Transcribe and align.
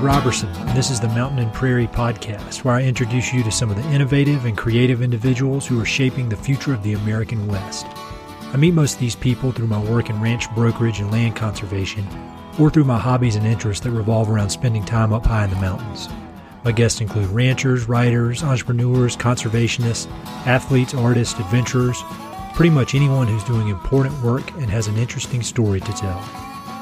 Robertson, 0.00 0.48
and 0.48 0.76
this 0.76 0.90
is 0.90 0.98
the 0.98 1.08
Mountain 1.08 1.40
and 1.40 1.52
Prairie 1.52 1.86
Podcast, 1.86 2.64
where 2.64 2.74
I 2.74 2.82
introduce 2.82 3.34
you 3.34 3.42
to 3.42 3.52
some 3.52 3.70
of 3.70 3.76
the 3.76 3.90
innovative 3.90 4.46
and 4.46 4.56
creative 4.56 5.02
individuals 5.02 5.66
who 5.66 5.78
are 5.78 5.84
shaping 5.84 6.28
the 6.28 6.36
future 6.36 6.72
of 6.72 6.82
the 6.82 6.94
American 6.94 7.46
West. 7.46 7.86
I 8.52 8.56
meet 8.56 8.72
most 8.72 8.94
of 8.94 9.00
these 9.00 9.14
people 9.14 9.52
through 9.52 9.66
my 9.66 9.78
work 9.78 10.08
in 10.08 10.20
ranch 10.20 10.50
brokerage 10.54 11.00
and 11.00 11.10
land 11.10 11.36
conservation, 11.36 12.06
or 12.58 12.70
through 12.70 12.84
my 12.84 12.98
hobbies 12.98 13.36
and 13.36 13.46
interests 13.46 13.84
that 13.84 13.90
revolve 13.90 14.30
around 14.30 14.48
spending 14.48 14.84
time 14.84 15.12
up 15.12 15.26
high 15.26 15.44
in 15.44 15.50
the 15.50 15.56
mountains. 15.56 16.08
My 16.64 16.72
guests 16.72 17.02
include 17.02 17.28
ranchers, 17.28 17.86
writers, 17.86 18.42
entrepreneurs, 18.42 19.16
conservationists, 19.16 20.10
athletes, 20.46 20.94
artists, 20.94 21.38
adventurers, 21.38 22.02
pretty 22.54 22.70
much 22.70 22.94
anyone 22.94 23.26
who's 23.26 23.44
doing 23.44 23.68
important 23.68 24.18
work 24.22 24.50
and 24.52 24.70
has 24.70 24.86
an 24.86 24.96
interesting 24.96 25.42
story 25.42 25.80
to 25.80 25.92
tell. 25.92 26.20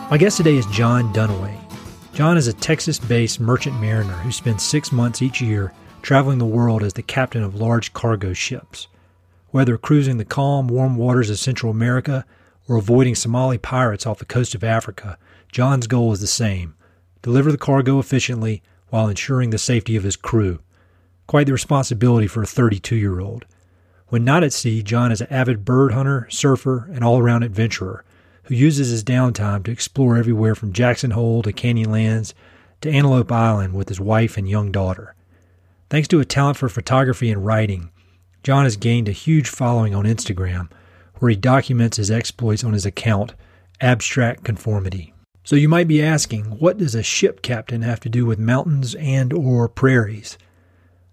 My 0.08 0.18
guest 0.18 0.36
today 0.36 0.56
is 0.56 0.66
John 0.66 1.12
Dunaway. 1.12 1.67
John 2.12 2.36
is 2.36 2.48
a 2.48 2.52
Texas 2.52 2.98
based 2.98 3.38
merchant 3.38 3.80
mariner 3.80 4.14
who 4.14 4.32
spends 4.32 4.64
six 4.64 4.90
months 4.90 5.22
each 5.22 5.40
year 5.40 5.72
traveling 6.02 6.38
the 6.38 6.46
world 6.46 6.82
as 6.82 6.94
the 6.94 7.02
captain 7.02 7.42
of 7.42 7.54
large 7.54 7.92
cargo 7.92 8.32
ships. 8.32 8.88
Whether 9.50 9.78
cruising 9.78 10.18
the 10.18 10.24
calm, 10.24 10.68
warm 10.68 10.96
waters 10.96 11.30
of 11.30 11.38
Central 11.38 11.70
America 11.70 12.24
or 12.68 12.76
avoiding 12.76 13.14
Somali 13.14 13.56
pirates 13.56 14.06
off 14.06 14.18
the 14.18 14.24
coast 14.24 14.54
of 14.54 14.64
Africa, 14.64 15.16
John's 15.52 15.86
goal 15.86 16.12
is 16.12 16.20
the 16.20 16.26
same 16.26 16.74
deliver 17.22 17.52
the 17.52 17.58
cargo 17.58 17.98
efficiently 17.98 18.62
while 18.90 19.08
ensuring 19.08 19.50
the 19.50 19.58
safety 19.58 19.96
of 19.96 20.04
his 20.04 20.16
crew. 20.16 20.60
Quite 21.26 21.46
the 21.46 21.52
responsibility 21.52 22.26
for 22.26 22.42
a 22.42 22.46
32 22.46 22.96
year 22.96 23.20
old. 23.20 23.44
When 24.08 24.24
not 24.24 24.42
at 24.42 24.52
sea, 24.52 24.82
John 24.82 25.12
is 25.12 25.20
an 25.20 25.26
avid 25.30 25.64
bird 25.64 25.92
hunter, 25.92 26.26
surfer, 26.30 26.88
and 26.92 27.04
all 27.04 27.18
around 27.18 27.42
adventurer 27.42 28.04
who 28.48 28.54
uses 28.54 28.88
his 28.88 29.04
downtime 29.04 29.62
to 29.62 29.70
explore 29.70 30.16
everywhere 30.16 30.54
from 30.54 30.72
Jackson 30.72 31.10
Hole 31.10 31.42
to 31.42 31.52
Canyonlands 31.52 32.32
to 32.80 32.90
Antelope 32.90 33.30
Island 33.30 33.74
with 33.74 33.90
his 33.90 34.00
wife 34.00 34.38
and 34.38 34.48
young 34.48 34.72
daughter. 34.72 35.14
Thanks 35.90 36.08
to 36.08 36.20
a 36.20 36.24
talent 36.24 36.56
for 36.56 36.70
photography 36.70 37.30
and 37.30 37.44
writing, 37.44 37.90
John 38.42 38.64
has 38.64 38.76
gained 38.76 39.06
a 39.06 39.12
huge 39.12 39.50
following 39.50 39.94
on 39.94 40.04
Instagram, 40.04 40.70
where 41.16 41.28
he 41.28 41.36
documents 41.36 41.98
his 41.98 42.10
exploits 42.10 42.64
on 42.64 42.72
his 42.72 42.86
account, 42.86 43.34
Abstract 43.82 44.44
Conformity. 44.44 45.12
So 45.44 45.54
you 45.54 45.68
might 45.68 45.88
be 45.88 46.02
asking, 46.02 46.44
what 46.58 46.78
does 46.78 46.94
a 46.94 47.02
ship 47.02 47.42
captain 47.42 47.82
have 47.82 48.00
to 48.00 48.08
do 48.08 48.24
with 48.24 48.38
mountains 48.38 48.94
and 48.94 49.30
or 49.30 49.68
prairies? 49.68 50.38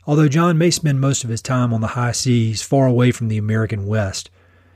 Although 0.07 0.29
John 0.29 0.57
may 0.57 0.71
spend 0.71 1.01
most 1.01 1.25
of 1.25 1.29
his 1.29 1.41
time 1.41 1.73
on 1.73 1.81
the 1.81 1.87
high 1.87 2.13
seas 2.13 2.61
far 2.61 2.87
away 2.87 3.11
from 3.11 3.27
the 3.27 3.37
American 3.37 3.87
West, 3.87 4.29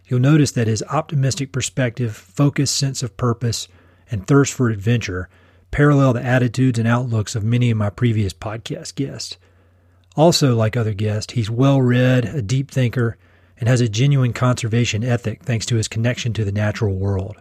you'll 0.09 0.19
notice 0.19 0.51
that 0.51 0.67
his 0.67 0.83
optimistic 0.89 1.53
perspective, 1.53 2.15
focused 2.15 2.75
sense 2.75 3.01
of 3.01 3.15
purpose, 3.15 3.67
and 4.11 4.27
thirst 4.27 4.53
for 4.53 4.69
adventure 4.69 5.29
parallel 5.71 6.13
the 6.13 6.25
attitudes 6.25 6.79
and 6.79 6.87
outlooks 6.87 7.35
of 7.35 7.43
many 7.43 7.71
of 7.71 7.77
my 7.77 7.89
previous 7.89 8.33
podcast 8.33 8.95
guests. 8.95 9.37
Also, 10.15 10.55
like 10.55 10.75
other 10.75 10.93
guests, 10.93 11.33
he's 11.33 11.49
well 11.49 11.81
read, 11.81 12.25
a 12.25 12.41
deep 12.41 12.71
thinker, 12.71 13.17
and 13.57 13.69
has 13.69 13.81
a 13.81 13.89
genuine 13.89 14.33
conservation 14.33 15.03
ethic 15.03 15.43
thanks 15.43 15.65
to 15.67 15.75
his 15.75 15.87
connection 15.87 16.33
to 16.33 16.43
the 16.43 16.51
natural 16.51 16.95
world. 16.95 17.37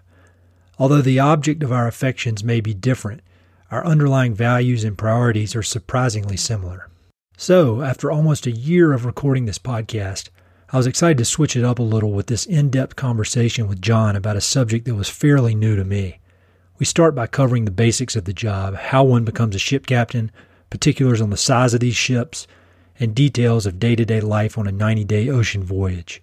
Although 0.78 1.02
the 1.02 1.18
object 1.18 1.62
of 1.62 1.72
our 1.72 1.88
affections 1.88 2.44
may 2.44 2.60
be 2.60 2.74
different, 2.74 3.22
our 3.70 3.84
underlying 3.84 4.34
values 4.34 4.84
and 4.84 4.96
priorities 4.96 5.56
are 5.56 5.62
surprisingly 5.62 6.36
similar. 6.36 6.88
So, 7.36 7.82
after 7.82 8.10
almost 8.10 8.46
a 8.46 8.52
year 8.52 8.92
of 8.92 9.04
recording 9.04 9.46
this 9.46 9.58
podcast, 9.58 10.28
I 10.70 10.76
was 10.76 10.86
excited 10.86 11.16
to 11.16 11.24
switch 11.24 11.56
it 11.56 11.64
up 11.64 11.78
a 11.78 11.82
little 11.82 12.12
with 12.12 12.26
this 12.26 12.44
in 12.44 12.68
depth 12.68 12.94
conversation 12.94 13.68
with 13.68 13.80
John 13.80 14.14
about 14.14 14.36
a 14.36 14.40
subject 14.42 14.84
that 14.84 14.96
was 14.96 15.08
fairly 15.08 15.54
new 15.54 15.76
to 15.76 15.84
me. 15.84 16.18
We 16.78 16.84
start 16.84 17.14
by 17.14 17.26
covering 17.26 17.64
the 17.64 17.70
basics 17.70 18.14
of 18.16 18.26
the 18.26 18.34
job, 18.34 18.74
how 18.74 19.02
one 19.02 19.24
becomes 19.24 19.54
a 19.54 19.58
ship 19.58 19.86
captain, 19.86 20.30
particulars 20.68 21.22
on 21.22 21.30
the 21.30 21.38
size 21.38 21.72
of 21.72 21.80
these 21.80 21.96
ships, 21.96 22.46
and 23.00 23.14
details 23.14 23.64
of 23.64 23.78
day 23.78 23.96
to 23.96 24.04
day 24.04 24.20
life 24.20 24.58
on 24.58 24.66
a 24.66 24.72
90 24.72 25.04
day 25.04 25.30
ocean 25.30 25.64
voyage. 25.64 26.22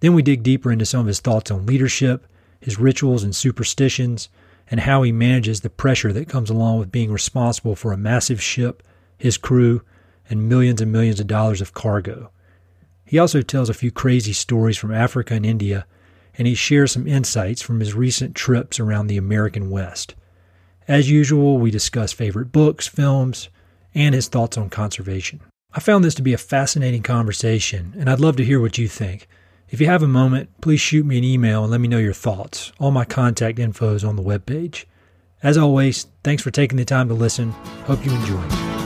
Then 0.00 0.14
we 0.14 0.22
dig 0.22 0.42
deeper 0.42 0.72
into 0.72 0.86
some 0.86 1.00
of 1.00 1.06
his 1.06 1.20
thoughts 1.20 1.50
on 1.50 1.66
leadership, 1.66 2.26
his 2.58 2.78
rituals 2.78 3.24
and 3.24 3.36
superstitions, 3.36 4.30
and 4.70 4.80
how 4.80 5.02
he 5.02 5.12
manages 5.12 5.60
the 5.60 5.68
pressure 5.68 6.14
that 6.14 6.30
comes 6.30 6.48
along 6.48 6.78
with 6.78 6.90
being 6.90 7.12
responsible 7.12 7.76
for 7.76 7.92
a 7.92 7.98
massive 7.98 8.42
ship, 8.42 8.82
his 9.18 9.36
crew, 9.36 9.82
and 10.30 10.48
millions 10.48 10.80
and 10.80 10.90
millions 10.90 11.20
of 11.20 11.26
dollars 11.26 11.60
of 11.60 11.74
cargo. 11.74 12.30
He 13.06 13.18
also 13.18 13.40
tells 13.40 13.70
a 13.70 13.74
few 13.74 13.90
crazy 13.90 14.32
stories 14.32 14.76
from 14.76 14.92
Africa 14.92 15.34
and 15.34 15.46
India, 15.46 15.86
and 16.36 16.46
he 16.46 16.54
shares 16.54 16.92
some 16.92 17.06
insights 17.06 17.62
from 17.62 17.80
his 17.80 17.94
recent 17.94 18.34
trips 18.34 18.78
around 18.78 19.06
the 19.06 19.16
American 19.16 19.70
West. 19.70 20.14
As 20.88 21.08
usual, 21.08 21.58
we 21.58 21.70
discuss 21.70 22.12
favorite 22.12 22.52
books, 22.52 22.86
films, 22.86 23.48
and 23.94 24.14
his 24.14 24.28
thoughts 24.28 24.58
on 24.58 24.68
conservation. 24.68 25.40
I 25.72 25.80
found 25.80 26.04
this 26.04 26.14
to 26.16 26.22
be 26.22 26.32
a 26.32 26.38
fascinating 26.38 27.02
conversation, 27.02 27.94
and 27.98 28.10
I'd 28.10 28.20
love 28.20 28.36
to 28.36 28.44
hear 28.44 28.60
what 28.60 28.76
you 28.76 28.88
think. 28.88 29.28
If 29.68 29.80
you 29.80 29.86
have 29.86 30.02
a 30.02 30.08
moment, 30.08 30.50
please 30.60 30.80
shoot 30.80 31.06
me 31.06 31.18
an 31.18 31.24
email 31.24 31.62
and 31.62 31.70
let 31.70 31.80
me 31.80 31.88
know 31.88 31.98
your 31.98 32.12
thoughts. 32.12 32.72
All 32.78 32.90
my 32.90 33.04
contact 33.04 33.58
info 33.58 33.94
is 33.94 34.04
on 34.04 34.16
the 34.16 34.22
webpage. 34.22 34.84
As 35.42 35.56
always, 35.56 36.06
thanks 36.24 36.42
for 36.42 36.50
taking 36.50 36.76
the 36.76 36.84
time 36.84 37.08
to 37.08 37.14
listen. 37.14 37.50
Hope 37.86 38.04
you 38.04 38.12
enjoy. 38.12 38.85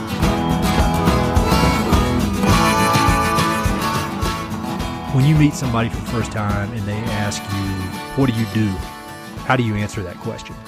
When 5.13 5.25
you 5.25 5.35
meet 5.35 5.53
somebody 5.53 5.89
for 5.89 5.97
the 5.97 6.05
first 6.05 6.31
time 6.31 6.71
and 6.71 6.87
they 6.87 6.93
ask 6.93 7.43
you, 7.43 7.65
What 8.15 8.29
do 8.29 8.39
you 8.39 8.45
do? 8.53 8.67
How 9.43 9.57
do 9.57 9.63
you 9.63 9.75
answer 9.75 10.01
that 10.03 10.15
question? 10.17 10.55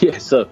Yeah, 0.00 0.18
so 0.18 0.48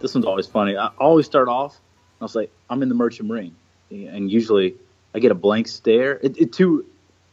this 0.00 0.12
one's 0.12 0.26
always 0.26 0.48
funny. 0.48 0.76
I 0.76 0.88
always 0.98 1.24
start 1.24 1.48
off, 1.48 1.78
I'll 2.20 2.26
say, 2.26 2.50
I'm 2.68 2.82
in 2.82 2.88
the 2.88 2.96
merchant 2.96 3.28
marine. 3.28 3.54
And 3.90 4.28
usually 4.28 4.74
I 5.14 5.20
get 5.20 5.30
a 5.30 5.36
blank 5.36 5.68
stare. 5.68 6.18
It, 6.20 6.36
it, 6.36 6.52
two, 6.52 6.84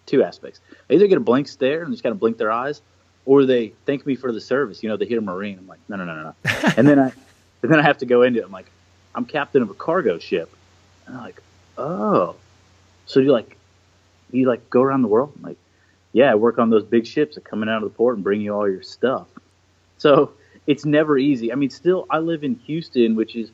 two 0.05 0.23
aspects. 0.23 0.59
I 0.89 0.93
either 0.93 1.07
get 1.07 1.17
a 1.17 1.21
blank 1.21 1.47
stare 1.47 1.81
and 1.81 1.91
just 1.91 2.03
kind 2.03 2.13
of 2.13 2.19
blink 2.19 2.37
their 2.37 2.51
eyes, 2.51 2.83
or 3.25 3.45
they 3.45 3.73
thank 3.87 4.05
me 4.05 4.15
for 4.15 4.31
the 4.31 4.39
service. 4.39 4.83
You 4.83 4.89
know, 4.89 4.95
they 4.95 5.07
hear 5.07 5.19
Marine. 5.21 5.57
I'm 5.57 5.67
like, 5.67 5.79
no, 5.89 5.95
no, 5.95 6.05
no, 6.05 6.15
no, 6.15 6.23
no. 6.23 6.35
and 6.77 6.87
then 6.87 6.99
I, 6.99 7.11
and 7.63 7.71
then 7.71 7.79
I 7.79 7.83
have 7.83 7.97
to 7.97 8.05
go 8.05 8.21
into 8.21 8.39
it. 8.41 8.45
I'm 8.45 8.51
like, 8.51 8.69
I'm 9.15 9.25
captain 9.25 9.63
of 9.63 9.71
a 9.71 9.73
cargo 9.73 10.19
ship. 10.19 10.55
And 11.07 11.17
I'm 11.17 11.23
like, 11.23 11.41
oh, 11.79 12.35
so 13.07 13.19
you're 13.19 13.33
like 13.33 13.54
you 14.31 14.47
like 14.47 14.69
go 14.69 14.81
around 14.81 15.01
the 15.01 15.07
world? 15.07 15.33
I'm 15.35 15.43
like, 15.43 15.57
yeah, 16.13 16.31
I 16.31 16.35
work 16.35 16.59
on 16.59 16.69
those 16.69 16.83
big 16.83 17.05
ships 17.05 17.35
that 17.35 17.43
coming 17.43 17.69
out 17.69 17.83
of 17.83 17.83
the 17.83 17.95
port 17.95 18.15
and 18.15 18.23
bring 18.23 18.41
you 18.41 18.53
all 18.53 18.69
your 18.69 18.83
stuff. 18.83 19.27
So 19.97 20.31
it's 20.67 20.85
never 20.85 21.17
easy. 21.17 21.51
I 21.51 21.55
mean, 21.55 21.69
still, 21.69 22.05
I 22.09 22.19
live 22.19 22.43
in 22.43 22.55
Houston, 22.65 23.15
which 23.15 23.35
is, 23.35 23.49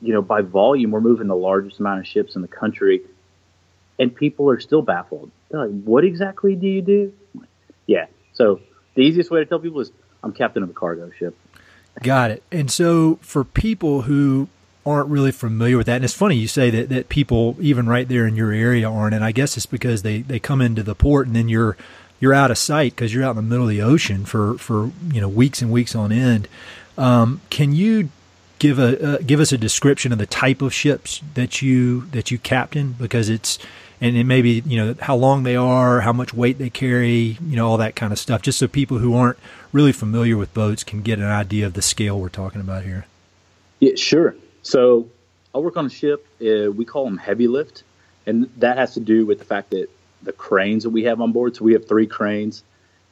you 0.00 0.12
know, 0.12 0.22
by 0.22 0.42
volume, 0.42 0.90
we're 0.90 1.00
moving 1.00 1.28
the 1.28 1.36
largest 1.36 1.80
amount 1.80 2.00
of 2.00 2.06
ships 2.06 2.36
in 2.36 2.42
the 2.42 2.48
country, 2.48 3.02
and 3.98 4.14
people 4.14 4.48
are 4.50 4.60
still 4.60 4.82
baffled. 4.82 5.30
They're 5.50 5.66
like, 5.66 5.82
"What 5.84 6.04
exactly 6.04 6.56
do 6.56 6.66
you 6.66 6.82
do?" 6.82 7.12
Like, 7.34 7.48
yeah. 7.86 8.06
So 8.32 8.60
the 8.94 9.02
easiest 9.02 9.30
way 9.30 9.40
to 9.40 9.46
tell 9.46 9.58
people 9.58 9.80
is, 9.80 9.90
"I'm 10.22 10.32
captain 10.32 10.62
of 10.62 10.70
a 10.70 10.72
cargo 10.72 11.10
ship." 11.10 11.36
Got 12.02 12.30
it. 12.30 12.42
And 12.50 12.70
so 12.70 13.18
for 13.20 13.44
people 13.44 14.02
who 14.02 14.48
aren't 14.84 15.08
really 15.08 15.32
familiar 15.32 15.76
with 15.76 15.86
that. 15.86 15.96
And 15.96 16.04
it's 16.04 16.14
funny 16.14 16.36
you 16.36 16.48
say 16.48 16.70
that, 16.70 16.88
that 16.88 17.08
people 17.08 17.56
even 17.60 17.88
right 17.88 18.08
there 18.08 18.26
in 18.26 18.34
your 18.34 18.52
area 18.52 18.90
aren't. 18.90 19.14
And 19.14 19.24
I 19.24 19.32
guess 19.32 19.56
it's 19.56 19.66
because 19.66 20.02
they, 20.02 20.22
they 20.22 20.38
come 20.38 20.60
into 20.60 20.82
the 20.82 20.94
port 20.94 21.26
and 21.26 21.36
then 21.36 21.48
you're 21.48 21.76
you're 22.20 22.32
out 22.32 22.52
of 22.52 22.58
sight 22.58 22.92
because 22.92 23.12
you're 23.12 23.24
out 23.24 23.30
in 23.30 23.36
the 23.36 23.42
middle 23.42 23.64
of 23.64 23.70
the 23.70 23.82
ocean 23.82 24.24
for, 24.24 24.56
for 24.56 24.92
you 25.12 25.20
know 25.20 25.28
weeks 25.28 25.60
and 25.60 25.72
weeks 25.72 25.94
on 25.94 26.12
end. 26.12 26.46
Um, 26.96 27.40
can 27.50 27.72
you 27.72 28.10
give 28.60 28.78
a 28.78 29.14
uh, 29.14 29.18
give 29.26 29.40
us 29.40 29.50
a 29.50 29.58
description 29.58 30.12
of 30.12 30.18
the 30.18 30.26
type 30.26 30.62
of 30.62 30.72
ships 30.72 31.20
that 31.34 31.62
you 31.62 32.02
that 32.12 32.30
you 32.30 32.38
captain 32.38 32.92
because 32.92 33.28
it's 33.28 33.58
and 34.00 34.16
it 34.16 34.22
maybe 34.22 34.62
you 34.64 34.76
know 34.76 34.94
how 35.00 35.16
long 35.16 35.42
they 35.42 35.56
are, 35.56 36.02
how 36.02 36.12
much 36.12 36.32
weight 36.32 36.58
they 36.58 36.70
carry, 36.70 37.38
you 37.44 37.56
know 37.56 37.66
all 37.66 37.76
that 37.78 37.96
kind 37.96 38.12
of 38.12 38.20
stuff, 38.20 38.40
just 38.40 38.58
so 38.58 38.68
people 38.68 38.98
who 38.98 39.14
aren't 39.14 39.38
really 39.72 39.92
familiar 39.92 40.36
with 40.36 40.54
boats 40.54 40.84
can 40.84 41.02
get 41.02 41.18
an 41.18 41.24
idea 41.24 41.66
of 41.66 41.74
the 41.74 41.82
scale 41.82 42.20
we're 42.20 42.28
talking 42.28 42.60
about 42.60 42.84
here. 42.84 43.06
Yeah, 43.80 43.96
sure. 43.96 44.36
So 44.62 45.08
I'll 45.54 45.62
work 45.62 45.76
on 45.76 45.86
a 45.86 45.90
ship. 45.90 46.26
Uh, 46.40 46.70
we 46.70 46.84
call 46.84 47.04
them 47.04 47.18
heavy 47.18 47.48
lift, 47.48 47.82
and 48.26 48.50
that 48.58 48.78
has 48.78 48.94
to 48.94 49.00
do 49.00 49.26
with 49.26 49.38
the 49.38 49.44
fact 49.44 49.70
that 49.70 49.88
the 50.22 50.32
cranes 50.32 50.84
that 50.84 50.90
we 50.90 51.04
have 51.04 51.20
on 51.20 51.32
board. 51.32 51.56
So 51.56 51.64
we 51.64 51.72
have 51.72 51.86
three 51.86 52.06
cranes, 52.06 52.62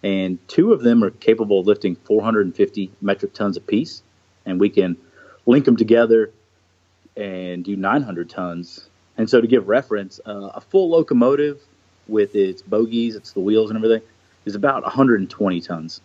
and 0.02 0.38
two 0.48 0.72
of 0.72 0.82
them 0.82 1.02
are 1.02 1.10
capable 1.10 1.60
of 1.60 1.66
lifting 1.66 1.96
450 1.96 2.90
metric 3.00 3.34
tons 3.34 3.56
apiece, 3.56 4.02
and 4.46 4.60
we 4.60 4.70
can 4.70 4.96
link 5.46 5.64
them 5.64 5.76
together 5.76 6.30
and 7.16 7.64
do 7.64 7.76
900 7.76 8.30
tons. 8.30 8.88
And 9.16 9.28
so 9.28 9.40
to 9.40 9.46
give 9.46 9.68
reference, 9.68 10.20
uh, 10.24 10.52
a 10.54 10.60
full 10.60 10.88
locomotive 10.88 11.60
with 12.06 12.34
its 12.34 12.62
bogies, 12.62 13.16
it's 13.16 13.32
the 13.32 13.40
wheels 13.40 13.70
and 13.70 13.76
everything, 13.76 14.06
is 14.44 14.54
about 14.54 14.82
120 14.82 15.60
tons. 15.60 16.00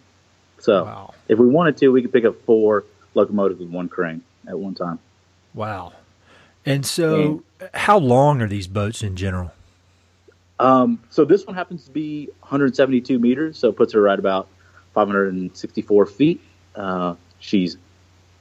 So 0.60 0.84
wow. 0.84 1.14
if 1.28 1.40
we 1.40 1.48
wanted 1.48 1.78
to, 1.78 1.90
we 1.90 2.02
could 2.02 2.12
pick 2.12 2.26
up 2.26 2.42
four 2.46 2.84
locomotives 3.14 3.60
with 3.60 3.70
one 3.70 3.88
crane 3.88 4.22
at 4.48 4.58
one 4.58 4.76
time. 4.76 5.00
Wow. 5.56 5.94
And 6.66 6.86
so, 6.86 7.44
and, 7.60 7.70
how 7.74 7.98
long 7.98 8.42
are 8.42 8.48
these 8.48 8.68
boats 8.68 9.02
in 9.02 9.16
general? 9.16 9.52
Um, 10.60 11.02
so 11.10 11.26
this 11.26 11.46
one 11.46 11.56
happens 11.56 11.86
to 11.86 11.92
be 11.92 12.28
172 12.42 13.18
meters, 13.20 13.58
so 13.58 13.70
it 13.70 13.76
puts 13.76 13.94
her 13.94 14.02
right 14.02 14.20
about 14.20 14.48
564 14.94 16.06
feet. 16.06 16.42
Uh, 16.76 17.16
she's 17.40 17.78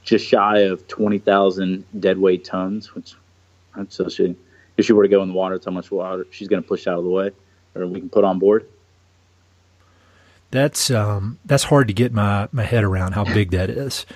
just 0.03 0.27
shy 0.27 0.59
of 0.61 0.87
20,000 0.89 1.85
deadweight 1.99 2.45
tons, 2.45 2.95
which 2.95 3.15
so 3.89 4.09
she, 4.09 4.37
if 4.77 4.87
she 4.87 4.93
were 4.93 5.03
to 5.03 5.09
go 5.09 5.23
in 5.23 5.29
the 5.29 5.35
water, 5.35 5.57
that's 5.57 5.67
how 5.67 5.73
much 5.73 5.91
water 5.91 6.27
she's 6.31 6.49
going 6.49 6.63
to 6.63 6.69
push 6.69 6.87
out 6.87 6.99
of 6.99 7.05
the 7.05 7.11
way, 7.11 7.31
or 7.75 7.87
we 7.87 8.01
can 8.01 8.09
put 8.09 8.25
on 8.25 8.39
board. 8.39 8.69
That's 10.53 10.89
um, 10.93 11.41
that's 11.45 11.65
hard 11.65 11.89
to 11.89 11.95
get 11.95 12.13
my, 12.13 12.49
my 12.53 12.63
head 12.63 12.85
around 12.85 13.13
how 13.13 13.25
big 13.25 13.51
that 13.51 13.71
is. 13.71 14.07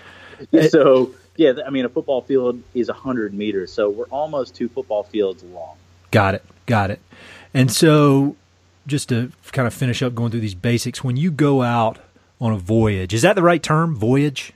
so 0.70 1.12
yeah, 1.38 1.52
I 1.64 1.70
mean 1.70 1.84
a 1.84 1.88
football 1.88 2.20
field 2.20 2.60
is 2.74 2.90
hundred 2.90 3.32
meters, 3.32 3.72
so 3.72 3.88
we're 3.88 4.06
almost 4.06 4.56
two 4.56 4.68
football 4.68 5.04
fields 5.04 5.44
long. 5.44 5.76
Got 6.10 6.34
it, 6.34 6.44
got 6.66 6.90
it. 6.90 7.00
And 7.54 7.70
so, 7.72 8.34
just 8.88 9.08
to 9.10 9.30
kind 9.52 9.68
of 9.68 9.72
finish 9.72 10.02
up 10.02 10.16
going 10.16 10.32
through 10.32 10.40
these 10.40 10.56
basics, 10.56 11.04
when 11.04 11.16
you 11.16 11.30
go 11.30 11.62
out 11.62 11.98
on 12.40 12.52
a 12.52 12.58
voyage, 12.58 13.14
is 13.14 13.22
that 13.22 13.36
the 13.36 13.42
right 13.42 13.62
term? 13.62 13.94
Voyage? 13.94 14.52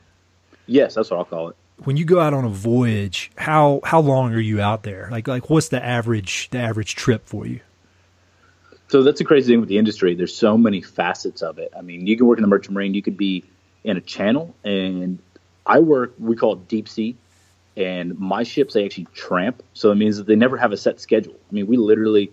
Yes, 0.67 0.97
that's 0.97 1.09
what 1.09 1.19
I'll 1.19 1.25
call 1.25 1.51
it. 1.51 1.57
When 1.85 1.97
you 1.97 2.05
go 2.05 2.19
out 2.19 2.35
on 2.35 2.45
a 2.45 2.49
voyage, 2.49 3.31
how 3.37 3.81
how 3.85 4.01
long 4.01 4.35
are 4.35 4.41
you 4.41 4.61
out 4.61 4.83
there? 4.83 5.09
Like 5.09 5.29
like 5.29 5.49
what's 5.49 5.69
the 5.69 5.83
average 5.83 6.51
the 6.51 6.59
average 6.59 6.97
trip 6.97 7.27
for 7.27 7.47
you? 7.47 7.61
So 8.89 9.05
that's 9.05 9.21
the 9.21 9.25
crazy 9.25 9.53
thing 9.53 9.61
with 9.61 9.69
the 9.69 9.79
industry. 9.79 10.17
There's 10.17 10.35
so 10.35 10.59
many 10.59 10.83
facets 10.83 11.43
of 11.43 11.61
it. 11.61 11.73
I 11.77 11.81
mean, 11.81 12.09
you 12.09 12.17
can 12.17 12.27
work 12.27 12.39
in 12.39 12.43
the 12.43 12.49
merchant 12.49 12.75
marine. 12.75 12.93
You 12.93 13.03
could 13.03 13.17
be 13.17 13.45
in 13.85 13.97
a 13.97 14.01
channel, 14.01 14.55
and 14.65 15.21
I 15.67 15.79
work. 15.79 16.15
We 16.19 16.37
call 16.37 16.55
it 16.55 16.69
deep 16.69 16.89
sea, 16.89 17.17
and 17.77 18.19
my 18.19 18.43
ships 18.43 18.75
they 18.75 18.85
actually 18.85 19.07
tramp. 19.15 19.63
So 19.75 19.91
it 19.91 19.97
means 19.97 20.17
that 20.17 20.27
they 20.27 20.37
never 20.37 20.57
have 20.57 20.73
a 20.73 20.77
set 20.77 21.01
schedule. 21.01 21.35
I 21.51 21.55
mean, 21.55 21.67
we 21.67 21.77
literally 21.77 22.33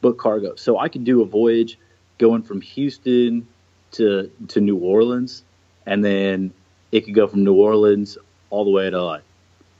book 0.00 0.18
cargo. 0.18 0.54
So 0.56 0.78
I 0.78 0.88
could 0.88 1.04
do 1.04 1.22
a 1.22 1.26
voyage 1.26 1.78
going 2.18 2.42
from 2.42 2.60
Houston 2.60 3.46
to 3.92 4.30
to 4.48 4.60
New 4.60 4.76
Orleans, 4.76 5.42
and 5.86 6.04
then 6.04 6.52
it 6.92 7.02
could 7.04 7.14
go 7.14 7.26
from 7.26 7.44
New 7.44 7.54
Orleans 7.54 8.18
all 8.50 8.64
the 8.64 8.70
way 8.70 8.88
to 8.88 9.02
like 9.02 9.22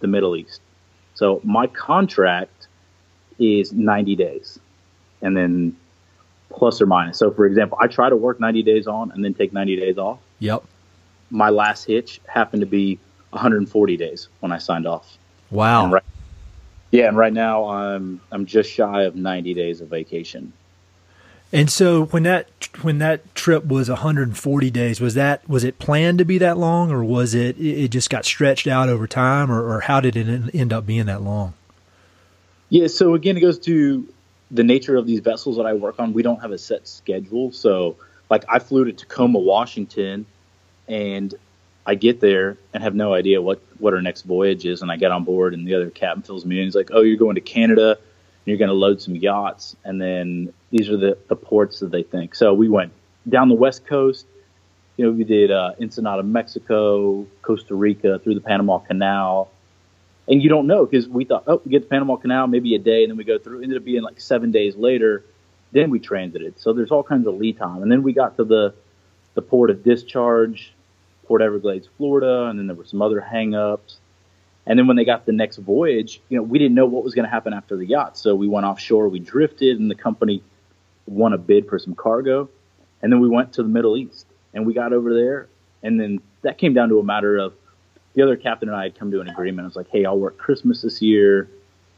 the 0.00 0.06
Middle 0.06 0.37
East. 0.37 0.61
So 1.15 1.41
my 1.43 1.67
contract 1.67 2.69
is 3.39 3.73
90 3.73 4.17
days, 4.17 4.59
and 5.23 5.37
then 5.37 5.77
plus 6.50 6.81
or 6.81 6.87
minus. 6.87 7.19
So 7.19 7.31
for 7.31 7.47
example, 7.47 7.79
I 7.81 7.87
try 7.87 8.09
to 8.09 8.17
work 8.17 8.41
90 8.41 8.62
days 8.62 8.87
on 8.87 9.11
and 9.12 9.25
then 9.25 9.35
take 9.35 9.53
90 9.53 9.77
days 9.77 9.99
off. 9.99 10.19
Yep. 10.41 10.65
My 11.30 11.50
last 11.50 11.84
hitch 11.84 12.20
happened 12.26 12.60
to 12.60 12.66
be 12.66 12.98
140 13.30 13.96
days 13.96 14.28
when 14.40 14.52
I 14.52 14.58
signed 14.58 14.86
off. 14.86 15.19
Wow. 15.50 15.90
Right, 15.90 16.02
yeah, 16.90 17.08
and 17.08 17.16
right 17.16 17.32
now 17.32 17.69
I'm 17.69 18.20
I'm 18.30 18.46
just 18.46 18.70
shy 18.70 19.02
of 19.02 19.14
90 19.14 19.54
days 19.54 19.80
of 19.80 19.88
vacation. 19.88 20.52
And 21.52 21.70
so 21.70 22.06
when 22.06 22.25
that 22.25 22.48
when 22.82 22.98
that 22.98 23.34
trip 23.34 23.64
was 23.64 23.88
140 23.88 24.70
days, 24.70 25.00
was 25.00 25.14
that 25.14 25.48
was 25.48 25.64
it 25.64 25.78
planned 25.78 26.19
to 26.19 26.25
be 26.25 26.38
that 26.38 26.58
long, 26.58 26.90
or 26.90 27.02
was 27.02 27.34
it 27.34 27.58
it 27.58 27.88
just 27.88 28.10
got 28.10 28.25
stretched 28.25 28.66
out 28.66 28.88
over 28.88 29.06
time, 29.06 29.50
or, 29.50 29.66
or 29.66 29.80
how 29.80 30.00
did 30.00 30.16
it 30.16 30.54
end 30.54 30.72
up 30.72 30.86
being 30.86 31.06
that 31.06 31.22
long? 31.22 31.54
Yeah, 32.69 32.86
so 32.86 33.14
again, 33.14 33.36
it 33.38 33.40
goes 33.40 33.58
to 33.60 34.06
the 34.50 34.62
nature 34.62 34.96
of 34.96 35.06
these 35.06 35.20
vessels 35.20 35.56
that 35.56 35.64
I 35.64 35.72
work 35.72 35.98
on. 35.98 36.12
We 36.12 36.22
don't 36.22 36.40
have 36.40 36.52
a 36.52 36.58
set 36.58 36.86
schedule, 36.86 37.50
so 37.52 37.96
like 38.28 38.44
I 38.48 38.58
flew 38.58 38.84
to 38.84 38.92
Tacoma, 38.92 39.38
Washington, 39.38 40.26
and 40.88 41.35
I 41.87 41.94
get 41.94 42.20
there 42.20 42.56
and 42.75 42.82
have 42.82 42.94
no 42.94 43.14
idea 43.14 43.40
what 43.40 43.62
what 43.79 43.94
our 43.94 44.02
next 44.02 44.23
voyage 44.23 44.64
is, 44.67 44.82
and 44.82 44.90
I 44.90 44.96
get 44.96 45.12
on 45.12 45.25
board, 45.25 45.55
and 45.55 45.67
the 45.67 45.75
other 45.75 45.90
captain 45.90 46.23
fills 46.23 46.44
me 46.44 46.58
in. 46.58 46.64
He's 46.64 46.75
like, 46.75 46.90
"Oh, 46.93 47.02
you're 47.02 47.17
going 47.17 47.37
to 47.37 47.40
Canada." 47.40 47.99
And 47.99 48.52
you're 48.52 48.58
going 48.58 48.69
to 48.69 48.75
load 48.75 49.02
some 49.02 49.17
yachts, 49.17 49.76
and 49.85 50.00
then 50.00 50.55
these 50.70 50.88
are 50.88 50.96
the, 50.96 51.19
the 51.29 51.37
ports 51.37 51.81
that 51.81 51.90
they 51.90 52.02
think. 52.02 52.35
So 52.35 52.55
we 52.55 52.69
went 52.69 52.93
down 53.29 53.49
the 53.49 53.55
west 53.55 53.85
coast. 53.85 54.26
You 54.96 55.05
know, 55.05 55.11
we 55.11 55.25
did 55.25 55.50
uh, 55.50 55.73
Ensenada, 55.81 56.23
Mexico, 56.23 57.26
Costa 57.43 57.75
Rica, 57.75 58.20
through 58.20 58.35
the 58.35 58.40
Panama 58.40 58.79
Canal, 58.79 59.50
and 60.29 60.43
you 60.43 60.49
don't 60.49 60.67
know 60.67 60.87
because 60.87 61.08
we 61.08 61.25
thought, 61.25 61.44
oh, 61.46 61.61
we 61.64 61.70
get 61.70 61.82
the 61.82 61.88
Panama 61.88 62.17
Canal, 62.17 62.46
maybe 62.46 62.75
a 62.75 62.79
day, 62.79 63.02
and 63.02 63.11
then 63.11 63.17
we 63.17 63.25
go 63.25 63.38
through. 63.38 63.62
Ended 63.62 63.79
up 63.79 63.85
being 63.85 64.02
like 64.02 64.20
seven 64.20 64.50
days 64.50 64.76
later. 64.76 65.25
Then 65.73 65.90
we 65.90 65.99
transited. 65.99 66.58
So 66.61 66.73
there's 66.73 66.90
all 66.90 67.02
kinds 67.02 67.26
of 67.26 67.35
lead 67.35 67.58
time, 67.58 67.82
and 67.82 67.90
then 67.90 68.02
we 68.02 68.12
got 68.12 68.37
to 68.37 68.44
the 68.44 68.75
the 69.35 69.43
port 69.43 69.70
of 69.70 69.85
discharge, 69.85 70.73
Port 71.28 71.42
Everglades, 71.42 71.86
Florida, 71.98 72.46
and 72.46 72.58
then 72.58 72.66
there 72.66 72.75
were 72.75 72.86
some 72.86 73.02
other 73.02 73.20
hangups. 73.20 73.96
And 74.66 74.78
then 74.78 74.86
when 74.86 74.96
they 74.96 75.04
got 75.04 75.26
the 75.26 75.32
next 75.32 75.58
voyage, 75.58 76.20
you 76.28 76.36
know, 76.36 76.42
we 76.42 76.58
didn't 76.58 76.75
know 76.75 76.86
what 76.86 77.04
was 77.04 77.14
going 77.14 77.25
to 77.25 77.30
happen 77.30 77.52
after 77.52 77.76
the 77.76 77.86
yacht. 77.86 78.19
So 78.19 78.34
we 78.34 78.48
went 78.48 78.66
offshore, 78.66 79.08
we 79.08 79.19
drifted, 79.19 79.78
and 79.78 79.90
the 79.90 79.94
company 79.94 80.42
won 81.06 81.32
a 81.32 81.38
bid 81.38 81.69
for 81.69 81.78
some 81.78 81.94
cargo. 81.94 82.48
And 83.02 83.12
then 83.12 83.20
we 83.20 83.28
went 83.28 83.52
to 83.54 83.62
the 83.62 83.69
Middle 83.69 83.96
East 83.96 84.26
and 84.52 84.66
we 84.66 84.75
got 84.75 84.92
over 84.92 85.14
there. 85.14 85.48
And 85.82 86.00
then 86.00 86.20
that 86.42 86.58
came 86.58 86.75
down 86.75 86.88
to 86.88 86.98
a 86.98 87.04
matter 87.04 87.38
of 87.38 87.54
the 88.14 88.22
other 88.22 88.36
captain 88.36 88.69
and 88.69 88.76
I 88.76 88.84
had 88.84 88.98
come 88.98 89.10
to 89.10 89.20
an 89.20 89.28
agreement. 89.28 89.64
I 89.64 89.69
was 89.69 89.76
like, 89.76 89.88
hey, 89.90 90.04
I'll 90.04 90.19
work 90.19 90.36
Christmas 90.38 90.82
this 90.82 91.00
year, 91.00 91.48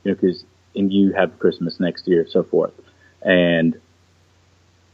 you 0.04 0.12
know, 0.12 0.14
because, 0.14 0.44
and 0.76 0.92
you 0.92 1.12
have 1.12 1.38
Christmas 1.38 1.80
next 1.80 2.06
year, 2.06 2.26
so 2.28 2.42
forth. 2.42 2.72
And, 3.22 3.80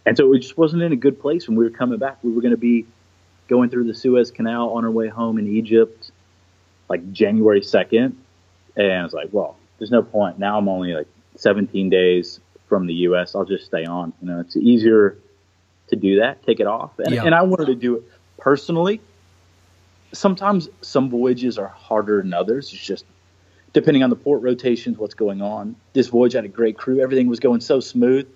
and 0.06 0.16
so 0.16 0.32
it 0.32 0.38
just 0.38 0.56
wasn't 0.56 0.82
in 0.82 0.92
a 0.92 0.96
good 0.96 1.20
place 1.20 1.48
when 1.48 1.56
we 1.56 1.64
were 1.64 1.70
coming 1.70 1.98
back. 1.98 2.18
We 2.22 2.32
were 2.32 2.40
going 2.40 2.52
to 2.52 2.56
be 2.56 2.86
going 3.48 3.70
through 3.70 3.84
the 3.84 3.94
Suez 3.94 4.30
Canal 4.30 4.70
on 4.70 4.84
our 4.84 4.90
way 4.90 5.08
home 5.08 5.38
in 5.38 5.46
Egypt 5.46 6.10
like 6.88 7.12
January 7.12 7.60
2nd. 7.60 8.14
And 8.76 8.92
I 8.92 9.02
was 9.02 9.12
like, 9.12 9.28
well, 9.32 9.56
there's 9.78 9.90
no 9.90 10.02
point. 10.02 10.38
Now 10.38 10.58
I'm 10.58 10.68
only 10.68 10.92
like 10.92 11.08
17 11.36 11.90
days 11.90 12.40
from 12.68 12.86
the 12.86 12.94
U.S. 12.94 13.34
I'll 13.34 13.44
just 13.44 13.66
stay 13.66 13.84
on. 13.84 14.12
You 14.20 14.28
know, 14.28 14.40
it's 14.40 14.56
easier 14.56 15.16
to 15.88 15.96
do 15.96 16.20
that, 16.20 16.44
take 16.44 16.60
it 16.60 16.66
off. 16.66 16.98
And, 16.98 17.14
yeah. 17.14 17.24
and 17.24 17.34
I 17.34 17.42
wanted 17.42 17.66
to 17.66 17.74
do 17.74 17.96
it 17.96 18.02
personally. 18.38 19.00
Sometimes 20.12 20.68
some 20.82 21.10
voyages 21.10 21.58
are 21.58 21.68
harder 21.68 22.22
than 22.22 22.34
others. 22.34 22.72
It's 22.72 22.84
just 22.84 23.04
depending 23.72 24.02
on 24.02 24.10
the 24.10 24.16
port 24.16 24.42
rotations, 24.42 24.98
what's 24.98 25.14
going 25.14 25.42
on. 25.42 25.76
This 25.92 26.08
voyage 26.08 26.32
had 26.32 26.44
a 26.44 26.48
great 26.48 26.76
crew. 26.78 27.00
Everything 27.00 27.28
was 27.28 27.40
going 27.40 27.60
so 27.60 27.80
smooth. 27.80 28.26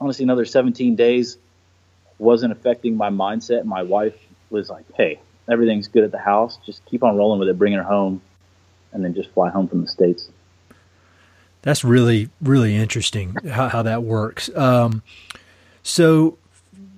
Honestly, 0.00 0.24
another 0.24 0.44
17 0.44 0.96
days 0.96 1.38
wasn't 2.18 2.52
affecting 2.52 2.96
my 2.96 3.08
mindset. 3.08 3.64
My 3.64 3.82
wife 3.82 4.16
was 4.52 4.70
like, 4.70 4.84
hey, 4.94 5.20
everything's 5.50 5.88
good 5.88 6.04
at 6.04 6.12
the 6.12 6.18
house. 6.18 6.58
Just 6.64 6.84
keep 6.86 7.02
on 7.02 7.16
rolling 7.16 7.40
with 7.40 7.48
it, 7.48 7.58
bring 7.58 7.72
her 7.72 7.82
home, 7.82 8.22
and 8.92 9.04
then 9.04 9.14
just 9.14 9.30
fly 9.30 9.50
home 9.50 9.66
from 9.66 9.82
the 9.82 9.88
states. 9.88 10.28
That's 11.62 11.84
really 11.84 12.28
really 12.40 12.76
interesting 12.76 13.36
how, 13.48 13.68
how 13.68 13.82
that 13.82 14.02
works. 14.02 14.54
Um, 14.56 15.02
so, 15.82 16.38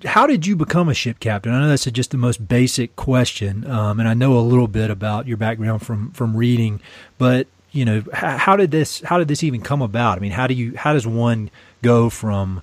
how 0.04 0.26
did 0.26 0.46
you 0.46 0.56
become 0.56 0.88
a 0.88 0.94
ship 0.94 1.20
captain? 1.20 1.52
I 1.52 1.60
know 1.60 1.68
that's 1.68 1.84
just 1.84 2.10
the 2.10 2.16
most 2.16 2.48
basic 2.48 2.96
question, 2.96 3.70
um, 3.70 4.00
and 4.00 4.08
I 4.08 4.14
know 4.14 4.38
a 4.38 4.40
little 4.40 4.68
bit 4.68 4.90
about 4.90 5.26
your 5.26 5.36
background 5.36 5.82
from 5.82 6.12
from 6.12 6.36
reading, 6.36 6.80
but 7.18 7.46
you 7.72 7.84
know, 7.84 8.04
how, 8.12 8.38
how 8.38 8.56
did 8.56 8.70
this 8.70 9.02
how 9.02 9.18
did 9.18 9.28
this 9.28 9.42
even 9.42 9.60
come 9.60 9.82
about? 9.82 10.16
I 10.16 10.20
mean, 10.20 10.32
how 10.32 10.46
do 10.46 10.54
you 10.54 10.76
how 10.76 10.94
does 10.94 11.06
one 11.06 11.50
go 11.82 12.08
from 12.08 12.62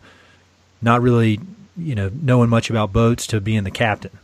not 0.82 1.02
really 1.02 1.40
you 1.78 1.94
know 1.94 2.10
knowing 2.14 2.50
much 2.50 2.72
about 2.72 2.92
boats 2.92 3.28
to 3.28 3.40
being 3.40 3.64
the 3.64 3.72
captain? 3.72 4.18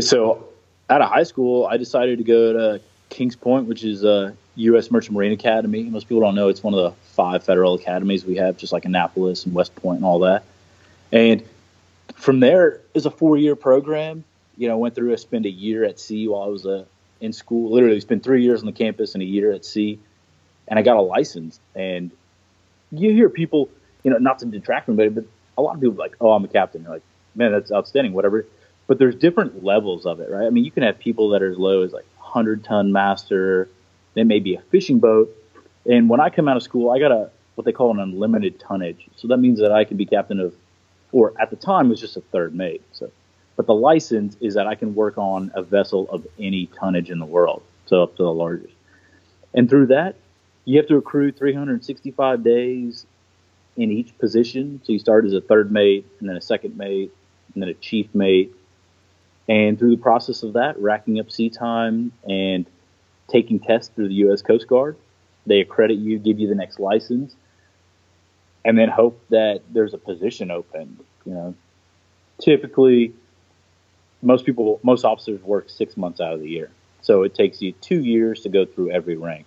So 0.00 0.48
out 0.90 1.00
of 1.00 1.08
high 1.08 1.22
school, 1.22 1.66
I 1.66 1.76
decided 1.76 2.18
to 2.18 2.24
go 2.24 2.52
to 2.52 2.80
Kings 3.08 3.36
Point, 3.36 3.66
which 3.66 3.84
is 3.84 4.04
a 4.04 4.36
U.S. 4.56 4.90
Merchant 4.90 5.14
Marine 5.14 5.32
Academy. 5.32 5.84
Most 5.84 6.08
people 6.08 6.20
don't 6.20 6.34
know 6.34 6.48
it's 6.48 6.62
one 6.62 6.74
of 6.74 6.80
the 6.80 6.90
five 7.12 7.44
federal 7.44 7.74
academies 7.74 8.24
we 8.24 8.36
have, 8.36 8.56
just 8.56 8.72
like 8.72 8.84
Annapolis 8.84 9.44
and 9.44 9.54
West 9.54 9.74
Point 9.76 9.98
and 9.98 10.04
all 10.04 10.20
that. 10.20 10.44
And 11.12 11.42
from 12.14 12.40
there 12.40 12.80
is 12.94 13.06
a 13.06 13.10
four-year 13.10 13.56
program. 13.56 14.24
You 14.56 14.68
know, 14.68 14.78
went 14.78 14.94
through. 14.94 15.12
I 15.12 15.16
spent 15.16 15.44
a 15.44 15.50
year 15.50 15.84
at 15.84 16.00
sea 16.00 16.28
while 16.28 16.42
I 16.42 16.46
was 16.46 16.64
uh, 16.64 16.86
in 17.20 17.34
school. 17.34 17.72
Literally, 17.72 18.00
spent 18.00 18.22
three 18.22 18.42
years 18.42 18.60
on 18.60 18.66
the 18.66 18.72
campus 18.72 19.14
and 19.14 19.22
a 19.22 19.26
year 19.26 19.52
at 19.52 19.66
sea, 19.66 19.98
and 20.66 20.78
I 20.78 20.82
got 20.82 20.96
a 20.96 21.02
license. 21.02 21.60
And 21.74 22.10
you 22.90 23.12
hear 23.12 23.28
people, 23.28 23.68
you 24.02 24.10
know, 24.10 24.16
not 24.16 24.38
to 24.38 24.46
detract 24.46 24.86
from 24.86 24.98
anybody, 24.98 25.20
but 25.20 25.30
a 25.58 25.62
lot 25.62 25.74
of 25.74 25.82
people 25.82 25.96
like, 25.96 26.16
"Oh, 26.22 26.30
I'm 26.30 26.42
a 26.42 26.48
captain." 26.48 26.84
You're 26.84 26.92
like, 26.92 27.02
"Man, 27.34 27.52
that's 27.52 27.70
outstanding." 27.70 28.14
Whatever 28.14 28.46
but 28.86 28.98
there's 28.98 29.14
different 29.14 29.64
levels 29.64 30.06
of 30.06 30.20
it, 30.20 30.30
right? 30.30 30.46
I 30.46 30.50
mean, 30.50 30.64
you 30.64 30.70
can 30.70 30.82
have 30.82 30.98
people 30.98 31.30
that 31.30 31.42
are 31.42 31.50
as 31.50 31.58
low 31.58 31.82
as 31.82 31.92
like 31.92 32.06
100 32.18 32.64
ton 32.64 32.92
master. 32.92 33.68
They 34.14 34.24
may 34.24 34.38
be 34.38 34.54
a 34.54 34.62
fishing 34.70 34.98
boat. 34.98 35.34
And 35.84 36.08
when 36.08 36.20
I 36.20 36.30
come 36.30 36.48
out 36.48 36.56
of 36.56 36.62
school, 36.62 36.90
I 36.90 36.98
got 36.98 37.12
a 37.12 37.30
what 37.56 37.64
they 37.64 37.72
call 37.72 37.90
an 37.90 38.00
unlimited 38.00 38.60
tonnage. 38.60 39.08
So 39.16 39.28
that 39.28 39.38
means 39.38 39.58
that 39.60 39.72
I 39.72 39.84
can 39.84 39.96
be 39.96 40.06
captain 40.06 40.40
of, 40.40 40.54
or 41.10 41.32
at 41.40 41.50
the 41.50 41.56
time 41.56 41.88
was 41.88 42.00
just 42.00 42.16
a 42.16 42.20
third 42.20 42.54
mate. 42.54 42.82
So, 42.92 43.10
but 43.56 43.66
the 43.66 43.74
license 43.74 44.36
is 44.40 44.54
that 44.54 44.66
I 44.66 44.74
can 44.74 44.94
work 44.94 45.16
on 45.16 45.50
a 45.54 45.62
vessel 45.62 46.06
of 46.10 46.26
any 46.38 46.66
tonnage 46.66 47.10
in 47.10 47.18
the 47.18 47.26
world, 47.26 47.62
so 47.86 48.02
up 48.02 48.16
to 48.16 48.22
the 48.22 48.32
largest. 48.32 48.74
And 49.54 49.70
through 49.70 49.86
that, 49.86 50.16
you 50.66 50.76
have 50.76 50.86
to 50.88 50.96
accrue 50.96 51.32
365 51.32 52.44
days 52.44 53.06
in 53.76 53.90
each 53.90 54.16
position. 54.18 54.80
So 54.84 54.92
you 54.92 54.98
start 54.98 55.24
as 55.24 55.32
a 55.32 55.40
third 55.40 55.72
mate, 55.72 56.06
and 56.20 56.28
then 56.28 56.36
a 56.36 56.42
second 56.42 56.76
mate, 56.76 57.10
and 57.54 57.62
then 57.62 57.70
a 57.70 57.74
chief 57.74 58.14
mate, 58.14 58.54
and 59.48 59.78
through 59.78 59.90
the 59.90 60.02
process 60.02 60.42
of 60.42 60.54
that, 60.54 60.78
racking 60.80 61.20
up 61.20 61.30
sea 61.30 61.50
time 61.50 62.12
and 62.28 62.66
taking 63.28 63.60
tests 63.60 63.92
through 63.94 64.08
the 64.08 64.14
U.S. 64.14 64.42
Coast 64.42 64.66
Guard, 64.66 64.96
they 65.46 65.60
accredit 65.60 65.98
you, 65.98 66.18
give 66.18 66.38
you 66.38 66.48
the 66.48 66.54
next 66.54 66.80
license, 66.80 67.34
and 68.64 68.76
then 68.78 68.88
hope 68.88 69.20
that 69.30 69.62
there's 69.70 69.94
a 69.94 69.98
position 69.98 70.50
open. 70.50 70.98
You 71.24 71.34
know, 71.34 71.54
typically, 72.40 73.14
most 74.22 74.44
people, 74.44 74.80
most 74.82 75.04
officers 75.04 75.40
work 75.42 75.70
six 75.70 75.96
months 75.96 76.20
out 76.20 76.34
of 76.34 76.40
the 76.40 76.48
year. 76.48 76.70
So 77.02 77.22
it 77.22 77.34
takes 77.34 77.62
you 77.62 77.72
two 77.72 78.02
years 78.02 78.40
to 78.42 78.48
go 78.48 78.64
through 78.64 78.90
every 78.90 79.16
rank. 79.16 79.46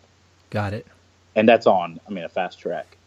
Got 0.49 0.73
it. 0.73 0.87
And 1.35 1.47
that's 1.47 1.67
on, 1.67 1.99
I 2.07 2.11
mean, 2.11 2.23
a 2.23 2.29
fast 2.29 2.59
track. 2.59 2.97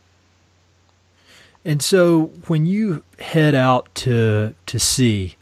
And 1.64 1.80
so 1.80 2.24
when 2.48 2.66
you 2.66 3.04
head 3.18 3.54
out 3.54 3.88
to 3.96 4.54
to 4.66 4.78
sea, 4.78 5.36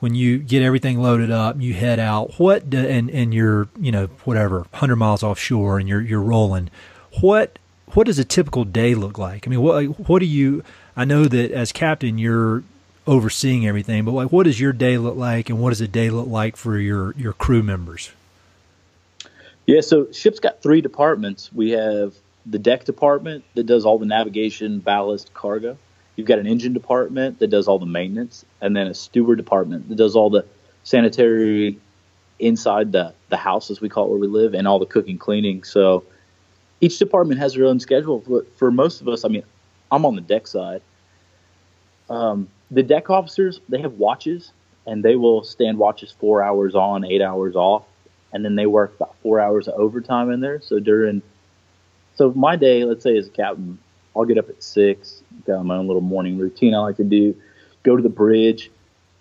when 0.00 0.14
you 0.14 0.38
get 0.38 0.62
everything 0.62 1.00
loaded 1.00 1.30
up, 1.30 1.60
you 1.60 1.74
head 1.74 1.98
out. 1.98 2.38
What 2.38 2.70
do, 2.70 2.78
and 2.78 3.10
and 3.10 3.32
you're 3.32 3.68
you 3.80 3.92
know 3.92 4.06
whatever 4.24 4.66
hundred 4.72 4.96
miles 4.96 5.22
offshore 5.22 5.78
and 5.78 5.88
you're 5.88 6.00
you're 6.00 6.20
rolling. 6.20 6.70
What 7.20 7.58
what 7.94 8.06
does 8.06 8.18
a 8.18 8.24
typical 8.24 8.64
day 8.64 8.94
look 8.94 9.18
like? 9.18 9.46
I 9.46 9.50
mean, 9.50 9.60
what 9.60 9.84
what 10.08 10.18
do 10.18 10.26
you? 10.26 10.62
I 10.96 11.04
know 11.04 11.24
that 11.24 11.50
as 11.52 11.72
captain, 11.72 12.18
you're 12.18 12.62
overseeing 13.06 13.66
everything, 13.66 14.04
but 14.04 14.12
like, 14.12 14.32
what 14.32 14.44
does 14.44 14.58
your 14.58 14.72
day 14.72 14.98
look 14.98 15.16
like, 15.16 15.50
and 15.50 15.60
what 15.60 15.70
does 15.70 15.80
a 15.80 15.88
day 15.88 16.10
look 16.10 16.28
like 16.28 16.56
for 16.56 16.78
your 16.78 17.14
your 17.16 17.32
crew 17.32 17.62
members? 17.62 18.12
Yeah, 19.66 19.80
so 19.80 20.12
ship's 20.12 20.40
got 20.40 20.62
three 20.62 20.80
departments. 20.80 21.52
We 21.52 21.70
have 21.70 22.14
the 22.44 22.58
deck 22.58 22.84
department 22.84 23.44
that 23.54 23.64
does 23.64 23.86
all 23.86 23.98
the 23.98 24.06
navigation, 24.06 24.80
ballast, 24.80 25.32
cargo. 25.32 25.78
You've 26.16 26.26
got 26.26 26.38
an 26.38 26.46
engine 26.46 26.72
department 26.72 27.38
that 27.40 27.48
does 27.48 27.66
all 27.66 27.78
the 27.78 27.86
maintenance, 27.86 28.44
and 28.60 28.76
then 28.76 28.86
a 28.86 28.94
steward 28.94 29.36
department 29.38 29.88
that 29.88 29.96
does 29.96 30.14
all 30.14 30.30
the 30.30 30.44
sanitary 30.84 31.78
inside 32.38 32.92
the, 32.92 33.12
the 33.30 33.36
house, 33.36 33.70
as 33.70 33.80
we 33.80 33.88
call 33.88 34.06
it, 34.06 34.10
where 34.10 34.18
we 34.18 34.26
live, 34.26 34.54
and 34.54 34.68
all 34.68 34.78
the 34.78 34.86
cooking, 34.86 35.18
cleaning. 35.18 35.64
So 35.64 36.04
each 36.80 36.98
department 36.98 37.40
has 37.40 37.54
their 37.54 37.64
own 37.64 37.80
schedule. 37.80 38.22
But 38.26 38.56
for 38.56 38.70
most 38.70 39.00
of 39.00 39.08
us, 39.08 39.24
I 39.24 39.28
mean, 39.28 39.42
I'm 39.90 40.04
on 40.04 40.14
the 40.14 40.20
deck 40.20 40.46
side. 40.46 40.82
Um, 42.08 42.48
the 42.70 42.82
deck 42.82 43.10
officers, 43.10 43.60
they 43.68 43.80
have 43.80 43.94
watches, 43.94 44.52
and 44.86 45.02
they 45.02 45.16
will 45.16 45.42
stand 45.42 45.78
watches 45.78 46.12
four 46.12 46.42
hours 46.42 46.74
on, 46.74 47.04
eight 47.04 47.22
hours 47.22 47.56
off, 47.56 47.84
and 48.32 48.44
then 48.44 48.54
they 48.54 48.66
work 48.66 48.94
about 48.96 49.14
four 49.22 49.40
hours 49.40 49.66
of 49.68 49.74
overtime 49.74 50.30
in 50.30 50.40
there. 50.40 50.60
So 50.60 50.78
during– 50.78 51.22
so 52.14 52.32
my 52.36 52.54
day, 52.54 52.84
let's 52.84 53.02
say 53.02 53.16
as 53.18 53.26
a 53.26 53.30
captain, 53.30 53.78
I'll 54.14 54.24
get 54.24 54.38
up 54.38 54.48
at 54.48 54.62
six, 54.62 55.23
got 55.46 55.64
my 55.64 55.76
own 55.76 55.86
little 55.86 56.02
morning 56.02 56.38
routine 56.38 56.74
I 56.74 56.78
like 56.78 56.96
to 56.96 57.04
do, 57.04 57.36
go 57.82 57.96
to 57.96 58.02
the 58.02 58.08
bridge, 58.08 58.70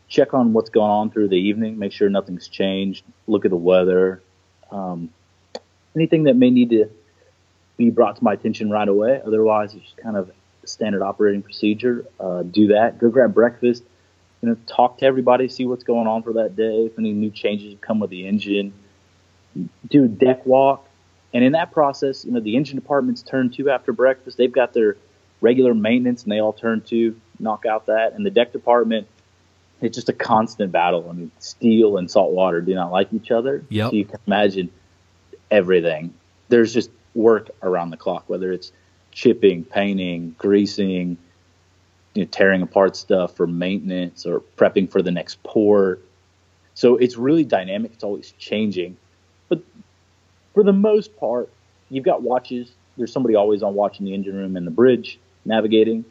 check 0.08 0.34
on 0.34 0.54
what's 0.54 0.70
going 0.70 0.90
on 0.90 1.10
through 1.12 1.30
the 1.30 1.38
evening, 1.38 1.80
make 1.80 1.92
sure 1.92 2.10
nothing's 2.10 2.48
changed, 2.48 3.04
look 3.28 3.46
at 3.46 3.52
the 3.52 3.58
weather, 3.58 4.22
um, 4.72 5.10
anything 5.96 6.24
that 6.24 6.36
may 6.36 6.50
need 6.50 6.70
to 6.72 6.90
be 7.78 7.90
brought 7.90 8.18
to 8.18 8.24
my 8.24 8.34
attention 8.34 8.70
right 8.70 8.88
away. 8.88 9.22
Otherwise, 9.26 9.74
it's 9.74 9.84
just 9.84 9.98
kind 9.98 10.16
of 10.16 10.32
standard 10.66 11.02
operating 11.02 11.42
procedure. 11.42 12.06
Uh, 12.20 12.44
do 12.44 12.68
that. 12.68 13.00
Go 13.00 13.10
grab 13.10 13.34
breakfast. 13.34 13.84
You 14.42 14.50
know, 14.50 14.58
talk 14.68 14.98
to 15.00 15.06
everybody, 15.06 15.48
see 15.48 15.66
what's 15.66 15.84
going 15.84 16.08
on 16.08 16.22
for 16.24 16.34
that 16.34 16.56
day. 16.56 16.86
If 16.86 17.00
any 17.00 17.14
new 17.14 17.32
changes 17.32 17.76
come 17.82 18.00
with 18.00 18.10
the 18.10 18.28
engine, 18.28 18.74
do 19.90 20.04
a 20.04 20.08
deck 20.08 20.46
walk. 20.46 20.88
And 21.34 21.44
in 21.44 21.54
that 21.54 21.72
process, 21.72 22.26
you 22.26 22.32
know, 22.32 22.42
the 22.42 22.56
engine 22.58 22.76
department's 22.76 23.24
turn 23.24 23.50
to 23.52 23.70
after 23.70 23.94
breakfast. 23.94 24.38
They've 24.38 24.52
got 24.52 24.74
their 24.74 24.98
regular 25.44 25.74
maintenance, 25.74 26.24
and 26.24 26.32
they 26.32 26.40
all 26.40 26.54
turn 26.54 26.82
to 26.82 27.20
knock 27.38 27.66
out 27.66 27.88
that. 27.88 28.14
And 28.14 28.26
the 28.26 28.32
deck 28.32 28.54
department, 28.54 29.08
it's 29.82 29.96
just 29.96 30.08
a 30.08 30.14
constant 30.14 30.72
battle. 30.72 31.08
I 31.10 31.14
mean, 31.14 31.32
steel 31.40 31.98
and 31.98 32.10
salt 32.10 32.32
water 32.32 32.62
do 32.62 32.74
not 32.74 32.92
like 32.92 33.14
each 33.14 33.30
other. 33.30 33.64
Yep. 33.70 33.90
So 33.90 33.96
you 33.96 34.06
can 34.06 34.20
imagine 34.26 34.72
everything. 35.52 36.14
There's 36.48 36.74
just 36.74 36.90
work 37.14 37.50
around 37.62 37.90
the 37.90 37.98
clock, 37.98 38.24
whether 38.28 38.52
it's 38.54 38.72
chipping, 39.12 39.66
painting, 39.66 40.34
greasing, 40.40 41.18
you 42.14 42.24
know, 42.24 42.30
tearing 42.32 42.62
apart 42.62 42.96
stuff 42.96 43.36
for 43.36 43.46
maintenance 43.46 44.26
or 44.26 44.42
prepping 44.58 44.90
for 44.90 45.02
the 45.02 45.12
next 45.12 45.44
pour. 45.44 46.00
So 46.74 46.96
it's 46.96 47.18
really 47.18 47.44
dynamic. 47.44 47.92
It's 47.94 48.04
always 48.04 48.32
changing 48.40 48.98
But 49.50 49.62
for 50.54 50.64
the 50.64 50.74
most 50.74 51.16
part, 51.18 51.50
you've 51.90 52.06
got 52.06 52.24
watches. 52.24 52.72
There's 52.98 53.12
somebody 53.12 53.36
always 53.36 53.62
on 53.62 53.76
watch 53.76 54.00
in 54.00 54.06
the 54.06 54.14
engine 54.14 54.36
room 54.36 54.56
and 54.56 54.66
the 54.66 54.72
bridge 54.72 55.20
navigating. 55.46 56.06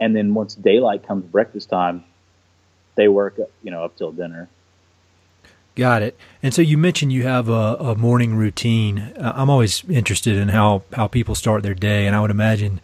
And 0.00 0.14
then 0.14 0.34
once 0.34 0.54
daylight 0.54 1.06
comes, 1.06 1.24
breakfast 1.24 1.68
time, 1.68 2.04
they 2.94 3.08
work, 3.08 3.38
you 3.62 3.70
know, 3.70 3.84
up 3.84 3.96
till 3.96 4.12
dinner. 4.12 4.48
Got 5.74 6.02
it. 6.02 6.16
And 6.42 6.52
so 6.52 6.60
you 6.60 6.76
mentioned 6.76 7.12
you 7.12 7.22
have 7.22 7.48
a, 7.48 7.76
a 7.78 7.94
morning 7.94 8.34
routine. 8.34 8.98
Uh, 9.16 9.32
I'm 9.36 9.48
always 9.48 9.84
interested 9.88 10.36
in 10.36 10.48
how, 10.48 10.82
how 10.92 11.06
people 11.06 11.36
start 11.36 11.62
their 11.62 11.74
day, 11.74 12.06
and 12.06 12.16
I 12.16 12.20
would 12.20 12.32
imagine 12.32 12.80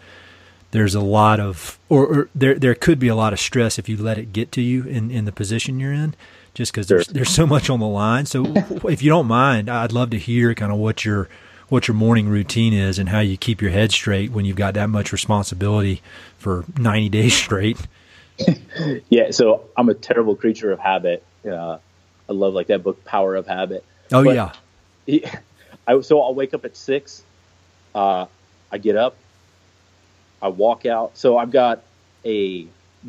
there's 0.70 0.94
a 0.94 1.00
lot 1.00 1.40
of, 1.40 1.78
or, 1.88 2.06
or, 2.06 2.28
there 2.34 2.54
there 2.56 2.74
could 2.74 2.98
be 2.98 3.08
a 3.08 3.14
lot 3.14 3.32
of 3.32 3.40
stress 3.40 3.78
if 3.78 3.88
you 3.88 3.96
let 3.96 4.18
it 4.18 4.32
get 4.32 4.52
to 4.52 4.60
you 4.60 4.84
in, 4.84 5.10
in 5.10 5.24
the 5.24 5.32
position 5.32 5.78
you're 5.80 5.92
in 5.92 6.14
just 6.54 6.72
because 6.72 6.86
there's, 6.86 7.08
there's 7.08 7.30
so 7.30 7.46
much 7.46 7.68
on 7.68 7.80
the 7.80 7.86
line. 7.86 8.26
So 8.26 8.44
if 8.88 9.02
you 9.02 9.10
don't 9.10 9.26
mind, 9.26 9.68
I'd 9.68 9.92
love 9.92 10.10
to 10.10 10.18
hear 10.18 10.54
kind 10.54 10.72
of 10.72 10.78
what 10.78 11.04
your 11.04 11.28
what 11.74 11.88
your 11.88 11.94
morning 11.96 12.28
routine 12.28 12.72
is 12.72 13.00
and 13.00 13.08
how 13.08 13.18
you 13.18 13.36
keep 13.36 13.60
your 13.60 13.72
head 13.72 13.90
straight 13.90 14.30
when 14.30 14.44
you've 14.44 14.56
got 14.56 14.74
that 14.74 14.88
much 14.88 15.10
responsibility 15.12 16.00
for 16.38 16.64
90 16.78 17.08
days 17.08 17.34
straight. 17.36 17.76
yeah, 19.08 19.32
so 19.32 19.68
I'm 19.76 19.88
a 19.88 19.94
terrible 19.94 20.36
creature 20.36 20.70
of 20.70 20.78
habit. 20.78 21.24
Uh, 21.44 21.78
I 22.28 22.32
love 22.32 22.54
like 22.54 22.68
that 22.68 22.84
book, 22.84 23.04
Power 23.04 23.34
of 23.34 23.48
Habit. 23.48 23.84
Oh 24.12 24.22
but 24.22 24.36
yeah. 24.36 24.52
He, 25.04 25.24
I, 25.88 26.00
so 26.00 26.22
I'll 26.22 26.34
wake 26.34 26.54
up 26.54 26.64
at 26.64 26.76
six. 26.76 27.24
Uh, 27.92 28.26
I 28.70 28.78
get 28.78 28.96
up. 28.96 29.16
I 30.40 30.48
walk 30.48 30.86
out. 30.86 31.18
So 31.18 31.36
I've 31.36 31.50
got 31.50 31.82
a 32.24 32.68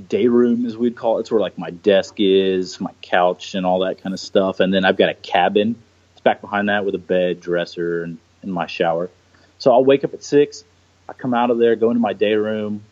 day 0.10 0.28
room, 0.28 0.66
as 0.66 0.76
we'd 0.76 0.96
call 0.96 1.18
it. 1.18 1.22
It's 1.22 1.32
where 1.32 1.40
like 1.40 1.60
my 1.60 1.70
desk 1.70 2.16
is, 2.18 2.82
my 2.82 2.92
couch, 3.04 3.54
and 3.54 3.64
all 3.64 3.80
that 3.82 4.02
kind 4.02 4.14
of 4.14 4.20
stuff. 4.20 4.60
And 4.60 4.74
then 4.74 4.86
I've 4.86 4.98
got 4.98 5.10
a 5.10 5.14
cabin. 5.14 5.76
It's 6.14 6.22
back 6.22 6.42
behind 6.42 6.70
that 6.70 6.84
with 6.84 6.96
a 6.96 7.00
bed, 7.00 7.40
dresser, 7.42 8.04
and, 8.04 8.18
and 8.46 8.54
my 8.54 8.68
shower. 8.68 9.10
So 9.58 9.72
I'll 9.72 9.86
wake 9.86 10.04
up 10.04 10.14
at 10.14 10.24
six. 10.24 10.64
I 11.08 11.14
come 11.14 11.34
out 11.34 11.52
of 11.52 11.58
there, 11.58 11.76
go 11.76 11.90
into 11.90 12.00
my 12.00 12.14
day 12.14 12.34
room. 12.34 12.84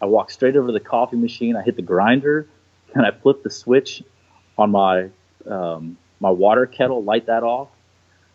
I 0.00 0.06
walk 0.06 0.30
straight 0.30 0.56
over 0.56 0.66
to 0.66 0.72
the 0.72 0.80
coffee 0.80 1.16
machine. 1.16 1.56
I 1.56 1.62
hit 1.62 1.76
the 1.76 1.82
grinder, 1.82 2.46
and 2.94 3.06
I 3.06 3.10
flip 3.10 3.42
the 3.42 3.50
switch 3.50 4.02
on 4.58 4.70
my 4.70 5.08
um, 5.48 5.96
my 6.20 6.30
water 6.30 6.66
kettle, 6.66 7.02
light 7.02 7.26
that 7.26 7.42
off. 7.42 7.68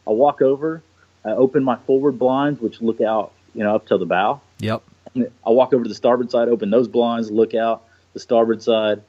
I 0.08 0.12
walk 0.12 0.42
over. 0.42 0.82
I 1.24 1.32
open 1.32 1.64
my 1.64 1.78
forward 1.78 2.18
blinds, 2.18 2.60
which 2.60 2.82
look 2.82 3.02
out, 3.02 3.32
you 3.54 3.64
know, 3.64 3.76
up 3.76 3.88
to 3.88 3.98
the 3.98 4.06
bow. 4.06 4.42
Yep. 4.60 4.84
I 5.16 5.50
walk 5.50 5.74
over 5.74 5.84
to 5.84 5.90
the 5.90 5.96
starboard 5.96 6.32
side, 6.32 6.48
open 6.48 6.70
those 6.70 6.88
blinds, 6.88 7.30
look 7.30 7.54
out 7.54 7.84
the 8.14 8.20
starboard 8.20 8.64
side. 8.64 9.02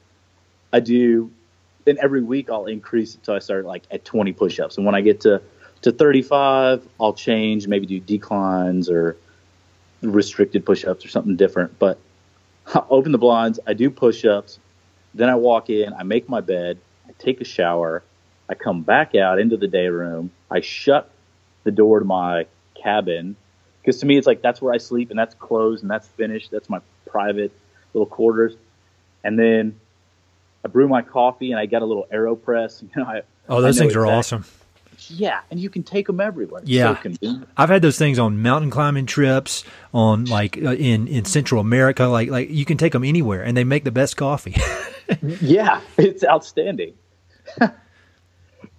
I 0.71 0.79
do, 0.79 1.31
and 1.87 1.97
every 1.97 2.21
week 2.21 2.49
I'll 2.49 2.65
increase 2.65 3.15
it 3.15 3.25
so 3.25 3.35
I 3.35 3.39
start 3.39 3.65
like 3.65 3.83
at 3.89 4.03
20 4.03 4.33
push-ups, 4.33 4.77
and 4.77 4.85
when 4.85 4.95
I 4.95 5.01
get 5.01 5.21
to 5.21 5.41
to 5.83 5.91
35, 5.91 6.87
I'll 6.99 7.13
change, 7.13 7.67
maybe 7.67 7.85
do 7.85 7.99
declines 7.99 8.89
or 8.89 9.17
restricted 10.01 10.65
push-ups 10.65 11.05
or 11.05 11.09
something 11.09 11.35
different. 11.35 11.77
But 11.79 11.99
I 12.67 12.83
open 12.89 13.11
the 13.11 13.17
blinds, 13.17 13.59
I 13.67 13.73
do 13.73 13.89
push-ups, 13.89 14.59
then 15.13 15.29
I 15.29 15.35
walk 15.35 15.69
in, 15.69 15.93
I 15.93 16.03
make 16.03 16.27
my 16.27 16.41
bed, 16.41 16.79
I 17.07 17.11
take 17.19 17.41
a 17.41 17.45
shower, 17.45 18.03
I 18.49 18.55
come 18.55 18.81
back 18.81 19.15
out 19.15 19.39
into 19.39 19.57
the 19.57 19.67
day 19.67 19.87
room, 19.87 20.31
I 20.49 20.61
shut 20.61 21.09
the 21.63 21.71
door 21.71 21.99
to 21.99 22.05
my 22.05 22.45
cabin 22.75 23.35
because 23.81 23.99
to 23.99 24.05
me 24.05 24.17
it's 24.17 24.27
like 24.27 24.41
that's 24.41 24.61
where 24.61 24.73
I 24.73 24.77
sleep 24.77 25.09
and 25.09 25.19
that's 25.19 25.35
closed 25.35 25.83
and 25.83 25.91
that's 25.91 26.07
finished. 26.07 26.51
That's 26.51 26.69
my 26.69 26.79
private 27.05 27.51
little 27.93 28.05
quarters. 28.05 28.55
And 29.23 29.37
then 29.37 29.79
I 30.63 30.69
brew 30.69 30.87
my 30.87 31.01
coffee 31.01 31.51
and 31.51 31.59
I 31.59 31.65
got 31.65 31.81
a 31.81 31.85
little 31.85 32.07
Aeropress. 32.11 32.81
You 32.95 33.03
know, 33.03 33.09
I, 33.09 33.21
oh, 33.49 33.61
those 33.61 33.77
things 33.77 33.95
are 33.95 34.05
awesome. 34.05 34.45
Yeah, 35.09 35.41
and 35.51 35.59
you 35.59 35.69
can 35.69 35.83
take 35.83 36.07
them 36.07 36.19
everywhere. 36.19 36.61
It's 36.61 36.69
yeah, 36.69 37.01
so 37.21 37.41
I've 37.57 37.69
had 37.69 37.81
those 37.81 37.97
things 37.97 38.19
on 38.19 38.41
mountain 38.41 38.69
climbing 38.69 39.05
trips, 39.05 39.63
on 39.93 40.25
like 40.25 40.57
uh, 40.57 40.73
in 40.73 41.07
in 41.07 41.25
Central 41.25 41.61
America. 41.61 42.05
Like 42.05 42.29
like 42.29 42.49
you 42.49 42.65
can 42.65 42.77
take 42.77 42.93
them 42.93 43.03
anywhere, 43.03 43.43
and 43.43 43.55
they 43.55 43.63
make 43.63 43.83
the 43.83 43.91
best 43.91 44.17
coffee. 44.17 44.55
yeah, 45.41 45.81
it's 45.97 46.23
outstanding. 46.23 46.93
and 47.61 47.71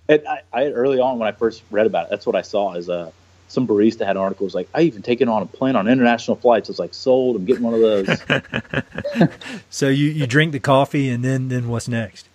I, 0.08 0.42
I 0.52 0.66
early 0.66 1.00
on 1.00 1.18
when 1.18 1.28
I 1.28 1.32
first 1.32 1.62
read 1.70 1.86
about 1.86 2.06
it, 2.06 2.10
that's 2.10 2.26
what 2.26 2.36
I 2.36 2.42
saw 2.42 2.74
as 2.74 2.88
a 2.88 3.12
some 3.48 3.66
barista 3.68 4.04
had 4.04 4.16
articles 4.16 4.54
like 4.54 4.68
I 4.74 4.82
even 4.82 5.02
taken 5.02 5.28
on 5.28 5.42
a 5.42 5.46
plane 5.46 5.76
on 5.76 5.88
international 5.88 6.36
flights. 6.36 6.68
It's 6.70 6.78
like 6.78 6.94
sold. 6.94 7.36
I'm 7.36 7.44
getting 7.44 7.62
one 7.62 7.74
of 7.74 7.80
those. 7.80 9.28
so 9.70 9.88
you 9.88 10.10
you 10.10 10.26
drink 10.26 10.52
the 10.52 10.60
coffee 10.60 11.08
and 11.08 11.24
then 11.24 11.48
then 11.48 11.68
what's 11.68 11.88
next? 11.88 12.28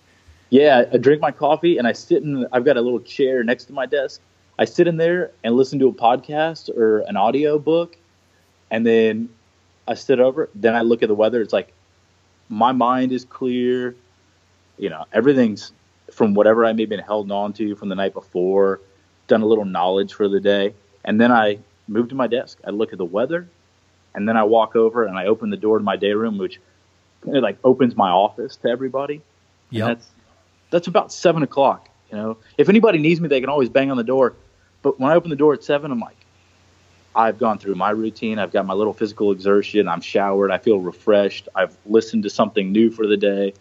Yeah, 0.50 0.84
I 0.92 0.96
drink 0.96 1.20
my 1.20 1.30
coffee 1.30 1.78
and 1.78 1.86
I 1.86 1.92
sit 1.92 2.22
in. 2.22 2.46
I've 2.52 2.64
got 2.64 2.76
a 2.76 2.80
little 2.80 3.00
chair 3.00 3.42
next 3.44 3.64
to 3.66 3.72
my 3.72 3.86
desk. 3.86 4.20
I 4.58 4.64
sit 4.64 4.88
in 4.88 4.96
there 4.96 5.30
and 5.42 5.56
listen 5.56 5.78
to 5.78 5.88
a 5.88 5.92
podcast 5.92 6.68
or 6.76 7.00
an 7.00 7.16
audio 7.16 7.58
book, 7.58 7.96
and 8.70 8.84
then 8.84 9.30
I 9.88 9.94
sit 9.94 10.20
over. 10.20 10.50
Then 10.54 10.74
I 10.74 10.82
look 10.82 11.02
at 11.02 11.08
the 11.08 11.14
weather. 11.14 11.40
It's 11.40 11.52
like 11.52 11.72
my 12.48 12.72
mind 12.72 13.12
is 13.12 13.24
clear. 13.24 13.94
You 14.76 14.90
know, 14.90 15.04
everything's 15.12 15.72
from 16.10 16.34
whatever 16.34 16.64
I 16.64 16.72
may 16.72 16.82
have 16.82 16.90
been 16.90 17.00
held 17.00 17.30
on 17.30 17.52
to 17.54 17.76
from 17.76 17.88
the 17.88 17.94
night 17.94 18.12
before. 18.12 18.80
Done 19.28 19.42
a 19.42 19.46
little 19.46 19.64
knowledge 19.64 20.12
for 20.12 20.28
the 20.28 20.40
day 20.40 20.74
and 21.04 21.20
then 21.20 21.32
I 21.32 21.58
move 21.88 22.08
to 22.10 22.14
my 22.14 22.26
desk. 22.26 22.58
I 22.64 22.70
look 22.70 22.92
at 22.92 22.98
the 22.98 23.04
weather, 23.04 23.48
and 24.14 24.28
then 24.28 24.36
I 24.36 24.44
walk 24.44 24.76
over 24.76 25.04
and 25.04 25.18
I 25.18 25.26
open 25.26 25.50
the 25.50 25.56
door 25.56 25.78
to 25.78 25.84
my 25.84 25.96
day 25.96 26.12
room, 26.12 26.38
which 26.38 26.60
it 27.26 27.42
like 27.42 27.58
opens 27.64 27.96
my 27.96 28.10
office 28.10 28.56
to 28.56 28.68
everybody. 28.68 29.22
Yeah, 29.70 29.88
that's 29.88 30.08
that's 30.70 30.86
about 30.86 31.12
seven 31.12 31.42
o'clock. 31.42 31.88
You 32.10 32.16
know, 32.16 32.36
if 32.58 32.68
anybody 32.68 32.98
needs 32.98 33.20
me, 33.20 33.28
they 33.28 33.40
can 33.40 33.50
always 33.50 33.68
bang 33.68 33.90
on 33.90 33.96
the 33.96 34.04
door. 34.04 34.34
But 34.82 34.98
when 34.98 35.10
I 35.10 35.14
open 35.14 35.30
the 35.30 35.36
door 35.36 35.52
at 35.54 35.62
seven, 35.62 35.92
I'm 35.92 36.00
like, 36.00 36.16
I've 37.14 37.38
gone 37.38 37.58
through 37.58 37.74
my 37.74 37.90
routine. 37.90 38.38
I've 38.38 38.52
got 38.52 38.66
my 38.66 38.74
little 38.74 38.92
physical 38.92 39.32
exertion. 39.32 39.88
I'm 39.88 40.00
showered. 40.00 40.50
I 40.50 40.58
feel 40.58 40.78
refreshed. 40.78 41.48
I've 41.54 41.76
listened 41.86 42.22
to 42.22 42.30
something 42.30 42.72
new 42.72 42.90
for 42.90 43.06
the 43.06 43.16
day. 43.16 43.52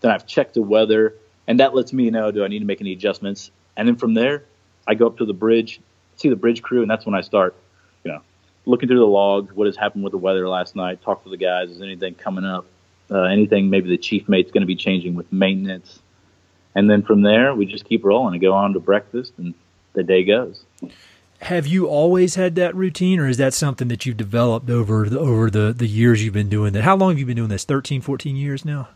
Then 0.00 0.10
I've 0.10 0.26
checked 0.26 0.54
the 0.54 0.62
weather, 0.62 1.14
and 1.46 1.60
that 1.60 1.74
lets 1.74 1.92
me 1.92 2.10
know 2.10 2.30
do 2.30 2.44
I 2.44 2.48
need 2.48 2.60
to 2.60 2.64
make 2.64 2.80
any 2.80 2.92
adjustments. 2.92 3.50
And 3.76 3.88
then 3.88 3.96
from 3.96 4.14
there, 4.14 4.44
I 4.86 4.94
go 4.94 5.06
up 5.06 5.18
to 5.18 5.24
the 5.24 5.34
bridge, 5.34 5.80
see 6.16 6.28
the 6.28 6.36
bridge 6.36 6.62
crew, 6.62 6.82
and 6.82 6.90
that's 6.90 7.04
when 7.04 7.14
I 7.14 7.22
start, 7.22 7.54
you 8.04 8.12
know, 8.12 8.20
looking 8.66 8.88
through 8.88 9.00
the 9.00 9.06
logs. 9.06 9.52
What 9.54 9.66
has 9.66 9.76
happened 9.76 10.04
with 10.04 10.12
the 10.12 10.18
weather 10.18 10.48
last 10.48 10.76
night? 10.76 11.02
Talk 11.02 11.24
to 11.24 11.30
the 11.30 11.36
guys. 11.36 11.70
Is 11.70 11.82
anything 11.82 12.14
coming 12.14 12.44
up? 12.44 12.66
Uh, 13.10 13.22
anything 13.22 13.70
maybe 13.70 13.88
the 13.88 13.98
chief 13.98 14.28
mate's 14.28 14.52
going 14.52 14.60
to 14.60 14.66
be 14.66 14.76
changing 14.76 15.14
with 15.14 15.32
maintenance? 15.32 16.00
And 16.74 16.88
then 16.88 17.02
from 17.02 17.22
there, 17.22 17.54
we 17.54 17.66
just 17.66 17.84
keep 17.84 18.04
rolling 18.04 18.34
and 18.34 18.40
go 18.40 18.52
on 18.52 18.72
to 18.74 18.80
breakfast, 18.80 19.32
and 19.38 19.54
the 19.94 20.02
day 20.02 20.24
goes. 20.24 20.64
Have 21.40 21.66
you 21.66 21.86
always 21.86 22.34
had 22.34 22.56
that 22.56 22.74
routine 22.74 23.20
or 23.20 23.28
is 23.28 23.36
that 23.36 23.54
something 23.54 23.88
that 23.88 24.04
you've 24.04 24.16
developed 24.16 24.68
over 24.70 25.08
the 25.08 25.18
over 25.20 25.50
the, 25.50 25.72
the 25.72 25.86
years 25.86 26.24
you've 26.24 26.34
been 26.34 26.48
doing 26.48 26.72
that? 26.72 26.82
How 26.82 26.96
long 26.96 27.10
have 27.10 27.18
you 27.18 27.26
been 27.26 27.36
doing 27.36 27.48
this? 27.48 27.64
13 27.64 28.00
14 28.00 28.34
years 28.34 28.64
now? 28.64 28.88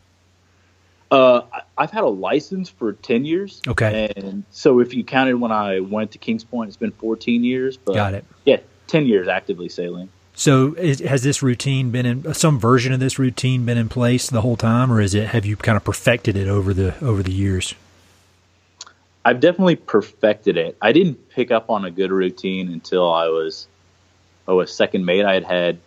Uh, 1.11 1.43
i've 1.77 1.91
had 1.91 2.03
a 2.05 2.09
license 2.09 2.69
for 2.69 2.95
10 2.95 3.25
years. 3.25 3.61
Okay. 3.69 4.13
And 4.17 4.45
so 4.51 4.81
if 4.81 4.93
you 4.93 5.05
counted 5.05 5.37
when 5.37 5.53
i 5.53 5.79
went 5.79 6.11
to 6.13 6.19
kings 6.19 6.43
point 6.43 6.69
it's 6.69 6.77
been 6.77 6.91
14 6.91 7.45
years 7.45 7.77
but 7.77 7.95
got 7.95 8.15
it. 8.15 8.25
yeah 8.45 8.59
10 8.89 9.07
years 9.07 9.29
actively 9.29 9.69
sailing 9.69 10.09
so 10.35 10.75
is, 10.75 11.01
has 11.01 11.23
this 11.23 11.43
routine 11.43 11.91
been 11.91 12.07
in 12.07 12.35
some 12.35 12.59
version 12.59 12.93
of 12.93 13.01
this 13.01 13.19
routine 13.19 13.65
been 13.65 13.79
in 13.79 13.89
place 13.89 14.29
the 14.31 14.41
whole 14.41 14.57
time 14.57 14.93
or 14.93 15.01
is 15.01 15.15
it 15.15 15.29
have 15.29 15.45
you 15.45 15.57
kind 15.57 15.77
of 15.77 15.85
perfected 15.85 16.37
it 16.37 16.49
over 16.49 16.73
the 16.73 16.99
over 17.05 17.23
the 17.23 17.33
years 17.33 17.75
I've 19.25 19.41
definitely 19.41 19.77
perfected 19.77 20.57
it. 20.57 20.77
I 20.81 20.93
didn't 20.93 21.29
pick 21.31 21.51
up 21.51 21.71
on 21.71 21.85
a 21.85 21.91
good 21.91 22.11
routine 22.11 22.73
until 22.73 23.13
I 23.13 23.29
was 23.29 23.69
oh 24.49 24.61
a 24.61 24.67
second 24.67 25.05
mate. 25.05 25.25
I 25.25 25.35
had 25.35 25.45
had 25.45 25.79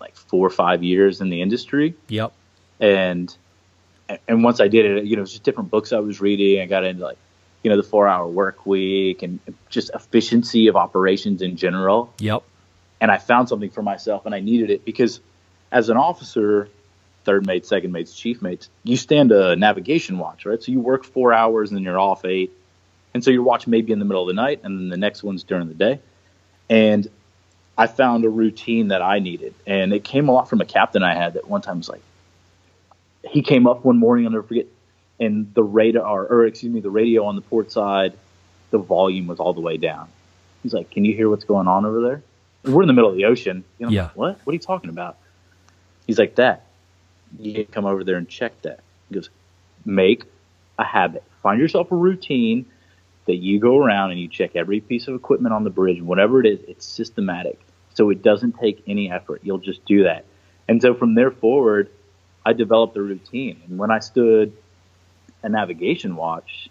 like 0.00 0.14
four 0.14 0.46
or 0.46 0.50
five 0.50 0.82
years 0.82 1.20
in 1.20 1.28
the 1.28 1.42
industry. 1.42 1.94
Yep. 2.08 2.32
And 2.78 3.36
and 4.28 4.44
once 4.44 4.60
I 4.60 4.68
did 4.68 4.84
it, 4.84 5.04
you 5.04 5.16
know, 5.16 5.20
it 5.20 5.22
was 5.22 5.32
just 5.32 5.42
different 5.42 5.70
books 5.70 5.92
I 5.92 5.98
was 5.98 6.20
reading. 6.20 6.60
I 6.60 6.66
got 6.66 6.84
into 6.84 7.02
like 7.02 7.18
you 7.62 7.70
know 7.70 7.76
the 7.76 7.82
four 7.82 8.06
hour 8.06 8.28
work 8.28 8.64
week 8.64 9.22
and 9.22 9.40
just 9.70 9.90
efficiency 9.92 10.68
of 10.68 10.76
operations 10.76 11.42
in 11.42 11.56
general. 11.56 12.12
Yep. 12.18 12.44
And 13.04 13.12
I 13.12 13.18
found 13.18 13.50
something 13.50 13.68
for 13.68 13.82
myself, 13.82 14.24
and 14.24 14.34
I 14.34 14.40
needed 14.40 14.70
it 14.70 14.84
because 14.86 15.20
as 15.70 15.90
an 15.90 15.98
officer, 15.98 16.70
third 17.24 17.46
mate, 17.46 17.66
second 17.66 17.92
mates, 17.92 18.14
chief 18.14 18.40
mates, 18.40 18.70
you 18.82 18.96
stand 18.96 19.30
a 19.30 19.56
navigation 19.56 20.18
watch, 20.18 20.46
right? 20.46 20.62
So 20.62 20.72
you 20.72 20.80
work 20.80 21.04
four 21.04 21.34
hours 21.34 21.70
and 21.70 21.76
then 21.76 21.84
you're 21.84 22.00
off 22.00 22.24
eight 22.24 22.50
and 23.14 23.22
so 23.22 23.30
you're 23.30 23.42
watching 23.42 23.70
maybe 23.70 23.92
in 23.92 23.98
the 23.98 24.04
middle 24.04 24.22
of 24.22 24.26
the 24.28 24.34
night, 24.34 24.60
and 24.64 24.78
then 24.78 24.88
the 24.88 24.96
next 24.96 25.22
one's 25.22 25.44
during 25.44 25.68
the 25.68 25.74
day. 25.74 26.00
And 26.70 27.06
I 27.76 27.86
found 27.86 28.24
a 28.24 28.28
routine 28.28 28.88
that 28.88 29.02
I 29.02 29.20
needed, 29.20 29.54
and 29.66 29.92
it 29.92 30.02
came 30.02 30.28
a 30.28 30.32
lot 30.32 30.48
from 30.48 30.60
a 30.60 30.64
captain 30.64 31.02
I 31.02 31.14
had 31.14 31.34
that 31.34 31.48
one 31.48 31.60
time 31.62 31.78
was 31.78 31.88
like, 31.90 32.02
he 33.22 33.42
came 33.42 33.66
up 33.66 33.84
one 33.84 33.98
morning, 33.98 34.26
I'll 34.26 34.32
never 34.32 34.42
forget, 34.42 34.66
and 35.20 35.52
the 35.54 35.62
radar, 35.62 36.26
or 36.26 36.46
excuse 36.46 36.72
me, 36.72 36.80
the 36.80 36.90
radio 36.90 37.24
on 37.26 37.36
the 37.36 37.42
port 37.42 37.70
side, 37.70 38.14
the 38.70 38.78
volume 38.78 39.26
was 39.28 39.40
all 39.40 39.52
the 39.52 39.60
way 39.60 39.76
down. 39.76 40.08
He's 40.62 40.74
like, 40.74 40.90
"Can 40.90 41.04
you 41.04 41.14
hear 41.14 41.28
what's 41.28 41.44
going 41.44 41.68
on 41.68 41.84
over 41.84 42.00
there?" 42.00 42.22
We're 42.64 42.82
in 42.82 42.88
the 42.88 42.94
middle 42.94 43.10
of 43.10 43.16
the 43.16 43.26
ocean. 43.26 43.64
You 43.78 43.86
know, 43.86 43.92
yeah. 43.92 44.02
Like, 44.02 44.16
what? 44.16 44.38
What 44.44 44.52
are 44.52 44.54
you 44.54 44.60
talking 44.60 44.90
about? 44.90 45.18
He's 46.06 46.18
like, 46.18 46.36
"That. 46.36 46.66
You 47.38 47.64
come 47.64 47.84
over 47.84 48.04
there 48.04 48.16
and 48.16 48.28
check 48.28 48.60
that." 48.62 48.80
He 49.08 49.14
goes, 49.14 49.30
"Make 49.84 50.24
a 50.78 50.84
habit. 50.84 51.24
Find 51.42 51.60
yourself 51.60 51.92
a 51.92 51.96
routine 51.96 52.66
that 53.26 53.36
you 53.36 53.58
go 53.58 53.78
around 53.78 54.10
and 54.10 54.20
you 54.20 54.28
check 54.28 54.54
every 54.54 54.80
piece 54.80 55.08
of 55.08 55.14
equipment 55.14 55.54
on 55.54 55.64
the 55.64 55.70
bridge, 55.70 56.00
whatever 56.02 56.40
it 56.40 56.46
is, 56.46 56.60
it's 56.68 56.84
systematic. 56.84 57.58
So 57.94 58.10
it 58.10 58.22
doesn't 58.22 58.58
take 58.58 58.82
any 58.86 59.10
effort. 59.10 59.40
You'll 59.44 59.58
just 59.58 59.84
do 59.84 60.04
that. 60.04 60.24
And 60.68 60.82
so 60.82 60.94
from 60.94 61.14
there 61.14 61.30
forward, 61.30 61.90
I 62.44 62.52
developed 62.52 62.96
a 62.96 63.02
routine. 63.02 63.62
And 63.68 63.78
when 63.78 63.90
I 63.90 64.00
stood 64.00 64.52
a 65.42 65.48
navigation 65.48 66.16
watch, 66.16 66.68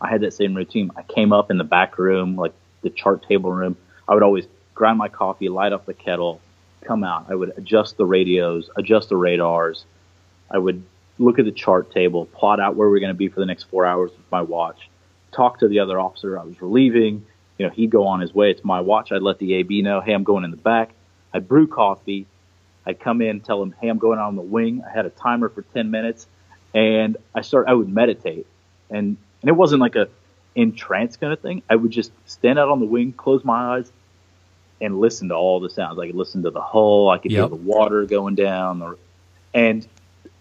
I 0.00 0.08
had 0.08 0.20
that 0.20 0.34
same 0.34 0.54
routine. 0.54 0.90
I 0.96 1.02
came 1.02 1.32
up 1.32 1.50
in 1.50 1.58
the 1.58 1.64
back 1.64 1.98
room, 1.98 2.36
like 2.36 2.52
the 2.82 2.90
chart 2.90 3.26
table 3.26 3.52
room. 3.52 3.76
I 4.06 4.14
would 4.14 4.22
always 4.22 4.46
grind 4.76 4.98
my 4.98 5.08
coffee, 5.08 5.48
light 5.48 5.72
up 5.72 5.86
the 5.86 5.94
kettle, 5.94 6.40
come 6.82 7.02
out. 7.02 7.26
I 7.28 7.34
would 7.34 7.52
adjust 7.56 7.96
the 7.96 8.06
radios, 8.06 8.70
adjust 8.76 9.08
the 9.08 9.16
radars. 9.16 9.84
I 10.48 10.58
would 10.58 10.84
look 11.18 11.40
at 11.40 11.44
the 11.44 11.50
chart 11.50 11.90
table, 11.90 12.26
plot 12.26 12.60
out 12.60 12.76
where 12.76 12.88
we're 12.88 13.00
going 13.00 13.08
to 13.08 13.14
be 13.14 13.28
for 13.28 13.40
the 13.40 13.46
next 13.46 13.64
four 13.64 13.84
hours 13.84 14.12
with 14.12 14.30
my 14.30 14.42
watch 14.42 14.88
talk 15.36 15.58
to 15.58 15.68
the 15.68 15.80
other 15.80 16.00
officer 16.00 16.38
I 16.38 16.44
was 16.44 16.60
relieving. 16.60 17.24
You 17.58 17.66
know, 17.66 17.72
he'd 17.72 17.90
go 17.90 18.06
on 18.06 18.20
his 18.20 18.34
way. 18.34 18.50
It's 18.50 18.64
my 18.64 18.80
watch. 18.80 19.12
I'd 19.12 19.22
let 19.22 19.38
the 19.38 19.54
AB 19.54 19.82
know, 19.82 20.00
hey, 20.00 20.12
I'm 20.12 20.24
going 20.24 20.44
in 20.44 20.50
the 20.50 20.56
back. 20.56 20.90
I'd 21.32 21.46
brew 21.46 21.66
coffee. 21.66 22.26
I'd 22.86 22.98
come 23.00 23.20
in, 23.20 23.40
tell 23.40 23.62
him, 23.62 23.74
hey, 23.80 23.88
I'm 23.88 23.98
going 23.98 24.18
out 24.18 24.28
on 24.28 24.36
the 24.36 24.42
wing. 24.42 24.82
I 24.86 24.92
had 24.92 25.06
a 25.06 25.10
timer 25.10 25.48
for 25.48 25.62
10 25.62 25.90
minutes, 25.90 26.26
and 26.72 27.16
I 27.34 27.40
start. 27.40 27.66
I 27.68 27.74
would 27.74 27.88
meditate, 27.88 28.46
and 28.90 29.16
and 29.42 29.48
it 29.48 29.54
wasn't 29.54 29.80
like 29.80 29.96
a 29.96 30.08
trance 30.76 31.16
kind 31.16 31.32
of 31.32 31.40
thing. 31.40 31.62
I 31.68 31.76
would 31.76 31.90
just 31.90 32.12
stand 32.26 32.58
out 32.58 32.68
on 32.68 32.80
the 32.80 32.86
wing, 32.86 33.12
close 33.12 33.44
my 33.44 33.76
eyes, 33.76 33.90
and 34.80 35.00
listen 35.00 35.28
to 35.28 35.34
all 35.34 35.60
the 35.60 35.70
sounds. 35.70 35.98
I 35.98 36.06
could 36.06 36.16
listen 36.16 36.42
to 36.42 36.50
the 36.50 36.60
hull. 36.60 37.08
I 37.08 37.18
could 37.18 37.30
yep. 37.30 37.40
hear 37.40 37.48
the 37.48 37.56
water 37.56 38.04
going 38.04 38.34
down, 38.34 38.82
or, 38.82 38.98
and 39.54 39.86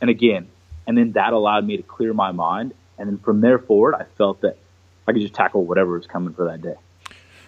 and 0.01 0.09
again, 0.09 0.47
and 0.87 0.97
then 0.97 1.13
that 1.13 1.33
allowed 1.33 1.65
me 1.65 1.77
to 1.77 1.83
clear 1.83 2.13
my 2.13 2.31
mind. 2.31 2.73
And 2.97 3.09
then 3.09 3.17
from 3.17 3.41
there 3.41 3.59
forward, 3.59 3.95
I 3.95 4.05
felt 4.17 4.41
that 4.41 4.57
I 5.07 5.11
could 5.11 5.21
just 5.21 5.33
tackle 5.33 5.65
whatever 5.65 5.97
was 5.97 6.07
coming 6.07 6.33
for 6.33 6.45
that 6.45 6.61
day. 6.61 6.75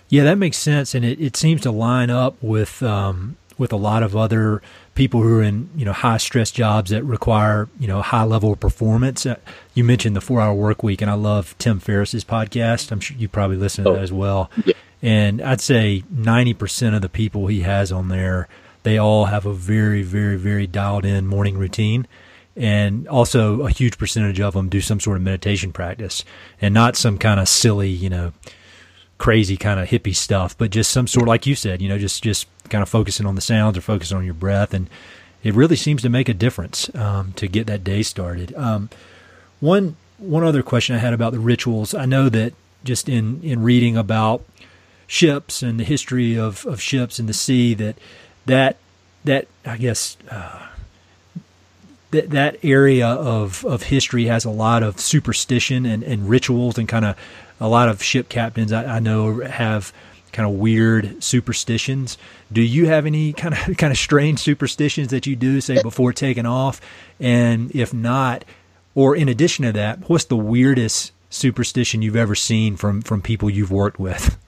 Yeah, 0.09 0.23
that 0.23 0.37
makes 0.37 0.57
sense, 0.57 0.95
and 0.95 1.03
it, 1.03 1.19
it 1.19 1.35
seems 1.35 1.61
to 1.61 1.71
line 1.71 2.09
up 2.09 2.41
with 2.41 2.81
um, 2.81 3.35
with 3.57 3.73
a 3.73 3.77
lot 3.77 4.03
of 4.03 4.15
other 4.15 4.61
people 4.95 5.21
who 5.21 5.37
are 5.37 5.43
in 5.43 5.69
you 5.75 5.83
know 5.83 5.93
high 5.93 6.17
stress 6.17 6.49
jobs 6.51 6.91
that 6.91 7.03
require 7.03 7.67
you 7.79 7.87
know 7.87 8.01
high 8.01 8.23
level 8.23 8.53
of 8.53 8.59
performance. 8.59 9.25
Uh, 9.25 9.35
you 9.73 9.83
mentioned 9.83 10.15
the 10.15 10.21
four 10.21 10.39
hour 10.39 10.53
work 10.53 10.81
week, 10.81 11.01
and 11.01 11.11
I 11.11 11.15
love 11.15 11.57
Tim 11.57 11.79
Ferriss's 11.79 12.23
podcast. 12.23 12.91
I'm 12.91 12.99
sure 12.99 13.17
you 13.17 13.27
probably 13.27 13.57
listen 13.57 13.83
to 13.83 13.89
oh, 13.89 13.93
that 13.95 14.03
as 14.03 14.11
well. 14.13 14.49
Yeah. 14.65 14.73
And 15.01 15.41
I'd 15.41 15.61
say 15.61 16.03
ninety 16.09 16.53
percent 16.53 16.95
of 16.95 17.01
the 17.01 17.09
people 17.09 17.47
he 17.47 17.61
has 17.61 17.91
on 17.91 18.09
there, 18.09 18.47
they 18.83 18.97
all 18.97 19.25
have 19.25 19.45
a 19.45 19.53
very, 19.53 20.03
very, 20.03 20.37
very 20.37 20.67
dialed 20.67 21.05
in 21.05 21.27
morning 21.27 21.57
routine. 21.57 22.07
And 22.55 23.07
also 23.07 23.61
a 23.61 23.69
huge 23.69 23.97
percentage 23.97 24.39
of 24.39 24.53
them 24.53 24.69
do 24.69 24.81
some 24.81 24.99
sort 24.99 25.17
of 25.17 25.23
meditation 25.23 25.71
practice. 25.71 26.25
And 26.59 26.73
not 26.73 26.95
some 26.95 27.17
kind 27.17 27.39
of 27.39 27.47
silly, 27.47 27.89
you 27.89 28.09
know, 28.09 28.33
crazy 29.19 29.57
kind 29.57 29.79
of 29.79 29.89
hippie 29.89 30.15
stuff, 30.15 30.57
but 30.57 30.69
just 30.71 30.91
some 30.91 31.07
sort, 31.07 31.27
like 31.27 31.47
you 31.47 31.55
said, 31.55 31.81
you 31.81 31.89
know, 31.89 31.97
just 31.97 32.23
just 32.23 32.47
kind 32.69 32.81
of 32.81 32.89
focusing 32.89 33.25
on 33.25 33.35
the 33.35 33.41
sounds 33.41 33.77
or 33.77 33.81
focusing 33.81 34.17
on 34.17 34.25
your 34.25 34.33
breath, 34.33 34.73
and 34.73 34.89
it 35.43 35.53
really 35.53 35.75
seems 35.75 36.01
to 36.01 36.09
make 36.09 36.29
a 36.29 36.33
difference 36.33 36.93
um, 36.95 37.33
to 37.33 37.47
get 37.47 37.65
that 37.67 37.83
day 37.83 38.03
started. 38.03 38.53
Um, 38.55 38.89
one 39.59 39.95
one 40.17 40.43
other 40.43 40.63
question 40.63 40.95
I 40.95 40.99
had 40.99 41.13
about 41.13 41.31
the 41.31 41.39
rituals, 41.39 41.93
I 41.93 42.05
know 42.05 42.29
that 42.29 42.53
just 42.83 43.09
in 43.09 43.41
in 43.41 43.63
reading 43.63 43.97
about 43.97 44.43
ships 45.07 45.63
and 45.63 45.79
the 45.79 45.83
history 45.83 46.37
of 46.37 46.65
of 46.65 46.81
ships 46.81 47.19
in 47.19 47.25
the 47.25 47.33
sea, 47.33 47.73
that 47.73 47.97
that 48.45 48.77
that 49.23 49.47
I 49.65 49.77
guess. 49.77 50.17
Uh, 50.29 50.63
that 52.11 52.29
that 52.29 52.57
area 52.63 53.05
of, 53.05 53.65
of 53.65 53.83
history 53.83 54.25
has 54.25 54.45
a 54.45 54.49
lot 54.49 54.81
of 54.81 54.97
superstition 54.97 55.85
and, 55.85 56.03
and 56.03 56.29
rituals 56.29 56.77
and 56.77 56.87
kind 56.87 57.03
of 57.03 57.17
a 57.59 57.67
lot 57.67 57.89
of 57.89 58.01
ship 58.01 58.29
captains 58.29 58.71
I, 58.71 58.97
I, 58.97 58.99
know 58.99 59.41
have 59.41 59.91
kind 60.31 60.47
of 60.47 60.55
weird 60.55 61.23
superstitions. 61.23 62.17
Do 62.51 62.61
you 62.61 62.87
have 62.87 63.05
any 63.05 63.33
kind 63.33 63.53
of 63.53 63.77
kind 63.77 63.91
of 63.91 63.97
strange 63.97 64.39
superstitions 64.39 65.09
that 65.09 65.25
you 65.27 65.35
do 65.35 65.59
say 65.61 65.81
before 65.81 66.13
taking 66.13 66.45
off? 66.45 66.79
And 67.19 67.75
if 67.75 67.93
not, 67.93 68.45
or 68.95 69.15
in 69.15 69.29
addition 69.29 69.65
to 69.65 69.71
that, 69.73 70.09
what's 70.09 70.25
the 70.25 70.37
weirdest 70.37 71.11
superstition 71.29 72.01
you've 72.01 72.15
ever 72.15 72.35
seen 72.35 72.77
from 72.77 73.01
from 73.01 73.21
people 73.21 73.49
you've 73.49 73.71
worked 73.71 73.99
with? 73.99 74.37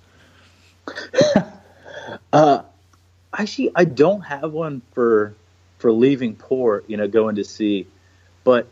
uh, 2.34 2.62
actually, 3.38 3.72
I 3.76 3.86
don't 3.86 4.22
have 4.22 4.52
one 4.52 4.82
for 4.94 5.36
for 5.78 5.92
leaving 5.92 6.36
port, 6.36 6.86
you 6.88 6.98
know, 6.98 7.08
going 7.08 7.36
to 7.36 7.44
sea. 7.44 7.88
But 8.44 8.68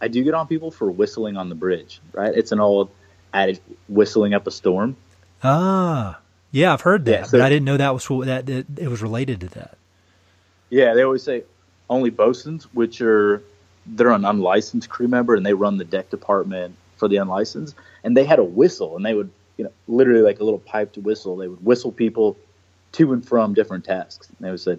I 0.00 0.08
do 0.08 0.22
get 0.24 0.34
on 0.34 0.46
people 0.46 0.70
for 0.70 0.90
whistling 0.90 1.36
on 1.36 1.48
the 1.48 1.54
bridge, 1.54 2.00
right? 2.12 2.34
It's 2.34 2.52
an 2.52 2.60
old 2.60 2.90
adage, 3.32 3.60
whistling 3.88 4.34
up 4.34 4.46
a 4.46 4.50
storm. 4.50 4.96
Ah, 5.42 6.20
yeah, 6.50 6.72
I've 6.72 6.80
heard 6.80 7.04
that, 7.06 7.10
yeah, 7.10 7.22
so, 7.24 7.38
but 7.38 7.42
I 7.42 7.48
didn't 7.48 7.64
know 7.64 7.76
that 7.76 7.92
was 7.92 8.06
that, 8.26 8.46
that 8.46 8.66
it 8.78 8.88
was 8.88 9.02
related 9.02 9.40
to 9.40 9.48
that. 9.50 9.76
Yeah, 10.70 10.94
they 10.94 11.02
always 11.02 11.22
say 11.22 11.44
only 11.88 12.10
bosuns, 12.10 12.64
which 12.74 13.00
are 13.00 13.42
they're 13.86 14.10
an 14.10 14.24
unlicensed 14.24 14.88
crew 14.88 15.06
member 15.06 15.34
and 15.34 15.46
they 15.46 15.54
run 15.54 15.76
the 15.76 15.84
deck 15.84 16.10
department 16.10 16.74
for 16.96 17.08
the 17.08 17.16
unlicensed, 17.16 17.74
and 18.02 18.16
they 18.16 18.24
had 18.24 18.38
a 18.38 18.44
whistle 18.44 18.96
and 18.96 19.04
they 19.04 19.14
would, 19.14 19.30
you 19.56 19.64
know, 19.64 19.72
literally 19.88 20.22
like 20.22 20.40
a 20.40 20.44
little 20.44 20.58
piped 20.58 20.98
whistle. 20.98 21.36
They 21.36 21.48
would 21.48 21.64
whistle 21.64 21.92
people 21.92 22.36
to 22.92 23.12
and 23.12 23.26
from 23.26 23.54
different 23.54 23.84
tasks. 23.84 24.28
And 24.28 24.36
they 24.40 24.50
would 24.50 24.60
say, 24.60 24.78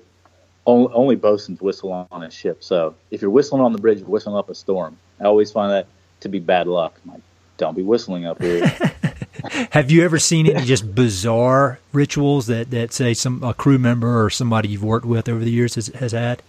only, 0.65 0.93
only 0.93 1.15
bosuns 1.15 1.61
whistle 1.61 2.07
on 2.11 2.23
a 2.23 2.29
ship. 2.31 2.63
So 2.63 2.95
if 3.11 3.21
you're 3.21 3.31
whistling 3.31 3.61
on 3.61 3.71
the 3.73 3.79
bridge, 3.79 3.99
you're 3.99 4.07
whistling 4.07 4.35
up 4.35 4.49
a 4.49 4.55
storm. 4.55 4.97
I 5.19 5.25
always 5.25 5.51
find 5.51 5.71
that 5.71 5.87
to 6.21 6.29
be 6.29 6.39
bad 6.39 6.67
luck. 6.67 6.99
I'm 7.03 7.13
like, 7.13 7.21
don't 7.57 7.75
be 7.75 7.83
whistling 7.83 8.25
up 8.25 8.41
here. 8.41 8.67
Have 9.71 9.89
you 9.91 10.03
ever 10.03 10.19
seen 10.19 10.47
any 10.47 10.65
just 10.65 10.93
bizarre 10.93 11.79
rituals 11.93 12.47
that, 12.47 12.71
that 12.71 12.91
say 12.91 13.13
some 13.13 13.43
a 13.43 13.53
crew 13.53 13.77
member 13.77 14.23
or 14.23 14.29
somebody 14.29 14.69
you've 14.69 14.83
worked 14.83 15.05
with 15.05 15.29
over 15.29 15.43
the 15.43 15.51
years 15.51 15.75
has, 15.75 15.87
has 15.87 16.11
had? 16.11 16.41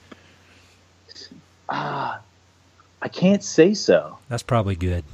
Ah, 1.69 2.17
uh, 2.17 2.21
I 3.03 3.09
can't 3.09 3.45
say 3.45 3.75
so. 3.75 4.19
That's 4.29 4.43
probably 4.43 4.75
good. 4.75 5.05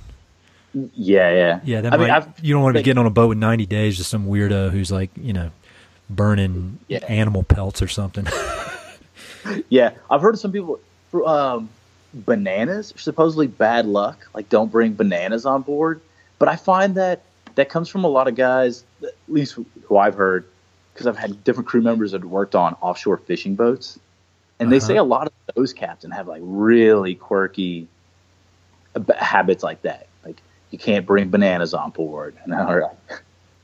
Yeah, 0.75 1.31
yeah, 1.31 1.61
yeah. 1.65 1.81
That 1.83 1.95
I 1.95 1.97
might, 1.97 2.25
mean, 2.25 2.35
you 2.43 2.55
don't 2.55 2.63
want 2.63 2.75
to 2.75 2.81
be 2.81 2.85
getting 2.85 2.99
on 2.99 3.07
a 3.07 3.11
boat 3.11 3.33
in 3.33 3.41
ninety 3.41 3.67
days 3.67 3.99
with 3.99 4.07
some 4.07 4.27
weirdo 4.27 4.71
who's 4.71 4.91
like, 4.91 5.11
you 5.17 5.33
know, 5.33 5.51
burning 6.11 6.79
yeah. 6.89 7.05
animal 7.07 7.43
pelts 7.45 7.81
or 7.81 7.89
something. 7.89 8.27
yeah, 9.69 9.93
I've 10.11 10.21
heard 10.21 10.35
of 10.35 10.41
some 10.41 10.53
people. 10.53 10.81
Um, 11.25 11.69
bananas 12.13 12.93
supposedly 12.97 13.47
bad 13.47 13.87
luck. 13.87 14.29
Like, 14.35 14.49
don't 14.49 14.71
bring 14.71 14.95
bananas 14.95 15.47
on 15.47 15.63
board. 15.63 16.01
But 16.39 16.49
I 16.49 16.57
find 16.57 16.97
that 16.97 17.23
that 17.55 17.69
comes 17.69 17.89
from 17.89 18.05
a 18.05 18.09
lot 18.09 18.29
of 18.29 18.35
guys, 18.35 18.85
at 19.03 19.15
least 19.29 19.59
who 19.85 19.97
I've 19.97 20.15
heard, 20.15 20.45
because 20.93 21.07
I've 21.07 21.17
had 21.17 21.43
different 21.45 21.69
crew 21.69 21.83
members 21.83 22.13
that 22.13 22.25
worked 22.25 22.55
on 22.55 22.77
offshore 22.81 23.19
fishing 23.19 23.55
boats, 23.55 23.99
and 24.59 24.67
uh-huh. 24.67 24.75
they 24.75 24.81
say 24.81 24.97
a 24.97 25.05
lot 25.05 25.27
of 25.27 25.33
those 25.55 25.73
captains 25.73 26.15
have 26.15 26.27
like 26.27 26.43
really 26.45 27.15
quirky 27.15 27.89
habits 29.19 29.63
like 29.63 29.83
that. 29.83 30.09
You 30.75 30.79
can't 30.79 31.07
bring 31.07 31.31
bananas 31.31 31.73
on 31.73 31.91
board, 31.91 32.37
and 32.43 32.53
all 32.55 32.77
right. 32.77 32.97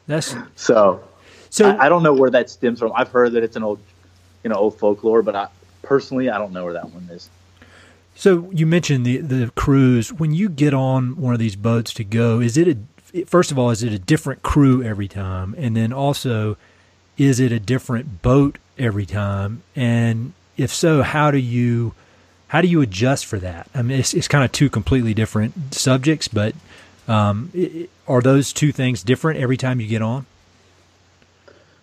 That's 0.07 0.37
so. 0.55 1.03
So 1.51 1.69
I, 1.69 1.87
I, 1.87 1.89
don't 1.89 2.05
know 2.05 2.13
where 2.13 2.31
that 2.31 2.49
stems 2.49 2.79
from. 2.79 2.93
I've 2.95 3.09
heard 3.09 3.33
that 3.33 3.43
it's 3.43 3.57
an 3.57 3.65
old, 3.65 3.81
you 4.45 4.51
know, 4.51 4.55
old 4.55 4.79
folklore, 4.79 5.21
but 5.21 5.35
I 5.35 5.49
personally 5.83 6.31
I 6.31 6.39
don't 6.39 6.53
know 6.53 6.63
where 6.63 6.75
that 6.75 6.89
one 6.91 7.09
is. 7.11 7.29
So 8.15 8.49
you 8.53 8.65
mentioned 8.65 9.05
the 9.05 9.17
the 9.17 9.51
cruise. 9.57 10.13
When 10.13 10.33
you 10.33 10.49
get 10.49 10.73
on 10.73 11.17
one 11.21 11.33
of 11.33 11.41
these 11.41 11.57
boats 11.57 11.93
to 11.95 12.05
go, 12.05 12.39
is 12.39 12.57
it 12.57 12.69
a 12.69 13.25
first 13.25 13.51
of 13.51 13.59
all 13.59 13.71
is 13.71 13.83
it 13.83 13.93
a 13.93 13.99
different 13.99 14.43
crew 14.43 14.85
every 14.85 15.09
time, 15.09 15.57
and 15.59 15.77
then 15.77 15.93
also 15.93 16.57
is 17.19 17.41
it 17.41 17.51
a 17.51 17.59
different 17.59 18.23
boat 18.23 18.57
every 18.79 19.05
time? 19.05 19.65
And 19.75 20.33
if 20.57 20.73
so, 20.73 21.03
how 21.03 21.33
do 21.33 21.39
you 21.39 21.93
how 22.51 22.61
do 22.61 22.67
you 22.67 22.81
adjust 22.81 23.27
for 23.27 23.39
that? 23.39 23.69
I 23.77 23.83
mean, 23.83 24.01
it's, 24.01 24.13
it's 24.13 24.27
kind 24.27 24.45
of 24.45 24.51
two 24.51 24.69
completely 24.69 25.15
different 25.15 25.73
subjects, 25.73 26.27
but 26.27 26.53
um, 27.11 27.51
it, 27.53 27.91
are 28.07 28.21
those 28.21 28.53
two 28.53 28.73
things 28.73 29.03
different 29.03 29.41
every 29.41 29.57
time 29.57 29.81
you 29.81 29.87
get 29.87 30.03
on? 30.03 30.27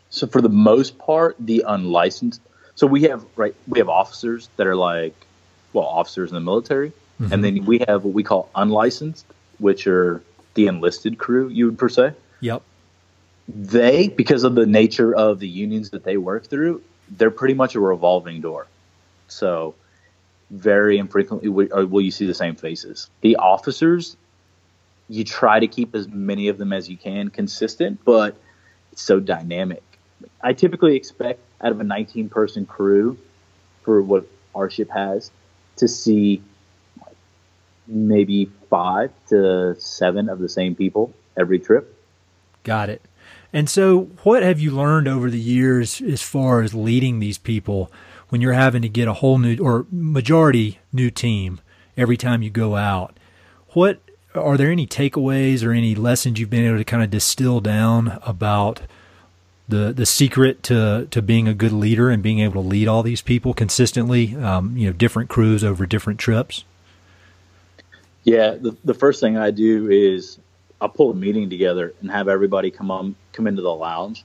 So 0.09 0.25
for 0.25 0.41
the 0.41 0.49
most 0.49 0.97
part, 0.97 1.35
the 1.39 1.65
unlicensed. 1.67 2.41
So 2.75 2.87
we 2.87 3.03
have 3.03 3.25
right, 3.35 3.53
we 3.67 3.79
have 3.79 3.89
officers 3.89 4.49
that 4.55 4.67
are 4.67 4.75
like, 4.75 5.13
well, 5.73 5.85
officers 5.85 6.29
in 6.29 6.35
the 6.35 6.41
military, 6.41 6.91
mm-hmm. 7.21 7.33
and 7.33 7.43
then 7.43 7.65
we 7.65 7.83
have 7.87 8.03
what 8.03 8.13
we 8.13 8.23
call 8.23 8.49
unlicensed, 8.55 9.25
which 9.59 9.85
are 9.87 10.21
the 10.53 10.67
enlisted 10.67 11.17
crew. 11.17 11.49
You 11.49 11.65
would 11.65 11.77
per 11.77 11.89
se. 11.89 12.13
Yep. 12.39 12.61
They, 13.49 14.09
because 14.09 14.43
of 14.43 14.55
the 14.55 14.65
nature 14.65 15.13
of 15.15 15.39
the 15.39 15.47
unions 15.47 15.89
that 15.91 16.03
they 16.03 16.17
work 16.17 16.47
through, 16.47 16.81
they're 17.09 17.31
pretty 17.31 17.53
much 17.53 17.75
a 17.75 17.79
revolving 17.79 18.41
door. 18.41 18.67
So 19.27 19.75
very 20.51 20.97
infrequently 20.97 21.49
will, 21.49 21.85
will 21.87 22.01
you 22.01 22.11
see 22.11 22.25
the 22.25 22.33
same 22.33 22.55
faces. 22.55 23.09
The 23.21 23.37
officers, 23.37 24.15
you 25.09 25.23
try 25.23 25.59
to 25.59 25.67
keep 25.67 25.95
as 25.95 26.07
many 26.07 26.47
of 26.49 26.57
them 26.57 26.73
as 26.73 26.89
you 26.89 26.97
can 26.97 27.29
consistent, 27.29 28.03
but 28.03 28.35
it's 28.91 29.01
so 29.01 29.19
dynamic. 29.19 29.83
I 30.41 30.53
typically 30.53 30.95
expect 30.95 31.39
out 31.61 31.71
of 31.71 31.79
a 31.79 31.83
19 31.83 32.29
person 32.29 32.65
crew 32.65 33.17
for 33.83 34.01
what 34.01 34.27
our 34.53 34.69
ship 34.69 34.89
has 34.89 35.31
to 35.77 35.87
see 35.87 36.41
maybe 37.87 38.51
five 38.69 39.11
to 39.29 39.75
seven 39.79 40.29
of 40.29 40.39
the 40.39 40.49
same 40.49 40.75
people 40.75 41.13
every 41.37 41.59
trip. 41.59 41.93
Got 42.63 42.89
it. 42.89 43.01
And 43.53 43.69
so, 43.69 44.09
what 44.23 44.43
have 44.43 44.59
you 44.59 44.71
learned 44.71 45.07
over 45.07 45.29
the 45.29 45.39
years 45.39 46.01
as 46.01 46.21
far 46.21 46.61
as 46.61 46.73
leading 46.73 47.19
these 47.19 47.37
people 47.37 47.91
when 48.27 48.41
you're 48.41 48.53
having 48.53 48.81
to 48.81 48.89
get 48.89 49.07
a 49.07 49.13
whole 49.13 49.37
new 49.37 49.57
or 49.57 49.85
majority 49.89 50.79
new 50.91 51.09
team 51.09 51.61
every 51.95 52.17
time 52.17 52.41
you 52.41 52.49
go 52.49 52.75
out? 52.75 53.17
What 53.69 54.01
are 54.39 54.57
there 54.57 54.71
any 54.71 54.87
takeaways 54.87 55.63
or 55.63 55.71
any 55.71 55.95
lessons 55.95 56.39
you've 56.39 56.49
been 56.49 56.65
able 56.65 56.77
to 56.77 56.83
kind 56.83 57.03
of 57.03 57.09
distill 57.09 57.59
down 57.59 58.19
about 58.23 58.81
the 59.67 59.91
the 59.91 60.05
secret 60.05 60.63
to 60.63 61.07
to 61.11 61.21
being 61.21 61.47
a 61.47 61.53
good 61.53 61.73
leader 61.73 62.09
and 62.09 62.23
being 62.23 62.39
able 62.39 62.61
to 62.61 62.67
lead 62.67 62.87
all 62.87 63.03
these 63.03 63.21
people 63.21 63.53
consistently, 63.53 64.35
um, 64.37 64.77
you 64.77 64.87
know, 64.87 64.93
different 64.93 65.29
crews 65.29 65.63
over 65.63 65.85
different 65.85 66.19
trips? 66.19 66.63
Yeah, 68.23 68.51
the 68.51 68.75
the 68.83 68.93
first 68.93 69.19
thing 69.19 69.37
I 69.37 69.51
do 69.51 69.89
is 69.89 70.39
I'll 70.79 70.89
pull 70.89 71.11
a 71.11 71.15
meeting 71.15 71.49
together 71.49 71.93
and 72.01 72.11
have 72.11 72.27
everybody 72.27 72.71
come 72.71 72.91
on 72.91 73.15
come 73.33 73.47
into 73.47 73.61
the 73.61 73.73
lounge. 73.73 74.23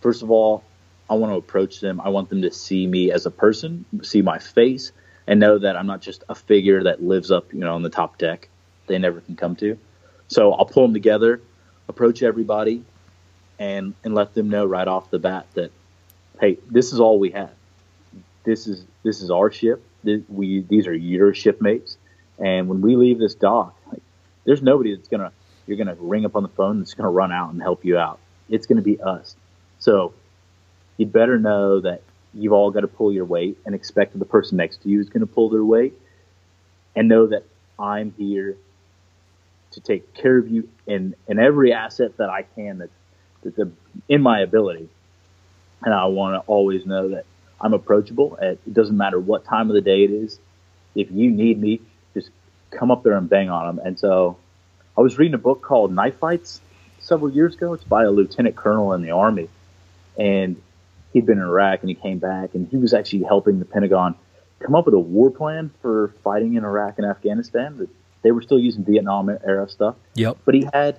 First 0.00 0.22
of 0.22 0.30
all, 0.30 0.62
I 1.08 1.14
want 1.14 1.32
to 1.32 1.36
approach 1.36 1.80
them. 1.80 2.00
I 2.00 2.08
want 2.10 2.28
them 2.28 2.42
to 2.42 2.50
see 2.50 2.86
me 2.86 3.10
as 3.10 3.26
a 3.26 3.30
person, 3.30 3.84
see 4.02 4.22
my 4.22 4.38
face, 4.38 4.92
and 5.26 5.40
know 5.40 5.58
that 5.58 5.76
I'm 5.76 5.86
not 5.86 6.02
just 6.02 6.24
a 6.28 6.34
figure 6.34 6.84
that 6.84 7.02
lives 7.02 7.30
up, 7.30 7.52
you 7.52 7.60
know, 7.60 7.74
on 7.74 7.82
the 7.82 7.90
top 7.90 8.18
deck. 8.18 8.48
They 8.86 8.98
never 8.98 9.20
can 9.20 9.36
come 9.36 9.56
to. 9.56 9.78
So 10.28 10.52
I'll 10.52 10.64
pull 10.64 10.84
them 10.84 10.94
together, 10.94 11.40
approach 11.88 12.22
everybody, 12.22 12.84
and 13.58 13.94
and 14.04 14.14
let 14.14 14.34
them 14.34 14.48
know 14.48 14.64
right 14.64 14.86
off 14.86 15.10
the 15.10 15.18
bat 15.18 15.46
that 15.54 15.70
hey, 16.40 16.58
this 16.70 16.92
is 16.92 17.00
all 17.00 17.18
we 17.18 17.30
have. 17.30 17.52
This 18.44 18.66
is 18.66 18.84
this 19.02 19.22
is 19.22 19.30
our 19.30 19.50
ship. 19.50 19.82
We 20.28 20.64
these 20.68 20.86
are 20.86 20.94
your 20.94 21.34
shipmates, 21.34 21.96
and 22.38 22.68
when 22.68 22.80
we 22.80 22.96
leave 22.96 23.18
this 23.18 23.34
dock, 23.34 23.76
like, 23.90 24.02
there's 24.44 24.62
nobody 24.62 24.94
that's 24.94 25.08
gonna 25.08 25.32
you're 25.66 25.78
gonna 25.78 25.96
ring 25.98 26.24
up 26.24 26.36
on 26.36 26.42
the 26.42 26.48
phone 26.50 26.78
that's 26.78 26.94
gonna 26.94 27.10
run 27.10 27.32
out 27.32 27.52
and 27.52 27.62
help 27.62 27.84
you 27.84 27.96
out. 27.96 28.18
It's 28.48 28.66
gonna 28.66 28.82
be 28.82 29.00
us. 29.00 29.36
So 29.78 30.12
you'd 30.96 31.12
better 31.12 31.38
know 31.38 31.80
that 31.80 32.02
you've 32.34 32.52
all 32.52 32.70
got 32.70 32.80
to 32.80 32.88
pull 32.88 33.12
your 33.12 33.24
weight 33.24 33.58
and 33.64 33.74
expect 33.74 34.12
that 34.12 34.18
the 34.18 34.24
person 34.24 34.56
next 34.56 34.82
to 34.82 34.88
you 34.88 35.00
is 35.00 35.08
going 35.08 35.20
to 35.20 35.26
pull 35.26 35.48
their 35.48 35.64
weight, 35.64 35.94
and 36.96 37.08
know 37.08 37.26
that 37.26 37.44
I'm 37.78 38.12
here 38.18 38.56
to 39.74 39.80
take 39.80 40.14
care 40.14 40.38
of 40.38 40.48
you 40.48 40.68
in 40.86 41.14
in 41.28 41.38
every 41.38 41.72
asset 41.72 42.16
that 42.16 42.30
I 42.30 42.42
can 42.42 42.78
that 42.78 42.90
the, 43.44 43.70
in 44.08 44.22
my 44.22 44.40
ability. 44.40 44.88
And 45.82 45.92
I 45.92 46.06
want 46.06 46.34
to 46.34 46.46
always 46.48 46.86
know 46.86 47.10
that 47.10 47.24
I'm 47.60 47.74
approachable. 47.74 48.38
At, 48.40 48.58
It 48.66 48.72
doesn't 48.72 48.96
matter 48.96 49.20
what 49.20 49.44
time 49.44 49.68
of 49.68 49.74
the 49.74 49.82
day 49.82 50.04
it 50.04 50.10
is. 50.10 50.38
If 50.94 51.10
you 51.10 51.30
need 51.30 51.60
me, 51.60 51.80
just 52.14 52.30
come 52.70 52.90
up 52.90 53.02
there 53.02 53.16
and 53.16 53.28
bang 53.28 53.50
on 53.50 53.76
them. 53.76 53.86
And 53.86 53.98
so 53.98 54.38
I 54.96 55.02
was 55.02 55.18
reading 55.18 55.34
a 55.34 55.38
book 55.38 55.60
called 55.60 55.92
Knife 55.92 56.18
Fights 56.18 56.60
several 57.00 57.30
years 57.30 57.54
ago. 57.54 57.74
It's 57.74 57.84
by 57.84 58.04
a 58.04 58.10
lieutenant 58.10 58.56
colonel 58.56 58.92
in 58.94 59.02
the 59.02 59.10
army. 59.10 59.48
And 60.16 60.60
he'd 61.12 61.26
been 61.26 61.38
in 61.38 61.44
Iraq 61.44 61.80
and 61.80 61.88
he 61.88 61.94
came 61.94 62.18
back 62.18 62.54
and 62.54 62.68
he 62.68 62.76
was 62.76 62.94
actually 62.94 63.24
helping 63.24 63.58
the 63.58 63.64
Pentagon 63.64 64.14
come 64.60 64.74
up 64.74 64.86
with 64.86 64.94
a 64.94 64.98
war 64.98 65.30
plan 65.30 65.70
for 65.82 66.14
fighting 66.22 66.54
in 66.54 66.64
Iraq 66.64 66.98
and 66.98 67.06
Afghanistan. 67.06 67.88
They 68.24 68.32
were 68.32 68.42
still 68.42 68.58
using 68.58 68.84
Vietnam 68.84 69.28
era 69.28 69.68
stuff. 69.68 69.94
Yep. 70.14 70.38
But 70.44 70.54
he 70.54 70.66
had 70.72 70.98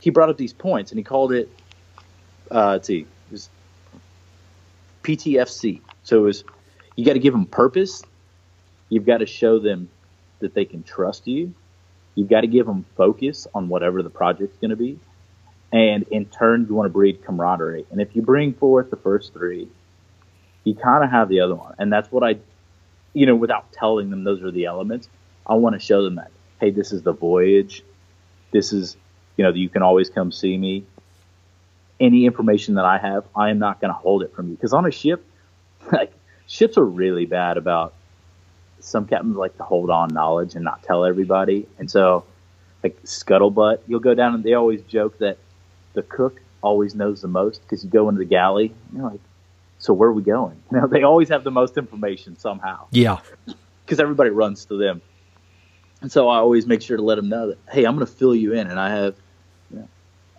he 0.00 0.10
brought 0.10 0.30
up 0.30 0.38
these 0.38 0.54
points 0.54 0.90
and 0.90 0.98
he 0.98 1.04
called 1.04 1.32
it 1.32 1.48
uh, 2.50 2.70
let's 2.72 2.88
see, 2.88 3.06
it 3.30 3.48
PTFC. 5.04 5.80
So 6.02 6.18
it 6.18 6.22
was 6.22 6.44
you 6.96 7.04
got 7.04 7.12
to 7.12 7.20
give 7.20 7.32
them 7.32 7.46
purpose. 7.46 8.02
You've 8.88 9.06
got 9.06 9.18
to 9.18 9.26
show 9.26 9.58
them 9.58 9.88
that 10.40 10.54
they 10.54 10.64
can 10.64 10.82
trust 10.82 11.28
you. 11.28 11.54
You've 12.14 12.28
got 12.28 12.40
to 12.40 12.46
give 12.46 12.66
them 12.66 12.84
focus 12.96 13.46
on 13.54 13.68
whatever 13.68 14.02
the 14.02 14.10
project's 14.10 14.56
going 14.56 14.70
to 14.70 14.76
be. 14.76 14.98
And 15.72 16.02
in 16.10 16.24
turn, 16.26 16.66
you 16.68 16.74
want 16.74 16.86
to 16.86 16.92
breed 16.92 17.24
camaraderie. 17.24 17.86
And 17.90 18.00
if 18.00 18.16
you 18.16 18.22
bring 18.22 18.54
forth 18.54 18.90
the 18.90 18.96
first 18.96 19.32
three, 19.32 19.68
you 20.64 20.74
kind 20.74 21.04
of 21.04 21.10
have 21.10 21.28
the 21.28 21.40
other 21.40 21.54
one. 21.54 21.74
And 21.78 21.92
that's 21.92 22.10
what 22.10 22.24
I, 22.24 22.38
you 23.12 23.26
know, 23.26 23.36
without 23.36 23.72
telling 23.72 24.10
them 24.10 24.24
those 24.24 24.42
are 24.42 24.50
the 24.50 24.64
elements, 24.64 25.08
I 25.50 25.54
want 25.54 25.74
to 25.74 25.80
show 25.80 26.02
them 26.02 26.14
that, 26.14 26.30
hey, 26.60 26.70
this 26.70 26.92
is 26.92 27.02
the 27.02 27.12
voyage. 27.12 27.82
This 28.52 28.72
is 28.72 28.96
you 29.40 29.44
know, 29.44 29.54
you 29.54 29.70
can 29.70 29.80
always 29.80 30.10
come 30.10 30.30
see 30.30 30.58
me. 30.58 30.84
Any 31.98 32.26
information 32.26 32.74
that 32.74 32.84
I 32.84 32.98
have, 32.98 33.24
I 33.34 33.48
am 33.48 33.58
not 33.58 33.80
going 33.80 33.88
to 33.88 33.98
hold 33.98 34.22
it 34.22 34.34
from 34.34 34.50
you. 34.50 34.54
Because 34.54 34.74
on 34.74 34.84
a 34.84 34.90
ship, 34.90 35.24
like 35.92 36.12
ships 36.46 36.76
are 36.76 36.84
really 36.84 37.24
bad 37.24 37.56
about 37.56 37.94
some 38.80 39.06
captains 39.06 39.36
like 39.36 39.56
to 39.56 39.62
hold 39.62 39.88
on 39.88 40.12
knowledge 40.12 40.56
and 40.56 40.62
not 40.62 40.82
tell 40.82 41.06
everybody. 41.06 41.66
And 41.78 41.90
so, 41.90 42.24
like 42.82 43.02
scuttlebutt, 43.04 43.78
you'll 43.86 44.00
go 44.00 44.12
down 44.12 44.34
and 44.34 44.44
they 44.44 44.52
always 44.52 44.82
joke 44.82 45.16
that 45.20 45.38
the 45.94 46.02
cook 46.02 46.38
always 46.60 46.94
knows 46.94 47.22
the 47.22 47.28
most 47.28 47.62
because 47.62 47.82
you 47.82 47.88
go 47.88 48.10
into 48.10 48.18
the 48.18 48.26
galley. 48.26 48.74
You're 48.94 49.10
like, 49.10 49.20
so 49.78 49.94
where 49.94 50.10
are 50.10 50.12
we 50.12 50.22
going? 50.22 50.62
You 50.70 50.82
know, 50.82 50.86
they 50.86 51.02
always 51.02 51.30
have 51.30 51.44
the 51.44 51.50
most 51.50 51.78
information 51.78 52.38
somehow. 52.38 52.88
Yeah, 52.90 53.20
because 53.86 54.00
everybody 54.00 54.28
runs 54.28 54.66
to 54.66 54.76
them. 54.76 55.00
And 56.02 56.10
so 56.10 56.28
I 56.28 56.38
always 56.38 56.66
make 56.66 56.82
sure 56.82 56.96
to 56.96 57.02
let 57.02 57.16
them 57.16 57.28
know 57.28 57.48
that, 57.48 57.58
hey, 57.70 57.84
I'm 57.84 57.94
going 57.94 58.06
to 58.06 58.12
fill 58.12 58.34
you 58.34 58.54
in, 58.54 58.66
and 58.66 58.80
I 58.80 58.90
have 58.90 59.14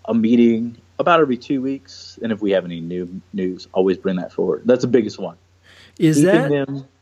a 0.05 0.13
meeting 0.13 0.77
about 0.97 1.19
every 1.19 1.37
two 1.37 1.61
weeks, 1.61 2.17
and 2.21 2.31
if 2.31 2.41
we 2.41 2.51
have 2.51 2.65
any 2.65 2.79
new 2.79 3.21
news, 3.33 3.67
always 3.71 3.97
bring 3.97 4.15
that 4.17 4.31
forward. 4.31 4.63
That's 4.65 4.81
the 4.81 4.87
biggest 4.87 5.19
one. 5.19 5.37
Is 5.99 6.23
that 6.23 6.51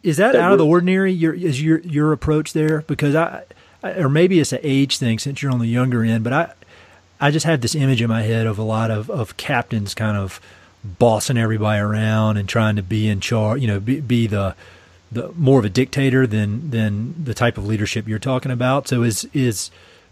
is 0.03 0.17
that, 0.17 0.33
that 0.33 0.41
out 0.41 0.51
of 0.51 0.57
the 0.57 0.65
ordinary? 0.65 1.13
Your 1.13 1.33
is 1.33 1.61
your 1.61 1.79
your 1.79 2.11
approach 2.11 2.53
there? 2.53 2.81
Because 2.81 3.15
I, 3.15 3.43
I, 3.83 3.91
or 3.91 4.09
maybe 4.09 4.39
it's 4.39 4.51
an 4.51 4.59
age 4.61 4.97
thing 4.97 5.19
since 5.19 5.41
you're 5.41 5.51
on 5.51 5.59
the 5.59 5.67
younger 5.67 6.03
end, 6.03 6.23
but 6.23 6.33
I 6.33 6.53
I 7.19 7.31
just 7.31 7.45
had 7.45 7.61
this 7.61 7.75
image 7.75 8.01
in 8.01 8.09
my 8.09 8.23
head 8.23 8.47
of 8.47 8.57
a 8.57 8.63
lot 8.63 8.91
of, 8.91 9.09
of 9.09 9.35
captains 9.37 9.93
kind 9.93 10.17
of 10.17 10.39
bossing 10.83 11.37
everybody 11.37 11.79
around 11.79 12.37
and 12.37 12.47
trying 12.47 12.77
to 12.77 12.83
be 12.83 13.09
in 13.09 13.19
charge, 13.19 13.61
you 13.61 13.67
know, 13.67 13.79
be, 13.79 13.99
be 13.99 14.27
the, 14.27 14.55
the 15.11 15.31
more 15.35 15.59
of 15.59 15.65
a 15.65 15.69
dictator 15.69 16.27
than, 16.27 16.69
than 16.69 17.23
the 17.23 17.33
type 17.33 17.57
of 17.57 17.65
leadership 17.65 18.07
you're 18.07 18.19
talking 18.19 18.51
about. 18.51 18.87
So 18.87 19.03
is, 19.03 19.27
is, 19.33 19.71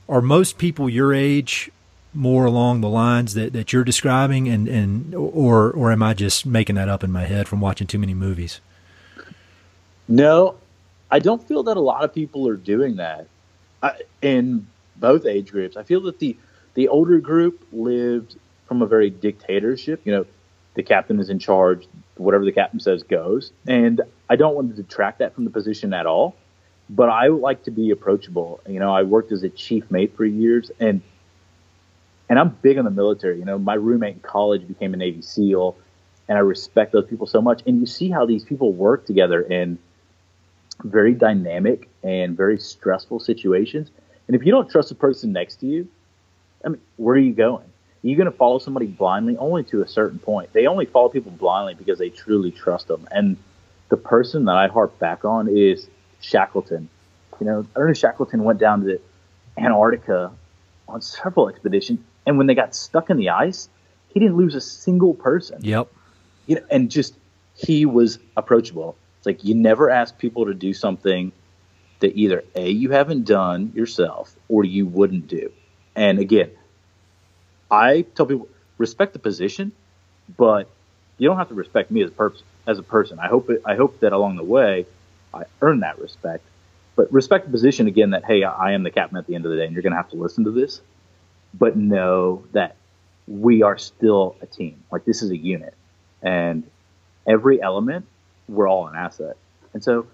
are 0.10 0.22
most 0.22 0.58
people 0.58 0.90
your 0.90 1.14
age 1.14 1.72
more 2.14 2.46
along 2.46 2.82
the 2.82 2.90
lines 2.90 3.34
that, 3.36 3.54
that 3.54 3.72
you're 3.72 3.84
describing 3.84 4.48
and, 4.48 4.68
and, 4.68 5.14
or, 5.14 5.72
or 5.72 5.92
am 5.92 6.02
I 6.02 6.14
just 6.14 6.46
making 6.46 6.76
that 6.76 6.90
up 6.90 7.04
in 7.04 7.12
my 7.12 7.26
head 7.26 7.48
from 7.48 7.62
watching 7.62 7.86
too 7.86 8.00
many 8.00 8.14
movies? 8.14 8.60
No, 10.08 10.56
I 11.12 11.20
don't 11.20 11.46
feel 11.48 11.64
that 11.64 11.78
a 11.78 11.82
lot 11.82 12.04
of 12.04 12.14
people 12.14 12.48
are 12.48 12.56
doing 12.56 12.96
that 12.96 13.28
I, 13.82 14.02
in 14.22 14.68
both 14.96 15.26
age 15.26 15.52
groups. 15.52 15.78
I 15.78 15.84
feel 15.84 16.02
that 16.02 16.20
the 16.20 16.38
the 16.74 16.88
older 16.90 17.20
group 17.20 17.66
lived 17.72 18.36
from 18.68 18.82
a 18.82 18.86
very 18.86 19.10
dictatorship. 19.10 20.02
You 20.06 20.12
know, 20.12 20.26
the 20.76 20.84
captain 20.84 21.20
is 21.20 21.30
in 21.30 21.40
charge. 21.40 21.88
Whatever 22.20 22.46
the 22.46 22.52
captain 22.52 22.80
says 22.80 23.04
goes. 23.04 23.52
And 23.68 24.02
I 24.30 24.36
don't 24.36 24.56
want 24.56 24.76
to 24.76 24.82
detract 24.82 25.20
that 25.20 25.36
from 25.36 25.46
the 25.46 25.52
position 25.52 25.94
at 25.94 26.06
all. 26.06 26.36
But 26.90 27.10
I 27.10 27.28
like 27.28 27.64
to 27.64 27.72
be 27.72 27.92
approachable. 27.92 28.62
You 28.68 28.80
know, 28.80 28.94
I 28.94 29.04
worked 29.04 29.32
as 29.32 29.44
a 29.44 29.50
chief 29.50 29.90
mate 29.92 30.16
for 30.16 30.26
years, 30.26 30.72
and 30.80 31.02
and 32.30 32.40
I'm 32.40 32.58
big 32.62 32.78
on 32.78 32.86
the 32.86 32.92
military. 32.92 33.40
You 33.40 33.46
know, 33.46 33.58
my 33.58 33.74
roommate 33.74 34.16
in 34.16 34.20
college 34.22 34.68
became 34.68 34.94
a 34.94 34.98
Navy 34.98 35.22
SEAL, 35.22 35.76
and 36.28 36.38
I 36.38 36.42
respect 36.42 36.94
those 36.94 37.06
people 37.06 37.28
so 37.28 37.42
much. 37.42 37.62
And 37.66 37.80
you 37.80 37.86
see 37.86 38.10
how 38.10 38.26
these 38.26 38.44
people 38.44 38.72
work 38.72 39.06
together 39.06 39.42
in 39.42 39.78
very 40.84 41.14
dynamic 41.14 41.90
and 42.04 42.38
very 42.38 42.60
stressful 42.60 43.20
situations. 43.20 43.92
And 44.28 44.36
if 44.36 44.46
you 44.46 44.52
don't 44.52 44.70
trust 44.70 44.90
the 44.90 44.96
person 44.96 45.32
next 45.32 45.58
to 45.58 45.66
you, 45.66 45.88
I 46.64 46.70
mean, 46.70 46.82
where 46.98 47.16
are 47.16 47.20
you 47.20 47.34
going? 47.34 47.66
Are 48.04 48.16
going 48.16 48.32
to 48.32 48.38
follow 48.38 48.60
somebody 48.60 48.86
blindly? 48.86 49.38
Only 49.38 49.64
to 49.66 49.82
a 49.82 49.88
certain 49.88 50.20
point. 50.20 50.54
They 50.54 50.68
only 50.68 50.86
follow 50.86 51.10
people 51.10 51.32
blindly 51.32 51.74
because 51.74 52.00
they 52.00 52.10
truly 52.10 52.52
trust 52.52 52.88
them. 52.88 53.08
And 53.12 53.38
the 53.90 53.98
person 53.98 54.46
that 54.46 54.56
I 54.56 54.68
harp 54.68 54.98
back 55.00 55.26
on 55.26 55.48
is 55.48 55.88
Shackleton. 56.22 56.90
You 57.40 57.46
know, 57.46 57.66
Ernest 57.76 58.02
Shackleton 58.02 58.44
went 58.44 58.60
down 58.60 58.84
to 58.86 59.00
Antarctica 59.58 60.32
on 60.88 61.02
several 61.02 61.50
expeditions, 61.50 62.00
and 62.26 62.38
when 62.38 62.48
they 62.48 62.56
got 62.56 62.74
stuck 62.74 63.10
in 63.10 63.18
the 63.18 63.30
ice, 63.30 63.70
he 64.10 64.20
didn't 64.20 64.38
lose 64.38 64.56
a 64.56 64.62
single 64.62 65.14
person. 65.14 65.60
Yep. 65.64 65.92
You 66.46 66.56
know, 66.56 66.62
and 66.72 66.90
just 66.90 67.16
he 67.56 67.86
was 67.86 68.20
approachable. 68.36 68.96
It's 69.18 69.26
like 69.26 69.44
you 69.44 69.56
never 69.56 69.90
ask 69.90 70.18
people 70.18 70.46
to 70.46 70.54
do 70.54 70.74
something 70.74 71.32
that 72.00 72.16
either 72.16 72.44
a 72.56 72.70
you 72.70 72.92
haven't 72.92 73.26
done 73.26 73.72
yourself 73.76 74.36
or 74.48 74.64
you 74.64 74.86
wouldn't 74.86 75.28
do. 75.28 75.52
And 75.96 76.20
again, 76.20 76.52
I 77.70 78.02
tell 78.16 78.26
people 78.26 78.48
respect 78.78 79.14
the 79.14 79.20
position, 79.20 79.72
but 80.38 80.70
you 81.18 81.28
don't 81.28 81.38
have 81.38 81.50
to 81.50 81.56
respect 81.56 81.92
me 81.92 82.04
as 82.04 82.10
a 82.10 82.14
person. 82.14 82.46
As 82.66 82.80
a 82.80 82.84
person, 82.84 83.18
I 83.20 83.28
hope 83.28 83.50
it, 83.50 83.62
I 83.66 83.76
hope 83.76 84.02
that 84.02 84.12
along 84.12 84.36
the 84.36 84.44
way, 84.44 84.86
I 85.34 85.44
earn 85.62 85.80
that 85.82 86.00
respect. 86.00 86.44
But 86.96 87.12
respect 87.14 87.46
the 87.46 87.52
position 87.52 87.88
again. 87.88 88.10
That 88.10 88.26
hey, 88.26 88.44
I 88.44 88.74
am 88.74 88.84
the 88.84 88.92
captain 88.92 89.18
at 89.18 89.28
the 89.28 89.36
end 89.36 89.46
of 89.46 89.52
the 89.52 89.58
day, 89.58 89.66
and 89.66 89.74
you're 89.74 89.84
going 89.84 89.94
to 89.94 89.98
have 89.98 90.10
to 90.10 90.18
listen 90.18 90.44
to 90.46 90.52
this. 90.52 90.82
But 91.54 91.78
know 91.78 92.44
that 92.52 92.76
we 93.28 93.62
are 93.64 93.78
still 93.78 94.36
a 94.42 94.46
team. 94.46 94.84
Like 94.92 95.06
this 95.06 95.22
is 95.22 95.32
a 95.32 95.38
unit, 95.38 95.74
and 96.22 96.64
every 97.26 97.62
element, 97.62 98.06
we're 98.50 98.68
all 98.68 98.88
an 98.88 98.96
asset. 98.96 99.38
And 99.74 99.84
so, 99.84 100.08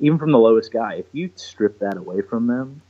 even 0.00 0.18
from 0.18 0.32
the 0.32 0.38
lowest 0.38 0.72
guy, 0.72 0.94
if 0.94 1.06
you 1.12 1.30
strip 1.36 1.78
that 1.80 1.96
away 1.96 2.22
from 2.22 2.46
them, 2.46 2.82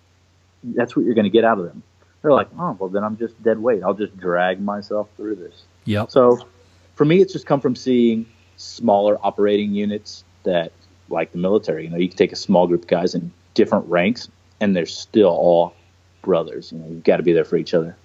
that's 0.63 0.97
what 0.97 1.05
you're 1.05 1.15
going 1.15 1.25
to 1.25 1.31
get 1.31 1.45
out 1.45 1.59
of 1.59 1.65
them 1.67 1.83
they're 2.23 2.33
like, 2.33 2.49
oh, 2.59 2.77
well, 2.79 2.89
then 2.89 3.05
I'm 3.05 3.19
just 3.19 3.41
dead 3.43 3.59
weight. 3.59 3.83
I'll 3.83 3.95
just 3.95 4.17
drag 4.17 4.61
myself 4.61 5.09
through 5.17 5.37
this. 5.37 5.65
Yep. 5.85 6.11
So 6.11 6.47
for 6.95 7.05
me, 7.05 7.21
it's 7.21 7.33
just 7.33 7.47
come 7.47 7.61
from 7.61 7.77
seeing 7.77 8.27
smaller 8.57 9.19
operating 9.23 9.75
units 9.75 10.25
that, 10.45 10.73
like 11.09 11.33
the 11.33 11.39
military, 11.39 11.85
you 11.85 11.91
know, 11.91 11.99
you 11.99 12.09
can 12.09 12.17
take 12.17 12.33
a 12.33 12.37
small 12.37 12.67
group 12.67 12.83
of 12.83 12.89
guys 12.89 13.15
in 13.15 13.33
different 13.55 13.87
ranks 13.89 14.29
and 14.61 14.75
they're 14.75 14.87
still 14.87 15.29
all 15.29 15.75
brothers. 16.23 16.73
You 16.73 16.79
know, 16.79 16.89
you've 16.89 17.05
got 17.05 17.19
to 17.19 17.23
be 17.23 17.33
there 17.33 17.45
for 17.45 17.57
each 17.57 17.75
other. 17.75 17.97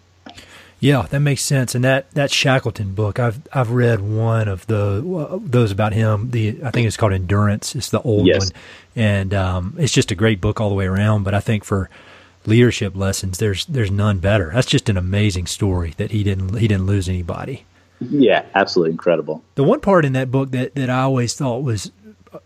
Yeah, 0.79 1.03
that 1.09 1.19
makes 1.21 1.41
sense. 1.41 1.73
And 1.73 1.83
that, 1.83 2.11
that 2.11 2.29
Shackleton 2.29 2.93
book, 2.93 3.19
I've 3.19 3.39
I've 3.51 3.71
read 3.71 3.99
one 3.99 4.47
of 4.47 4.67
the 4.67 5.39
those 5.43 5.71
about 5.71 5.93
him. 5.93 6.29
The 6.29 6.59
I 6.63 6.69
think 6.69 6.85
it's 6.85 6.97
called 6.97 7.13
Endurance. 7.13 7.75
It's 7.75 7.89
the 7.89 8.01
old 8.01 8.27
yes. 8.27 8.51
one, 8.51 8.61
and 8.95 9.33
um, 9.33 9.75
it's 9.79 9.91
just 9.91 10.11
a 10.11 10.15
great 10.15 10.39
book 10.39 10.61
all 10.61 10.69
the 10.69 10.75
way 10.75 10.85
around. 10.85 11.23
But 11.23 11.33
I 11.33 11.39
think 11.39 11.63
for 11.63 11.89
leadership 12.47 12.95
lessons, 12.95 13.37
there's 13.37 13.65
there's 13.65 13.91
none 13.91 14.19
better. 14.19 14.51
That's 14.53 14.67
just 14.67 14.89
an 14.89 14.97
amazing 14.97 15.45
story 15.45 15.93
that 15.97 16.11
he 16.11 16.23
didn't 16.23 16.57
he 16.57 16.67
didn't 16.67 16.87
lose 16.87 17.07
anybody. 17.07 17.65
Yeah, 17.99 18.45
absolutely 18.55 18.91
incredible. 18.91 19.43
The 19.55 19.63
one 19.63 19.79
part 19.79 20.05
in 20.05 20.13
that 20.13 20.31
book 20.31 20.51
that, 20.51 20.75
that 20.75 20.89
I 20.89 21.01
always 21.01 21.33
thought 21.33 21.63
was 21.63 21.91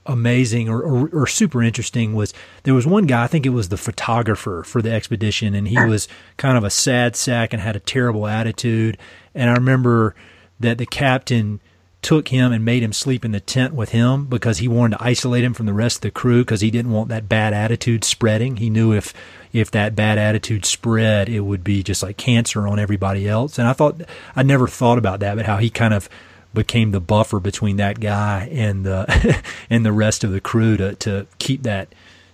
amazing 0.05 0.69
or, 0.69 0.81
or, 0.81 1.09
or, 1.09 1.27
super 1.27 1.61
interesting 1.61 2.13
was 2.13 2.33
there 2.63 2.73
was 2.73 2.87
one 2.87 3.05
guy, 3.05 3.23
I 3.23 3.27
think 3.27 3.45
it 3.45 3.49
was 3.49 3.69
the 3.69 3.77
photographer 3.77 4.63
for 4.63 4.81
the 4.81 4.91
expedition, 4.91 5.53
and 5.53 5.67
he 5.67 5.77
was 5.83 6.07
kind 6.37 6.57
of 6.57 6.63
a 6.63 6.69
sad 6.69 7.15
sack 7.15 7.51
and 7.51 7.61
had 7.61 7.75
a 7.75 7.79
terrible 7.79 8.27
attitude. 8.27 8.97
And 9.35 9.49
I 9.49 9.53
remember 9.53 10.15
that 10.59 10.77
the 10.77 10.85
captain 10.85 11.59
took 12.01 12.29
him 12.29 12.51
and 12.51 12.65
made 12.65 12.81
him 12.81 12.93
sleep 12.93 13.23
in 13.23 13.31
the 13.31 13.39
tent 13.39 13.73
with 13.73 13.89
him 13.89 14.25
because 14.25 14.57
he 14.57 14.67
wanted 14.67 14.97
to 14.97 15.03
isolate 15.03 15.43
him 15.43 15.53
from 15.53 15.67
the 15.67 15.73
rest 15.73 15.97
of 15.97 16.01
the 16.01 16.11
crew 16.11 16.41
because 16.41 16.61
he 16.61 16.71
didn't 16.71 16.91
want 16.91 17.09
that 17.09 17.29
bad 17.29 17.53
attitude 17.53 18.03
spreading. 18.03 18.57
He 18.57 18.69
knew 18.69 18.93
if 18.93 19.13
if 19.53 19.69
that 19.71 19.95
bad 19.95 20.17
attitude 20.17 20.65
spread, 20.65 21.29
it 21.29 21.41
would 21.41 21.63
be 21.63 21.83
just 21.83 22.01
like 22.01 22.17
cancer 22.17 22.67
on 22.67 22.79
everybody 22.79 23.27
else. 23.27 23.59
And 23.59 23.67
I 23.67 23.73
thought 23.73 24.01
I 24.35 24.43
never 24.43 24.67
thought 24.67 24.97
about 24.97 25.19
that, 25.19 25.35
but 25.35 25.45
how 25.45 25.57
he 25.57 25.69
kind 25.69 25.93
of 25.93 26.09
became 26.53 26.91
the 26.91 26.99
buffer 26.99 27.39
between 27.39 27.77
that 27.77 27.99
guy 27.99 28.49
and 28.51 28.85
the 28.85 29.41
and 29.69 29.85
the 29.85 29.91
rest 29.91 30.23
of 30.23 30.31
the 30.31 30.41
crew 30.41 30.77
to 30.77 30.95
to 30.95 31.27
keep 31.37 31.63
that 31.63 31.93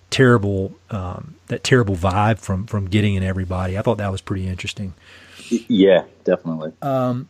terrible 0.09 0.75
um, 0.89 1.35
that 1.47 1.63
terrible 1.63 1.95
vibe 1.95 2.39
from 2.39 2.65
from 2.67 2.87
getting 2.87 3.15
in 3.15 3.23
everybody. 3.23 3.77
I 3.77 3.81
thought 3.81 3.97
that 3.97 4.11
was 4.11 4.21
pretty 4.21 4.47
interesting. 4.47 4.93
Yeah, 5.49 6.05
definitely. 6.23 6.73
Um, 6.81 7.29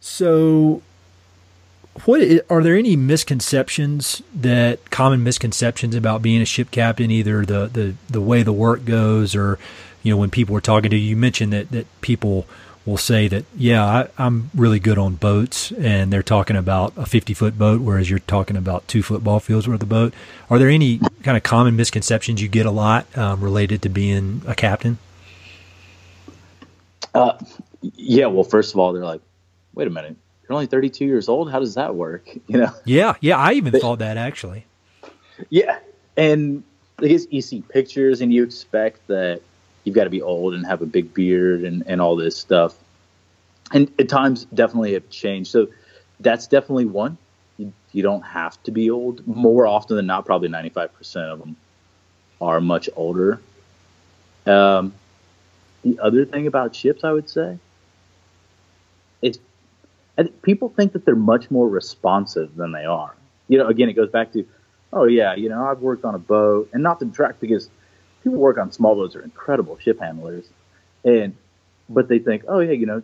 so 0.00 0.82
what 2.04 2.20
are 2.50 2.62
there 2.62 2.76
any 2.76 2.96
misconceptions 2.96 4.20
that 4.34 4.90
common 4.90 5.22
misconceptions 5.22 5.94
about 5.94 6.22
being 6.22 6.42
a 6.42 6.44
ship 6.44 6.70
captain 6.70 7.10
either 7.10 7.44
the, 7.44 7.66
the, 7.66 7.94
the 8.08 8.20
way 8.20 8.42
the 8.42 8.52
work 8.52 8.84
goes 8.84 9.36
or 9.36 9.58
you 10.02 10.12
know 10.12 10.16
when 10.16 10.30
people 10.30 10.56
are 10.56 10.60
talking 10.60 10.90
to 10.90 10.96
you? 10.96 11.10
You 11.10 11.16
mentioned 11.16 11.52
that, 11.52 11.70
that 11.70 11.86
people 12.00 12.46
will 12.84 12.98
say 12.98 13.28
that 13.28 13.44
yeah 13.56 13.84
I, 13.84 14.08
i'm 14.18 14.50
really 14.54 14.78
good 14.78 14.98
on 14.98 15.14
boats 15.14 15.72
and 15.72 16.12
they're 16.12 16.22
talking 16.22 16.56
about 16.56 16.92
a 16.96 17.06
50 17.06 17.32
foot 17.32 17.58
boat 17.58 17.80
whereas 17.80 18.10
you're 18.10 18.18
talking 18.18 18.56
about 18.56 18.86
two 18.88 19.02
football 19.02 19.40
fields 19.40 19.66
worth 19.66 19.82
of 19.82 19.88
boat. 19.88 20.12
Are 20.50 20.58
there 20.58 20.68
any 20.68 20.98
kind 21.22 21.36
of 21.36 21.42
common 21.42 21.76
misconceptions 21.76 22.42
you 22.42 22.48
get 22.48 22.66
a 22.66 22.70
lot 22.70 23.06
um, 23.16 23.40
related 23.40 23.80
to 23.82 23.88
being 23.88 24.42
a 24.46 24.54
captain? 24.54 24.98
Uh, 27.14 27.38
yeah 27.80 28.26
well 28.26 28.44
first 28.44 28.74
of 28.74 28.80
all 28.80 28.92
they're 28.92 29.04
like 29.04 29.22
wait 29.74 29.86
a 29.86 29.90
minute 29.90 30.16
you're 30.48 30.54
only 30.54 30.66
32 30.66 31.04
years 31.04 31.28
old. 31.28 31.50
How 31.50 31.58
does 31.58 31.74
that 31.74 31.94
work? 31.94 32.28
You 32.46 32.58
know? 32.58 32.72
Yeah, 32.84 33.14
yeah. 33.20 33.38
I 33.38 33.52
even 33.54 33.72
but, 33.72 33.80
thought 33.80 33.98
that 34.00 34.16
actually. 34.16 34.66
Yeah, 35.48 35.78
and 36.16 36.62
I 36.98 37.08
guess 37.08 37.26
you 37.30 37.42
see 37.42 37.62
pictures 37.62 38.20
and 38.20 38.32
you 38.32 38.44
expect 38.44 39.06
that 39.08 39.40
you've 39.82 39.94
got 39.94 40.04
to 40.04 40.10
be 40.10 40.22
old 40.22 40.54
and 40.54 40.66
have 40.66 40.82
a 40.82 40.86
big 40.86 41.14
beard 41.14 41.62
and, 41.62 41.84
and 41.86 42.00
all 42.00 42.16
this 42.16 42.36
stuff. 42.36 42.76
And 43.72 43.90
at 43.98 44.08
times, 44.08 44.44
definitely 44.46 44.92
have 44.92 45.08
changed. 45.10 45.50
So 45.50 45.68
that's 46.20 46.46
definitely 46.46 46.84
one. 46.84 47.16
You, 47.56 47.72
you 47.92 48.02
don't 48.02 48.22
have 48.22 48.62
to 48.64 48.70
be 48.70 48.90
old. 48.90 49.26
More 49.26 49.66
often 49.66 49.96
than 49.96 50.06
not, 50.06 50.26
probably 50.26 50.48
95% 50.48 51.16
of 51.32 51.38
them 51.38 51.56
are 52.40 52.60
much 52.60 52.88
older. 52.94 53.40
Um, 54.46 54.92
the 55.82 55.98
other 55.98 56.24
thing 56.24 56.46
about 56.46 56.76
ships, 56.76 57.04
I 57.04 57.12
would 57.12 57.28
say, 57.28 57.58
it's 59.22 59.38
and 60.16 60.42
people 60.42 60.68
think 60.68 60.92
that 60.92 61.04
they're 61.04 61.16
much 61.16 61.50
more 61.50 61.68
responsive 61.68 62.54
than 62.56 62.72
they 62.72 62.84
are. 62.84 63.14
You 63.48 63.58
know, 63.58 63.66
again, 63.66 63.88
it 63.88 63.94
goes 63.94 64.10
back 64.10 64.32
to, 64.32 64.46
oh 64.92 65.04
yeah, 65.04 65.34
you 65.34 65.48
know, 65.48 65.66
I've 65.66 65.80
worked 65.80 66.04
on 66.04 66.14
a 66.14 66.18
boat, 66.18 66.70
and 66.72 66.82
not 66.82 66.98
to 67.00 67.04
detract 67.04 67.40
because 67.40 67.68
people 68.22 68.38
work 68.38 68.58
on 68.58 68.72
small 68.72 68.94
boats 68.94 69.16
are 69.16 69.22
incredible 69.22 69.78
ship 69.78 70.00
handlers, 70.00 70.48
and 71.04 71.36
but 71.88 72.08
they 72.08 72.18
think, 72.18 72.44
oh 72.48 72.60
yeah, 72.60 72.72
you 72.72 72.86
know, 72.86 73.02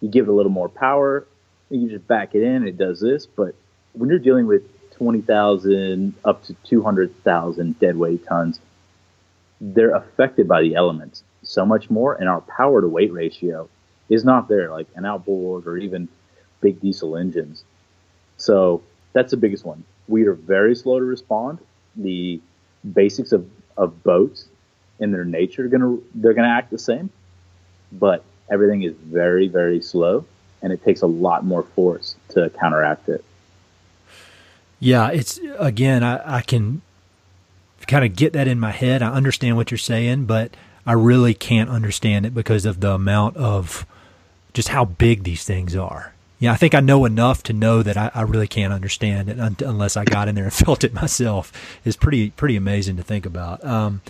you 0.00 0.08
give 0.08 0.26
it 0.26 0.30
a 0.30 0.34
little 0.34 0.52
more 0.52 0.68
power, 0.68 1.26
you 1.70 1.88
just 1.88 2.06
back 2.06 2.34
it 2.34 2.42
in, 2.42 2.66
it 2.66 2.76
does 2.76 3.00
this. 3.00 3.26
But 3.26 3.54
when 3.92 4.10
you're 4.10 4.18
dealing 4.18 4.46
with 4.46 4.62
twenty 4.92 5.22
thousand 5.22 6.14
up 6.24 6.44
to 6.44 6.54
two 6.64 6.82
hundred 6.82 7.14
thousand 7.24 7.78
deadweight 7.78 8.26
tons, 8.26 8.60
they're 9.60 9.94
affected 9.94 10.46
by 10.48 10.60
the 10.62 10.74
elements 10.74 11.22
so 11.42 11.64
much 11.64 11.88
more, 11.88 12.14
and 12.14 12.28
our 12.28 12.42
power 12.42 12.80
to 12.80 12.88
weight 12.88 13.12
ratio 13.12 13.68
is 14.08 14.24
not 14.24 14.48
there, 14.48 14.70
like 14.70 14.86
an 14.96 15.04
outboard 15.04 15.66
or 15.66 15.76
even 15.76 16.08
big 16.60 16.80
diesel 16.80 17.16
engines. 17.16 17.64
So 18.36 18.82
that's 19.12 19.30
the 19.30 19.36
biggest 19.36 19.64
one. 19.64 19.84
We 20.06 20.26
are 20.26 20.34
very 20.34 20.74
slow 20.74 20.98
to 20.98 21.04
respond. 21.04 21.58
The 21.96 22.40
basics 22.92 23.32
of, 23.32 23.48
of 23.76 24.02
boats 24.02 24.46
in 25.00 25.12
their 25.12 25.24
nature 25.24 25.64
are 25.64 25.68
gonna 25.68 25.98
they're 26.14 26.34
gonna 26.34 26.48
act 26.48 26.70
the 26.70 26.78
same, 26.78 27.10
but 27.92 28.24
everything 28.50 28.82
is 28.82 28.94
very, 28.94 29.48
very 29.48 29.80
slow, 29.80 30.24
and 30.62 30.72
it 30.72 30.84
takes 30.84 31.02
a 31.02 31.06
lot 31.06 31.44
more 31.44 31.62
force 31.62 32.16
to 32.30 32.50
counteract 32.50 33.08
it. 33.08 33.24
Yeah, 34.80 35.10
it's 35.10 35.38
again, 35.58 36.02
I, 36.02 36.38
I 36.38 36.40
can 36.42 36.82
kind 37.86 38.04
of 38.04 38.14
get 38.14 38.32
that 38.34 38.46
in 38.48 38.60
my 38.60 38.70
head. 38.70 39.02
I 39.02 39.12
understand 39.12 39.56
what 39.56 39.70
you're 39.70 39.78
saying, 39.78 40.26
but 40.26 40.56
I 40.86 40.92
really 40.92 41.34
can't 41.34 41.70
understand 41.70 42.26
it 42.26 42.34
because 42.34 42.64
of 42.64 42.80
the 42.80 42.92
amount 42.92 43.36
of 43.36 43.86
just 44.54 44.68
how 44.68 44.84
big 44.84 45.24
these 45.24 45.44
things 45.44 45.74
are. 45.74 46.14
Yeah, 46.38 46.52
I 46.52 46.56
think 46.56 46.74
I 46.74 46.80
know 46.80 47.04
enough 47.04 47.42
to 47.44 47.52
know 47.52 47.82
that 47.82 47.96
I, 47.96 48.10
I 48.14 48.22
really 48.22 48.46
can't 48.46 48.72
understand 48.72 49.28
it 49.28 49.40
un- 49.40 49.56
unless 49.60 49.96
I 49.96 50.04
got 50.04 50.28
in 50.28 50.34
there 50.36 50.44
and 50.44 50.52
felt 50.66 50.84
it 50.84 50.94
myself. 50.94 51.52
It's 51.84 51.96
pretty 51.96 52.30
pretty 52.30 52.56
amazing 52.56 52.96
to 52.96 53.02
think 53.02 53.26
about. 53.26 53.64
Um, 53.64 54.02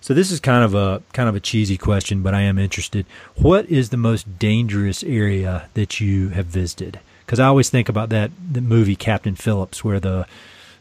so 0.00 0.14
this 0.14 0.30
is 0.30 0.40
kind 0.40 0.64
of 0.64 0.74
a 0.74 1.02
kind 1.12 1.28
of 1.28 1.34
a 1.34 1.40
cheesy 1.40 1.76
question, 1.76 2.22
but 2.22 2.34
I 2.34 2.42
am 2.42 2.58
interested. 2.58 3.06
What 3.36 3.66
is 3.66 3.90
the 3.90 3.96
most 3.96 4.38
dangerous 4.38 5.02
area 5.02 5.68
that 5.74 6.00
you 6.00 6.28
have 6.30 6.46
visited? 6.46 7.00
Because 7.26 7.40
I 7.40 7.46
always 7.46 7.68
think 7.68 7.88
about 7.88 8.08
that 8.10 8.30
the 8.52 8.60
movie 8.60 8.96
Captain 8.96 9.34
Phillips, 9.34 9.82
where 9.84 10.00
the 10.00 10.26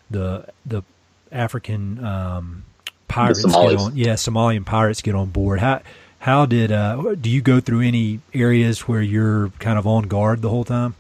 the 0.10 0.46
the 0.66 0.84
African 1.32 2.04
um, 2.06 2.66
pirates 3.08 3.44
get 3.44 3.54
on, 3.54 3.98
yeah, 3.98 4.14
Somalian 4.14 4.66
pirates 4.66 5.02
get 5.02 5.16
on 5.16 5.30
board. 5.30 5.60
How 5.60 5.82
how 6.20 6.46
did 6.46 6.72
uh, 6.72 7.16
do 7.16 7.30
you 7.30 7.42
go 7.42 7.60
through 7.60 7.82
any 7.82 8.20
areas 8.34 8.88
where 8.88 9.02
you're 9.02 9.50
kind 9.60 9.78
of 9.78 9.86
on 9.86 10.04
guard 10.04 10.42
the 10.42 10.50
whole 10.50 10.64
time? 10.64 10.96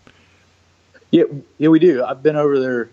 Yeah, 1.12 1.24
yeah, 1.58 1.70
we 1.70 1.80
do. 1.80 2.04
I've 2.04 2.22
been 2.22 2.36
over 2.36 2.60
there 2.60 2.90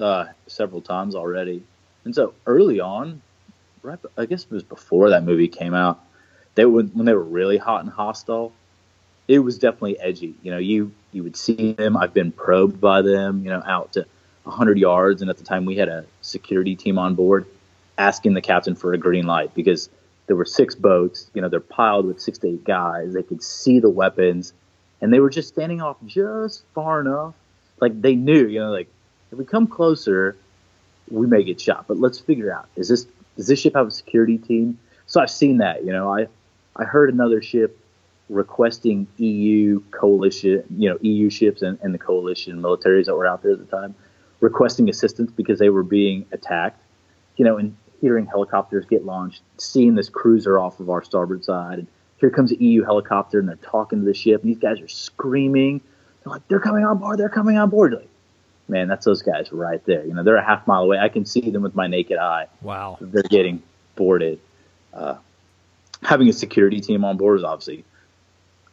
uh, 0.00 0.26
several 0.46 0.80
times 0.80 1.14
already, 1.14 1.62
and 2.04 2.14
so 2.14 2.34
early 2.46 2.80
on, 2.80 3.22
right, 3.82 3.98
I 4.16 4.26
guess 4.26 4.44
it 4.44 4.50
was 4.50 4.62
before 4.62 5.10
that 5.10 5.24
movie 5.24 5.48
came 5.48 5.74
out. 5.74 6.00
They 6.54 6.64
would 6.64 6.94
when 6.94 7.06
they 7.06 7.14
were 7.14 7.22
really 7.22 7.58
hot 7.58 7.82
and 7.82 7.90
hostile. 7.90 8.52
It 9.28 9.38
was 9.38 9.58
definitely 9.58 10.00
edgy. 10.00 10.34
You 10.42 10.50
know, 10.50 10.58
you 10.58 10.92
you 11.12 11.22
would 11.22 11.36
see 11.36 11.74
them. 11.74 11.96
I've 11.96 12.14
been 12.14 12.32
probed 12.32 12.80
by 12.80 13.02
them. 13.02 13.44
You 13.44 13.50
know, 13.50 13.62
out 13.64 13.92
to 13.92 14.06
100 14.44 14.78
yards, 14.78 15.22
and 15.22 15.30
at 15.30 15.38
the 15.38 15.44
time 15.44 15.64
we 15.64 15.76
had 15.76 15.88
a 15.88 16.04
security 16.22 16.74
team 16.74 16.98
on 16.98 17.14
board, 17.14 17.46
asking 17.98 18.34
the 18.34 18.40
captain 18.40 18.74
for 18.74 18.92
a 18.94 18.98
green 18.98 19.26
light 19.26 19.54
because 19.54 19.88
there 20.30 20.36
were 20.36 20.44
six 20.44 20.76
boats. 20.76 21.28
You 21.34 21.42
know, 21.42 21.48
they're 21.48 21.58
piled 21.58 22.06
with 22.06 22.20
six 22.20 22.38
to 22.38 22.46
eight 22.50 22.62
guys. 22.62 23.14
They 23.14 23.24
could 23.24 23.42
see 23.42 23.80
the 23.80 23.90
weapons, 23.90 24.52
and 25.00 25.12
they 25.12 25.18
were 25.18 25.28
just 25.28 25.48
standing 25.48 25.82
off 25.82 25.96
just 26.06 26.62
far 26.72 27.00
enough. 27.00 27.34
Like 27.80 28.00
they 28.00 28.14
knew, 28.14 28.46
you 28.46 28.60
know, 28.60 28.70
like 28.70 28.86
if 29.32 29.38
we 29.38 29.44
come 29.44 29.66
closer, 29.66 30.36
we 31.10 31.26
may 31.26 31.42
get 31.42 31.60
shot. 31.60 31.86
But 31.88 31.96
let's 31.96 32.20
figure 32.20 32.52
out 32.54 32.68
is 32.76 32.86
this 32.86 33.08
does 33.36 33.48
this 33.48 33.58
ship 33.58 33.74
have 33.74 33.88
a 33.88 33.90
security 33.90 34.38
team? 34.38 34.78
So 35.06 35.20
I've 35.20 35.32
seen 35.32 35.58
that. 35.58 35.84
You 35.84 35.90
know, 35.90 36.16
I 36.16 36.28
I 36.76 36.84
heard 36.84 37.12
another 37.12 37.42
ship 37.42 37.76
requesting 38.28 39.08
EU 39.16 39.80
coalition, 39.90 40.62
you 40.78 40.90
know, 40.90 40.98
EU 41.00 41.28
ships 41.28 41.60
and, 41.60 41.76
and 41.82 41.92
the 41.92 41.98
coalition 41.98 42.62
militaries 42.62 43.06
that 43.06 43.16
were 43.16 43.26
out 43.26 43.42
there 43.42 43.54
at 43.54 43.58
the 43.58 43.76
time, 43.76 43.96
requesting 44.38 44.88
assistance 44.88 45.32
because 45.32 45.58
they 45.58 45.70
were 45.70 45.82
being 45.82 46.24
attacked. 46.30 46.80
You 47.36 47.46
know, 47.46 47.56
and 47.56 47.74
hearing 48.00 48.26
helicopters 48.26 48.84
get 48.86 49.04
launched, 49.04 49.42
seeing 49.58 49.94
this 49.94 50.08
cruiser 50.08 50.58
off 50.58 50.80
of 50.80 50.90
our 50.90 51.02
starboard 51.02 51.44
side, 51.44 51.78
and 51.78 51.86
here 52.18 52.30
comes 52.30 52.52
an 52.52 52.60
EU 52.60 52.84
helicopter, 52.84 53.38
and 53.38 53.48
they're 53.48 53.56
talking 53.56 54.00
to 54.00 54.04
the 54.04 54.14
ship, 54.14 54.42
and 54.42 54.50
these 54.50 54.58
guys 54.58 54.80
are 54.80 54.88
screaming. 54.88 55.80
They're 56.22 56.32
like, 56.32 56.46
"They're 56.48 56.60
coming 56.60 56.84
on 56.84 56.98
board! 56.98 57.18
They're 57.18 57.28
coming 57.28 57.56
on 57.56 57.70
board!" 57.70 57.92
Like, 57.92 58.08
man, 58.68 58.88
that's 58.88 59.04
those 59.04 59.22
guys 59.22 59.50
right 59.52 59.84
there. 59.86 60.04
You 60.04 60.14
know, 60.14 60.22
they're 60.22 60.36
a 60.36 60.44
half 60.44 60.66
mile 60.66 60.82
away. 60.82 60.98
I 60.98 61.08
can 61.08 61.24
see 61.24 61.50
them 61.50 61.62
with 61.62 61.74
my 61.74 61.86
naked 61.86 62.18
eye. 62.18 62.46
Wow, 62.62 62.98
they're 63.00 63.22
getting 63.22 63.62
boarded. 63.96 64.38
Uh, 64.92 65.16
having 66.02 66.28
a 66.28 66.32
security 66.32 66.80
team 66.80 67.04
on 67.04 67.16
board 67.16 67.38
is 67.38 67.44
obviously 67.44 67.84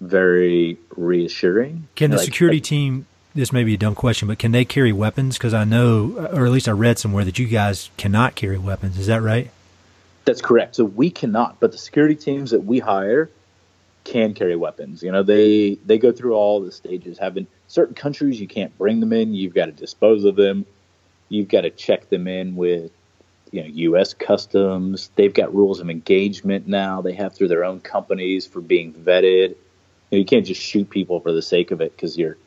very 0.01 0.77
reassuring. 0.95 1.87
Can 1.95 2.11
the 2.11 2.17
like, 2.17 2.25
security 2.25 2.57
like, 2.57 2.63
team 2.63 3.07
this 3.37 3.53
may 3.53 3.63
be 3.63 3.75
a 3.75 3.77
dumb 3.77 3.95
question, 3.95 4.27
but 4.27 4.39
can 4.39 4.51
they 4.51 4.65
carry 4.65 4.91
weapons? 4.91 5.37
Because 5.37 5.53
I 5.53 5.63
know, 5.63 6.29
or 6.33 6.45
at 6.45 6.51
least 6.51 6.67
I 6.67 6.71
read 6.71 6.97
somewhere 6.97 7.23
that 7.23 7.37
you 7.37 7.45
guys 7.45 7.89
cannot 7.95 8.35
carry 8.35 8.57
weapons. 8.57 8.97
Is 8.97 9.07
that 9.07 9.21
right? 9.21 9.51
That's 10.25 10.41
correct. 10.41 10.75
So 10.75 10.85
we 10.85 11.11
cannot, 11.11 11.59
but 11.59 11.71
the 11.71 11.77
security 11.77 12.15
teams 12.15 12.51
that 12.51 12.65
we 12.65 12.79
hire 12.79 13.29
can 14.03 14.33
carry 14.33 14.55
weapons. 14.55 15.03
You 15.03 15.11
know, 15.11 15.23
they 15.23 15.75
they 15.85 15.99
go 15.99 16.11
through 16.11 16.33
all 16.33 16.61
the 16.61 16.71
stages. 16.71 17.17
Having 17.19 17.47
certain 17.67 17.93
countries, 17.93 18.41
you 18.41 18.47
can't 18.47 18.75
bring 18.77 18.99
them 18.99 19.13
in. 19.13 19.35
You've 19.35 19.53
got 19.53 19.67
to 19.67 19.71
dispose 19.71 20.23
of 20.25 20.35
them. 20.35 20.65
You've 21.29 21.47
got 21.47 21.61
to 21.61 21.69
check 21.69 22.09
them 22.09 22.27
in 22.27 22.55
with 22.55 22.91
you 23.51 23.61
know 23.61 23.67
U.S. 23.67 24.13
Customs. 24.15 25.11
They've 25.15 25.33
got 25.33 25.53
rules 25.53 25.79
of 25.79 25.89
engagement 25.89 26.67
now. 26.67 27.01
They 27.01 27.13
have 27.13 27.35
through 27.35 27.49
their 27.49 27.63
own 27.63 27.81
companies 27.81 28.47
for 28.47 28.61
being 28.61 28.93
vetted. 28.93 29.49
You, 29.49 29.55
know, 30.11 30.17
you 30.17 30.25
can't 30.25 30.45
just 30.45 30.61
shoot 30.61 30.89
people 30.89 31.19
for 31.19 31.31
the 31.31 31.41
sake 31.41 31.71
of 31.71 31.81
it 31.81 31.95
because 31.95 32.17
you're 32.17 32.37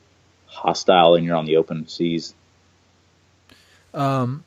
hostile 0.50 1.14
and 1.14 1.24
you're 1.24 1.36
on 1.36 1.46
the 1.46 1.56
open 1.56 1.86
seas. 1.88 2.34
Um, 3.94 4.44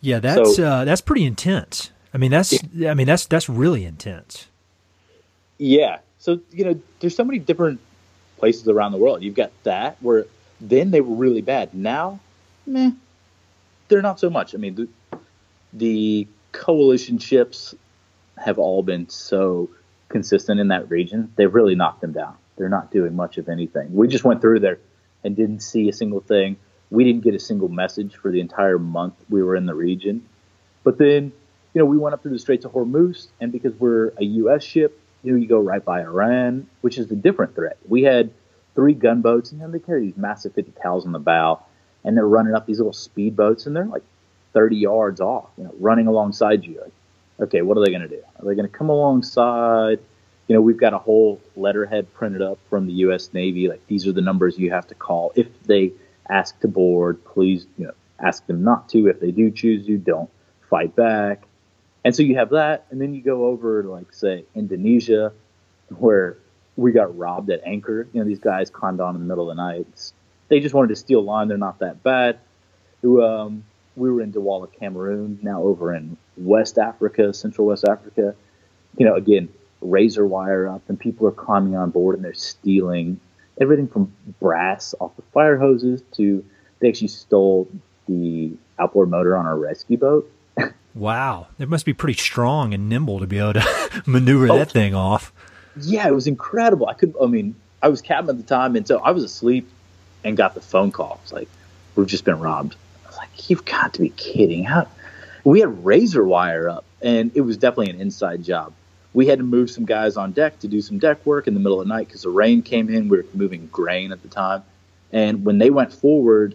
yeah, 0.00 0.18
that's 0.18 0.56
so, 0.56 0.64
uh, 0.64 0.84
that's 0.84 1.00
pretty 1.00 1.24
intense. 1.24 1.90
I 2.12 2.18
mean, 2.18 2.30
that's 2.30 2.62
yeah. 2.74 2.90
I 2.90 2.94
mean 2.94 3.06
that's 3.06 3.26
that's 3.26 3.48
really 3.48 3.84
intense. 3.84 4.48
Yeah. 5.58 5.98
So 6.18 6.40
you 6.50 6.64
know, 6.64 6.80
there's 7.00 7.16
so 7.16 7.24
many 7.24 7.38
different 7.38 7.80
places 8.38 8.68
around 8.68 8.92
the 8.92 8.98
world. 8.98 9.22
You've 9.22 9.34
got 9.34 9.52
that 9.62 9.96
where 10.00 10.26
then 10.60 10.90
they 10.90 11.00
were 11.00 11.14
really 11.14 11.42
bad. 11.42 11.74
Now, 11.74 12.20
meh, 12.66 12.90
they're 13.88 14.02
not 14.02 14.20
so 14.20 14.30
much. 14.30 14.54
I 14.54 14.58
mean, 14.58 14.74
the, 14.74 15.18
the 15.72 16.26
coalition 16.52 17.18
ships 17.18 17.74
have 18.36 18.58
all 18.58 18.82
been 18.82 19.08
so 19.08 19.70
consistent 20.08 20.60
in 20.60 20.68
that 20.68 20.90
region. 20.90 21.32
They've 21.36 21.52
really 21.52 21.74
knocked 21.74 22.00
them 22.00 22.12
down. 22.12 22.36
They're 22.56 22.68
not 22.68 22.90
doing 22.90 23.14
much 23.14 23.38
of 23.38 23.48
anything. 23.48 23.94
We 23.94 24.08
just 24.08 24.24
went 24.24 24.40
through 24.40 24.60
there 24.60 24.78
and 25.26 25.36
didn't 25.36 25.60
see 25.60 25.88
a 25.88 25.92
single 25.92 26.20
thing. 26.20 26.56
We 26.90 27.04
didn't 27.04 27.22
get 27.24 27.34
a 27.34 27.40
single 27.40 27.68
message 27.68 28.16
for 28.16 28.30
the 28.30 28.40
entire 28.40 28.78
month 28.78 29.14
we 29.28 29.42
were 29.42 29.56
in 29.56 29.66
the 29.66 29.74
region. 29.74 30.26
But 30.84 30.98
then, 30.98 31.32
you 31.74 31.80
know, 31.80 31.84
we 31.84 31.98
went 31.98 32.14
up 32.14 32.22
through 32.22 32.32
the 32.32 32.38
Straits 32.38 32.64
of 32.64 32.72
Hormuz, 32.72 33.26
and 33.40 33.50
because 33.50 33.74
we're 33.74 34.12
a 34.18 34.24
U.S. 34.24 34.62
ship, 34.62 34.98
you 35.22 35.32
know, 35.32 35.38
you 35.38 35.48
go 35.48 35.60
right 35.60 35.84
by 35.84 36.02
Iran, 36.02 36.68
which 36.80 36.96
is 36.96 37.10
a 37.10 37.16
different 37.16 37.56
threat. 37.56 37.76
We 37.88 38.04
had 38.04 38.30
three 38.76 38.94
gunboats, 38.94 39.50
and 39.50 39.60
know, 39.60 39.70
they 39.70 39.80
carry 39.80 40.02
these 40.02 40.16
massive 40.16 40.54
50 40.54 40.72
cals 40.82 41.04
on 41.04 41.12
the 41.12 41.18
bow, 41.18 41.60
and 42.04 42.16
they're 42.16 42.28
running 42.28 42.54
up 42.54 42.66
these 42.66 42.78
little 42.78 42.92
speedboats, 42.92 43.66
and 43.66 43.74
they're 43.74 43.84
like 43.84 44.04
30 44.52 44.76
yards 44.76 45.20
off, 45.20 45.48
you 45.58 45.64
know, 45.64 45.74
running 45.80 46.06
alongside 46.06 46.64
you. 46.64 46.80
Like, 46.80 46.92
okay, 47.48 47.62
what 47.62 47.76
are 47.76 47.84
they 47.84 47.90
going 47.90 48.02
to 48.02 48.08
do? 48.08 48.22
Are 48.38 48.46
they 48.46 48.54
going 48.54 48.70
to 48.70 48.74
come 48.74 48.88
alongside? 48.88 49.98
You 50.48 50.54
know, 50.54 50.60
we've 50.60 50.78
got 50.78 50.94
a 50.94 50.98
whole 50.98 51.40
letterhead 51.56 52.12
printed 52.14 52.42
up 52.42 52.58
from 52.70 52.86
the 52.86 52.92
U.S. 52.94 53.30
Navy. 53.32 53.68
Like 53.68 53.84
these 53.86 54.06
are 54.06 54.12
the 54.12 54.20
numbers 54.20 54.58
you 54.58 54.70
have 54.70 54.86
to 54.88 54.94
call 54.94 55.32
if 55.34 55.46
they 55.64 55.92
ask 56.28 56.58
to 56.60 56.68
board. 56.68 57.24
Please, 57.24 57.66
you 57.76 57.86
know, 57.86 57.94
ask 58.20 58.46
them 58.46 58.62
not 58.62 58.88
to. 58.90 59.08
If 59.08 59.20
they 59.20 59.30
do 59.30 59.50
choose 59.50 59.88
you, 59.88 59.98
don't 59.98 60.30
fight 60.70 60.94
back. 60.94 61.42
And 62.04 62.14
so 62.14 62.22
you 62.22 62.36
have 62.36 62.50
that, 62.50 62.86
and 62.90 63.00
then 63.00 63.14
you 63.14 63.20
go 63.20 63.46
over 63.46 63.82
to 63.82 63.90
like 63.90 64.12
say 64.12 64.44
Indonesia, 64.54 65.32
where 65.98 66.38
we 66.76 66.92
got 66.92 67.16
robbed 67.18 67.50
at 67.50 67.62
anchor. 67.64 68.06
You 68.12 68.20
know, 68.20 68.28
these 68.28 68.38
guys 68.38 68.70
climbed 68.70 69.00
on 69.00 69.16
in 69.16 69.20
the 69.22 69.26
middle 69.26 69.50
of 69.50 69.56
the 69.56 69.62
night. 69.62 69.86
They 70.48 70.60
just 70.60 70.74
wanted 70.74 70.88
to 70.88 70.96
steal 70.96 71.22
line. 71.22 71.48
They're 71.48 71.58
not 71.58 71.80
that 71.80 72.04
bad. 72.04 72.38
Um, 73.04 73.64
we 73.96 74.10
were 74.10 74.20
in 74.20 74.32
Douala, 74.32 74.72
Cameroon, 74.72 75.38
now 75.42 75.62
over 75.62 75.94
in 75.94 76.16
West 76.36 76.78
Africa, 76.78 77.32
Central 77.32 77.66
West 77.66 77.84
Africa. 77.88 78.34
You 78.96 79.06
know, 79.06 79.14
again, 79.14 79.48
razor 79.80 80.26
wire 80.26 80.68
up, 80.68 80.82
and 80.88 80.98
people 80.98 81.26
are 81.26 81.32
climbing 81.32 81.76
on 81.76 81.90
board 81.90 82.16
and 82.16 82.24
they're 82.24 82.34
stealing 82.34 83.20
everything 83.60 83.88
from 83.88 84.12
brass 84.40 84.94
off 85.00 85.14
the 85.16 85.22
fire 85.32 85.56
hoses 85.56 86.02
to 86.12 86.44
they 86.80 86.88
actually 86.88 87.08
stole 87.08 87.68
the 88.06 88.52
outboard 88.78 89.10
motor 89.10 89.36
on 89.36 89.46
our 89.46 89.56
rescue 89.56 89.96
boat. 89.96 90.30
wow, 90.94 91.46
it 91.58 91.68
must 91.68 91.86
be 91.86 91.92
pretty 91.92 92.18
strong 92.18 92.74
and 92.74 92.88
nimble 92.88 93.18
to 93.20 93.26
be 93.26 93.38
able 93.38 93.54
to 93.54 94.02
maneuver 94.06 94.50
oh, 94.50 94.58
that 94.58 94.70
thing 94.70 94.94
off. 94.94 95.32
Yeah, 95.80 96.06
it 96.06 96.14
was 96.14 96.26
incredible. 96.26 96.88
I 96.88 96.94
could, 96.94 97.14
I 97.20 97.26
mean, 97.26 97.54
I 97.82 97.88
was 97.88 98.00
captain 98.00 98.30
at 98.30 98.36
the 98.36 98.42
time, 98.42 98.76
and 98.76 98.86
so 98.86 98.98
I 98.98 99.10
was 99.10 99.24
asleep 99.24 99.68
and 100.24 100.36
got 100.36 100.54
the 100.54 100.60
phone 100.60 100.92
call. 100.92 101.20
It's 101.22 101.32
like 101.32 101.48
we've 101.94 102.06
just 102.06 102.24
been 102.24 102.38
robbed. 102.38 102.76
I 103.04 103.08
was 103.08 103.16
like, 103.16 103.50
you've 103.50 103.64
got 103.64 103.94
to 103.94 104.00
be 104.00 104.10
kidding! 104.10 104.64
How? 104.64 104.86
We 105.44 105.60
had 105.60 105.84
razor 105.84 106.24
wire 106.24 106.68
up, 106.68 106.84
and 107.00 107.30
it 107.34 107.42
was 107.42 107.56
definitely 107.56 107.90
an 107.94 108.00
inside 108.00 108.42
job 108.42 108.72
we 109.16 109.26
had 109.26 109.38
to 109.38 109.44
move 109.44 109.70
some 109.70 109.86
guys 109.86 110.18
on 110.18 110.30
deck 110.32 110.58
to 110.58 110.68
do 110.68 110.82
some 110.82 110.98
deck 110.98 111.24
work 111.24 111.46
in 111.46 111.54
the 111.54 111.60
middle 111.60 111.80
of 111.80 111.88
the 111.88 111.94
night 111.94 112.06
because 112.06 112.20
the 112.20 112.28
rain 112.28 112.60
came 112.60 112.90
in. 112.90 113.08
We 113.08 113.16
were 113.16 113.24
moving 113.32 113.66
grain 113.68 114.12
at 114.12 114.20
the 114.20 114.28
time. 114.28 114.62
And 115.10 115.42
when 115.42 115.56
they 115.56 115.70
went 115.70 115.90
forward, 115.90 116.54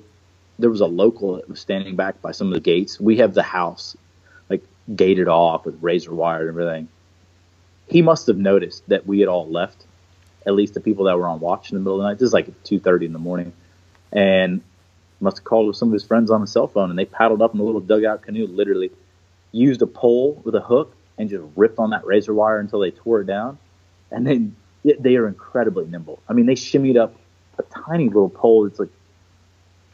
there 0.60 0.70
was 0.70 0.80
a 0.80 0.86
local 0.86 1.38
that 1.38 1.50
was 1.50 1.60
standing 1.60 1.96
back 1.96 2.22
by 2.22 2.34
some 2.34 2.50
of 2.50 2.54
the 2.54 2.60
gates. 2.60 3.00
We 3.00 3.18
have 3.18 3.34
the 3.34 3.42
house 3.42 3.98
like 4.48 4.64
gated 4.96 5.28
off 5.28 5.66
with 5.66 5.82
razor 5.82 6.14
wire 6.14 6.42
and 6.42 6.50
everything. 6.50 6.88
He 7.88 8.04
must 8.04 8.28
have 8.28 8.38
noticed 8.38 8.88
that 8.90 9.08
we 9.08 9.22
had 9.22 9.28
all 9.28 9.50
left, 9.50 9.84
at 10.46 10.54
least 10.54 10.76
the 10.76 10.82
people 10.82 11.06
that 11.06 11.18
were 11.18 11.28
on 11.28 11.40
watch 11.40 11.72
in 11.72 11.78
the 11.78 11.82
middle 11.82 11.96
of 11.96 12.04
the 12.04 12.10
night. 12.10 12.20
This 12.20 12.28
is 12.28 12.34
like 12.34 12.64
two 12.64 12.80
thirty 12.80 13.08
in 13.08 13.14
the 13.14 13.18
morning, 13.18 13.54
and 14.12 14.62
must 15.20 15.38
have 15.38 15.46
called 15.46 15.76
some 15.76 15.90
of 15.90 15.94
his 15.94 16.04
friends 16.04 16.30
on 16.30 16.42
the 16.42 16.48
cell 16.48 16.68
phone, 16.68 16.92
and 16.92 17.00
they 17.00 17.06
paddled 17.06 17.42
up 17.42 17.56
in 17.56 17.60
a 17.60 17.64
little 17.64 17.82
dugout 17.82 18.22
canoe, 18.22 18.46
literally 18.46 18.92
used 19.52 19.82
a 19.82 19.88
pole 19.88 20.40
with 20.46 20.54
a 20.54 20.62
hook 20.62 20.96
and 21.18 21.30
just 21.30 21.44
ripped 21.56 21.80
on 21.80 21.92
that 21.92 22.06
razor 22.06 22.34
wire 22.34 22.60
until 22.60 22.80
they 22.80 22.92
tore 22.92 23.22
it 23.22 23.28
down. 23.28 23.58
And 24.12 24.26
then 24.26 24.56
they 24.84 25.16
are 25.16 25.28
incredibly 25.28 25.86
nimble. 25.86 26.22
I 26.28 26.34
mean, 26.34 26.46
they 26.46 26.56
shimmied 26.56 27.00
up 27.00 27.16
a 27.58 27.64
tiny 27.64 28.08
little 28.08 28.30
pole. 28.30 28.66
It's 28.66 28.80
like, 28.80 28.90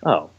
oh, 0.03 0.29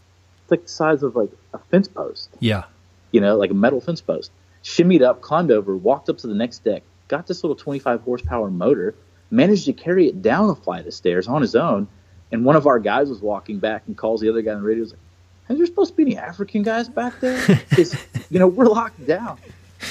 it's 0.42 0.50
like 0.50 0.62
the 0.62 0.68
size 0.68 1.02
of 1.02 1.14
like 1.14 1.30
a 1.52 1.58
fence 1.58 1.88
post. 1.88 2.30
Yeah. 2.40 2.64
You 3.12 3.20
know, 3.20 3.36
like 3.36 3.50
a 3.50 3.54
metal 3.54 3.80
fence 3.80 4.00
post. 4.00 4.30
Shimmied 4.64 5.02
up, 5.02 5.20
climbed 5.20 5.50
over, 5.50 5.76
walked 5.76 6.08
up 6.08 6.18
to 6.18 6.26
the 6.26 6.34
next 6.34 6.64
deck, 6.64 6.82
got 7.06 7.26
this 7.26 7.44
little 7.44 7.56
25 7.56 8.02
horsepower 8.02 8.50
motor, 8.50 8.94
managed 9.30 9.66
to 9.66 9.72
carry 9.72 10.08
it 10.08 10.22
down 10.22 10.50
a 10.50 10.54
flight 10.54 10.86
of 10.86 10.94
stairs 10.94 11.28
on 11.28 11.42
his 11.42 11.54
own. 11.54 11.88
And 12.32 12.44
one 12.44 12.56
of 12.56 12.66
our 12.66 12.78
guys 12.78 13.08
was 13.08 13.20
walking 13.20 13.58
back 13.58 13.84
and 13.86 13.96
calls 13.96 14.20
the 14.20 14.28
other 14.28 14.42
guy 14.42 14.52
on 14.52 14.60
the 14.60 14.66
radio. 14.66 14.84
He's 14.84 14.92
like, 14.92 15.00
"Hey, 15.48 15.54
there 15.54 15.64
supposed 15.64 15.92
to 15.92 15.96
be 15.96 16.02
any 16.02 16.16
African 16.18 16.62
guys 16.62 16.88
back 16.88 17.20
there? 17.20 17.42
Because 17.70 17.96
you 18.30 18.38
know 18.38 18.48
we're 18.48 18.66
locked 18.66 19.06
down." 19.06 19.38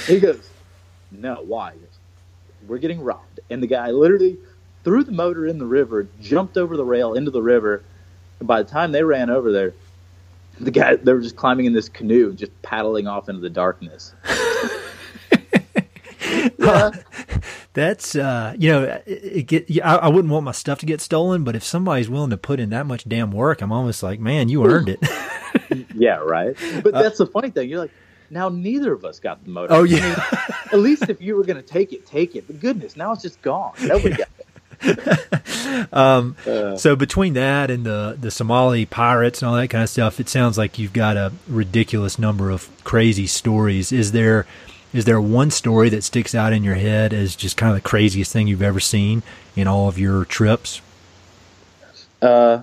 He 0.05 0.19
goes, 0.19 0.47
"No, 1.11 1.43
why?" 1.45 1.73
We're 2.67 2.79
getting 2.79 3.01
robbed. 3.01 3.39
And 3.49 3.61
the 3.61 3.67
guy 3.67 3.91
literally 3.91 4.37
threw 4.83 5.03
the 5.03 5.11
motor 5.11 5.45
in 5.45 5.57
the 5.57 5.65
river, 5.65 6.07
jumped 6.21 6.57
over 6.57 6.75
the 6.75 6.85
rail 6.85 7.13
into 7.13 7.31
the 7.31 7.41
river. 7.41 7.83
And 8.39 8.47
by 8.47 8.61
the 8.61 8.69
time 8.69 8.91
they 8.91 9.03
ran 9.03 9.29
over 9.29 9.51
there, 9.51 9.73
the 10.59 10.71
guy 10.71 10.95
they 10.95 11.13
were 11.13 11.21
just 11.21 11.35
climbing 11.35 11.65
in 11.65 11.73
this 11.73 11.89
canoe, 11.89 12.33
just 12.33 12.61
paddling 12.61 13.07
off 13.07 13.29
into 13.29 13.41
the 13.41 13.49
darkness. 13.49 14.13
yeah. 16.57 16.91
That's 17.73 18.15
uh, 18.15 18.55
you 18.57 18.71
know, 18.71 19.01
it, 19.05 19.43
get. 19.43 19.69
I, 19.85 19.97
I, 19.97 20.07
wouldn't 20.07 20.31
want 20.31 20.45
my 20.45 20.51
stuff 20.51 20.79
to 20.79 20.87
get 20.87 20.99
stolen, 20.99 21.43
but 21.43 21.55
if 21.55 21.63
somebody's 21.63 22.09
willing 22.09 22.31
to 22.31 22.37
put 22.37 22.59
in 22.59 22.71
that 22.71 22.87
much 22.87 23.07
damn 23.07 23.31
work, 23.31 23.61
I'm 23.61 23.71
almost 23.71 24.01
like, 24.01 24.19
man, 24.19 24.49
you 24.49 24.65
earned 24.65 24.89
it. 24.89 25.87
yeah, 25.93 26.15
right. 26.15 26.57
But 26.83 26.95
uh, 26.95 27.03
that's 27.03 27.19
the 27.19 27.27
funny 27.27 27.51
thing. 27.51 27.69
You're 27.69 27.81
like, 27.81 27.91
now 28.29 28.49
neither 28.49 28.93
of 28.93 29.05
us 29.05 29.19
got 29.19 29.43
the 29.43 29.49
motor. 29.49 29.73
Oh 29.73 29.83
yeah. 29.83 29.99
I 29.99 30.01
mean, 30.01 30.55
at 30.73 30.79
least 30.79 31.09
if 31.09 31.21
you 31.21 31.35
were 31.35 31.43
going 31.43 31.57
to 31.57 31.67
take 31.67 31.93
it, 31.93 32.05
take 32.05 32.35
it. 32.35 32.47
But 32.47 32.59
goodness, 32.59 32.95
now 32.95 33.13
it's 33.13 33.21
just 33.21 33.41
gone. 33.41 33.73
Nobody 33.81 34.15
got 34.15 34.29
it. 34.37 34.47
um, 35.93 36.35
uh, 36.45 36.77
so 36.77 36.95
between 36.95 37.33
that 37.33 37.71
and 37.71 37.83
the 37.83 38.15
the 38.19 38.29
Somali 38.29 38.85
pirates 38.85 39.41
and 39.41 39.49
all 39.49 39.55
that 39.55 39.69
kind 39.69 39.83
of 39.83 39.89
stuff, 39.89 40.19
it 40.19 40.29
sounds 40.29 40.57
like 40.57 40.77
you've 40.77 40.93
got 40.93 41.17
a 41.17 41.33
ridiculous 41.47 42.19
number 42.19 42.51
of 42.51 42.69
crazy 42.83 43.27
stories. 43.27 43.91
Is 43.91 44.11
there 44.11 44.45
is 44.93 45.05
there 45.05 45.19
one 45.19 45.51
story 45.51 45.89
that 45.89 46.03
sticks 46.03 46.35
out 46.35 46.53
in 46.53 46.63
your 46.63 46.75
head 46.75 47.13
as 47.13 47.35
just 47.35 47.57
kind 47.57 47.71
of 47.71 47.81
the 47.81 47.87
craziest 47.87 48.31
thing 48.31 48.47
you've 48.47 48.61
ever 48.61 48.79
seen 48.79 49.23
in 49.55 49.67
all 49.67 49.87
of 49.87 49.97
your 49.97 50.25
trips? 50.25 50.81
Uh, 52.21 52.61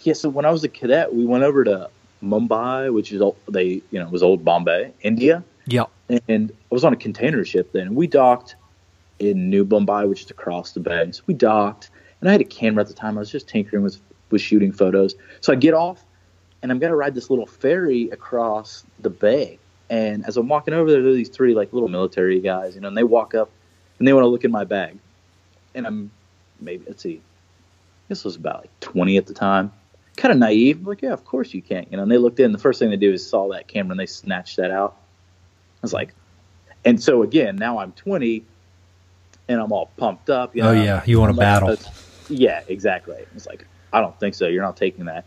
yeah. 0.00 0.14
So 0.14 0.28
when 0.28 0.44
I 0.44 0.50
was 0.50 0.64
a 0.64 0.68
cadet, 0.68 1.14
we 1.14 1.24
went 1.24 1.44
over 1.44 1.64
to 1.64 1.90
Mumbai, 2.22 2.92
which 2.92 3.12
is 3.12 3.20
old, 3.20 3.36
they 3.48 3.82
you 3.90 3.98
know 3.98 4.08
was 4.08 4.22
old 4.22 4.44
Bombay, 4.44 4.92
India. 5.02 5.44
Yeah. 5.66 5.84
And 6.08 6.50
I 6.50 6.74
was 6.74 6.84
on 6.84 6.92
a 6.92 6.96
container 6.96 7.44
ship 7.44 7.72
then. 7.72 7.94
We 7.94 8.06
docked 8.06 8.56
in 9.18 9.50
New 9.50 9.64
Mumbai, 9.64 10.08
which 10.08 10.22
is 10.22 10.30
across 10.30 10.72
the 10.72 10.80
bay. 10.80 11.10
So 11.12 11.22
we 11.26 11.34
docked, 11.34 11.90
and 12.20 12.28
I 12.28 12.32
had 12.32 12.40
a 12.40 12.44
camera 12.44 12.82
at 12.82 12.88
the 12.88 12.94
time. 12.94 13.16
I 13.16 13.20
was 13.20 13.30
just 13.30 13.48
tinkering 13.48 13.82
with 13.82 14.00
with 14.30 14.40
shooting 14.40 14.72
photos. 14.72 15.14
So 15.40 15.52
I 15.52 15.56
get 15.56 15.74
off, 15.74 16.04
and 16.62 16.72
I'm 16.72 16.78
gonna 16.78 16.96
ride 16.96 17.14
this 17.14 17.30
little 17.30 17.46
ferry 17.46 18.10
across 18.10 18.84
the 19.00 19.10
bay. 19.10 19.58
And 19.90 20.26
as 20.26 20.36
I'm 20.36 20.48
walking 20.48 20.74
over 20.74 20.90
there, 20.90 21.02
there 21.02 21.12
are 21.12 21.14
these 21.14 21.30
three 21.30 21.54
like 21.54 21.72
little 21.72 21.88
military 21.88 22.40
guys, 22.40 22.74
you 22.74 22.80
know, 22.80 22.88
and 22.88 22.96
they 22.96 23.04
walk 23.04 23.34
up 23.34 23.50
and 23.98 24.06
they 24.06 24.12
want 24.12 24.24
to 24.24 24.28
look 24.28 24.44
in 24.44 24.50
my 24.50 24.64
bag. 24.64 24.98
And 25.74 25.86
I'm 25.86 26.10
maybe 26.60 26.84
let's 26.86 27.02
see, 27.02 27.22
this 28.08 28.24
was 28.24 28.36
about 28.36 28.62
like 28.62 28.80
20 28.80 29.16
at 29.16 29.26
the 29.26 29.34
time 29.34 29.72
kind 30.18 30.32
of 30.32 30.38
naive. 30.38 30.78
I'm 30.78 30.84
like, 30.84 31.02
yeah, 31.02 31.12
of 31.12 31.24
course 31.24 31.54
you 31.54 31.62
can't. 31.62 31.90
You 31.90 31.96
know, 31.96 32.02
and 32.02 32.12
they 32.12 32.18
looked 32.18 32.40
in. 32.40 32.52
The 32.52 32.58
first 32.58 32.78
thing 32.78 32.90
they 32.90 32.96
do 32.96 33.12
is 33.12 33.26
saw 33.26 33.48
that 33.52 33.68
camera 33.68 33.92
and 33.92 34.00
they 34.00 34.06
snatched 34.06 34.56
that 34.56 34.70
out. 34.70 34.96
I 34.98 35.80
was 35.82 35.92
like, 35.92 36.14
and 36.84 37.02
so 37.02 37.22
again, 37.22 37.56
now 37.56 37.78
I'm 37.78 37.92
20 37.92 38.44
and 39.48 39.60
I'm 39.60 39.72
all 39.72 39.90
pumped 39.96 40.28
up. 40.28 40.54
You 40.54 40.62
oh, 40.62 40.74
know, 40.74 40.80
oh 40.80 40.84
yeah, 40.84 41.02
you 41.06 41.18
want 41.20 41.34
to 41.34 41.38
battle? 41.38 41.76
Yeah, 42.28 42.62
exactly. 42.68 43.24
It's 43.34 43.46
like 43.46 43.66
I 43.92 44.00
don't 44.00 44.18
think 44.20 44.34
so. 44.34 44.46
You're 44.46 44.62
not 44.62 44.76
taking 44.76 45.06
that. 45.06 45.24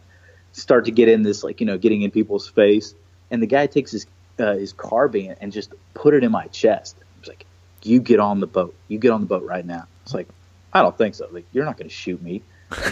Start 0.51 0.85
to 0.85 0.91
get 0.91 1.09
in 1.09 1.23
this, 1.23 1.43
like 1.43 1.59
you 1.59 1.65
know, 1.65 1.77
getting 1.77 2.01
in 2.01 2.11
people's 2.11 2.47
face, 2.47 2.93
and 3.31 3.41
the 3.41 3.47
guy 3.47 3.67
takes 3.67 3.91
his 3.91 4.05
uh, 4.39 4.53
his 4.53 4.73
carbine 4.73 5.35
and 5.41 5.51
just 5.51 5.73
put 5.93 6.13
it 6.13 6.23
in 6.23 6.31
my 6.31 6.47
chest. 6.47 6.97
It's 7.19 7.27
like, 7.27 7.45
you 7.83 7.99
get 7.99 8.19
on 8.19 8.39
the 8.39 8.47
boat. 8.47 8.75
You 8.87 8.97
get 8.99 9.11
on 9.11 9.21
the 9.21 9.27
boat 9.27 9.43
right 9.43 9.65
now. 9.65 9.87
It's 10.03 10.13
like, 10.13 10.27
I 10.73 10.81
don't 10.81 10.97
think 10.97 11.15
so. 11.15 11.27
Like, 11.31 11.45
you're 11.51 11.65
not 11.65 11.77
going 11.77 11.89
to 11.89 11.93
shoot 11.93 12.21
me. 12.21 12.41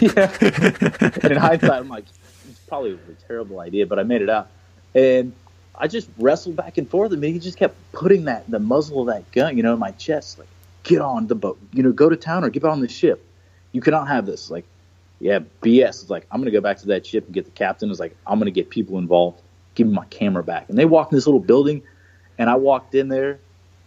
Yeah. 0.00 0.36
and 0.40 1.32
in 1.32 1.36
hindsight, 1.36 1.70
I'm 1.70 1.88
like, 1.88 2.04
it's 2.48 2.60
probably 2.68 2.92
a 2.92 3.26
terrible 3.26 3.60
idea, 3.60 3.86
but 3.86 3.98
I 3.98 4.02
made 4.02 4.22
it 4.22 4.30
out. 4.30 4.48
And 4.94 5.32
I 5.74 5.88
just 5.88 6.08
wrestled 6.18 6.56
back 6.56 6.78
and 6.78 6.88
forth, 6.88 7.12
and 7.12 7.22
he 7.22 7.38
just 7.38 7.58
kept 7.58 7.76
putting 7.92 8.24
that 8.24 8.50
the 8.50 8.58
muzzle 8.58 9.00
of 9.02 9.06
that 9.06 9.30
gun, 9.32 9.56
you 9.56 9.62
know, 9.62 9.72
in 9.72 9.78
my 9.78 9.92
chest, 9.92 10.38
like, 10.38 10.48
get 10.82 11.00
on 11.00 11.26
the 11.26 11.34
boat, 11.34 11.58
you 11.72 11.82
know, 11.82 11.92
go 11.92 12.08
to 12.08 12.16
town 12.16 12.44
or 12.44 12.50
get 12.50 12.64
on 12.64 12.80
the 12.80 12.88
ship. 12.88 13.24
You 13.72 13.80
cannot 13.80 14.08
have 14.08 14.26
this. 14.26 14.50
Like, 14.50 14.64
yeah, 15.20 15.40
BS. 15.62 16.02
It's 16.02 16.10
like 16.10 16.26
I'm 16.30 16.40
gonna 16.40 16.50
go 16.50 16.60
back 16.60 16.78
to 16.78 16.86
that 16.88 17.06
ship 17.06 17.26
and 17.26 17.34
get 17.34 17.44
the 17.44 17.50
captain. 17.50 17.90
It's 17.90 18.00
like 18.00 18.16
I'm 18.26 18.38
gonna 18.38 18.50
get 18.50 18.70
people 18.70 18.98
involved. 18.98 19.40
Give 19.74 19.86
me 19.86 19.92
my 19.92 20.06
camera 20.06 20.42
back. 20.42 20.68
And 20.68 20.78
they 20.78 20.86
walked 20.86 21.12
in 21.12 21.16
this 21.16 21.26
little 21.26 21.40
building, 21.40 21.82
and 22.38 22.50
I 22.50 22.56
walked 22.56 22.94
in 22.94 23.08
there, 23.08 23.38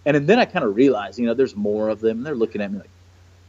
and, 0.05 0.15
and 0.15 0.27
then 0.27 0.39
I 0.39 0.45
kind 0.45 0.63
of 0.63 0.75
realized, 0.75 1.19
you 1.19 1.25
know, 1.25 1.33
there's 1.33 1.55
more 1.55 1.89
of 1.89 1.99
them. 1.99 2.17
And 2.17 2.25
they're 2.25 2.35
looking 2.35 2.61
at 2.61 2.71
me 2.71 2.79
like, 2.79 2.89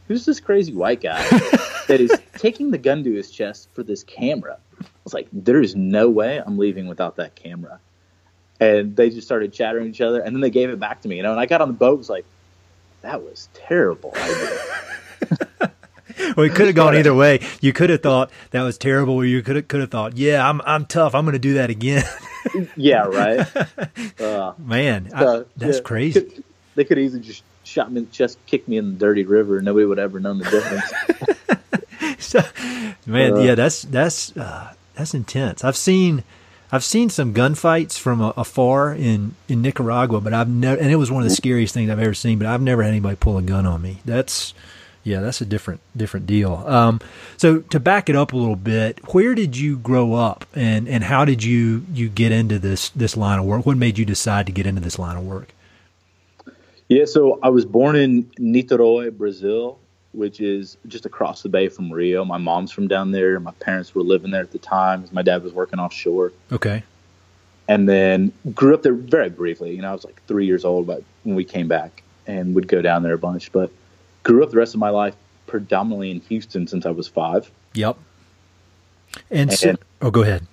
who's 0.07 0.25
this 0.25 0.39
crazy 0.39 0.73
white 0.73 1.01
guy 1.01 1.23
that 1.87 2.01
is 2.01 2.11
taking 2.37 2.71
the 2.71 2.77
gun 2.77 3.03
to 3.03 3.13
his 3.13 3.31
chest 3.31 3.69
for 3.73 3.83
this 3.83 4.03
camera? 4.03 4.57
I 4.81 4.85
was 5.03 5.13
like, 5.13 5.27
there 5.31 5.61
is 5.61 5.75
no 5.75 6.09
way 6.09 6.41
I'm 6.43 6.57
leaving 6.57 6.87
without 6.87 7.15
that 7.17 7.35
camera. 7.35 7.79
And 8.59 8.95
they 8.95 9.09
just 9.09 9.27
started 9.27 9.53
chattering 9.53 9.87
each 9.87 10.01
other, 10.01 10.21
and 10.21 10.35
then 10.35 10.41
they 10.41 10.49
gave 10.49 10.69
it 10.69 10.79
back 10.79 11.01
to 11.01 11.07
me. 11.07 11.17
You 11.17 11.23
know, 11.23 11.31
and 11.31 11.39
I 11.39 11.45
got 11.45 11.61
on 11.61 11.67
the 11.67 11.73
boat, 11.73 11.97
was 11.97 12.09
like, 12.09 12.25
that 13.01 13.21
was 13.21 13.49
terrible. 13.53 14.13
well, 16.35 16.45
it 16.45 16.55
could 16.55 16.67
have 16.67 16.75
gone 16.75 16.95
either 16.95 17.13
way. 17.13 17.39
You 17.61 17.73
could 17.73 17.89
have 17.89 18.01
thought 18.01 18.31
that 18.51 18.63
was 18.63 18.77
terrible, 18.77 19.15
or 19.15 19.25
you 19.25 19.41
could 19.41 19.57
have 19.57 19.67
could 19.67 19.81
have 19.81 19.91
thought, 19.91 20.17
"Yeah, 20.17 20.47
I'm 20.47 20.61
I'm 20.61 20.85
tough. 20.85 21.13
I'm 21.13 21.25
going 21.25 21.33
to 21.33 21.39
do 21.39 21.55
that 21.55 21.69
again." 21.69 22.03
yeah, 22.75 23.05
right. 23.05 23.47
Uh, 24.19 24.53
Man, 24.57 25.09
I, 25.13 25.43
that's 25.57 25.77
yeah, 25.77 25.83
crazy. 25.83 26.21
Could, 26.21 26.43
they 26.75 26.83
could 26.83 26.97
easily 26.97 27.21
just 27.21 27.43
shot 27.75 27.91
me 27.91 27.99
in 27.99 28.05
the 28.05 28.11
chest, 28.11 28.37
kicked 28.45 28.69
me 28.69 28.77
in 28.77 28.93
the 28.93 28.97
dirty 28.97 29.25
river, 29.25 29.57
and 29.57 29.65
nobody 29.65 29.85
would 29.85 29.99
ever 29.99 30.19
know 30.21 30.33
the 30.33 30.49
difference. 30.49 32.23
so, 32.25 32.39
man, 33.05 33.33
uh, 33.33 33.39
yeah, 33.39 33.55
that's 33.55 33.81
that's 33.83 34.35
uh, 34.37 34.73
that's 34.95 35.13
intense. 35.13 35.63
I've 35.63 35.75
seen 35.75 36.23
I've 36.71 36.85
seen 36.85 37.09
some 37.09 37.33
gunfights 37.33 37.99
from 37.99 38.21
afar 38.21 38.93
in 38.93 39.35
in 39.49 39.61
Nicaragua, 39.61 40.21
but 40.21 40.33
I've 40.33 40.47
never, 40.47 40.81
and 40.81 40.89
it 40.89 40.95
was 40.95 41.11
one 41.11 41.21
of 41.21 41.29
the 41.29 41.35
scariest 41.35 41.73
things 41.73 41.89
I've 41.89 41.99
ever 41.99 42.13
seen. 42.13 42.39
But 42.39 42.47
I've 42.47 42.61
never 42.61 42.81
had 42.81 42.89
anybody 42.89 43.17
pull 43.17 43.37
a 43.37 43.41
gun 43.41 43.65
on 43.65 43.81
me. 43.81 43.99
That's 44.05 44.53
yeah, 45.03 45.19
that's 45.19 45.41
a 45.41 45.45
different 45.45 45.81
different 45.97 46.27
deal. 46.27 46.63
Um, 46.65 47.01
so 47.35 47.59
to 47.59 47.79
back 47.79 48.09
it 48.09 48.15
up 48.15 48.31
a 48.31 48.37
little 48.37 48.55
bit, 48.55 49.13
where 49.13 49.35
did 49.35 49.57
you 49.57 49.77
grow 49.77 50.13
up, 50.13 50.45
and 50.55 50.87
and 50.87 51.03
how 51.03 51.25
did 51.25 51.43
you 51.43 51.85
you 51.93 52.07
get 52.07 52.31
into 52.31 52.57
this 52.57 52.89
this 52.89 53.17
line 53.17 53.37
of 53.37 53.45
work? 53.45 53.65
What 53.65 53.75
made 53.75 53.97
you 53.97 54.05
decide 54.05 54.45
to 54.45 54.53
get 54.53 54.65
into 54.65 54.81
this 54.81 54.97
line 54.97 55.17
of 55.17 55.25
work? 55.25 55.49
Yeah, 56.87 57.05
so 57.05 57.39
I 57.41 57.49
was 57.49 57.65
born 57.65 57.95
in 57.95 58.23
Niterói, 58.39 59.15
Brazil, 59.17 59.79
which 60.11 60.39
is 60.39 60.77
just 60.87 61.05
across 61.05 61.41
the 61.41 61.49
bay 61.49 61.67
from 61.67 61.91
Rio. 61.91 62.23
My 62.23 62.37
mom's 62.37 62.71
from 62.71 62.87
down 62.87 63.11
there. 63.11 63.39
My 63.39 63.51
parents 63.53 63.95
were 63.95 64.03
living 64.03 64.31
there 64.31 64.41
at 64.41 64.51
the 64.51 64.59
time. 64.59 65.05
My 65.11 65.23
dad 65.23 65.43
was 65.43 65.53
working 65.53 65.79
offshore. 65.79 66.31
Okay. 66.51 66.83
And 67.67 67.89
then 67.89 68.31
grew 68.53 68.75
up 68.75 68.83
there 68.83 68.93
very 68.93 69.29
briefly. 69.29 69.75
You 69.75 69.81
know, 69.81 69.89
I 69.89 69.93
was 69.93 70.05
like 70.05 70.21
three 70.27 70.45
years 70.45 70.63
old 70.63 70.85
but 70.85 71.03
when 71.23 71.35
we 71.35 71.43
came 71.43 71.67
back 71.67 72.03
and 72.27 72.53
would 72.53 72.67
go 72.67 72.81
down 72.81 73.01
there 73.01 73.13
a 73.13 73.17
bunch. 73.17 73.51
But 73.51 73.71
grew 74.21 74.43
up 74.43 74.51
the 74.51 74.57
rest 74.57 74.75
of 74.75 74.79
my 74.79 74.89
life 74.89 75.15
predominantly 75.47 76.11
in 76.11 76.19
Houston 76.21 76.67
since 76.67 76.85
I 76.85 76.91
was 76.91 77.07
five. 77.07 77.49
Yep. 77.73 77.97
And, 79.31 79.49
and 79.49 79.53
so, 79.53 79.75
oh, 80.01 80.11
go 80.11 80.21
ahead. 80.21 80.45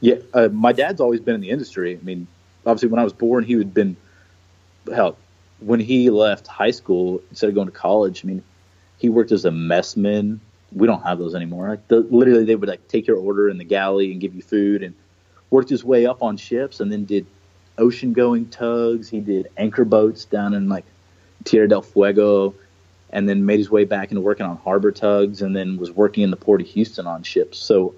Yeah, 0.00 0.16
uh, 0.34 0.48
my 0.48 0.72
dad's 0.72 1.00
always 1.00 1.20
been 1.20 1.34
in 1.34 1.40
the 1.40 1.50
industry. 1.50 1.98
I 2.00 2.04
mean, 2.04 2.26
obviously, 2.64 2.88
when 2.88 3.00
I 3.00 3.04
was 3.04 3.12
born, 3.12 3.44
he 3.44 3.54
had 3.54 3.74
been 3.74 3.96
hell 4.94 5.16
when 5.60 5.80
he 5.80 6.10
left 6.10 6.46
high 6.46 6.70
school 6.70 7.20
instead 7.30 7.48
of 7.48 7.54
going 7.54 7.66
to 7.66 7.72
college. 7.72 8.24
I 8.24 8.28
mean, 8.28 8.42
he 8.98 9.08
worked 9.08 9.32
as 9.32 9.44
a 9.44 9.50
messman. 9.50 10.38
We 10.72 10.86
don't 10.86 11.02
have 11.02 11.18
those 11.18 11.34
anymore. 11.34 11.68
Like 11.68 11.88
the, 11.88 12.00
literally, 12.00 12.44
they 12.44 12.56
would 12.56 12.68
like 12.68 12.86
take 12.88 13.06
your 13.06 13.16
order 13.16 13.48
in 13.48 13.58
the 13.58 13.64
galley 13.64 14.12
and 14.12 14.20
give 14.20 14.34
you 14.34 14.42
food, 14.42 14.82
and 14.82 14.94
worked 15.50 15.70
his 15.70 15.84
way 15.84 16.06
up 16.06 16.22
on 16.22 16.36
ships, 16.36 16.80
and 16.80 16.92
then 16.92 17.04
did 17.04 17.26
ocean 17.78 18.12
going 18.12 18.46
tugs. 18.48 19.08
He 19.08 19.20
did 19.20 19.48
anchor 19.56 19.84
boats 19.84 20.24
down 20.24 20.54
in 20.54 20.68
like 20.68 20.84
Tierra 21.44 21.68
del 21.68 21.82
Fuego, 21.82 22.54
and 23.10 23.28
then 23.28 23.46
made 23.46 23.58
his 23.58 23.70
way 23.70 23.84
back 23.84 24.10
into 24.10 24.20
working 24.20 24.46
on 24.46 24.56
harbor 24.58 24.92
tugs, 24.92 25.42
and 25.42 25.56
then 25.56 25.76
was 25.76 25.90
working 25.90 26.22
in 26.22 26.30
the 26.30 26.36
port 26.36 26.60
of 26.60 26.66
Houston 26.68 27.06
on 27.06 27.22
ships. 27.22 27.58
So 27.58 27.94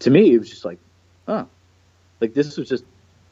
to 0.00 0.10
me, 0.10 0.34
it 0.34 0.38
was 0.38 0.50
just 0.50 0.64
like, 0.64 0.78
huh, 1.26 1.44
like 2.20 2.34
this 2.34 2.56
was 2.56 2.68
just 2.68 2.84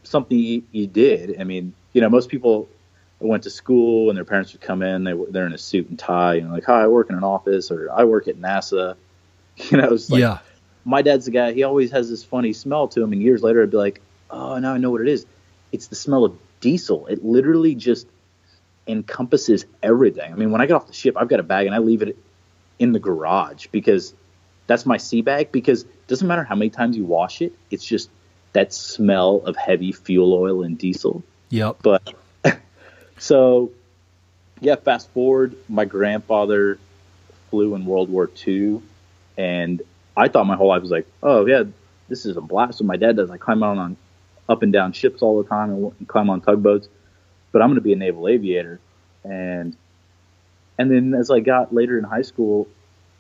something 0.05 0.39
he 0.39 0.87
did. 0.87 1.41
I 1.41 1.45
mean, 1.45 1.75
you 1.93 2.01
know, 2.01 2.09
most 2.09 2.29
people 2.29 2.69
went 3.21 3.43
to 3.45 3.51
school 3.51 4.11
and 4.11 4.17
their 4.17 4.25
parents 4.25 4.53
would 4.53 4.61
come 4.61 4.83
in, 4.83 5.05
they 5.05 5.15
were 5.15 5.27
they're 5.31 5.47
in 5.47 5.53
a 5.53 5.59
suit 5.59 5.89
and 5.89 5.99
tie, 5.99 6.37
and 6.37 6.53
like, 6.53 6.65
hi, 6.65 6.83
I 6.83 6.87
work 6.87 7.11
in 7.11 7.17
an 7.17 7.25
office 7.25 7.71
or 7.71 7.91
I 7.91 8.05
work 8.05 8.29
at 8.29 8.37
NASA. 8.37 8.97
You 9.73 9.79
know, 9.79 9.89
it's 9.89 10.09
like, 10.09 10.21
yeah. 10.21 10.39
my 10.85 11.03
dad's 11.03 11.25
the 11.25 11.33
guy, 11.33 11.53
he 11.53 11.65
always 11.65 11.91
has 11.91 12.09
this 12.09 12.23
funny 12.23 12.53
smell 12.53 12.87
to 12.87 13.03
him. 13.03 13.13
And 13.13 13.21
years 13.21 13.43
later, 13.43 13.61
I'd 13.61 13.73
be 13.73 13.77
like, 13.77 14.01
oh, 14.31 14.57
now 14.61 14.73
I 14.73 14.79
know 14.79 14.93
what 14.93 15.01
it 15.01 15.09
is. 15.09 15.27
It's 15.73 15.89
the 15.89 15.97
smell 15.97 16.25
of 16.25 16.39
diesel. 16.61 17.09
It 17.09 17.25
literally 17.25 17.75
just 17.75 18.07
encompasses 18.87 19.67
everything. 19.83 20.33
I 20.33 20.37
mean, 20.37 20.53
when 20.53 20.61
I 20.61 20.67
get 20.67 20.75
off 20.75 20.87
the 20.87 20.93
ship, 20.93 21.17
I've 21.19 21.29
got 21.29 21.41
a 21.41 21.43
bag 21.43 21.67
and 21.67 21.75
I 21.75 21.79
leave 21.79 22.03
it 22.03 22.17
in 22.79 22.93
the 22.93 23.01
garage 23.01 23.67
because 23.73 24.15
that's 24.69 24.87
my 24.87 24.97
sea 24.97 25.23
bag 25.23 25.51
because 25.51 25.83
it 25.83 26.07
doesn't 26.07 26.29
matter 26.29 26.45
how 26.45 26.55
many 26.55 26.71
times 26.71 26.97
you 26.97 27.05
wash 27.05 27.43
it, 27.43 27.53
it's 27.71 27.85
just 27.85 28.11
that 28.53 28.73
smell 28.73 29.43
of 29.45 29.57
heavy 29.57 29.93
fuel 29.93 30.33
oil 30.35 30.63
and 30.63 30.79
diesel. 30.79 31.23
Yep. 31.51 31.79
But 31.83 32.15
so 33.19 33.71
yeah, 34.61 34.77
fast 34.77 35.11
forward, 35.11 35.57
my 35.69 35.85
grandfather 35.85 36.79
flew 37.51 37.75
in 37.75 37.85
World 37.85 38.11
War 38.11 38.31
II 38.47 38.83
and 39.37 39.83
I 40.17 40.29
thought 40.29 40.47
my 40.47 40.57
whole 40.57 40.69
life 40.69 40.83
was 40.83 40.91
like, 40.91 41.07
oh 41.23 41.47
yeah, 41.47 41.65
this 42.09 42.27
is 42.27 42.37
a 42.37 42.41
blast. 42.41 42.79
So 42.79 42.85
my 42.85 42.97
dad 42.97 43.17
does, 43.17 43.31
I 43.31 43.37
climb 43.37 43.63
out 43.63 43.79
on 43.79 43.97
up 44.49 44.63
and 44.63 44.73
down 44.73 44.93
ships 44.93 45.23
all 45.23 45.43
the 45.43 45.49
time 45.49 45.71
and 45.71 46.09
climb 46.09 46.29
on 46.29 46.41
tugboats. 46.41 46.89
But 47.53 47.63
I'm 47.63 47.69
going 47.69 47.77
to 47.77 47.83
be 47.83 47.93
a 47.93 47.97
naval 47.97 48.29
aviator, 48.29 48.79
and 49.25 49.75
and 50.77 50.91
then 50.91 51.15
as 51.15 51.31
I 51.31 51.41
got 51.41 51.75
later 51.75 51.97
in 51.97 52.05
high 52.05 52.23
school, 52.23 52.69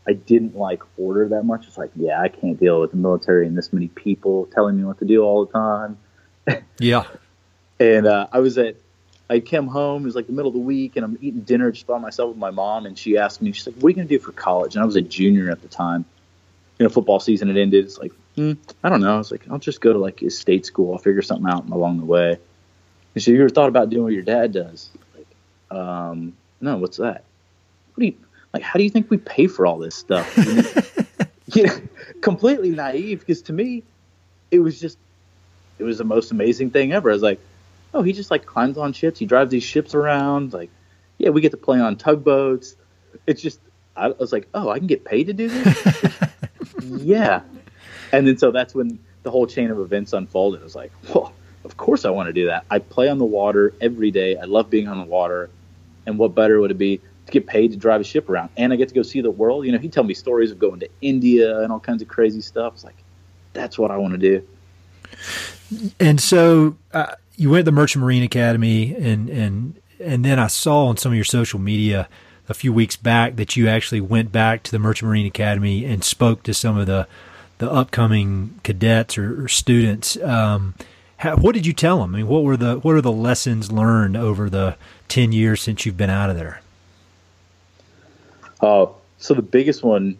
I 0.06 0.12
didn't 0.12 0.56
like 0.56 0.82
order 0.98 1.28
that 1.28 1.44
much. 1.44 1.66
It's 1.66 1.78
like, 1.78 1.90
yeah, 1.96 2.20
I 2.20 2.28
can't 2.28 2.58
deal 2.58 2.80
with 2.80 2.90
the 2.90 2.96
military 2.96 3.46
and 3.46 3.56
this 3.56 3.72
many 3.72 3.88
people 3.88 4.46
telling 4.54 4.76
me 4.76 4.84
what 4.84 4.98
to 4.98 5.06
do 5.06 5.22
all 5.22 5.46
the 5.46 5.52
time. 5.52 5.98
Yeah. 6.78 7.04
and 7.80 8.06
uh, 8.06 8.26
I 8.32 8.40
was 8.40 8.58
at, 8.58 8.76
I 9.30 9.40
came 9.40 9.66
home. 9.66 10.02
It 10.02 10.06
was 10.06 10.14
like 10.14 10.26
the 10.26 10.32
middle 10.32 10.48
of 10.48 10.54
the 10.54 10.60
week, 10.60 10.96
and 10.96 11.04
I'm 11.04 11.18
eating 11.20 11.42
dinner 11.42 11.70
just 11.70 11.86
by 11.86 11.98
myself 11.98 12.30
with 12.30 12.38
my 12.38 12.50
mom. 12.50 12.86
And 12.86 12.98
she 12.98 13.18
asked 13.18 13.42
me, 13.42 13.52
she's 13.52 13.66
like, 13.66 13.76
"What 13.76 13.88
are 13.88 13.90
you 13.90 13.96
gonna 13.96 14.08
do 14.08 14.18
for 14.18 14.32
college?" 14.32 14.74
And 14.74 14.82
I 14.82 14.86
was 14.86 14.96
a 14.96 15.02
junior 15.02 15.50
at 15.50 15.60
the 15.60 15.68
time. 15.68 16.04
You 16.78 16.84
know, 16.84 16.90
football 16.90 17.20
season 17.20 17.48
had 17.48 17.56
ended. 17.56 17.84
It's 17.84 17.98
like, 17.98 18.12
hmm, 18.38 18.52
I 18.84 18.88
don't 18.88 19.00
know. 19.00 19.16
I 19.16 19.18
was 19.18 19.32
like, 19.32 19.50
I'll 19.50 19.58
just 19.58 19.80
go 19.80 19.92
to 19.92 19.98
like 19.98 20.22
a 20.22 20.30
state 20.30 20.64
school. 20.64 20.92
I'll 20.92 20.98
figure 20.98 21.22
something 21.22 21.50
out 21.50 21.68
along 21.68 21.98
the 21.98 22.04
way. 22.04 22.38
And 23.14 23.22
she, 23.22 23.32
you 23.32 23.40
ever 23.40 23.48
thought 23.48 23.68
about 23.68 23.90
doing 23.90 24.04
what 24.04 24.12
your 24.12 24.22
dad 24.22 24.52
does? 24.52 24.90
Like, 25.16 25.76
um, 25.76 26.36
no, 26.60 26.76
what's 26.76 26.98
that? 26.98 27.24
What 27.94 28.00
do 28.00 28.06
you 28.06 28.14
like? 28.54 28.62
How 28.62 28.78
do 28.78 28.84
you 28.84 28.90
think 28.90 29.10
we 29.10 29.16
pay 29.16 29.48
for 29.48 29.66
all 29.66 29.78
this 29.78 29.96
stuff? 29.96 30.36
you 31.54 31.64
know, 31.64 31.80
completely 32.20 32.70
naive 32.70 33.20
because 33.20 33.42
to 33.42 33.52
me, 33.52 33.82
it 34.52 34.60
was 34.60 34.80
just, 34.80 34.98
it 35.80 35.84
was 35.84 35.98
the 35.98 36.04
most 36.04 36.30
amazing 36.30 36.70
thing 36.70 36.92
ever. 36.92 37.10
I 37.10 37.12
was 37.14 37.22
like, 37.22 37.40
oh, 37.94 38.02
he 38.02 38.12
just 38.12 38.30
like 38.30 38.46
climbs 38.46 38.78
on 38.78 38.92
ships. 38.92 39.18
He 39.18 39.26
drives 39.26 39.50
these 39.50 39.62
ships 39.62 39.94
around. 39.94 40.52
Like, 40.52 40.70
yeah, 41.18 41.30
we 41.30 41.40
get 41.40 41.50
to 41.52 41.56
play 41.56 41.80
on 41.80 41.96
tugboats. 41.96 42.76
It's 43.26 43.42
just, 43.42 43.60
I 43.96 44.08
was 44.08 44.32
like, 44.32 44.48
oh, 44.54 44.68
I 44.68 44.78
can 44.78 44.86
get 44.86 45.04
paid 45.04 45.26
to 45.26 45.32
do 45.32 45.48
this. 45.48 46.16
yeah. 46.84 47.42
And 48.12 48.26
then 48.26 48.38
so 48.38 48.50
that's 48.50 48.74
when 48.74 48.98
the 49.22 49.30
whole 49.30 49.46
chain 49.46 49.70
of 49.70 49.78
events 49.78 50.12
unfolded. 50.12 50.60
I 50.60 50.64
was 50.64 50.76
like, 50.76 50.92
well, 51.12 51.32
of 51.64 51.76
course 51.76 52.04
I 52.04 52.10
want 52.10 52.28
to 52.28 52.32
do 52.32 52.46
that. 52.46 52.64
I 52.70 52.78
play 52.78 53.08
on 53.08 53.18
the 53.18 53.24
water 53.24 53.74
every 53.80 54.10
day. 54.10 54.36
I 54.36 54.44
love 54.44 54.70
being 54.70 54.88
on 54.88 54.98
the 54.98 55.04
water. 55.04 55.50
And 56.06 56.18
what 56.18 56.34
better 56.34 56.60
would 56.60 56.70
it 56.70 56.78
be 56.78 56.98
to 56.98 57.32
get 57.32 57.46
paid 57.46 57.72
to 57.72 57.76
drive 57.76 58.00
a 58.00 58.04
ship 58.04 58.30
around? 58.30 58.50
And 58.56 58.72
I 58.72 58.76
get 58.76 58.88
to 58.88 58.94
go 58.94 59.02
see 59.02 59.20
the 59.20 59.30
world. 59.30 59.66
You 59.66 59.72
know, 59.72 59.78
he'd 59.78 59.92
tell 59.92 60.04
me 60.04 60.14
stories 60.14 60.50
of 60.50 60.58
going 60.58 60.80
to 60.80 60.88
India 61.02 61.60
and 61.60 61.72
all 61.72 61.80
kinds 61.80 62.00
of 62.00 62.08
crazy 62.08 62.40
stuff. 62.40 62.74
It's 62.74 62.84
like, 62.84 62.96
that's 63.52 63.78
what 63.78 63.90
I 63.90 63.96
want 63.96 64.12
to 64.12 64.18
do. 64.18 64.46
And 66.00 66.20
so 66.20 66.76
uh, 66.94 67.14
you 67.38 67.50
went 67.50 67.60
to 67.60 67.70
the 67.70 67.72
Merchant 67.72 68.04
Marine 68.04 68.24
Academy, 68.24 68.94
and 68.94 69.30
and 69.30 69.80
and 70.00 70.24
then 70.24 70.38
I 70.38 70.48
saw 70.48 70.86
on 70.86 70.96
some 70.96 71.12
of 71.12 71.16
your 71.16 71.24
social 71.24 71.58
media 71.58 72.08
a 72.48 72.54
few 72.54 72.72
weeks 72.72 72.96
back 72.96 73.36
that 73.36 73.56
you 73.56 73.68
actually 73.68 74.00
went 74.00 74.32
back 74.32 74.62
to 74.64 74.70
the 74.70 74.78
Merchant 74.78 75.08
Marine 75.08 75.26
Academy 75.26 75.84
and 75.84 76.02
spoke 76.02 76.42
to 76.42 76.52
some 76.52 76.76
of 76.76 76.86
the 76.86 77.06
the 77.58 77.70
upcoming 77.70 78.58
cadets 78.64 79.16
or, 79.16 79.44
or 79.44 79.48
students. 79.48 80.16
Um, 80.16 80.74
how, 81.18 81.36
what 81.36 81.54
did 81.54 81.66
you 81.66 81.72
tell 81.72 82.00
them? 82.00 82.14
I 82.14 82.18
mean, 82.18 82.28
what 82.28 82.42
were 82.42 82.56
the 82.56 82.80
what 82.80 82.96
are 82.96 83.00
the 83.00 83.12
lessons 83.12 83.70
learned 83.70 84.16
over 84.16 84.50
the 84.50 84.76
ten 85.06 85.30
years 85.30 85.62
since 85.62 85.86
you've 85.86 85.96
been 85.96 86.10
out 86.10 86.30
of 86.30 86.36
there? 86.36 86.60
Uh, 88.60 88.86
so 89.18 89.34
the 89.34 89.42
biggest 89.42 89.84
one 89.84 90.18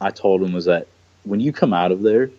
I 0.00 0.10
told 0.10 0.40
them 0.40 0.52
was 0.52 0.66
that 0.66 0.86
when 1.24 1.40
you 1.40 1.52
come 1.52 1.72
out 1.72 1.90
of 1.90 2.02
there, 2.02 2.30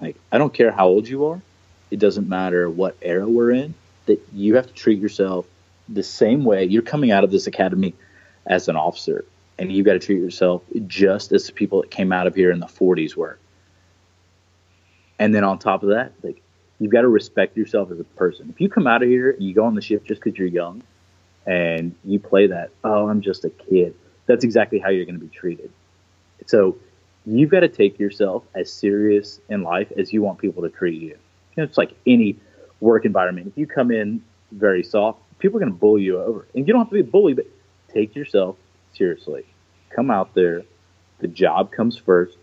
like 0.00 0.16
I 0.30 0.38
don't 0.38 0.54
care 0.54 0.70
how 0.70 0.86
old 0.86 1.08
you 1.08 1.26
are, 1.26 1.42
it 1.90 1.98
doesn't 1.98 2.28
matter 2.28 2.68
what 2.68 2.96
era 3.02 3.28
we're 3.28 3.50
in, 3.50 3.74
that 4.06 4.20
you 4.32 4.56
have 4.56 4.66
to 4.66 4.72
treat 4.72 4.98
yourself 4.98 5.46
the 5.88 6.02
same 6.02 6.44
way. 6.44 6.64
You're 6.64 6.82
coming 6.82 7.10
out 7.10 7.24
of 7.24 7.30
this 7.30 7.46
academy 7.46 7.94
as 8.46 8.68
an 8.68 8.76
officer, 8.76 9.24
and 9.58 9.72
you've 9.72 9.86
got 9.86 9.94
to 9.94 9.98
treat 9.98 10.20
yourself 10.20 10.62
just 10.86 11.32
as 11.32 11.46
the 11.46 11.52
people 11.52 11.82
that 11.82 11.90
came 11.90 12.12
out 12.12 12.26
of 12.26 12.34
here 12.34 12.50
in 12.50 12.60
the 12.60 12.66
40s 12.66 13.16
were. 13.16 13.38
And 15.18 15.34
then 15.34 15.44
on 15.44 15.58
top 15.58 15.82
of 15.82 15.90
that, 15.90 16.12
like 16.22 16.40
you've 16.78 16.92
got 16.92 17.02
to 17.02 17.08
respect 17.08 17.56
yourself 17.56 17.90
as 17.90 17.98
a 17.98 18.04
person. 18.04 18.48
If 18.50 18.60
you 18.60 18.68
come 18.68 18.86
out 18.86 19.02
of 19.02 19.08
here 19.08 19.30
and 19.30 19.42
you 19.42 19.54
go 19.54 19.64
on 19.64 19.74
the 19.74 19.82
ship 19.82 20.04
just 20.04 20.22
because 20.22 20.38
you're 20.38 20.48
young 20.48 20.82
and 21.46 21.94
you 22.04 22.18
play 22.20 22.46
that, 22.48 22.70
oh, 22.84 23.08
I'm 23.08 23.20
just 23.20 23.44
a 23.44 23.50
kid, 23.50 23.94
that's 24.26 24.44
exactly 24.44 24.78
how 24.78 24.90
you're 24.90 25.04
going 25.06 25.18
to 25.18 25.24
be 25.24 25.34
treated. 25.34 25.72
So 26.46 26.78
you've 27.26 27.50
got 27.50 27.60
to 27.60 27.68
take 27.68 27.98
yourself 27.98 28.44
as 28.54 28.72
serious 28.72 29.40
in 29.48 29.62
life 29.62 29.90
as 29.96 30.12
you 30.12 30.22
want 30.22 30.38
people 30.38 30.62
to 30.62 30.68
treat 30.68 31.00
you. 31.00 31.18
Know, 31.58 31.64
it's 31.64 31.78
like 31.78 31.94
any 32.06 32.36
work 32.80 33.04
environment. 33.04 33.48
If 33.48 33.58
you 33.58 33.66
come 33.66 33.90
in 33.90 34.22
very 34.52 34.82
soft, 34.82 35.20
people 35.38 35.56
are 35.58 35.60
going 35.60 35.72
to 35.72 35.78
bully 35.78 36.02
you 36.02 36.20
over. 36.20 36.46
And 36.54 36.66
you 36.66 36.72
don't 36.72 36.80
have 36.80 36.90
to 36.90 36.94
be 36.94 37.00
a 37.00 37.04
bully, 37.04 37.34
but 37.34 37.46
take 37.92 38.14
yourself 38.14 38.56
seriously. 38.94 39.44
Come 39.90 40.10
out 40.10 40.34
there. 40.34 40.62
The 41.20 41.28
job 41.28 41.72
comes 41.72 41.96
first. 41.96 42.36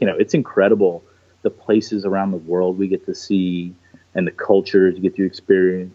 You 0.00 0.06
know, 0.06 0.16
it's 0.16 0.34
incredible 0.34 1.02
the 1.42 1.50
places 1.50 2.04
around 2.04 2.30
the 2.30 2.36
world 2.36 2.78
we 2.78 2.88
get 2.88 3.06
to 3.06 3.14
see 3.14 3.74
and 4.14 4.26
the 4.26 4.32
cultures 4.32 4.94
you 4.94 5.02
get 5.02 5.16
to 5.16 5.24
experience. 5.24 5.94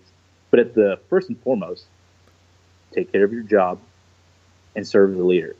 But 0.51 0.59
at 0.59 0.75
the 0.75 0.99
first 1.09 1.29
and 1.29 1.39
foremost, 1.41 1.85
take 2.93 3.11
care 3.11 3.23
of 3.23 3.31
your 3.31 3.43
job 3.43 3.79
and 4.75 4.87
serve 4.87 5.11
as 5.11 5.19
a 5.19 5.23
leader. 5.23 5.55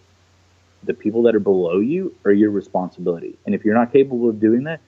The 0.83 0.93
people 0.93 1.23
that 1.23 1.35
are 1.35 1.39
below 1.39 1.79
you 1.79 2.15
are 2.25 2.31
your 2.31 2.51
responsibility. 2.51 3.37
And 3.45 3.55
if 3.55 3.65
you're 3.65 3.75
not 3.75 3.91
capable 3.91 4.29
of 4.29 4.39
doing 4.39 4.63
that, 4.63 4.79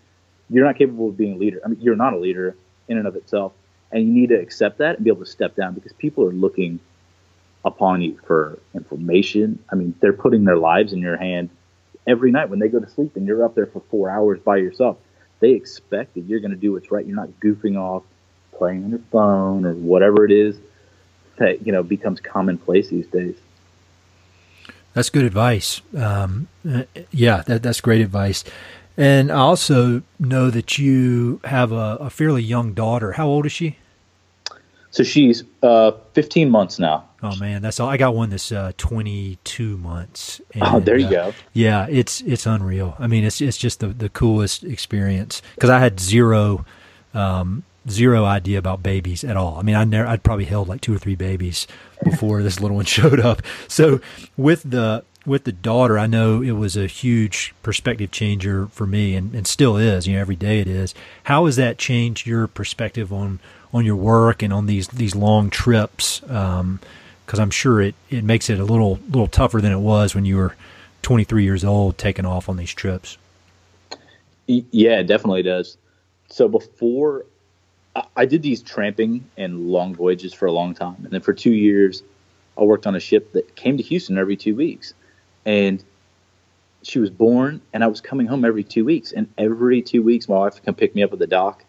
you're 0.49 0.65
not 0.65 0.77
capable 0.77 1.09
of 1.09 1.17
being 1.17 1.33
a 1.33 1.37
leader. 1.37 1.61
I 1.63 1.69
mean, 1.69 1.79
you're 1.81 1.95
not 1.95 2.13
a 2.13 2.17
leader 2.17 2.55
in 2.87 2.97
and 2.97 3.07
of 3.07 3.15
itself. 3.15 3.53
And 3.91 4.03
you 4.03 4.13
need 4.13 4.29
to 4.29 4.35
accept 4.35 4.79
that 4.79 4.97
and 4.97 5.03
be 5.03 5.09
able 5.09 5.25
to 5.25 5.31
step 5.31 5.55
down 5.55 5.73
because 5.73 5.93
people 5.93 6.25
are 6.25 6.31
looking 6.31 6.79
upon 7.65 8.01
you 8.01 8.19
for 8.25 8.59
information. 8.73 9.59
I 9.71 9.75
mean, 9.75 9.95
they're 9.99 10.13
putting 10.13 10.43
their 10.43 10.57
lives 10.57 10.93
in 10.93 10.99
your 10.99 11.17
hand 11.17 11.49
every 12.05 12.31
night 12.31 12.49
when 12.49 12.59
they 12.59 12.67
go 12.67 12.79
to 12.79 12.89
sleep 12.89 13.15
and 13.15 13.25
you're 13.25 13.43
up 13.43 13.55
there 13.55 13.65
for 13.65 13.81
four 13.89 14.09
hours 14.09 14.39
by 14.39 14.57
yourself. 14.57 14.97
They 15.39 15.51
expect 15.51 16.15
that 16.15 16.21
you're 16.21 16.39
going 16.39 16.51
to 16.51 16.57
do 16.57 16.73
what's 16.73 16.91
right. 16.91 17.05
You're 17.05 17.15
not 17.15 17.29
goofing 17.39 17.77
off, 17.77 18.03
playing 18.53 18.83
on 18.83 18.89
your 18.91 18.99
phone 19.11 19.65
or 19.65 19.73
whatever 19.73 20.25
it 20.25 20.31
is 20.31 20.57
that 21.39 21.65
you 21.65 21.71
know 21.71 21.81
becomes 21.81 22.19
commonplace 22.19 22.89
these 22.89 23.07
days. 23.07 23.35
That's 24.93 25.09
good 25.09 25.23
advice. 25.23 25.81
Um, 25.95 26.47
yeah, 27.11 27.43
that, 27.43 27.63
that's 27.63 27.79
great 27.79 28.01
advice. 28.01 28.43
And 28.99 29.31
I 29.31 29.37
also 29.37 30.01
know 30.19 30.49
that 30.49 30.77
you 30.77 31.39
have 31.45 31.71
a, 31.71 31.97
a 32.01 32.09
fairly 32.09 32.43
young 32.43 32.73
daughter. 32.73 33.13
How 33.13 33.27
old 33.27 33.45
is 33.45 33.53
she? 33.53 33.77
So 34.91 35.03
she's 35.03 35.45
uh, 35.63 35.91
15 36.15 36.49
months 36.49 36.79
now. 36.79 37.05
Oh 37.23 37.33
man, 37.37 37.61
that's 37.61 37.79
all. 37.79 37.87
I 37.87 37.95
got 37.95 38.13
one 38.13 38.29
that's 38.29 38.51
uh, 38.51 38.73
22 38.75 39.77
months. 39.77 40.41
And, 40.53 40.63
oh, 40.63 40.79
there 40.81 40.97
you 40.97 41.07
uh, 41.07 41.09
go. 41.11 41.33
Yeah, 41.53 41.87
it's 41.89 42.19
it's 42.21 42.45
unreal. 42.45 42.97
I 42.99 43.07
mean, 43.07 43.23
it's 43.23 43.39
it's 43.39 43.57
just 43.57 43.79
the 43.79 43.87
the 43.87 44.09
coolest 44.09 44.65
experience 44.65 45.41
because 45.55 45.69
I 45.69 45.79
had 45.79 45.99
zero 46.01 46.65
um, 47.13 47.63
zero 47.89 48.25
idea 48.25 48.57
about 48.57 48.83
babies 48.83 49.23
at 49.23 49.37
all. 49.37 49.57
I 49.57 49.61
mean, 49.61 49.75
I 49.75 49.85
never 49.85 50.07
I'd 50.07 50.23
probably 50.23 50.45
held 50.45 50.67
like 50.67 50.81
two 50.81 50.93
or 50.93 50.97
three 50.97 51.15
babies 51.15 51.67
before 52.03 52.43
this 52.43 52.59
little 52.59 52.75
one 52.75 52.85
showed 52.97 53.19
up. 53.19 53.41
So 53.67 54.01
with 54.35 54.63
the 54.69 55.03
with 55.25 55.43
the 55.43 55.51
daughter, 55.51 55.99
I 55.99 56.07
know 56.07 56.41
it 56.41 56.51
was 56.51 56.77
a 56.77 56.87
huge 56.87 57.53
perspective 57.61 58.11
changer 58.11 58.67
for 58.67 58.87
me, 58.87 59.15
and, 59.15 59.33
and 59.35 59.45
still 59.45 59.77
is. 59.77 60.07
You 60.07 60.15
know, 60.15 60.21
every 60.21 60.35
day 60.35 60.59
it 60.59 60.67
is. 60.67 60.95
How 61.23 61.45
has 61.45 61.55
that 61.57 61.77
changed 61.77 62.25
your 62.25 62.47
perspective 62.47 63.11
on 63.11 63.39
on 63.73 63.85
your 63.85 63.95
work 63.95 64.41
and 64.41 64.51
on 64.51 64.65
these 64.65 64.87
these 64.87 65.15
long 65.15 65.49
trips? 65.49 66.19
Because 66.21 66.59
um, 66.61 66.79
I'm 67.33 67.51
sure 67.51 67.81
it, 67.81 67.95
it 68.09 68.23
makes 68.23 68.49
it 68.49 68.59
a 68.59 68.65
little 68.65 68.99
little 69.09 69.27
tougher 69.27 69.61
than 69.61 69.71
it 69.71 69.79
was 69.79 70.15
when 70.15 70.25
you 70.25 70.37
were 70.37 70.55
23 71.01 71.43
years 71.43 71.63
old 71.63 71.97
taking 71.97 72.25
off 72.25 72.49
on 72.49 72.57
these 72.57 72.73
trips. 72.73 73.17
Yeah, 74.47 74.99
it 74.99 75.03
definitely 75.03 75.43
does. 75.43 75.77
So 76.29 76.47
before 76.47 77.25
I 78.15 78.25
did 78.25 78.41
these 78.41 78.61
tramping 78.61 79.29
and 79.37 79.67
long 79.69 79.95
voyages 79.95 80.33
for 80.33 80.45
a 80.45 80.51
long 80.51 80.73
time, 80.73 80.97
and 81.03 81.11
then 81.11 81.21
for 81.21 81.33
two 81.33 81.53
years, 81.53 82.03
I 82.57 82.63
worked 82.63 82.87
on 82.87 82.95
a 82.95 82.99
ship 82.99 83.33
that 83.33 83.55
came 83.55 83.77
to 83.77 83.83
Houston 83.83 84.17
every 84.17 84.35
two 84.35 84.55
weeks, 84.55 84.93
and 85.49 85.83
she 86.83 86.99
was 86.99 87.09
born, 87.09 87.59
and 87.73 87.83
I 87.83 87.87
was 87.87 88.01
coming 88.01 88.27
home 88.27 88.45
every 88.45 88.63
two 88.63 88.85
weeks, 88.85 89.11
and 89.11 89.27
every 89.35 89.81
two 89.81 90.03
weeks, 90.03 90.29
my 90.29 90.37
wife 90.37 90.53
would 90.53 90.63
come 90.63 90.75
pick 90.75 90.93
me 90.93 91.01
up 91.01 91.11
at 91.11 91.17
the 91.17 91.25
dock, 91.25 91.65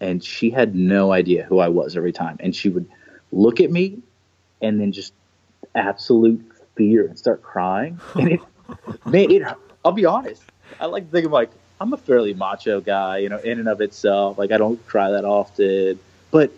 and 0.00 0.24
she 0.24 0.50
had 0.50 0.74
no 0.74 1.12
idea 1.12 1.44
who 1.44 1.60
I 1.60 1.68
was 1.68 1.96
every 1.96 2.10
time. 2.10 2.36
And 2.40 2.54
she 2.54 2.68
would 2.68 2.84
look 3.30 3.60
at 3.60 3.70
me 3.70 4.00
and 4.60 4.80
then 4.80 4.90
just 4.90 5.12
absolute 5.76 6.44
fear 6.74 7.06
and 7.06 7.16
start 7.16 7.42
crying. 7.42 8.00
And 8.16 8.28
it, 8.32 8.40
man, 9.06 9.30
it, 9.30 9.42
I'll 9.84 9.92
be 9.92 10.04
honest. 10.04 10.42
I 10.80 10.86
like 10.86 11.04
to 11.04 11.10
think 11.12 11.26
of 11.26 11.30
like, 11.32 11.50
I'm 11.80 11.92
a 11.92 11.96
fairly 11.96 12.34
macho 12.34 12.80
guy, 12.80 13.18
you 13.18 13.28
know, 13.28 13.38
in 13.38 13.60
and 13.60 13.68
of 13.68 13.80
itself. 13.80 14.36
Like, 14.36 14.50
I 14.50 14.58
don't 14.58 14.84
cry 14.88 15.12
that 15.12 15.24
often. 15.24 16.00
But 16.32 16.50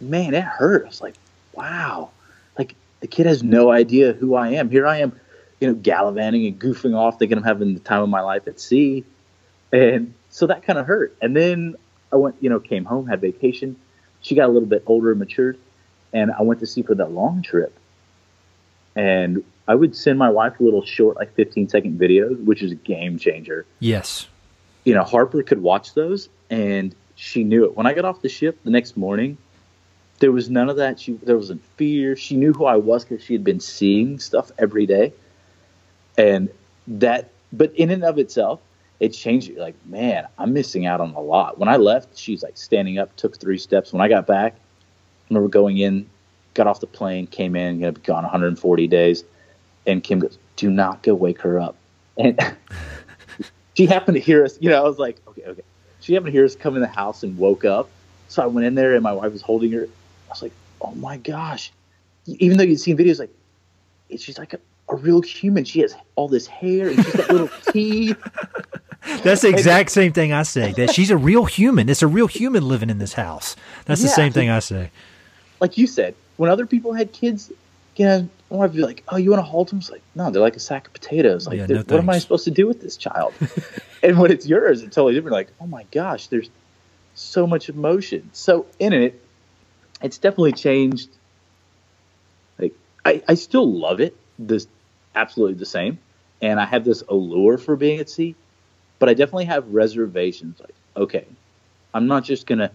man, 0.00 0.34
it 0.34 0.44
hurt. 0.44 0.84
I 0.84 0.88
was 0.88 1.00
like, 1.00 1.16
wow. 1.52 2.10
Like, 2.56 2.76
the 3.00 3.08
kid 3.08 3.26
has 3.26 3.42
no 3.42 3.72
idea 3.72 4.12
who 4.12 4.36
I 4.36 4.50
am. 4.50 4.70
Here 4.70 4.86
I 4.86 4.98
am, 4.98 5.18
you 5.60 5.68
know, 5.68 5.74
gallivanting 5.74 6.46
and 6.46 6.58
goofing 6.58 6.96
off, 6.96 7.18
thinking 7.18 7.38
I'm 7.38 7.44
having 7.44 7.74
the 7.74 7.80
time 7.80 8.02
of 8.02 8.08
my 8.08 8.20
life 8.20 8.46
at 8.46 8.60
sea. 8.60 9.04
And 9.72 10.14
so 10.30 10.46
that 10.46 10.62
kind 10.64 10.78
of 10.78 10.86
hurt. 10.86 11.16
And 11.20 11.36
then 11.36 11.76
I 12.12 12.16
went, 12.16 12.36
you 12.40 12.50
know, 12.50 12.60
came 12.60 12.84
home, 12.84 13.06
had 13.06 13.20
vacation. 13.20 13.76
She 14.20 14.34
got 14.34 14.48
a 14.48 14.52
little 14.52 14.68
bit 14.68 14.84
older 14.86 15.10
and 15.10 15.18
matured. 15.18 15.58
And 16.12 16.30
I 16.30 16.42
went 16.42 16.60
to 16.60 16.66
sea 16.66 16.82
for 16.82 16.94
that 16.94 17.10
long 17.10 17.42
trip. 17.42 17.76
And 18.94 19.42
I 19.66 19.74
would 19.74 19.96
send 19.96 20.18
my 20.18 20.30
wife 20.30 20.60
a 20.60 20.62
little 20.62 20.84
short, 20.84 21.16
like 21.16 21.34
15 21.34 21.68
second 21.68 21.98
videos, 21.98 22.42
which 22.44 22.62
is 22.62 22.72
a 22.72 22.76
game 22.76 23.18
changer. 23.18 23.66
Yes. 23.80 24.28
You 24.84 24.94
know, 24.94 25.02
Harper 25.02 25.42
could 25.42 25.62
watch 25.62 25.94
those 25.94 26.28
and 26.50 26.94
she 27.16 27.44
knew 27.44 27.64
it. 27.64 27.76
When 27.76 27.86
I 27.86 27.94
got 27.94 28.04
off 28.04 28.20
the 28.20 28.28
ship 28.28 28.58
the 28.64 28.70
next 28.70 28.96
morning, 28.96 29.38
there 30.18 30.32
was 30.32 30.50
none 30.50 30.68
of 30.68 30.76
that. 30.76 31.00
She 31.00 31.12
there 31.12 31.36
wasn't 31.36 31.64
fear. 31.76 32.16
She 32.16 32.36
knew 32.36 32.52
who 32.52 32.64
I 32.64 32.76
was 32.76 33.04
because 33.04 33.24
she 33.24 33.32
had 33.32 33.44
been 33.44 33.60
seeing 33.60 34.18
stuff 34.18 34.50
every 34.58 34.86
day, 34.86 35.12
and 36.16 36.48
that. 36.86 37.30
But 37.52 37.72
in 37.74 37.90
and 37.90 38.04
of 38.04 38.18
itself, 38.18 38.60
it 39.00 39.10
changed. 39.10 39.56
Like, 39.56 39.74
man, 39.86 40.26
I'm 40.38 40.52
missing 40.52 40.86
out 40.86 41.00
on 41.00 41.14
a 41.14 41.20
lot. 41.20 41.58
When 41.58 41.68
I 41.68 41.76
left, 41.76 42.16
she's 42.16 42.42
like 42.42 42.56
standing 42.56 42.98
up, 42.98 43.14
took 43.16 43.38
three 43.38 43.58
steps. 43.58 43.92
When 43.92 44.00
I 44.00 44.08
got 44.08 44.26
back, 44.26 44.54
I 44.54 44.58
remember 45.30 45.48
going 45.48 45.78
in, 45.78 46.08
got 46.54 46.66
off 46.66 46.80
the 46.80 46.86
plane, 46.86 47.26
came 47.26 47.56
in, 47.56 47.80
gonna 47.80 47.92
be 47.92 48.00
gone 48.00 48.22
140 48.22 48.88
days, 48.88 49.24
and 49.86 50.02
Kim 50.02 50.20
goes, 50.20 50.38
"Do 50.56 50.70
not 50.70 51.02
go 51.02 51.14
wake 51.14 51.40
her 51.42 51.60
up." 51.60 51.76
And 52.16 52.40
she 53.74 53.86
happened 53.86 54.14
to 54.14 54.20
hear 54.20 54.44
us. 54.44 54.56
You 54.60 54.70
know, 54.70 54.84
I 54.84 54.88
was 54.88 54.98
like, 54.98 55.20
"Okay, 55.26 55.42
okay." 55.46 55.62
She 56.00 56.14
happened 56.14 56.28
to 56.28 56.32
hear 56.32 56.44
us 56.44 56.54
come 56.54 56.76
in 56.76 56.80
the 56.80 56.86
house 56.86 57.24
and 57.24 57.36
woke 57.36 57.64
up. 57.64 57.88
So 58.28 58.42
I 58.42 58.46
went 58.46 58.66
in 58.66 58.76
there, 58.76 58.94
and 58.94 59.02
my 59.02 59.12
wife 59.12 59.32
was 59.32 59.42
holding 59.42 59.72
her. 59.72 59.82
I 59.82 60.30
was 60.30 60.42
like, 60.42 60.52
"Oh 60.80 60.92
my 60.92 61.16
gosh!" 61.16 61.72
Even 62.26 62.56
though 62.56 62.64
you'd 62.64 62.80
seen 62.80 62.96
videos, 62.96 63.18
like 63.18 63.30
she's 64.16 64.38
like 64.38 64.54
a, 64.54 64.60
a 64.94 64.96
real 64.96 65.20
human. 65.20 65.64
She 65.64 65.80
has 65.80 65.94
all 66.16 66.28
this 66.28 66.46
hair 66.46 66.88
and 66.88 66.96
she's 67.04 67.16
got 67.16 67.30
little 67.30 67.50
teeth. 67.72 68.16
That's 69.22 69.42
the 69.42 69.48
exact 69.48 69.90
same 69.90 70.12
thing 70.12 70.32
I 70.32 70.42
say. 70.44 70.72
That 70.72 70.92
she's 70.94 71.10
a 71.10 71.16
real 71.16 71.44
human. 71.44 71.88
It's 71.88 72.02
a 72.02 72.06
real 72.06 72.26
human 72.26 72.66
living 72.66 72.90
in 72.90 72.98
this 72.98 73.12
house. 73.14 73.54
That's 73.84 74.02
the 74.02 74.08
same 74.08 74.32
thing 74.32 74.48
I 74.50 74.60
say. 74.60 74.90
like 75.60 75.76
you 75.76 75.86
said, 75.86 76.14
when 76.36 76.50
other 76.50 76.66
people 76.66 76.92
had 76.92 77.12
kids, 77.12 77.52
you 77.96 78.06
know, 78.06 78.28
would 78.48 78.72
be 78.72 78.80
like, 78.82 79.02
"Oh, 79.08 79.16
you 79.16 79.30
want 79.30 79.40
to 79.40 79.44
hold 79.50 79.68
them?" 79.68 79.78
It's 79.78 79.90
like, 79.90 80.02
no, 80.14 80.30
they're 80.30 80.42
like 80.42 80.56
a 80.56 80.60
sack 80.60 80.86
of 80.86 80.92
potatoes. 80.92 81.46
Like, 81.46 81.58
Yeah, 81.58 81.66
no 81.66 81.76
what 81.76 81.92
am 81.92 82.08
I 82.10 82.18
supposed 82.18 82.44
to 82.44 82.50
do 82.50 82.66
with 82.66 82.80
this 82.80 82.96
child? 82.96 83.34
and 84.02 84.18
when 84.18 84.30
it's 84.30 84.46
yours, 84.46 84.82
it's 84.82 84.94
totally 84.94 85.14
different. 85.14 85.34
Like, 85.34 85.48
oh 85.60 85.66
my 85.66 85.84
gosh, 85.90 86.28
there's 86.28 86.48
so 87.14 87.46
much 87.46 87.68
emotion. 87.68 88.30
So 88.32 88.66
in 88.78 88.92
it, 88.92 89.20
it's 90.02 90.18
definitely 90.18 90.52
changed. 90.52 91.08
Like, 92.58 92.72
I, 93.04 93.22
I 93.28 93.34
still 93.34 93.70
love 93.70 94.00
it. 94.00 94.16
This 94.38 94.66
absolutely 95.14 95.54
the 95.54 95.66
same, 95.66 95.98
and 96.42 96.60
I 96.60 96.66
have 96.66 96.84
this 96.84 97.02
allure 97.08 97.58
for 97.58 97.76
being 97.76 98.00
at 98.00 98.08
sea, 98.08 98.34
but 98.98 99.08
I 99.08 99.14
definitely 99.14 99.46
have 99.46 99.68
reservations. 99.68 100.60
Like, 100.60 100.74
okay, 100.96 101.26
I'm 101.92 102.06
not 102.06 102.24
just 102.24 102.46
gonna 102.46 102.70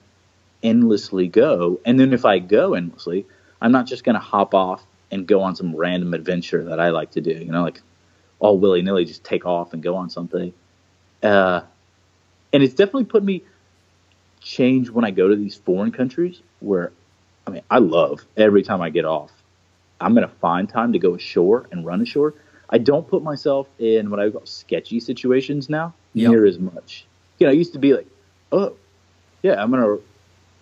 endlessly 0.63 1.27
go. 1.27 1.79
And 1.85 1.99
then 1.99 2.13
if 2.13 2.25
I 2.25 2.39
go 2.39 2.73
endlessly, 2.73 3.25
I'm 3.61 3.71
not 3.71 3.85
just 3.85 4.03
going 4.03 4.15
to 4.15 4.19
hop 4.19 4.53
off 4.53 4.85
and 5.11 5.27
go 5.27 5.41
on 5.41 5.55
some 5.55 5.75
random 5.75 6.13
adventure 6.13 6.63
that 6.65 6.79
I 6.79 6.89
like 6.89 7.11
to 7.11 7.21
do, 7.21 7.31
you 7.31 7.51
know, 7.51 7.63
like 7.63 7.81
all 8.39 8.57
willy 8.57 8.81
nilly, 8.81 9.05
just 9.05 9.23
take 9.23 9.45
off 9.45 9.73
and 9.73 9.81
go 9.81 9.95
on 9.95 10.09
something. 10.09 10.53
Uh, 11.21 11.61
and 12.53 12.63
it's 12.63 12.73
definitely 12.73 13.05
put 13.05 13.23
me 13.23 13.43
change 14.41 14.89
when 14.89 15.03
I 15.03 15.11
go 15.11 15.27
to 15.27 15.35
these 15.35 15.55
foreign 15.55 15.91
countries 15.91 16.41
where, 16.59 16.91
I 17.45 17.51
mean, 17.51 17.61
I 17.69 17.79
love 17.79 18.25
every 18.37 18.63
time 18.63 18.81
I 18.81 18.89
get 18.89 19.05
off. 19.05 19.31
I'm 20.01 20.13
going 20.13 20.27
to 20.27 20.33
find 20.35 20.67
time 20.69 20.93
to 20.93 20.99
go 20.99 21.15
ashore 21.15 21.67
and 21.71 21.85
run 21.85 22.01
ashore. 22.01 22.33
I 22.69 22.77
don't 22.77 23.07
put 23.07 23.23
myself 23.23 23.67
in 23.79 24.09
what 24.09 24.19
I 24.19 24.29
call 24.29 24.45
sketchy 24.45 24.99
situations 24.99 25.69
now 25.69 25.93
Yep. 26.13 26.31
near 26.31 26.45
as 26.45 26.57
much. 26.57 27.05
You 27.37 27.45
know, 27.47 27.51
I 27.51 27.55
used 27.55 27.73
to 27.73 27.79
be 27.79 27.93
like, 27.93 28.07
oh, 28.51 28.75
yeah, 29.43 29.61
I'm 29.61 29.69
going 29.71 29.83
to 29.83 30.01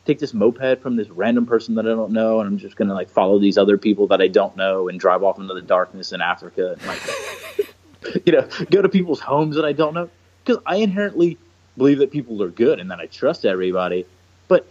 take 0.08 0.20
this 0.20 0.34
moped 0.34 0.82
from 0.82 0.96
this 0.96 1.10
random 1.10 1.46
person 1.46 1.76
that 1.76 1.86
I 1.86 1.90
don't 1.90 2.12
know, 2.12 2.40
and 2.40 2.48
I'm 2.48 2.58
just 2.58 2.78
gonna 2.78 2.94
like 2.94 3.10
follow 3.10 3.40
these 3.40 3.58
other 3.58 3.78
people 3.78 4.08
that 4.08 4.22
I 4.22 4.30
don't 4.30 4.56
know 4.56 4.88
and 4.88 4.98
drive 4.98 5.22
off 5.22 5.38
into 5.38 5.54
the 5.54 5.62
darkness 5.62 6.14
in 6.14 6.22
Africa, 6.22 6.72
and 6.80 6.88
like, 6.88 8.26
you 8.26 8.32
know, 8.32 8.48
go 8.72 8.82
to 8.82 8.88
people's 8.88 9.20
homes 9.20 9.58
that 9.58 9.66
I 9.66 9.74
don't 9.74 9.94
know, 9.94 10.10
because 10.46 10.62
I 10.66 10.78
inherently 10.78 11.38
believe 11.78 12.00
that 12.00 12.10
people 12.12 12.42
are 12.42 12.50
good 12.50 12.80
and 12.80 12.90
that 12.90 13.00
I 13.00 13.08
trust 13.08 13.46
everybody. 13.46 14.06
But 14.48 14.66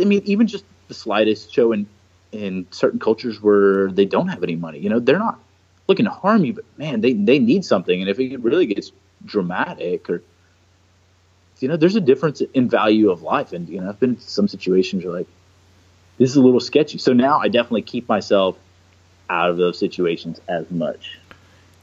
I 0.00 0.04
mean, 0.04 0.22
even 0.24 0.46
just 0.46 0.64
the 0.88 0.94
slightest 0.94 1.52
show 1.52 1.72
in 2.34 2.42
in 2.42 2.66
certain 2.70 2.98
cultures 2.98 3.40
where 3.40 3.90
they 3.90 4.04
don't 4.04 4.28
have 4.28 4.42
any 4.42 4.56
money, 4.56 4.78
you 4.78 4.90
know, 4.90 5.00
they're 5.00 5.18
not 5.18 5.38
looking 5.88 6.04
to 6.06 6.10
harm 6.10 6.44
you, 6.44 6.52
but 6.52 6.64
man, 6.76 7.00
they 7.00 7.12
they 7.12 7.38
need 7.38 7.64
something, 7.64 8.00
and 8.00 8.10
if 8.10 8.18
it 8.18 8.40
really 8.40 8.66
gets 8.66 8.92
dramatic 9.24 10.10
or 10.10 10.22
you 11.60 11.68
know, 11.68 11.76
there's 11.76 11.96
a 11.96 12.00
difference 12.00 12.42
in 12.52 12.68
value 12.68 13.10
of 13.10 13.22
life. 13.22 13.52
And, 13.52 13.68
you 13.68 13.80
know, 13.80 13.88
I've 13.88 14.00
been 14.00 14.10
in 14.10 14.20
some 14.20 14.48
situations 14.48 15.04
where 15.04 15.14
like, 15.14 15.28
this 16.18 16.30
is 16.30 16.36
a 16.36 16.42
little 16.42 16.60
sketchy. 16.60 16.98
So 16.98 17.12
now 17.12 17.38
I 17.38 17.48
definitely 17.48 17.82
keep 17.82 18.08
myself 18.08 18.58
out 19.30 19.50
of 19.50 19.56
those 19.56 19.78
situations 19.78 20.40
as 20.48 20.70
much. 20.70 21.18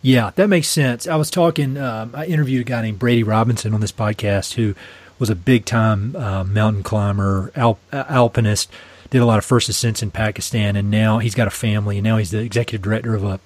Yeah, 0.02 0.32
that 0.36 0.48
makes 0.48 0.68
sense. 0.68 1.08
I 1.08 1.16
was 1.16 1.30
talking. 1.30 1.78
Um, 1.78 2.12
I 2.16 2.26
interviewed 2.26 2.62
a 2.62 2.64
guy 2.64 2.82
named 2.82 3.00
Brady 3.00 3.24
Robinson 3.24 3.74
on 3.74 3.82
this 3.82 3.92
podcast 3.92 4.54
who 4.54 4.74
was 5.20 5.30
a 5.30 5.36
big 5.36 5.66
time 5.66 6.16
uh, 6.16 6.44
mountain 6.44 6.82
climber, 6.82 7.52
alp, 7.56 7.80
uh, 7.92 8.06
alpinist. 8.08 8.72
Did 9.12 9.22
a 9.22 9.26
lot 9.26 9.38
of 9.38 9.46
first 9.46 9.70
ascents 9.70 10.02
in 10.02 10.10
Pakistan, 10.10 10.76
and 10.76 10.90
now 10.90 11.20
he's 11.20 11.36
got 11.36 11.48
a 11.48 11.52
family. 11.52 11.98
And 12.00 12.04
now 12.04 12.18
he's 12.18 12.32
the 12.32 12.40
executive 12.40 12.82
director 12.82 13.14
of 13.14 13.24
a 13.24 13.40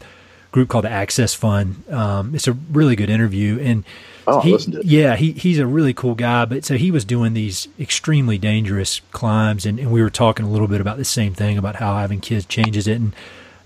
group 0.51 0.69
called 0.69 0.85
the 0.85 0.91
Access 0.91 1.33
Fund. 1.33 1.83
Um, 1.91 2.33
it's 2.33 2.47
a 2.47 2.53
really 2.53 2.95
good 2.95 3.09
interview, 3.09 3.59
and 3.59 3.83
Oh, 4.27 4.41
he, 4.41 4.57
yeah, 4.83 5.15
he 5.15 5.33
he's 5.33 5.59
a 5.59 5.67
really 5.67 5.93
cool 5.93 6.15
guy. 6.15 6.45
But 6.45 6.65
so 6.65 6.77
he 6.77 6.89
was 6.89 7.05
doing 7.05 7.33
these 7.33 7.67
extremely 7.79 8.37
dangerous 8.37 9.01
climbs, 9.11 9.65
and, 9.65 9.79
and 9.79 9.91
we 9.91 10.01
were 10.01 10.09
talking 10.09 10.45
a 10.45 10.49
little 10.49 10.67
bit 10.67 10.81
about 10.81 10.97
the 10.97 11.05
same 11.05 11.33
thing 11.33 11.57
about 11.57 11.75
how 11.75 11.97
having 11.97 12.21
kids 12.21 12.45
changes 12.45 12.87
it. 12.87 12.99
And 12.99 13.15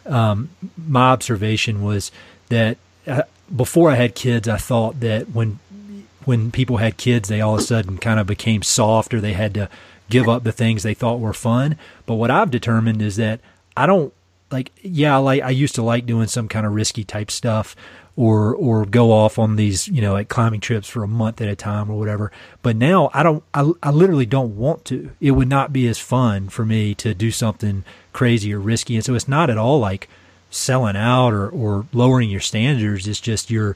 um, 0.05 0.49
my 0.77 1.11
observation 1.11 1.81
was 1.81 2.11
that 2.49 2.77
uh, 3.07 3.23
before 3.55 3.89
I 3.89 3.95
had 3.95 4.15
kids, 4.15 4.47
I 4.49 4.57
thought 4.57 4.99
that 4.99 5.29
when 5.29 5.59
when 6.25 6.51
people 6.51 6.77
had 6.77 6.97
kids, 6.97 7.29
they 7.29 7.39
all 7.39 7.55
of 7.55 7.61
a 7.61 7.63
sudden 7.63 7.97
kind 7.97 8.19
of 8.19 8.27
became 8.27 8.61
soft, 8.61 9.13
or 9.13 9.21
they 9.21 9.33
had 9.33 9.53
to 9.53 9.69
give 10.09 10.27
up 10.27 10.43
the 10.43 10.51
things 10.51 10.83
they 10.83 10.93
thought 10.93 11.19
were 11.19 11.33
fun. 11.33 11.77
But 12.05 12.15
what 12.15 12.31
I've 12.31 12.51
determined 12.51 13.01
is 13.01 13.15
that 13.17 13.39
I 13.77 13.85
don't 13.85 14.13
like. 14.51 14.71
Yeah, 14.81 15.15
I 15.15 15.17
like 15.17 15.43
I 15.43 15.49
used 15.51 15.75
to 15.75 15.83
like 15.83 16.05
doing 16.05 16.27
some 16.27 16.47
kind 16.47 16.65
of 16.65 16.73
risky 16.73 17.03
type 17.03 17.31
stuff, 17.31 17.75
or 18.15 18.53
or 18.53 18.85
go 18.85 19.11
off 19.11 19.39
on 19.39 19.55
these 19.55 19.87
you 19.87 20.01
know 20.01 20.13
like 20.13 20.27
climbing 20.27 20.59
trips 20.59 20.87
for 20.87 21.03
a 21.03 21.07
month 21.07 21.39
at 21.41 21.47
a 21.47 21.55
time 21.55 21.89
or 21.89 21.97
whatever. 21.97 22.31
But 22.61 22.75
now 22.75 23.09
I 23.13 23.23
don't. 23.23 23.43
I, 23.53 23.71
I 23.81 23.91
literally 23.91 24.25
don't 24.25 24.57
want 24.57 24.85
to. 24.85 25.11
It 25.21 25.31
would 25.31 25.49
not 25.49 25.71
be 25.71 25.87
as 25.87 25.99
fun 25.99 26.49
for 26.49 26.65
me 26.65 26.93
to 26.95 27.13
do 27.13 27.31
something 27.31 27.83
crazy 28.11 28.53
or 28.53 28.59
risky, 28.59 28.95
and 28.95 29.05
so 29.05 29.15
it's 29.15 29.27
not 29.27 29.49
at 29.49 29.57
all 29.57 29.79
like 29.79 30.09
selling 30.51 30.95
out 30.95 31.31
or, 31.31 31.47
or 31.47 31.85
lowering 31.93 32.29
your 32.29 32.39
standards. 32.39 33.07
It's 33.07 33.19
just 33.19 33.51
your 33.51 33.75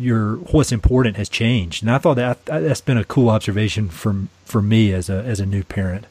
your 0.00 0.36
what's 0.36 0.72
important 0.72 1.16
has 1.16 1.28
changed, 1.28 1.82
and 1.82 1.90
I 1.90 1.98
thought 1.98 2.14
that 2.14 2.44
that's 2.46 2.80
been 2.80 2.98
a 2.98 3.04
cool 3.04 3.28
observation 3.28 3.88
from 3.88 4.28
for 4.44 4.60
me 4.62 4.92
as 4.92 5.08
a 5.10 5.22
as 5.22 5.40
a 5.40 5.46
new 5.46 5.62
parent. 5.64 6.06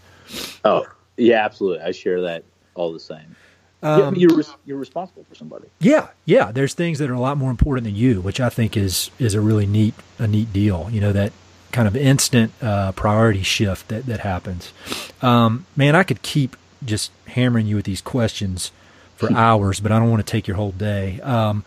Oh, 0.63 0.85
yeah, 1.17 1.43
absolutely. 1.43 1.83
I 1.83 1.91
share 1.91 2.21
that 2.21 2.43
all 2.75 2.93
the 2.93 2.99
same. 2.99 3.35
yeah, 3.81 3.89
Um, 4.07 4.15
you're, 4.15 4.35
res- 4.37 4.53
you're 4.65 4.77
responsible 4.77 5.23
for 5.27 5.35
somebody. 5.35 5.67
Yeah, 5.79 6.09
yeah. 6.25 6.51
There's 6.51 6.73
things 6.73 6.99
that 6.99 7.09
are 7.09 7.13
a 7.15 7.19
lot 7.19 7.37
more 7.37 7.49
important 7.49 7.85
than 7.85 7.95
you, 7.95 8.21
which 8.21 8.39
I 8.39 8.49
think 8.49 8.77
is 8.77 9.09
is 9.19 9.33
a 9.35 9.41
really 9.41 9.65
neat 9.65 9.93
a 10.17 10.27
neat 10.27 10.53
deal. 10.53 10.87
You 10.91 11.01
know 11.01 11.11
that 11.13 11.33
kind 11.71 11.87
of 11.87 11.95
instant 11.95 12.51
uh, 12.61 12.91
priority 12.93 13.43
shift 13.43 13.87
that 13.89 14.05
that 14.05 14.19
happens. 14.21 14.71
Um, 15.21 15.65
man, 15.75 15.95
I 15.95 16.03
could 16.03 16.21
keep 16.21 16.55
just 16.85 17.11
hammering 17.27 17.65
you 17.67 17.75
with 17.75 17.85
these 17.85 18.01
questions 18.01 18.71
for 19.15 19.31
hours, 19.35 19.79
but 19.79 19.91
I 19.91 19.99
don't 19.99 20.09
want 20.09 20.25
to 20.25 20.31
take 20.31 20.47
your 20.47 20.57
whole 20.57 20.71
day. 20.71 21.19
Um, 21.21 21.63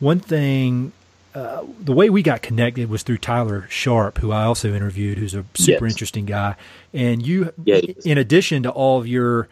one 0.00 0.20
thing. 0.20 0.92
Uh, 1.34 1.64
the 1.80 1.92
way 1.92 2.10
we 2.10 2.22
got 2.22 2.42
connected 2.42 2.90
was 2.90 3.02
through 3.02 3.16
Tyler 3.18 3.66
Sharp, 3.70 4.18
who 4.18 4.32
I 4.32 4.44
also 4.44 4.74
interviewed, 4.74 5.16
who's 5.18 5.34
a 5.34 5.44
super 5.54 5.86
Yes. 5.86 5.94
interesting 5.94 6.26
guy. 6.26 6.56
And 6.92 7.26
you, 7.26 7.52
Yeah, 7.64 7.80
in 8.04 8.18
addition 8.18 8.62
to 8.64 8.70
all 8.70 8.98
of 8.98 9.06
your 9.06 9.48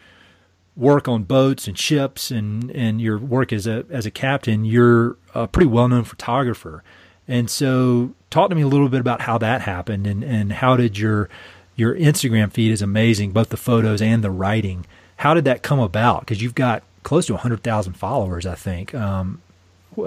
work 0.75 1.07
on 1.07 1.23
boats 1.23 1.67
and 1.67 1.77
ships 1.77 2.29
and, 2.31 2.69
and 2.71 3.01
your 3.01 3.17
work 3.17 3.51
as 3.51 3.65
a 3.67 3.83
as 3.89 4.05
a 4.05 4.11
captain, 4.11 4.63
you're 4.63 5.17
a 5.33 5.47
pretty 5.47 5.67
well 5.67 5.87
known 5.87 6.03
photographer. 6.03 6.83
And 7.27 7.49
so 7.49 8.13
talk 8.29 8.49
to 8.49 8.55
me 8.55 8.61
a 8.61 8.67
little 8.67 8.89
bit 8.89 8.99
about 9.01 9.21
how 9.21 9.37
that 9.39 9.61
happened 9.61 10.05
and, 10.07 10.23
and 10.23 10.51
how 10.53 10.75
did 10.77 10.97
your 10.99 11.29
your 11.75 11.95
Instagram 11.95 12.51
feed 12.51 12.71
is 12.71 12.81
amazing, 12.81 13.31
both 13.31 13.49
the 13.49 13.57
photos 13.57 14.01
and 14.01 14.23
the 14.23 14.29
writing. 14.31 14.85
How 15.17 15.33
did 15.33 15.45
that 15.45 15.63
come 15.63 15.79
about? 15.79 16.21
Because 16.21 16.41
you've 16.41 16.55
got 16.55 16.83
close 17.03 17.25
to 17.27 17.37
hundred 17.37 17.63
thousand 17.63 17.93
followers, 17.93 18.45
I 18.45 18.55
think. 18.55 18.93
Um, 18.93 19.41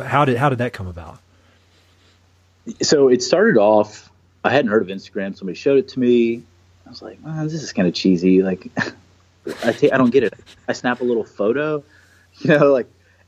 how 0.04 0.24
did 0.24 0.36
how 0.38 0.48
did 0.48 0.58
that 0.58 0.72
come 0.72 0.86
about? 0.86 1.18
So 2.82 3.08
it 3.08 3.22
started 3.22 3.58
off, 3.58 4.10
I 4.42 4.50
hadn't 4.50 4.70
heard 4.70 4.82
of 4.82 4.88
Instagram. 4.88 5.36
Somebody 5.36 5.56
showed 5.56 5.78
it 5.78 5.88
to 5.88 6.00
me. 6.00 6.42
I 6.86 6.90
was 6.90 7.02
like, 7.02 7.22
"Man, 7.22 7.44
this 7.44 7.54
is 7.54 7.72
kind 7.72 7.88
of 7.88 7.94
cheesy. 7.94 8.42
Like, 8.42 8.70
I 9.62 9.76
I 9.92 9.98
don't 9.98 10.10
get 10.10 10.22
it. 10.22 10.34
I 10.68 10.72
snap 10.72 11.00
a 11.00 11.04
little 11.04 11.24
photo, 11.24 11.82
you 12.38 12.50
know, 12.50 12.72
like, 12.72 12.86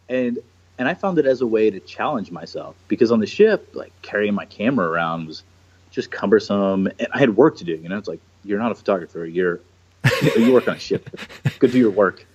and 0.08 0.38
and 0.78 0.88
I 0.88 0.94
found 0.94 1.18
it 1.18 1.26
as 1.26 1.40
a 1.40 1.46
way 1.46 1.70
to 1.70 1.80
challenge 1.80 2.30
myself 2.30 2.76
because 2.88 3.10
on 3.10 3.20
the 3.20 3.26
ship, 3.26 3.70
like 3.74 3.92
carrying 4.02 4.34
my 4.34 4.44
camera 4.44 4.88
around 4.88 5.26
was 5.26 5.42
just 5.90 6.10
cumbersome, 6.10 6.88
and 6.98 7.08
I 7.12 7.18
had 7.18 7.36
work 7.36 7.56
to 7.58 7.64
do. 7.64 7.72
You 7.72 7.88
know, 7.88 7.98
it's 7.98 8.08
like 8.08 8.20
you're 8.44 8.58
not 8.58 8.72
a 8.72 8.74
photographer, 8.74 9.24
you're 9.24 9.60
you 10.36 10.52
work 10.52 10.68
on 10.68 10.76
a 10.76 10.78
ship, 10.78 11.08
go 11.58 11.68
do 11.68 11.78
your 11.78 11.90
work. 11.90 12.26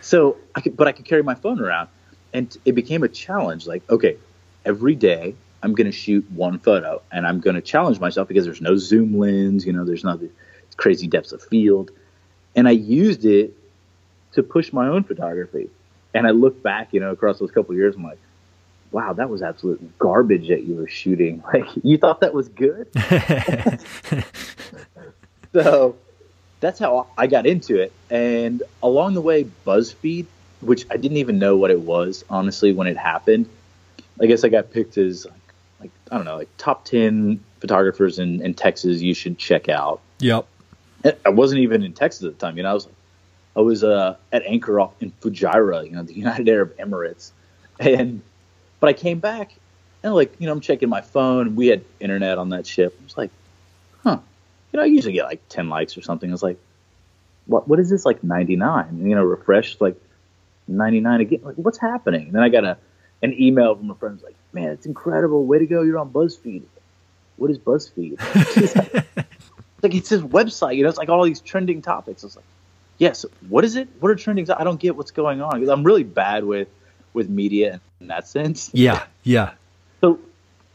so 0.00 0.36
I 0.54 0.60
could, 0.60 0.76
but 0.76 0.88
I 0.88 0.92
could 0.92 1.04
carry 1.04 1.22
my 1.22 1.34
phone 1.34 1.60
around, 1.60 1.88
and 2.32 2.56
it 2.64 2.72
became 2.72 3.02
a 3.02 3.08
challenge. 3.08 3.66
Like, 3.66 3.88
okay, 3.90 4.16
every 4.64 4.94
day 4.94 5.34
I'm 5.62 5.74
going 5.74 5.86
to 5.86 5.96
shoot 5.96 6.28
one 6.30 6.58
photo, 6.58 7.02
and 7.12 7.26
I'm 7.26 7.40
going 7.40 7.56
to 7.56 7.62
challenge 7.62 8.00
myself 8.00 8.28
because 8.28 8.44
there's 8.44 8.60
no 8.60 8.76
zoom 8.76 9.18
lens, 9.18 9.64
you 9.64 9.72
know, 9.72 9.84
there's 9.84 10.04
not 10.04 10.20
crazy 10.76 11.06
depths 11.06 11.32
of 11.32 11.42
field, 11.42 11.90
and 12.56 12.66
I 12.66 12.72
used 12.72 13.24
it 13.24 13.54
to 14.32 14.42
push 14.42 14.72
my 14.72 14.88
own 14.88 15.04
photography. 15.04 15.70
And 16.14 16.26
I 16.26 16.30
look 16.30 16.62
back, 16.62 16.92
you 16.92 17.00
know, 17.00 17.10
across 17.10 17.38
those 17.38 17.50
couple 17.50 17.74
years, 17.74 17.96
I'm 17.96 18.04
like, 18.04 18.18
wow, 18.90 19.14
that 19.14 19.30
was 19.30 19.42
absolute 19.42 19.98
garbage 19.98 20.48
that 20.48 20.64
you 20.64 20.74
were 20.74 20.88
shooting. 20.88 21.42
Like, 21.52 21.66
you 21.82 21.98
thought 21.98 22.20
that 22.20 22.34
was 22.34 22.48
good? 22.48 22.88
so 25.52 25.96
that's 26.60 26.78
how 26.78 27.08
I 27.16 27.26
got 27.26 27.46
into 27.46 27.78
it. 27.80 27.92
And 28.10 28.62
along 28.82 29.14
the 29.14 29.20
way, 29.20 29.44
BuzzFeed, 29.66 30.26
which 30.60 30.86
I 30.90 30.96
didn't 30.96 31.16
even 31.18 31.38
know 31.38 31.56
what 31.56 31.70
it 31.70 31.80
was, 31.80 32.24
honestly, 32.30 32.72
when 32.72 32.86
it 32.86 32.96
happened. 32.96 33.48
I 34.20 34.26
guess 34.26 34.44
I 34.44 34.48
got 34.48 34.70
picked 34.70 34.96
as 34.98 35.26
like, 35.82 35.90
I 36.10 36.16
don't 36.16 36.24
know, 36.24 36.36
like 36.36 36.48
top 36.56 36.84
ten 36.84 37.42
photographers 37.60 38.18
in, 38.18 38.44
in 38.44 38.54
Texas 38.54 39.00
you 39.00 39.14
should 39.14 39.38
check 39.38 39.68
out. 39.68 40.00
Yep. 40.18 40.46
I 41.24 41.30
wasn't 41.30 41.60
even 41.60 41.82
in 41.82 41.92
Texas 41.92 42.24
at 42.24 42.38
the 42.38 42.46
time. 42.46 42.56
You 42.56 42.62
know, 42.62 42.70
I 42.70 42.74
was 42.74 42.88
I 43.56 43.60
was 43.60 43.84
uh, 43.84 44.16
at 44.32 44.42
anchor 44.44 44.80
off 44.80 44.94
in 45.00 45.12
Fujairah, 45.20 45.84
you 45.84 45.92
know, 45.92 46.02
the 46.02 46.14
United 46.24 46.48
Arab 46.48 46.76
Emirates, 46.78 47.32
and 47.78 48.22
but 48.80 48.88
I 48.88 48.92
came 48.92 49.18
back 49.18 49.52
and 50.02 50.14
like 50.14 50.34
you 50.38 50.46
know 50.46 50.52
I'm 50.52 50.60
checking 50.60 50.88
my 50.88 51.00
phone. 51.00 51.56
We 51.56 51.68
had 51.68 51.84
internet 52.00 52.38
on 52.38 52.50
that 52.50 52.66
ship. 52.66 52.96
I 53.00 53.04
was 53.04 53.16
like, 53.16 53.30
huh, 54.02 54.18
you 54.72 54.76
know, 54.76 54.82
I 54.82 54.86
usually 54.86 55.12
get 55.12 55.24
like 55.24 55.42
ten 55.48 55.68
likes 55.68 55.96
or 55.96 56.02
something. 56.02 56.30
I 56.30 56.32
was 56.32 56.42
like, 56.42 56.58
what 57.46 57.68
what 57.68 57.78
is 57.80 57.90
this 57.90 58.04
like 58.04 58.22
99? 58.22 59.06
you 59.06 59.14
know, 59.14 59.24
refresh 59.24 59.80
like 59.80 59.96
99 60.68 61.20
again. 61.20 61.40
Like 61.42 61.56
what's 61.56 61.78
happening? 61.78 62.26
And 62.26 62.32
then 62.32 62.42
I 62.42 62.48
got 62.48 62.64
a 62.64 62.78
an 63.22 63.40
email 63.40 63.74
from 63.74 63.90
a 63.90 63.94
friend 63.94 64.20
like, 64.22 64.34
man, 64.52 64.70
it's 64.70 64.86
incredible. 64.86 65.44
Way 65.46 65.60
to 65.60 65.66
go! 65.66 65.82
You're 65.82 65.98
on 65.98 66.10
BuzzFeed. 66.10 66.62
What 67.36 67.50
is 67.50 67.58
BuzzFeed? 67.58 68.18
like 69.82 69.94
it's 69.94 70.08
this 70.08 70.20
website. 70.20 70.76
You 70.76 70.82
know, 70.82 70.88
it's 70.88 70.98
like 70.98 71.08
all 71.08 71.24
these 71.24 71.40
trending 71.40 71.82
topics. 71.82 72.24
It's 72.24 72.36
like, 72.36 72.44
yes, 72.98 73.24
what 73.48 73.64
is 73.64 73.76
it? 73.76 73.88
What 74.00 74.10
are 74.10 74.14
trending? 74.14 74.50
I 74.50 74.64
don't 74.64 74.80
get 74.80 74.96
what's 74.96 75.10
going 75.10 75.40
on 75.40 75.54
because 75.54 75.68
I'm 75.68 75.84
really 75.84 76.04
bad 76.04 76.44
with 76.44 76.68
with 77.14 77.28
media 77.28 77.80
in 78.00 78.08
that 78.08 78.26
sense. 78.28 78.70
Yeah, 78.72 79.04
yeah. 79.22 79.52
So 80.00 80.18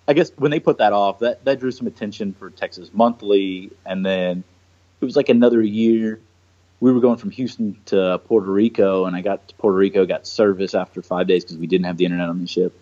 I 0.07 0.13
guess 0.13 0.31
when 0.37 0.51
they 0.51 0.59
put 0.59 0.77
that 0.77 0.93
off, 0.93 1.19
that 1.19 1.43
that 1.45 1.59
drew 1.59 1.71
some 1.71 1.87
attention 1.87 2.33
for 2.33 2.49
Texas 2.49 2.91
Monthly, 2.93 3.71
and 3.85 4.05
then 4.05 4.43
it 5.01 5.05
was 5.05 5.15
like 5.15 5.29
another 5.29 5.61
year. 5.61 6.19
We 6.80 6.91
were 6.91 6.99
going 6.99 7.17
from 7.17 7.32
Houston 7.32 7.80
to 7.86 8.21
Puerto 8.25 8.51
Rico, 8.51 9.05
and 9.05 9.15
I 9.15 9.21
got 9.21 9.47
to 9.47 9.55
Puerto 9.55 9.78
Rico, 9.78 10.05
got 10.05 10.28
service 10.28 10.75
after 10.75 11.01
five 11.01 11.28
days 11.28 11.43
because 11.43 11.57
we 11.57 11.67
didn't 11.67 11.86
have 11.86 11.97
the 11.97 12.05
internet 12.05 12.30
on 12.30 12.39
the 12.39 12.47
ship. 12.47 12.80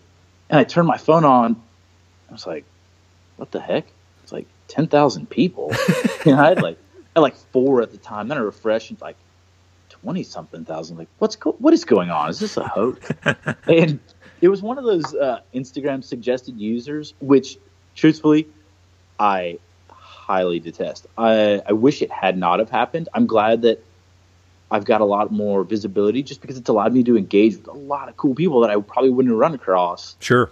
And 0.50 0.58
I 0.58 0.64
turned 0.64 0.86
my 0.86 0.98
phone 0.98 1.24
on. 1.24 1.62
I 2.28 2.32
was 2.32 2.46
like, 2.46 2.64
"What 3.36 3.50
the 3.50 3.60
heck?" 3.60 3.86
It's 4.22 4.32
like 4.32 4.46
ten 4.68 4.86
thousand 4.86 5.30
people. 5.30 5.72
you 6.26 6.32
know, 6.32 6.38
I 6.38 6.48
had 6.48 6.62
like 6.62 6.78
I 7.14 7.20
had 7.20 7.20
like 7.20 7.36
four 7.36 7.82
at 7.82 7.90
the 7.90 7.96
time. 7.96 8.28
Then 8.28 8.38
I 8.38 8.42
refreshed, 8.42 8.90
and 8.90 8.96
it's 8.96 9.02
like 9.02 9.16
twenty 9.88 10.22
something 10.22 10.64
thousand. 10.64 10.98
Like, 10.98 11.08
what's 11.18 11.36
go- 11.36 11.56
what 11.58 11.72
is 11.72 11.84
going 11.84 12.10
on? 12.10 12.28
Is 12.28 12.38
this 12.38 12.56
a 12.56 12.68
hoax? 12.68 13.10
and 13.66 13.98
it 14.40 14.48
was 14.48 14.62
one 14.62 14.78
of 14.78 14.84
those 14.84 15.14
uh, 15.14 15.40
Instagram 15.54 16.04
suggested 16.04 16.60
users, 16.60 17.14
which 17.20 17.58
truthfully, 17.94 18.46
I 19.18 19.58
highly 20.26 20.58
detest. 20.58 21.06
I, 21.16 21.62
I 21.64 21.72
wish 21.72 22.02
it 22.02 22.10
had 22.10 22.36
not 22.36 22.58
have 22.58 22.68
happened. 22.68 23.08
I'm 23.14 23.26
glad 23.26 23.62
that 23.62 23.82
I've 24.72 24.84
got 24.84 25.00
a 25.00 25.04
lot 25.04 25.30
more 25.30 25.62
visibility 25.62 26.24
just 26.24 26.40
because 26.40 26.58
it's 26.58 26.68
allowed 26.68 26.92
me 26.92 27.04
to 27.04 27.16
engage 27.16 27.56
with 27.56 27.68
a 27.68 27.72
lot 27.72 28.08
of 28.08 28.16
cool 28.16 28.34
people 28.34 28.60
that 28.62 28.70
I 28.70 28.80
probably 28.80 29.10
wouldn't 29.10 29.32
have 29.32 29.38
run 29.38 29.54
across. 29.54 30.16
Sure. 30.18 30.50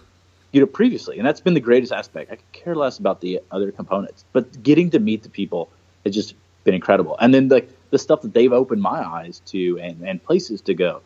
You 0.53 0.61
know, 0.61 0.67
previously, 0.67 1.17
and 1.17 1.27
that's 1.27 1.41
been 1.41 1.53
the 1.53 1.59
greatest 1.59 1.91
aspect. 1.91 2.31
I 2.31 2.37
could 2.37 2.51
care 2.53 2.75
less 2.75 2.97
about 2.97 3.19
the 3.19 3.41
other 3.51 3.73
components, 3.73 4.23
but 4.31 4.63
getting 4.63 4.89
to 4.91 4.99
meet 4.99 5.23
the 5.23 5.29
people 5.29 5.69
has 6.05 6.15
just 6.15 6.35
been 6.63 6.73
incredible. 6.73 7.17
And 7.19 7.33
then 7.33 7.49
like 7.49 7.69
the 7.89 7.99
stuff 7.99 8.21
that 8.21 8.33
they've 8.33 8.53
opened 8.53 8.81
my 8.81 9.05
eyes 9.05 9.41
to 9.47 9.77
and, 9.79 10.01
and 10.07 10.23
places 10.23 10.61
to 10.61 10.73
go. 10.73 11.01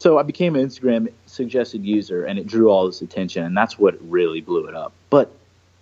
So 0.00 0.18
I 0.18 0.24
became 0.24 0.56
an 0.56 0.66
Instagram 0.66 1.12
suggested 1.26 1.84
user 1.84 2.24
and 2.24 2.36
it 2.36 2.48
drew 2.48 2.68
all 2.68 2.86
this 2.86 3.02
attention 3.02 3.44
and 3.44 3.56
that's 3.56 3.78
what 3.78 3.94
really 4.10 4.40
blew 4.40 4.66
it 4.66 4.74
up. 4.74 4.92
But 5.10 5.30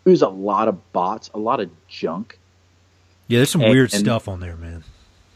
it 0.05 0.11
was 0.11 0.23
a 0.23 0.29
lot 0.29 0.69
of 0.69 0.93
bots, 0.93 1.31
a 1.35 1.39
lot 1.39 1.61
of 1.61 1.71
junk. 1.89 2.39
Yeah, 3.29 3.39
there's 3.39 3.51
some 3.51 3.61
and, 3.61 3.71
weird 3.71 3.93
and, 3.93 4.01
stuff 4.01 4.29
on 4.29 4.41
there, 4.41 4.57
man. 4.57 4.85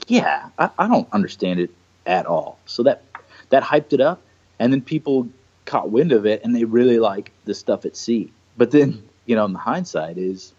Yeah, 0.09 0.49
I, 0.59 0.71
I 0.79 0.89
don't 0.89 1.09
understand 1.13 1.61
it 1.61 1.71
at 2.07 2.27
all. 2.27 2.59
So 2.67 2.83
that 2.85 3.03
that 3.51 3.63
hyped 3.63 3.93
it 3.93 4.01
up 4.01 4.23
and 4.59 4.73
then 4.73 4.81
people 4.83 5.29
caught 5.65 5.91
wind 5.91 6.13
of 6.13 6.27
it 6.27 6.43
and 6.45 6.55
they 6.55 6.65
really 6.65 6.99
like 6.99 7.33
the 7.45 7.55
stuff 7.55 7.85
at 7.85 7.97
sea. 7.97 8.33
But 8.57 8.71
then, 8.71 9.03
you 9.27 9.37
know, 9.37 9.45
in 9.45 9.53
the 9.53 9.59
hindsight 9.59 10.19
is 10.19 10.53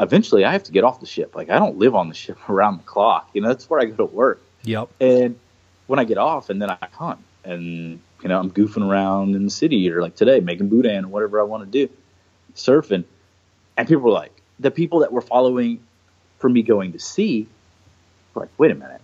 eventually 0.00 0.44
I 0.44 0.52
have 0.52 0.62
to 0.64 0.72
get 0.72 0.84
off 0.84 1.00
the 1.00 1.06
ship. 1.06 1.34
Like 1.34 1.50
I 1.50 1.58
don't 1.58 1.78
live 1.78 1.94
on 1.94 2.08
the 2.08 2.14
ship 2.22 2.38
around 2.48 2.78
the 2.78 2.84
clock. 2.84 3.30
You 3.32 3.42
know, 3.42 3.48
that's 3.48 3.68
where 3.68 3.80
I 3.80 3.86
go 3.86 3.96
to 3.96 4.04
work. 4.04 4.40
Yep. 4.62 4.90
And 5.00 5.38
when 5.86 5.98
I 5.98 6.04
get 6.04 6.18
off 6.18 6.50
and 6.50 6.60
then 6.60 6.70
I 6.70 6.78
hunt 6.92 7.20
and 7.44 8.00
you 8.22 8.28
know, 8.28 8.38
I'm 8.38 8.50
goofing 8.50 8.88
around 8.88 9.36
in 9.36 9.44
the 9.44 9.50
city 9.50 9.90
or 9.90 10.02
like 10.02 10.16
today 10.16 10.40
making 10.40 10.68
boudin 10.68 11.04
or 11.04 11.08
whatever 11.08 11.40
I 11.40 11.44
want 11.44 11.70
to 11.70 11.86
do, 11.86 11.92
surfing. 12.58 13.04
And 13.76 13.88
people 13.88 14.04
were 14.04 14.10
like, 14.10 14.32
the 14.60 14.70
people 14.70 15.00
that 15.00 15.12
were 15.12 15.20
following 15.20 15.80
for 16.38 16.48
me 16.48 16.62
going 16.62 16.92
to 16.92 16.98
sea 16.98 17.46
were 18.34 18.42
like, 18.42 18.50
wait 18.58 18.70
a 18.70 18.74
minute, 18.74 19.00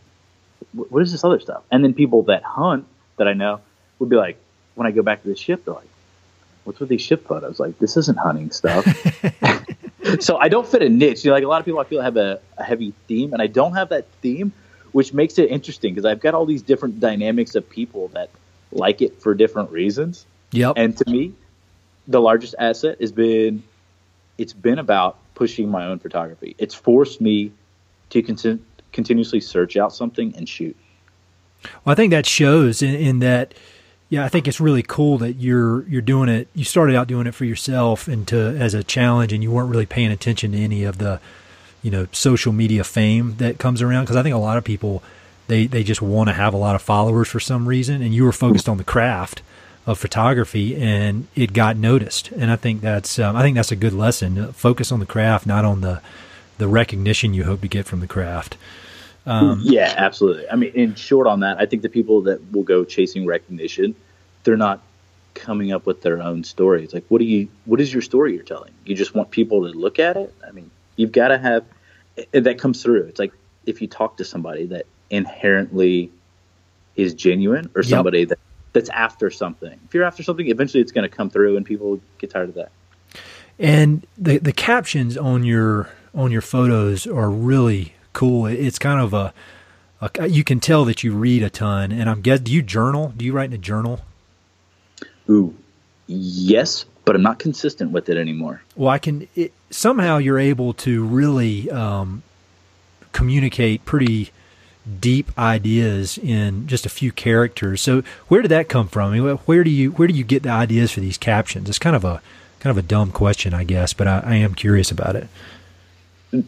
what 0.72 1.02
is 1.02 1.12
this 1.12 1.24
other 1.24 1.40
stuff? 1.40 1.62
And 1.70 1.84
then 1.84 1.94
people 1.94 2.22
that 2.24 2.42
hunt 2.42 2.86
that 3.16 3.28
I 3.28 3.32
know 3.32 3.60
would 3.98 4.08
be 4.08 4.16
like, 4.16 4.38
when 4.74 4.86
I 4.86 4.90
go 4.90 5.02
back 5.02 5.22
to 5.22 5.28
the 5.28 5.36
ship, 5.36 5.64
they're 5.64 5.74
like, 5.74 5.88
what's 6.64 6.80
with 6.80 6.88
these 6.88 7.02
ship 7.02 7.26
photos? 7.26 7.60
Like, 7.60 7.78
this 7.78 7.96
isn't 7.96 8.18
hunting 8.18 8.50
stuff. 8.50 8.84
so 10.20 10.36
I 10.36 10.48
don't 10.48 10.66
fit 10.66 10.82
a 10.82 10.88
niche. 10.88 11.24
You 11.24 11.30
know, 11.30 11.36
like 11.36 11.44
a 11.44 11.48
lot 11.48 11.60
of 11.60 11.64
people 11.64 11.80
I 11.80 11.84
feel 11.84 12.02
have 12.02 12.16
a, 12.16 12.40
a 12.58 12.64
heavy 12.64 12.92
theme, 13.06 13.32
and 13.32 13.40
I 13.40 13.46
don't 13.46 13.74
have 13.74 13.90
that 13.90 14.06
theme, 14.20 14.52
which 14.92 15.12
makes 15.12 15.38
it 15.38 15.50
interesting 15.50 15.94
because 15.94 16.04
I've 16.04 16.20
got 16.20 16.34
all 16.34 16.46
these 16.46 16.62
different 16.62 17.00
dynamics 17.00 17.54
of 17.54 17.68
people 17.68 18.08
that 18.08 18.30
like 18.72 19.02
it 19.02 19.20
for 19.22 19.34
different 19.34 19.70
reasons. 19.70 20.26
Yep. 20.52 20.74
And 20.76 20.96
to 20.96 21.10
me, 21.10 21.34
the 22.06 22.20
largest 22.20 22.54
asset 22.58 23.00
has 23.00 23.12
been 23.12 23.62
it's 24.36 24.52
been 24.52 24.78
about 24.78 25.18
pushing 25.34 25.70
my 25.70 25.86
own 25.86 25.98
photography. 25.98 26.54
It's 26.58 26.74
forced 26.74 27.20
me 27.20 27.52
to 28.10 28.22
con- 28.22 28.64
continuously 28.92 29.40
search 29.40 29.76
out 29.76 29.92
something 29.92 30.34
and 30.36 30.48
shoot. 30.48 30.76
Well, 31.84 31.92
I 31.92 31.94
think 31.94 32.10
that 32.10 32.26
shows 32.26 32.82
in, 32.82 32.94
in 32.94 33.18
that 33.20 33.54
yeah, 34.10 34.24
I 34.24 34.28
think 34.28 34.46
it's 34.46 34.60
really 34.60 34.82
cool 34.82 35.18
that 35.18 35.34
you're 35.34 35.88
you're 35.88 36.02
doing 36.02 36.28
it. 36.28 36.48
You 36.54 36.64
started 36.64 36.94
out 36.94 37.08
doing 37.08 37.26
it 37.26 37.34
for 37.34 37.44
yourself 37.44 38.06
and 38.06 38.28
to 38.28 38.38
as 38.38 38.74
a 38.74 38.84
challenge, 38.84 39.32
and 39.32 39.42
you 39.42 39.50
weren't 39.50 39.70
really 39.70 39.86
paying 39.86 40.12
attention 40.12 40.52
to 40.52 40.58
any 40.58 40.84
of 40.84 40.98
the, 40.98 41.20
you 41.82 41.90
know, 41.90 42.06
social 42.12 42.52
media 42.52 42.84
fame 42.84 43.36
that 43.38 43.58
comes 43.58 43.80
around. 43.82 44.04
Because 44.04 44.16
I 44.16 44.22
think 44.22 44.34
a 44.34 44.38
lot 44.38 44.58
of 44.58 44.64
people 44.64 45.02
they 45.46 45.66
they 45.66 45.82
just 45.82 46.02
want 46.02 46.28
to 46.28 46.34
have 46.34 46.54
a 46.54 46.58
lot 46.58 46.74
of 46.74 46.82
followers 46.82 47.28
for 47.28 47.40
some 47.40 47.66
reason, 47.66 48.02
and 48.02 48.14
you 48.14 48.24
were 48.24 48.32
focused 48.32 48.68
on 48.68 48.76
the 48.76 48.84
craft 48.84 49.42
of 49.86 49.98
photography, 49.98 50.76
and 50.76 51.26
it 51.34 51.52
got 51.52 51.76
noticed. 51.76 52.30
And 52.32 52.50
I 52.50 52.56
think 52.56 52.80
that's 52.80 53.18
um, 53.18 53.36
I 53.36 53.42
think 53.42 53.56
that's 53.56 53.72
a 53.72 53.76
good 53.76 53.92
lesson. 53.92 54.52
Focus 54.52 54.90
on 54.90 55.00
the 55.00 55.06
craft, 55.06 55.46
not 55.46 55.64
on 55.64 55.80
the 55.80 56.00
the 56.58 56.68
recognition 56.68 57.34
you 57.34 57.44
hope 57.44 57.60
to 57.62 57.68
get 57.68 57.86
from 57.86 58.00
the 58.00 58.06
craft. 58.06 58.56
Um, 59.26 59.60
yeah, 59.62 59.92
absolutely. 59.96 60.48
I 60.50 60.56
mean, 60.56 60.72
in 60.74 60.94
short 60.94 61.26
on 61.26 61.40
that, 61.40 61.58
I 61.58 61.66
think 61.66 61.82
the 61.82 61.88
people 61.88 62.22
that 62.22 62.52
will 62.52 62.62
go 62.62 62.84
chasing 62.84 63.26
recognition, 63.26 63.94
they're 64.44 64.56
not 64.56 64.80
coming 65.34 65.72
up 65.72 65.86
with 65.86 66.02
their 66.02 66.22
own 66.22 66.44
stories. 66.44 66.92
Like, 66.92 67.04
what 67.08 67.18
do 67.18 67.24
you, 67.24 67.48
what 67.64 67.80
is 67.80 67.92
your 67.92 68.02
story 68.02 68.34
you're 68.34 68.42
telling? 68.42 68.72
You 68.84 68.94
just 68.94 69.14
want 69.14 69.30
people 69.30 69.62
to 69.62 69.76
look 69.76 69.98
at 69.98 70.16
it. 70.16 70.32
I 70.46 70.52
mean, 70.52 70.70
you've 70.96 71.12
got 71.12 71.28
to 71.28 71.38
have 71.38 71.64
that 72.32 72.58
comes 72.58 72.82
through. 72.82 73.04
It's 73.04 73.18
like 73.18 73.32
if 73.66 73.80
you 73.82 73.88
talk 73.88 74.18
to 74.18 74.24
somebody 74.24 74.66
that 74.66 74.86
inherently 75.10 76.10
is 76.96 77.14
genuine 77.14 77.70
or 77.74 77.82
somebody 77.82 78.20
yep. 78.20 78.28
that 78.28 78.38
that's 78.74 78.90
after 78.90 79.30
something. 79.30 79.78
If 79.86 79.94
you're 79.94 80.04
after 80.04 80.22
something, 80.22 80.48
eventually 80.48 80.82
it's 80.82 80.92
going 80.92 81.08
to 81.08 81.16
come 81.16 81.30
through, 81.30 81.56
and 81.56 81.64
people 81.64 82.00
get 82.18 82.28
tired 82.28 82.50
of 82.50 82.56
that. 82.56 82.70
And 83.58 84.06
the 84.18 84.38
the 84.38 84.52
captions 84.52 85.16
on 85.16 85.44
your 85.44 85.88
on 86.14 86.30
your 86.30 86.42
photos 86.42 87.06
are 87.06 87.30
really 87.30 87.94
cool. 88.12 88.46
It's 88.46 88.78
kind 88.78 89.00
of 89.00 89.14
a, 89.14 89.32
a 90.00 90.28
you 90.28 90.44
can 90.44 90.60
tell 90.60 90.84
that 90.84 91.02
you 91.02 91.14
read 91.14 91.42
a 91.42 91.50
ton. 91.50 91.92
And 91.92 92.10
I'm 92.10 92.20
guess 92.20 92.40
do 92.40 92.52
you 92.52 92.62
journal? 92.62 93.14
Do 93.16 93.24
you 93.24 93.32
write 93.32 93.50
in 93.50 93.54
a 93.54 93.58
journal? 93.58 94.00
Ooh, 95.30 95.54
yes, 96.06 96.84
but 97.04 97.14
I'm 97.14 97.22
not 97.22 97.38
consistent 97.38 97.92
with 97.92 98.08
it 98.08 98.16
anymore. 98.16 98.60
Well, 98.74 98.90
I 98.90 98.98
can 98.98 99.28
it, 99.36 99.52
somehow 99.70 100.18
you're 100.18 100.40
able 100.40 100.74
to 100.74 101.04
really 101.04 101.70
um, 101.70 102.24
communicate 103.12 103.84
pretty 103.84 104.32
deep 105.00 105.36
ideas 105.38 106.18
in 106.18 106.66
just 106.66 106.84
a 106.84 106.88
few 106.88 107.12
characters. 107.12 107.80
So 107.80 108.02
where 108.28 108.42
did 108.42 108.50
that 108.50 108.68
come 108.68 108.88
from? 108.88 109.12
I 109.12 109.18
mean, 109.18 109.36
where 109.36 109.64
do 109.64 109.70
you 109.70 109.92
where 109.92 110.08
do 110.08 110.14
you 110.14 110.24
get 110.24 110.42
the 110.42 110.50
ideas 110.50 110.92
for 110.92 111.00
these 111.00 111.18
captions? 111.18 111.68
It's 111.68 111.78
kind 111.78 111.96
of 111.96 112.04
a 112.04 112.20
kind 112.60 112.70
of 112.70 112.82
a 112.82 112.86
dumb 112.86 113.10
question, 113.10 113.54
I 113.54 113.64
guess, 113.64 113.92
but 113.92 114.06
I, 114.06 114.22
I 114.24 114.34
am 114.36 114.54
curious 114.54 114.90
about 114.90 115.16
it. 115.16 115.28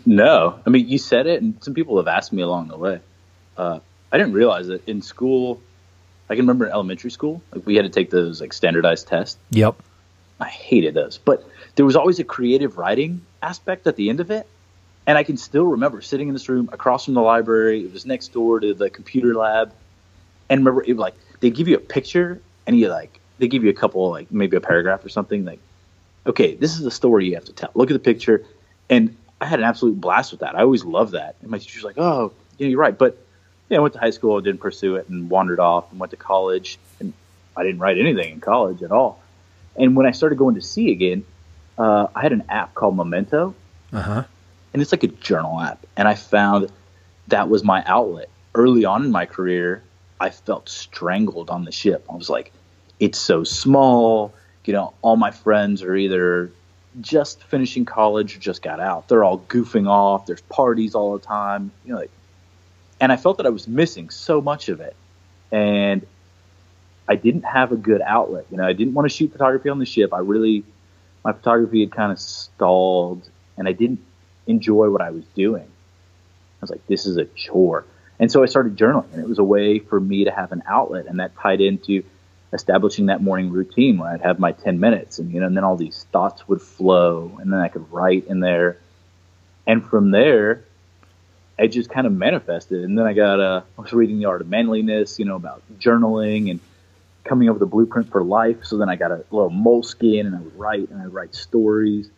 No, 0.04 0.58
I 0.66 0.70
mean 0.70 0.88
you 0.88 0.98
said 0.98 1.26
it, 1.26 1.42
and 1.42 1.62
some 1.62 1.74
people 1.74 1.96
have 1.96 2.08
asked 2.08 2.32
me 2.32 2.42
along 2.42 2.68
the 2.68 2.76
way. 2.76 3.00
Uh, 3.56 3.80
I 4.12 4.18
didn't 4.18 4.34
realize 4.34 4.66
that 4.68 4.86
in 4.88 5.02
school. 5.02 5.60
I 6.28 6.34
can 6.34 6.42
remember 6.42 6.66
in 6.66 6.72
elementary 6.72 7.10
school, 7.10 7.40
like 7.54 7.64
we 7.66 7.76
had 7.76 7.84
to 7.84 7.88
take 7.88 8.10
those 8.10 8.40
like 8.40 8.52
standardized 8.52 9.06
tests. 9.06 9.38
Yep. 9.50 9.76
I 10.40 10.48
hated 10.48 10.92
those, 10.92 11.16
but 11.16 11.48
there 11.76 11.86
was 11.86 11.96
always 11.96 12.18
a 12.18 12.24
creative 12.24 12.76
writing 12.76 13.24
aspect 13.42 13.86
at 13.86 13.96
the 13.96 14.10
end 14.10 14.20
of 14.20 14.30
it, 14.30 14.46
and 15.06 15.16
I 15.16 15.22
can 15.22 15.36
still 15.36 15.64
remember 15.64 16.00
sitting 16.00 16.28
in 16.28 16.34
this 16.34 16.48
room 16.48 16.68
across 16.72 17.04
from 17.04 17.14
the 17.14 17.22
library. 17.22 17.84
It 17.84 17.92
was 17.92 18.06
next 18.06 18.28
door 18.32 18.60
to 18.60 18.74
the 18.74 18.90
computer 18.90 19.34
lab, 19.34 19.72
and 20.48 20.60
remember 20.60 20.82
it 20.82 20.94
was 20.94 20.98
like 20.98 21.14
they 21.40 21.50
give 21.50 21.68
you 21.68 21.76
a 21.76 21.80
picture, 21.80 22.40
and 22.66 22.78
you 22.78 22.88
like 22.88 23.20
they 23.38 23.48
give 23.48 23.64
you 23.64 23.70
a 23.70 23.74
couple 23.74 24.10
like 24.10 24.30
maybe 24.30 24.56
a 24.56 24.60
paragraph 24.60 25.04
or 25.04 25.08
something 25.08 25.44
like, 25.44 25.60
okay, 26.26 26.54
this 26.54 26.74
is 26.74 26.80
the 26.80 26.90
story 26.90 27.26
you 27.26 27.34
have 27.34 27.44
to 27.44 27.52
tell. 27.52 27.70
Look 27.74 27.90
at 27.90 27.94
the 27.94 27.98
picture, 28.12 28.44
and 28.90 29.16
I 29.40 29.46
had 29.46 29.60
an 29.60 29.64
absolute 29.64 30.00
blast 30.00 30.32
with 30.32 30.40
that. 30.40 30.56
I 30.56 30.62
always 30.62 30.84
loved 30.84 31.12
that, 31.12 31.36
and 31.42 31.50
my 31.50 31.58
teacher's 31.58 31.84
like, 31.84 31.98
oh, 31.98 32.32
yeah, 32.58 32.68
you're 32.68 32.80
right, 32.80 32.96
but 32.96 33.18
yeah, 33.68 33.78
I 33.78 33.80
went 33.80 33.94
to 33.94 34.00
high 34.00 34.10
school, 34.10 34.40
didn't 34.40 34.60
pursue 34.60 34.96
it, 34.96 35.08
and 35.08 35.28
wandered 35.28 35.60
off, 35.60 35.90
and 35.90 36.00
went 36.00 36.10
to 36.10 36.16
college, 36.16 36.78
and 37.00 37.12
I 37.56 37.62
didn't 37.64 37.80
write 37.80 37.98
anything 37.98 38.32
in 38.32 38.40
college 38.40 38.82
at 38.82 38.92
all. 38.92 39.20
And 39.76 39.94
when 39.94 40.06
I 40.06 40.12
started 40.12 40.38
going 40.38 40.54
to 40.54 40.62
sea 40.62 40.90
again, 40.90 41.24
uh, 41.76 42.06
I 42.14 42.22
had 42.22 42.32
an 42.32 42.44
app 42.48 42.74
called 42.74 42.96
Momento, 42.96 43.54
Uh-huh. 43.92 44.24
And 44.76 44.82
it's 44.82 44.92
like 44.92 45.04
a 45.04 45.08
journal 45.08 45.58
app. 45.58 45.86
And 45.96 46.06
I 46.06 46.14
found 46.14 46.70
that 47.28 47.48
was 47.48 47.64
my 47.64 47.82
outlet. 47.86 48.28
Early 48.54 48.84
on 48.84 49.06
in 49.06 49.10
my 49.10 49.24
career, 49.24 49.82
I 50.20 50.28
felt 50.28 50.68
strangled 50.68 51.48
on 51.48 51.64
the 51.64 51.72
ship. 51.72 52.04
I 52.12 52.14
was 52.14 52.28
like, 52.28 52.52
it's 53.00 53.18
so 53.18 53.42
small. 53.42 54.34
You 54.66 54.74
know, 54.74 54.92
all 55.00 55.16
my 55.16 55.30
friends 55.30 55.82
are 55.82 55.96
either 55.96 56.52
just 57.00 57.42
finishing 57.44 57.86
college 57.86 58.36
or 58.36 58.38
just 58.38 58.60
got 58.60 58.78
out. 58.78 59.08
They're 59.08 59.24
all 59.24 59.38
goofing 59.48 59.88
off. 59.88 60.26
There's 60.26 60.42
parties 60.42 60.94
all 60.94 61.16
the 61.16 61.24
time. 61.24 61.70
You 61.86 61.94
know, 61.94 62.00
like, 62.00 62.10
and 63.00 63.10
I 63.10 63.16
felt 63.16 63.38
that 63.38 63.46
I 63.46 63.50
was 63.50 63.66
missing 63.66 64.10
so 64.10 64.42
much 64.42 64.68
of 64.68 64.82
it. 64.82 64.94
And 65.50 66.06
I 67.08 67.16
didn't 67.16 67.46
have 67.46 67.72
a 67.72 67.76
good 67.76 68.02
outlet. 68.02 68.44
You 68.50 68.58
know, 68.58 68.66
I 68.66 68.74
didn't 68.74 68.92
want 68.92 69.08
to 69.10 69.16
shoot 69.16 69.32
photography 69.32 69.70
on 69.70 69.78
the 69.78 69.86
ship. 69.86 70.12
I 70.12 70.18
really, 70.18 70.64
my 71.24 71.32
photography 71.32 71.80
had 71.80 71.92
kind 71.92 72.12
of 72.12 72.18
stalled, 72.18 73.26
and 73.56 73.66
I 73.66 73.72
didn't 73.72 74.00
enjoy 74.46 74.90
what 74.90 75.00
I 75.00 75.10
was 75.10 75.24
doing. 75.34 75.64
I 75.64 76.60
was 76.60 76.70
like, 76.70 76.86
this 76.86 77.06
is 77.06 77.16
a 77.16 77.24
chore. 77.24 77.84
And 78.18 78.30
so 78.30 78.42
I 78.42 78.46
started 78.46 78.76
journaling, 78.76 79.12
and 79.12 79.22
it 79.22 79.28
was 79.28 79.38
a 79.38 79.44
way 79.44 79.78
for 79.78 80.00
me 80.00 80.24
to 80.24 80.30
have 80.30 80.52
an 80.52 80.62
outlet, 80.66 81.06
and 81.06 81.20
that 81.20 81.36
tied 81.36 81.60
into 81.60 82.02
establishing 82.52 83.06
that 83.06 83.22
morning 83.22 83.50
routine 83.50 83.98
where 83.98 84.10
I'd 84.10 84.22
have 84.22 84.38
my 84.38 84.52
10 84.52 84.80
minutes, 84.80 85.18
and 85.18 85.30
you 85.32 85.40
know, 85.40 85.46
and 85.46 85.56
then 85.56 85.64
all 85.64 85.76
these 85.76 86.06
thoughts 86.12 86.48
would 86.48 86.62
flow, 86.62 87.38
and 87.40 87.52
then 87.52 87.60
I 87.60 87.68
could 87.68 87.92
write 87.92 88.26
in 88.26 88.40
there. 88.40 88.78
And 89.66 89.84
from 89.84 90.12
there, 90.12 90.64
it 91.58 91.68
just 91.68 91.90
kind 91.90 92.06
of 92.06 92.12
manifested. 92.12 92.84
And 92.84 92.98
then 92.98 93.06
I 93.06 93.12
got, 93.12 93.40
uh, 93.40 93.62
I 93.78 93.80
was 93.80 93.92
reading 93.92 94.18
The 94.18 94.26
Art 94.26 94.40
of 94.40 94.48
Manliness, 94.48 95.18
you 95.18 95.24
know, 95.24 95.36
about 95.36 95.62
journaling 95.78 96.50
and 96.50 96.60
coming 97.24 97.48
up 97.48 97.54
with 97.54 97.62
a 97.62 97.66
blueprint 97.66 98.10
for 98.10 98.22
life. 98.22 98.64
So 98.64 98.76
then 98.76 98.88
I 98.88 98.96
got 98.96 99.10
a 99.10 99.24
little 99.30 99.50
moleskin 99.50 100.26
and 100.26 100.36
I 100.36 100.40
would 100.40 100.58
write 100.58 100.90
and 100.90 101.00
I 101.00 101.04
would 101.04 101.14
write 101.14 101.34
stories. 101.34 102.10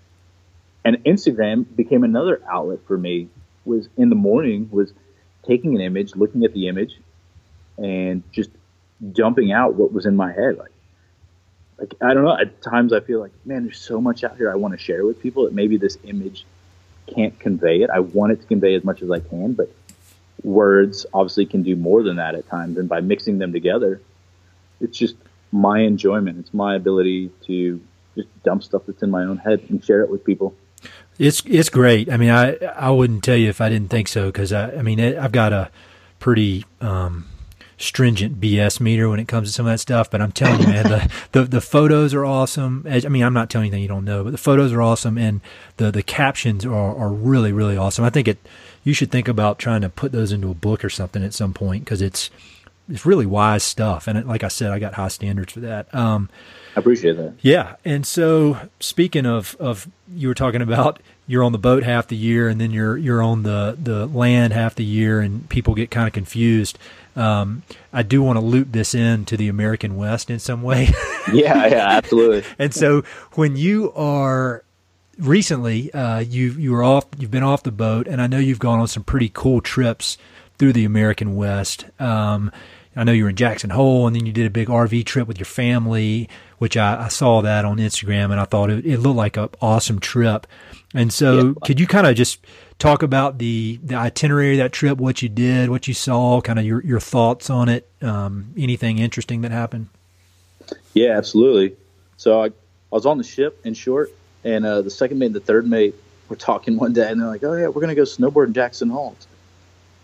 And 0.85 0.97
Instagram 1.05 1.65
became 1.77 2.05
another 2.05 2.41
outlet 2.51 2.81
for 2.87 2.97
me 2.97 3.29
was 3.65 3.89
in 3.97 4.09
the 4.09 4.17
morning 4.17 4.69
was 4.71 4.93
taking 5.47 5.75
an 5.75 5.81
image, 5.81 6.17
looking 6.17 6.45
at 6.45 6.53
the 6.53 6.69
image 6.69 6.99
and 7.77 8.23
just 8.33 8.51
dumping 9.13 9.53
out 9.53 9.75
what 9.75 9.93
was 9.93 10.07
in 10.07 10.17
my 10.17 10.33
head. 10.33 10.59
Like, 10.59 10.73
like 11.79 11.95
I 12.01 12.15
don't 12.15 12.25
know. 12.25 12.37
At 12.37 12.63
times 12.63 12.93
I 12.93 13.01
feel 13.01 13.21
like, 13.21 13.33
man, 13.45 13.65
there's 13.65 13.79
so 13.79 14.01
much 14.01 14.25
out 14.25 14.37
here 14.37 14.51
I 14.51 14.57
want 14.57 14.75
to 14.75 14.79
share 14.79 15.05
with 15.05 15.21
people 15.23 15.45
that 15.45 15.53
maybe 15.53 15.77
this 15.77 15.99
image 16.05 16.45
can't 17.07 17.39
convey 17.39 17.83
it. 17.83 17.91
I 17.91 18.01
want 18.01 18.33
it 18.33 18.41
to 18.41 18.47
convey 18.47 18.75
as 18.75 18.85
much 18.85 19.03
as 19.03 19.11
I 19.11 19.21
can, 19.21 19.53
but 19.53 19.71
words 20.43 21.07
obviously 21.13 21.47
can 21.47 21.63
do 21.63 21.77
more 21.77 22.03
than 22.03 22.17
that 22.17 22.35
at 22.35 22.49
times. 22.49 22.79
And 22.79 22.89
by 22.89 23.01
mixing 23.01 23.39
them 23.39 23.53
together, 23.53 24.01
it's 24.81 24.97
just 24.97 25.17
my 25.53 25.81
enjoyment. 25.81 26.39
It's 26.39 26.55
my 26.55 26.75
ability 26.75 27.31
to 27.47 27.81
just 28.15 28.43
dump 28.43 28.63
stuff 28.63 28.83
that's 28.87 29.03
in 29.03 29.11
my 29.11 29.25
own 29.25 29.39
head 29.39 29.63
and 29.69 29.83
share 29.85 30.03
it 30.03 30.11
with 30.11 30.25
people. 30.25 30.55
It's 31.19 31.43
it's 31.47 31.69
great. 31.69 32.11
I 32.11 32.17
mean, 32.17 32.31
I 32.31 32.57
I 32.77 32.91
wouldn't 32.91 33.25
tell 33.25 33.37
you 33.37 33.49
if 33.49 33.61
I 33.61 33.69
didn't 33.69 33.89
think 33.89 34.09
so 34.09 34.27
because 34.27 34.53
I 34.53 34.71
I 34.71 34.83
mean 34.83 34.99
it, 34.99 35.19
I've 35.19 35.33
got 35.33 35.53
a 35.53 35.71
pretty 36.21 36.65
um, 36.81 37.27
stringent 37.77 38.41
BS 38.41 38.81
meter 38.81 39.09
when 39.09 39.19
it 39.19 39.29
comes 39.29 39.49
to 39.49 39.53
some 39.53 39.67
of 39.67 39.73
that 39.73 39.79
stuff. 39.79 40.11
But 40.11 40.21
I'm 40.21 40.33
telling 40.33 40.61
you, 40.61 40.67
man, 40.69 40.85
the, 40.85 41.11
the 41.33 41.45
the 41.45 41.61
photos 41.61 42.15
are 42.15 42.25
awesome. 42.25 42.87
I 42.89 43.01
mean, 43.09 43.23
I'm 43.23 43.33
not 43.33 43.51
telling 43.51 43.67
you 43.67 43.73
anything 43.73 43.83
you 43.83 43.89
don't 43.89 44.05
know, 44.05 44.25
but 44.25 44.31
the 44.31 44.39
photos 44.39 44.73
are 44.73 44.83
awesome, 44.83 45.19
and 45.19 45.41
the 45.77 45.91
the 45.91 46.03
captions 46.03 46.65
are 46.65 46.97
are 46.97 47.11
really 47.11 47.53
really 47.53 47.77
awesome. 47.77 48.05
I 48.05 48.11
think 48.11 48.29
it. 48.29 48.39
You 48.85 48.95
should 48.95 49.11
think 49.11 49.29
about 49.29 49.59
trying 49.59 49.83
to 49.83 49.91
put 49.91 50.13
those 50.13 50.33
into 50.33 50.51
a 50.51 50.55
book 50.55 50.83
or 50.83 50.89
something 50.89 51.23
at 51.23 51.35
some 51.35 51.53
point 51.53 51.85
because 51.85 52.01
it's 52.01 52.31
it's 52.89 53.05
really 53.05 53.27
wise 53.27 53.63
stuff. 53.63 54.07
And 54.07 54.19
it, 54.19 54.27
like 54.27 54.45
I 54.45 54.49
said, 54.49 54.71
I 54.71 54.79
got 54.79 54.95
high 54.95 55.09
standards 55.09 55.53
for 55.53 55.61
that. 55.61 55.95
Um, 55.95 56.29
I 56.77 56.81
appreciate 56.81 57.17
that. 57.17 57.35
yeah. 57.41 57.77
And 57.85 58.07
so 58.07 58.59
speaking 58.81 59.27
of, 59.27 59.57
of, 59.59 59.89
you 60.13 60.29
were 60.29 60.35
talking 60.35 60.63
about 60.63 61.01
you're 61.27 61.43
on 61.43 61.53
the 61.53 61.59
boat 61.59 61.83
half 61.83 62.07
the 62.07 62.17
year 62.17 62.49
and 62.49 62.61
then 62.61 62.71
you're, 62.71 62.97
you're 62.97 63.23
on 63.23 63.43
the, 63.43 63.77
the 63.83 64.07
land 64.07 64.53
half 64.53 64.75
the 64.75 64.85
year 64.85 65.21
and 65.21 65.49
people 65.49 65.75
get 65.75 65.91
kind 65.91 66.07
of 66.07 66.13
confused. 66.13 66.79
Um, 67.17 67.63
I 67.93 68.03
do 68.03 68.23
want 68.23 68.39
to 68.39 68.45
loop 68.45 68.73
this 68.73 68.95
in 68.95 69.25
to 69.27 69.37
the 69.37 69.49
American 69.49 69.97
West 69.97 70.31
in 70.31 70.39
some 70.39 70.63
way. 70.63 70.89
Yeah, 71.31 71.67
yeah, 71.67 71.89
absolutely. 71.89 72.43
and 72.59 72.73
so 72.73 73.03
when 73.33 73.55
you 73.55 73.93
are 73.93 74.65
recently, 75.19 75.93
uh, 75.93 76.21
you, 76.21 76.53
you 76.53 76.73
were 76.73 76.83
off, 76.83 77.05
you've 77.19 77.31
been 77.31 77.43
off 77.43 77.63
the 77.65 77.71
boat 77.71 78.09
and 78.09 78.23
I 78.23 78.29
know 78.29 78.39
you've 78.39 78.59
gone 78.59 78.81
on 78.81 78.89
some 78.89 79.05
pretty 79.05 79.31
cool 79.35 79.61
trips 79.61 80.17
through 80.57 80.73
the 80.73 80.87
American 80.87 81.37
West. 81.37 81.85
Um, 82.01 82.51
I 82.97 83.05
know 83.05 83.13
you 83.13 83.25
were 83.25 83.31
in 83.31 83.37
Jackson 83.37 83.71
Hole, 83.71 84.07
and 84.07 84.17
then 84.17 84.27
you 84.27 84.33
did 84.33 84.47
a 84.47 84.51
big 84.51 84.69
RV 84.69 85.05
trip 85.07 85.29
with 85.29 85.39
your 85.39 85.47
family, 85.47 86.29
which 86.59 86.77
I, 86.77 87.05
I 87.05 87.09
saw 87.09 87.41
that 87.43 87.65
on 87.65 87.77
Instagram, 87.79 88.31
and 88.33 88.41
I 88.41 88.45
thought 88.45 88.71
it, 88.71 88.85
it 88.85 88.99
looked 88.99 89.17
like 89.17 89.37
an 89.37 89.49
awesome 89.61 89.99
trip. 90.01 90.47
And 90.95 91.13
so, 91.13 91.35
Yeah. 91.39 91.53
could 91.65 91.79
you 91.81 91.87
kind 91.87 92.07
of 92.07 92.17
just 92.17 92.41
talk 92.79 93.03
about 93.03 93.39
the 93.39 93.79
the 93.83 93.95
itinerary 93.95 94.53
of 94.53 94.59
that 94.59 94.73
trip, 94.73 94.99
what 94.99 95.23
you 95.23 95.29
did, 95.29 95.69
what 95.71 95.87
you 95.87 95.95
saw, 95.95 96.41
kind 96.41 96.59
of 96.59 96.65
your 96.65 96.83
your 96.85 97.01
thoughts 97.01 97.51
on 97.51 97.69
it, 97.69 97.89
um, 98.03 98.53
anything 98.57 98.99
interesting 98.99 99.43
that 99.43 99.51
happened? 99.53 99.89
Yeah, 100.95 101.17
absolutely. 101.17 101.77
So 102.17 102.41
I, 102.43 102.47
I 102.47 102.51
was 102.91 103.07
on 103.07 103.19
the 103.19 103.25
ship 103.25 103.61
in 103.65 103.75
short, 103.75 104.11
and 104.45 104.65
uh, 104.67 104.83
the 104.83 104.91
second 104.91 105.19
mate 105.19 105.27
and 105.27 105.35
the 105.35 105.41
third 105.41 105.67
mate 105.69 105.95
were 106.29 106.37
talking 106.37 106.77
one 106.79 106.93
day, 106.95 107.11
and 107.11 107.21
they're 107.21 107.29
like, 107.29 107.45
"Oh 107.45 107.53
yeah, 107.55 107.69
we're 107.69 107.81
gonna 107.81 107.95
go 107.95 108.03
snowboard 108.03 108.47
in 108.49 108.55
Jackson 108.55 108.89
Hole." 108.91 109.15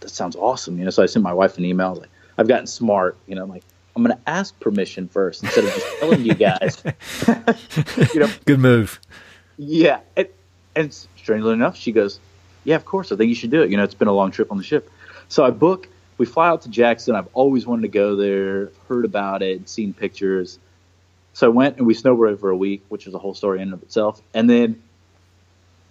That 0.00 0.10
sounds 0.10 0.36
awesome, 0.36 0.78
you 0.78 0.84
know. 0.84 0.90
So 0.90 1.02
I 1.02 1.06
sent 1.06 1.22
my 1.22 1.32
wife 1.32 1.56
an 1.58 1.64
email. 1.64 1.94
Like, 1.94 2.10
"I've 2.38 2.48
gotten 2.48 2.66
smart, 2.66 3.16
you 3.26 3.34
know." 3.34 3.42
I'm 3.44 3.50
like, 3.50 3.64
"I'm 3.96 4.02
gonna 4.02 4.20
ask 4.26 4.58
permission 4.60 5.08
first 5.08 5.42
instead 5.42 5.64
of 5.64 5.74
just 5.74 5.98
telling 6.00 6.24
you 6.24 6.34
guys." 6.34 6.82
you 8.14 8.20
know, 8.20 8.30
Good 8.44 8.60
move. 8.60 9.00
yeah. 9.56 10.00
And, 10.16 10.28
and 10.76 10.92
strangely 11.16 11.52
enough, 11.52 11.76
she 11.76 11.92
goes, 11.92 12.20
"Yeah, 12.64 12.76
of 12.76 12.84
course. 12.84 13.12
I 13.12 13.16
think 13.16 13.28
you 13.28 13.34
should 13.34 13.50
do 13.50 13.62
it. 13.62 13.70
You 13.70 13.76
know, 13.76 13.84
it's 13.84 13.94
been 13.94 14.08
a 14.08 14.12
long 14.12 14.30
trip 14.30 14.50
on 14.50 14.58
the 14.58 14.64
ship." 14.64 14.90
So 15.28 15.44
I 15.44 15.50
book. 15.50 15.88
We 16.16 16.26
fly 16.26 16.46
out 16.48 16.62
to 16.62 16.68
Jackson. 16.68 17.16
I've 17.16 17.26
always 17.34 17.66
wanted 17.66 17.82
to 17.82 17.88
go 17.88 18.14
there. 18.14 18.70
Heard 18.88 19.04
about 19.04 19.42
it. 19.42 19.68
Seen 19.68 19.92
pictures. 19.92 20.60
So 21.32 21.48
I 21.48 21.50
went 21.50 21.78
and 21.78 21.86
we 21.88 21.94
snowboarded 21.94 22.38
for 22.38 22.50
a 22.50 22.56
week, 22.56 22.84
which 22.88 23.08
is 23.08 23.14
a 23.14 23.18
whole 23.18 23.34
story 23.34 23.58
in 23.58 23.64
and 23.64 23.72
of 23.74 23.82
itself. 23.82 24.22
And 24.32 24.48
then 24.48 24.80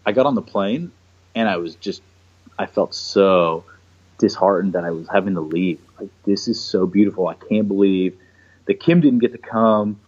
I 0.05 0.13
got 0.13 0.25
on 0.25 0.35
the 0.35 0.41
plane, 0.41 0.93
and 1.35 1.49
I 1.49 1.57
was 1.57 1.75
just, 1.75 2.01
I 2.57 2.65
felt 2.67 2.95
so 2.95 3.65
disheartened 4.17 4.73
that 4.73 4.85
I 4.85 4.91
was 4.91 5.09
having 5.09 5.33
to 5.33 5.41
leave. 5.41 5.79
Like 6.03 6.23
this 6.25 6.47
is 6.47 6.59
so 6.59 6.85
beautiful. 6.85 7.27
I 7.27 7.33
can't 7.35 7.67
believe 7.67 8.17
that 8.65 8.79
Kim 8.79 9.01
didn't 9.01 9.19
get 9.19 9.31
to 9.33 9.37
come, 9.37 9.99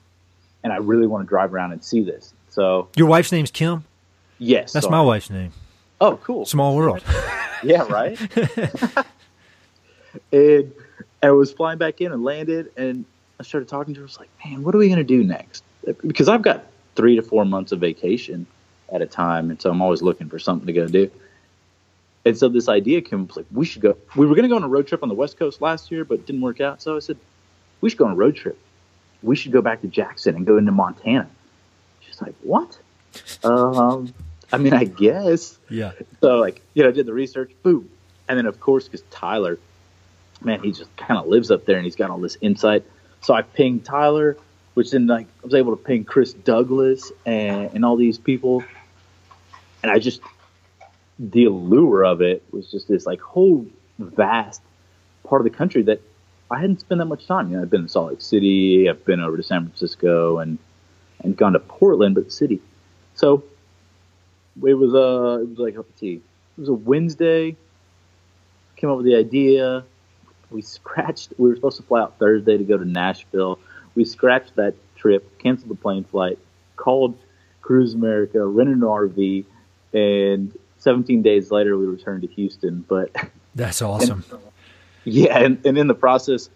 and 0.64 0.72
I 0.72 0.78
really 0.78 1.08
want 1.08 1.26
to 1.26 1.30
drive 1.30 1.54
around 1.54 1.72
and 1.74 1.84
see 1.84 2.02
this. 2.02 2.34
So 2.50 2.88
Your 2.96 3.08
wife's 3.08 3.32
name's 3.32 3.52
Kim. 3.52 3.84
yes, 4.40 4.74
That's 4.74 4.86
so- 4.86 4.90
my 4.92 5.02
wife's 5.02 5.30
name. 5.30 5.52
Oh, 6.02 6.18
cool. 6.18 6.46
Small 6.46 6.76
world. 6.76 7.04
Yeah, 7.64 7.88
right. 7.88 8.20
and 10.32 10.72
I 11.24 11.32
was 11.32 11.52
flying 11.52 11.78
back 11.80 12.02
in 12.02 12.12
and 12.12 12.24
landed, 12.24 12.72
and 12.78 13.06
I 13.40 13.44
started 13.44 13.68
talking 13.68 13.94
to 13.96 14.02
her. 14.02 14.04
I 14.04 14.08
was 14.08 14.20
like, 14.20 14.30
"Man, 14.46 14.62
what 14.64 14.76
are 14.76 14.78
we 14.78 14.90
gonna 14.90 15.04
do 15.04 15.24
next?" 15.24 15.64
Because 16.06 16.28
I've 16.28 16.42
got 16.42 16.66
three 16.96 17.16
to 17.16 17.22
four 17.22 17.44
months 17.46 17.72
of 17.72 17.80
vacation 17.80 18.46
at 18.92 19.02
a 19.02 19.06
time, 19.08 19.50
and 19.50 19.60
so 19.60 19.72
I'm 19.72 19.82
always 19.82 20.02
looking 20.02 20.30
for 20.30 20.38
something 20.38 20.68
to 20.68 20.74
go 20.74 20.88
do. 20.88 21.10
And 22.26 22.36
so 22.36 22.50
this 22.50 22.68
idea 22.68 23.02
came 23.02 23.30
like, 23.36 23.46
we 23.52 23.66
should 23.66 23.84
go. 23.84 23.96
We 24.16 24.26
were 24.26 24.36
gonna 24.36 24.48
go 24.48 24.56
on 24.56 24.64
a 24.64 24.68
road 24.68 24.88
trip 24.88 25.04
on 25.04 25.10
the 25.10 25.16
West 25.16 25.38
Coast 25.38 25.62
last 25.62 25.92
year, 25.92 26.04
but 26.04 26.16
it 26.16 26.26
didn't 26.26 26.42
work 26.42 26.60
out. 26.60 26.82
So 26.82 26.96
I 26.96 27.00
said, 27.00 27.18
we 27.82 27.90
should 27.90 28.00
go 28.00 28.06
on 28.06 28.12
a 28.12 28.16
road 28.16 28.36
trip. 28.36 28.58
We 29.22 29.36
should 29.36 29.52
go 29.52 29.62
back 29.62 29.82
to 29.82 29.88
Jackson 29.88 30.36
and 30.36 30.46
go 30.46 30.58
into 30.58 30.72
Montana. 30.72 31.30
She's 32.02 32.22
like, 32.22 32.34
what? 32.42 32.78
um, 33.44 34.14
I 34.52 34.58
mean, 34.58 34.74
I 34.74 34.86
guess. 34.86 35.58
yeah. 35.70 35.92
So 36.22 36.38
like, 36.38 36.62
you 36.74 36.84
know, 36.84 36.90
I 36.90 36.92
did 36.92 37.06
the 37.06 37.14
research, 37.14 37.52
boom, 37.62 37.90
and 38.28 38.38
then 38.38 38.48
of 38.48 38.60
course, 38.60 38.86
because 38.86 39.04
Tyler, 39.12 39.60
man, 40.42 40.62
he 40.64 40.72
just 40.72 40.96
kind 40.98 41.20
of 41.20 41.28
lives 41.28 41.52
up 41.52 41.66
there 41.66 41.78
and 41.78 41.86
he's 41.86 41.96
got 41.96 42.10
all 42.10 42.18
this 42.18 42.38
insight. 42.42 42.86
So 43.22 43.34
I 43.36 43.44
pinged 43.44 43.86
Tyler, 43.86 44.38
which 44.74 44.92
then 44.92 45.06
like 45.06 45.28
I 45.44 45.46
was 45.46 45.54
able 45.54 45.76
to 45.78 45.84
ping 45.84 46.06
Chris 46.06 46.34
Douglas 46.34 47.12
and, 47.26 47.72
and 47.76 47.86
all 47.86 47.98
these 47.98 48.18
people, 48.18 48.64
and 49.84 49.92
I 49.92 50.00
just 50.00 50.22
the 51.20 51.46
allure 51.46 52.04
of 52.04 52.22
it 52.22 52.44
was 52.52 52.70
just 52.70 52.88
this 52.88 53.06
like 53.06 53.22
whole 53.22 53.66
vast 54.00 54.62
part 55.24 55.42
of 55.42 55.44
the 55.44 55.56
country 55.56 55.82
that 55.84 56.02
I 56.52 56.60
hadn't 56.60 56.82
spent 56.82 57.00
that 57.00 57.06
much 57.06 57.26
time. 57.26 57.50
You 57.50 57.58
know, 57.58 57.64
I've 57.64 57.70
been 57.70 57.82
in 57.82 57.90
Salt 57.90 58.10
Lake 58.10 58.22
City, 58.22 58.90
I've 58.90 59.04
been 59.06 59.20
over 59.20 59.38
to 59.38 59.44
San 59.44 59.64
Francisco, 59.66 60.40
and 60.40 60.58
and 61.24 61.36
gone 61.36 61.54
to 61.54 61.60
Portland, 61.60 62.16
but 62.16 62.26
the 62.26 62.32
city. 62.32 62.62
So 63.16 63.44
it 64.64 64.74
was 64.74 64.94
a 64.94 65.42
it 65.42 65.50
was 65.50 65.58
like 65.58 65.76
let's 65.78 66.00
see, 66.00 66.16
it 66.16 66.60
was 66.60 66.70
a 66.70 66.74
Wednesday. 66.74 67.56
Came 68.76 68.90
up 68.90 68.98
with 68.98 69.06
the 69.06 69.16
idea. 69.16 69.86
We 70.52 70.62
scratched. 70.62 71.34
We 71.38 71.50
were 71.50 71.56
supposed 71.56 71.78
to 71.78 71.84
fly 71.84 72.02
out 72.02 72.20
Thursday 72.20 72.58
to 72.58 72.64
go 72.64 72.78
to 72.78 72.86
Nashville. 72.86 73.58
We 73.96 74.04
scratched 74.04 74.56
that 74.58 74.76
trip, 74.98 75.40
canceled 75.40 75.70
the 75.70 75.76
plane 75.76 76.04
flight, 76.04 76.38
called 76.76 77.18
Cruise 77.62 77.94
America, 77.94 78.46
rented 78.46 78.76
an 78.76 78.82
RV, 78.82 79.46
and 79.94 80.56
17 80.86 81.24
days 81.24 81.50
later 81.52 81.78
we 81.78 81.86
returned 81.88 82.22
to 82.22 82.28
Houston. 82.28 82.86
But 82.88 83.12
that's 83.56 83.82
awesome. 83.82 84.24
And, 84.32 84.42
yeah, 85.04 85.40
and, 85.40 85.66
and 85.66 85.78
in 85.78 85.88
the 85.88 85.96
process, 85.96 86.50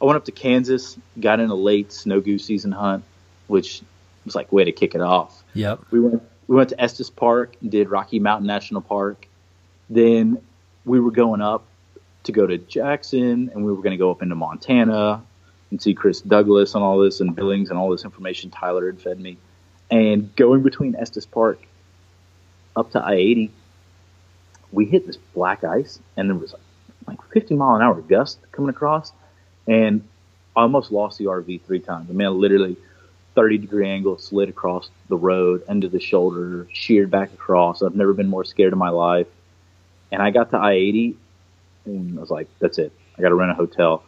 I 0.00 0.04
went 0.04 0.16
up 0.16 0.26
to 0.26 0.32
Kansas, 0.32 0.98
got 1.18 1.40
in 1.40 1.48
a 1.50 1.54
late 1.54 1.90
snow 1.90 2.20
goose 2.20 2.44
season 2.44 2.70
hunt, 2.70 3.02
which 3.46 3.82
was 4.24 4.34
like 4.34 4.52
way 4.52 4.64
to 4.64 4.72
kick 4.72 4.94
it 4.94 5.00
off. 5.00 5.42
Yep. 5.54 5.80
We 5.90 6.00
went 6.00 6.22
we 6.48 6.56
went 6.56 6.68
to 6.68 6.80
Estes 6.80 7.08
Park 7.08 7.56
and 7.62 7.70
did 7.70 7.88
Rocky 7.88 8.18
Mountain 8.18 8.46
National 8.46 8.82
Park. 8.82 9.26
Then 9.88 10.42
we 10.84 11.00
were 11.00 11.10
going 11.10 11.40
up 11.40 11.64
to 12.24 12.32
go 12.32 12.46
to 12.46 12.58
Jackson, 12.58 13.50
and 13.52 13.64
we 13.64 13.72
were 13.72 13.82
going 13.82 13.92
to 13.92 13.96
go 13.96 14.10
up 14.10 14.22
into 14.22 14.34
Montana 14.34 15.22
and 15.70 15.80
see 15.80 15.94
Chris 15.94 16.20
Douglas 16.20 16.74
and 16.74 16.84
all 16.84 16.98
this 16.98 17.20
and 17.20 17.34
Billings 17.34 17.70
and 17.70 17.78
all 17.78 17.90
this 17.90 18.04
information 18.04 18.50
Tyler 18.50 18.86
had 18.86 19.00
fed 19.00 19.18
me. 19.18 19.38
And 19.90 20.34
going 20.36 20.62
between 20.62 20.94
Estes 20.94 21.26
Park 21.26 21.58
up 22.76 22.90
to 22.92 23.00
I 23.00 23.14
80, 23.14 23.50
we 24.72 24.86
hit 24.86 25.06
this 25.06 25.18
black 25.34 25.64
ice, 25.64 26.00
and 26.16 26.28
there 26.28 26.36
was 26.36 26.54
like 27.06 27.22
50 27.32 27.54
mile 27.54 27.76
an 27.76 27.82
hour 27.82 28.00
gust 28.00 28.38
coming 28.52 28.70
across, 28.70 29.12
and 29.66 30.06
I 30.56 30.62
almost 30.62 30.90
lost 30.90 31.18
the 31.18 31.26
RV 31.26 31.62
three 31.62 31.80
times. 31.80 32.08
I 32.10 32.12
mean, 32.12 32.26
I 32.26 32.30
literally 32.30 32.76
30 33.34 33.58
degree 33.58 33.88
angle 33.88 34.18
slid 34.18 34.48
across 34.48 34.90
the 35.08 35.16
road, 35.16 35.62
under 35.68 35.88
the 35.88 36.00
shoulder, 36.00 36.66
sheared 36.72 37.10
back 37.10 37.32
across. 37.32 37.82
I've 37.82 37.94
never 37.94 38.12
been 38.12 38.28
more 38.28 38.44
scared 38.44 38.72
in 38.72 38.78
my 38.78 38.90
life. 38.90 39.26
And 40.10 40.22
I 40.22 40.30
got 40.30 40.50
to 40.50 40.58
I 40.58 40.72
80 40.72 41.16
and 41.86 42.18
I 42.18 42.20
was 42.20 42.30
like, 42.30 42.48
that's 42.58 42.78
it. 42.78 42.92
I 43.16 43.22
got 43.22 43.30
to 43.30 43.34
rent 43.34 43.50
a 43.50 43.54
hotel. 43.54 44.04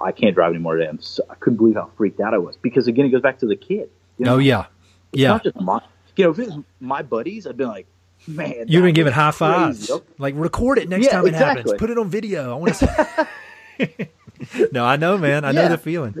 I 0.00 0.12
can't 0.12 0.34
drive 0.34 0.50
anymore 0.50 0.76
today. 0.76 0.90
So, 1.00 1.24
I 1.28 1.34
couldn't 1.34 1.56
believe 1.56 1.74
how 1.74 1.90
freaked 1.96 2.20
out 2.20 2.34
I 2.34 2.38
was 2.38 2.56
because 2.56 2.86
again, 2.86 3.06
it 3.06 3.10
goes 3.10 3.22
back 3.22 3.38
to 3.40 3.46
the 3.46 3.56
kid. 3.56 3.90
You 4.18 4.24
oh, 4.24 4.24
know? 4.24 4.34
Oh 4.34 4.38
yeah. 4.38 4.66
It's 5.12 5.22
yeah. 5.22 5.28
Not 5.28 5.44
just 5.44 5.60
my, 5.60 5.80
you 6.16 6.24
know, 6.24 6.30
if 6.30 6.38
it 6.38 6.48
was 6.48 6.58
my 6.80 7.02
buddies, 7.02 7.46
I'd 7.46 7.56
been 7.56 7.68
like, 7.68 7.86
man, 8.26 8.64
you've 8.68 8.82
been 8.82 8.94
giving 8.94 9.12
high 9.12 9.30
fives. 9.30 9.90
Like 10.18 10.34
record 10.36 10.78
it 10.78 10.88
next 10.88 11.06
yeah, 11.06 11.12
time 11.12 11.26
it 11.26 11.30
exactly. 11.30 11.62
happens. 11.62 11.78
Put 11.78 11.90
it 11.90 11.98
on 11.98 12.08
video. 12.08 12.52
I 12.52 12.54
want 12.54 12.74
to 12.74 13.86
see. 14.48 14.68
no, 14.72 14.84
I 14.84 14.96
know, 14.96 15.18
man. 15.18 15.44
I 15.44 15.50
Yeah. 15.52 15.62
know 15.62 15.68
the 15.68 15.78
feeling. 15.78 16.14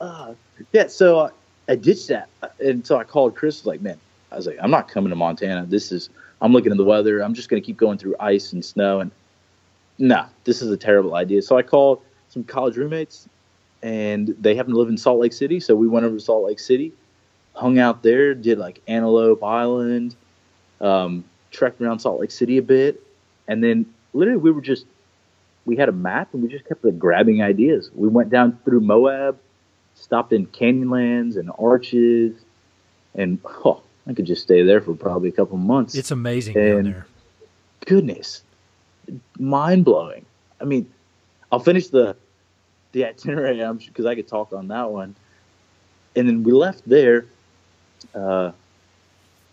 uh, 0.00 0.34
yeah, 0.72 0.86
so 0.88 1.18
uh, 1.20 1.30
I 1.68 1.76
ditched 1.76 2.08
that, 2.08 2.28
and 2.60 2.86
so 2.86 2.96
I 2.96 3.04
called 3.04 3.34
Chris. 3.34 3.64
Like, 3.66 3.80
man, 3.80 3.98
I 4.30 4.36
was 4.36 4.46
like, 4.46 4.58
I'm 4.60 4.70
not 4.70 4.88
coming 4.88 5.10
to 5.10 5.16
Montana. 5.16 5.66
This 5.66 5.92
is, 5.92 6.10
I'm 6.40 6.52
looking 6.52 6.72
at 6.72 6.78
the 6.78 6.84
weather. 6.84 7.20
I'm 7.20 7.34
just 7.34 7.48
going 7.48 7.60
to 7.62 7.66
keep 7.66 7.76
going 7.76 7.98
through 7.98 8.16
ice 8.20 8.52
and 8.52 8.64
snow, 8.64 9.00
and 9.00 9.10
nah, 9.98 10.26
this 10.44 10.62
is 10.62 10.70
a 10.70 10.76
terrible 10.76 11.14
idea. 11.14 11.42
So 11.42 11.56
I 11.56 11.62
called 11.62 12.00
some 12.28 12.44
college 12.44 12.76
roommates, 12.76 13.28
and 13.82 14.34
they 14.40 14.54
happen 14.54 14.72
to 14.72 14.78
live 14.78 14.88
in 14.88 14.96
Salt 14.96 15.20
Lake 15.20 15.32
City. 15.32 15.60
So 15.60 15.74
we 15.74 15.88
went 15.88 16.06
over 16.06 16.16
to 16.16 16.20
Salt 16.20 16.44
Lake 16.44 16.60
City, 16.60 16.92
hung 17.54 17.78
out 17.78 18.02
there, 18.02 18.34
did 18.34 18.58
like 18.58 18.80
Antelope 18.86 19.42
Island, 19.42 20.16
um, 20.82 21.24
trekked 21.50 21.80
around 21.80 22.00
Salt 22.00 22.20
Lake 22.20 22.30
City 22.30 22.58
a 22.58 22.62
bit, 22.62 23.02
and 23.48 23.62
then 23.64 23.86
literally 24.12 24.38
we 24.38 24.50
were 24.50 24.60
just, 24.60 24.84
we 25.64 25.76
had 25.76 25.88
a 25.88 25.92
map 25.92 26.34
and 26.34 26.42
we 26.42 26.48
just 26.48 26.66
kept 26.66 26.84
like, 26.84 26.98
grabbing 26.98 27.42
ideas. 27.42 27.90
We 27.94 28.08
went 28.08 28.28
down 28.30 28.58
through 28.64 28.80
Moab 28.80 29.38
stopped 29.94 30.32
in 30.32 30.46
Canyonlands 30.46 31.36
and 31.36 31.50
Arches, 31.58 32.34
and 33.14 33.38
oh, 33.64 33.82
I 34.06 34.14
could 34.14 34.24
just 34.24 34.42
stay 34.42 34.62
there 34.62 34.80
for 34.80 34.94
probably 34.94 35.28
a 35.28 35.32
couple 35.32 35.56
months. 35.58 35.94
It's 35.94 36.10
amazing 36.10 36.54
down 36.54 36.64
And- 36.64 36.86
there. 36.86 37.06
Goodness, 37.84 38.42
mind 39.38 39.84
blowing. 39.84 40.24
I 40.60 40.64
mean, 40.64 40.90
I'll 41.50 41.58
finish 41.60 41.88
the 41.88 42.16
the 42.92 43.06
itinerary 43.06 43.56
because 43.86 44.06
I 44.06 44.14
could 44.14 44.28
talk 44.28 44.52
on 44.52 44.68
that 44.68 44.90
one, 44.90 45.14
and 46.14 46.28
then 46.28 46.42
we 46.44 46.52
left 46.52 46.88
there. 46.88 47.26
Uh, 48.14 48.52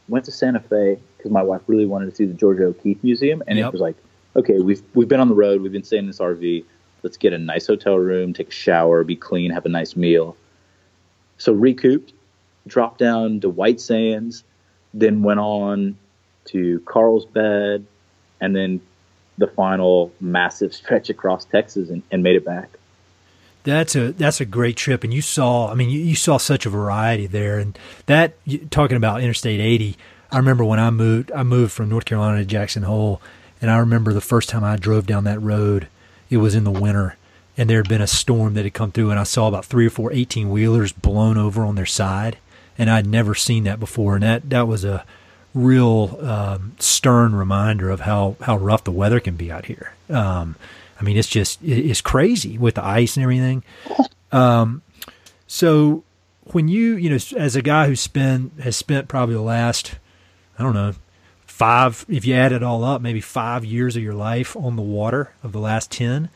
went 0.09 0.25
to 0.25 0.31
Santa 0.31 0.59
Fe 0.59 0.99
because 1.17 1.31
my 1.31 1.43
wife 1.43 1.61
really 1.67 1.85
wanted 1.85 2.09
to 2.09 2.15
see 2.15 2.25
the 2.25 2.33
Georgia 2.33 2.65
O'Keeffe 2.65 3.03
Museum, 3.03 3.43
and 3.47 3.57
Yep. 3.57 3.67
it 3.67 3.71
was 3.71 3.81
like, 3.81 3.95
okay, 4.35 4.59
we've 4.59 4.81
we've 4.93 5.07
been 5.07 5.19
on 5.19 5.29
the 5.29 5.35
road, 5.35 5.61
we've 5.61 5.71
been 5.71 5.83
staying 5.83 6.03
in 6.03 6.07
this 6.07 6.19
RV. 6.19 6.63
Let's 7.03 7.17
get 7.17 7.31
a 7.31 7.37
nice 7.37 7.67
hotel 7.67 7.97
room, 7.97 8.33
take 8.33 8.49
a 8.49 8.51
shower, 8.51 9.03
be 9.03 9.15
clean, 9.15 9.51
have 9.51 9.65
a 9.65 9.69
nice 9.69 9.95
meal. 9.95 10.35
So 11.37 11.53
recouped, 11.53 12.11
dropped 12.67 12.99
down 12.99 13.39
to 13.41 13.49
White 13.49 13.79
Sands, 13.79 14.43
then 14.93 15.23
went 15.23 15.39
on 15.39 15.97
to 16.45 16.81
Carlsbad, 16.81 17.85
and 18.41 18.55
then 18.55 18.81
the 19.37 19.47
final 19.47 20.11
massive 20.19 20.73
stretch 20.79 21.09
across 21.09 21.45
Texas 21.45 21.89
and, 21.89 22.03
and 22.11 22.21
made 22.23 22.35
it 22.35 22.43
back. 22.43 22.69
That's 23.69 23.95
a 23.95 24.11
that's 24.11 24.41
a 24.41 24.45
great 24.45 24.75
trip, 24.75 25.03
and 25.03 25.13
you 25.13 25.21
saw. 25.21 25.71
I 25.71 25.75
mean, 25.75 25.89
you, 25.89 25.99
you 25.99 26.15
saw 26.15 26.37
such 26.37 26.65
a 26.65 26.69
variety 26.69 27.27
there, 27.27 27.59
and 27.59 27.77
that 28.07 28.33
talking 28.71 28.97
about 28.97 29.21
Interstate 29.21 29.59
80. 29.59 29.97
I 30.31 30.37
remember 30.37 30.63
when 30.63 30.79
I 30.79 30.89
moved. 30.89 31.31
I 31.31 31.43
moved 31.43 31.71
from 31.71 31.89
North 31.89 32.05
Carolina 32.05 32.39
to 32.39 32.45
Jackson 32.45 32.83
Hole, 32.83 33.21
and 33.61 33.69
I 33.69 33.77
remember 33.77 34.13
the 34.13 34.21
first 34.21 34.49
time 34.49 34.63
I 34.63 34.75
drove 34.75 35.05
down 35.05 35.23
that 35.25 35.41
road. 35.41 35.87
It 36.29 36.37
was 36.37 36.55
in 36.55 36.63
the 36.63 36.71
winter, 36.71 37.17
and 37.57 37.69
there 37.69 37.77
had 37.77 37.89
been 37.89 38.01
a 38.01 38.07
storm 38.07 38.53
that 38.53 38.63
had 38.63 38.73
come 38.73 38.91
through, 38.91 39.11
and 39.11 39.19
I 39.19 39.23
saw 39.23 39.47
about 39.47 39.65
three 39.65 39.87
or 39.87 39.89
four 39.89 40.11
18 40.13 40.49
wheelers 40.49 40.91
blown 40.91 41.37
over 41.37 41.63
on 41.63 41.75
their 41.75 41.85
side, 41.85 42.37
and 42.77 42.89
I'd 42.89 43.07
never 43.07 43.35
seen 43.35 43.63
that 43.63 43.79
before, 43.79 44.15
and 44.15 44.23
that 44.23 44.49
that 44.49 44.67
was 44.67 44.83
a 44.83 45.05
real 45.53 46.19
um, 46.21 46.75
stern 46.79 47.35
reminder 47.35 47.89
of 47.89 48.01
how 48.01 48.35
how 48.41 48.57
rough 48.57 48.83
the 48.83 48.91
weather 48.91 49.19
can 49.19 49.35
be 49.35 49.51
out 49.51 49.65
here. 49.65 49.93
Um, 50.09 50.55
I 50.99 51.03
mean, 51.03 51.17
it's 51.17 51.29
just 51.29 51.59
it's 51.63 52.01
crazy 52.01 52.57
with 52.57 52.75
the 52.75 52.83
ice 52.85 53.15
and 53.15 53.23
everything. 53.23 53.63
Um, 54.31 54.81
so 55.47 56.03
when 56.51 56.67
you 56.67 56.95
you 56.95 57.09
know 57.09 57.17
as 57.37 57.55
a 57.55 57.61
guy 57.61 57.87
who 57.87 57.95
spent 57.95 58.51
has 58.61 58.75
spent 58.75 59.07
probably 59.07 59.35
the 59.35 59.41
last 59.41 59.95
I 60.57 60.63
don't 60.63 60.73
know 60.73 60.93
five 61.45 62.05
if 62.09 62.25
you 62.25 62.35
add 62.35 62.51
it 62.51 62.63
all 62.63 62.83
up 62.83 63.01
maybe 63.01 63.21
five 63.21 63.63
years 63.65 63.95
of 63.95 64.03
your 64.03 64.13
life 64.13 64.55
on 64.55 64.75
the 64.75 64.81
water 64.81 65.31
of 65.43 65.51
the 65.51 65.59
last 65.59 65.91
ten. 65.91 66.29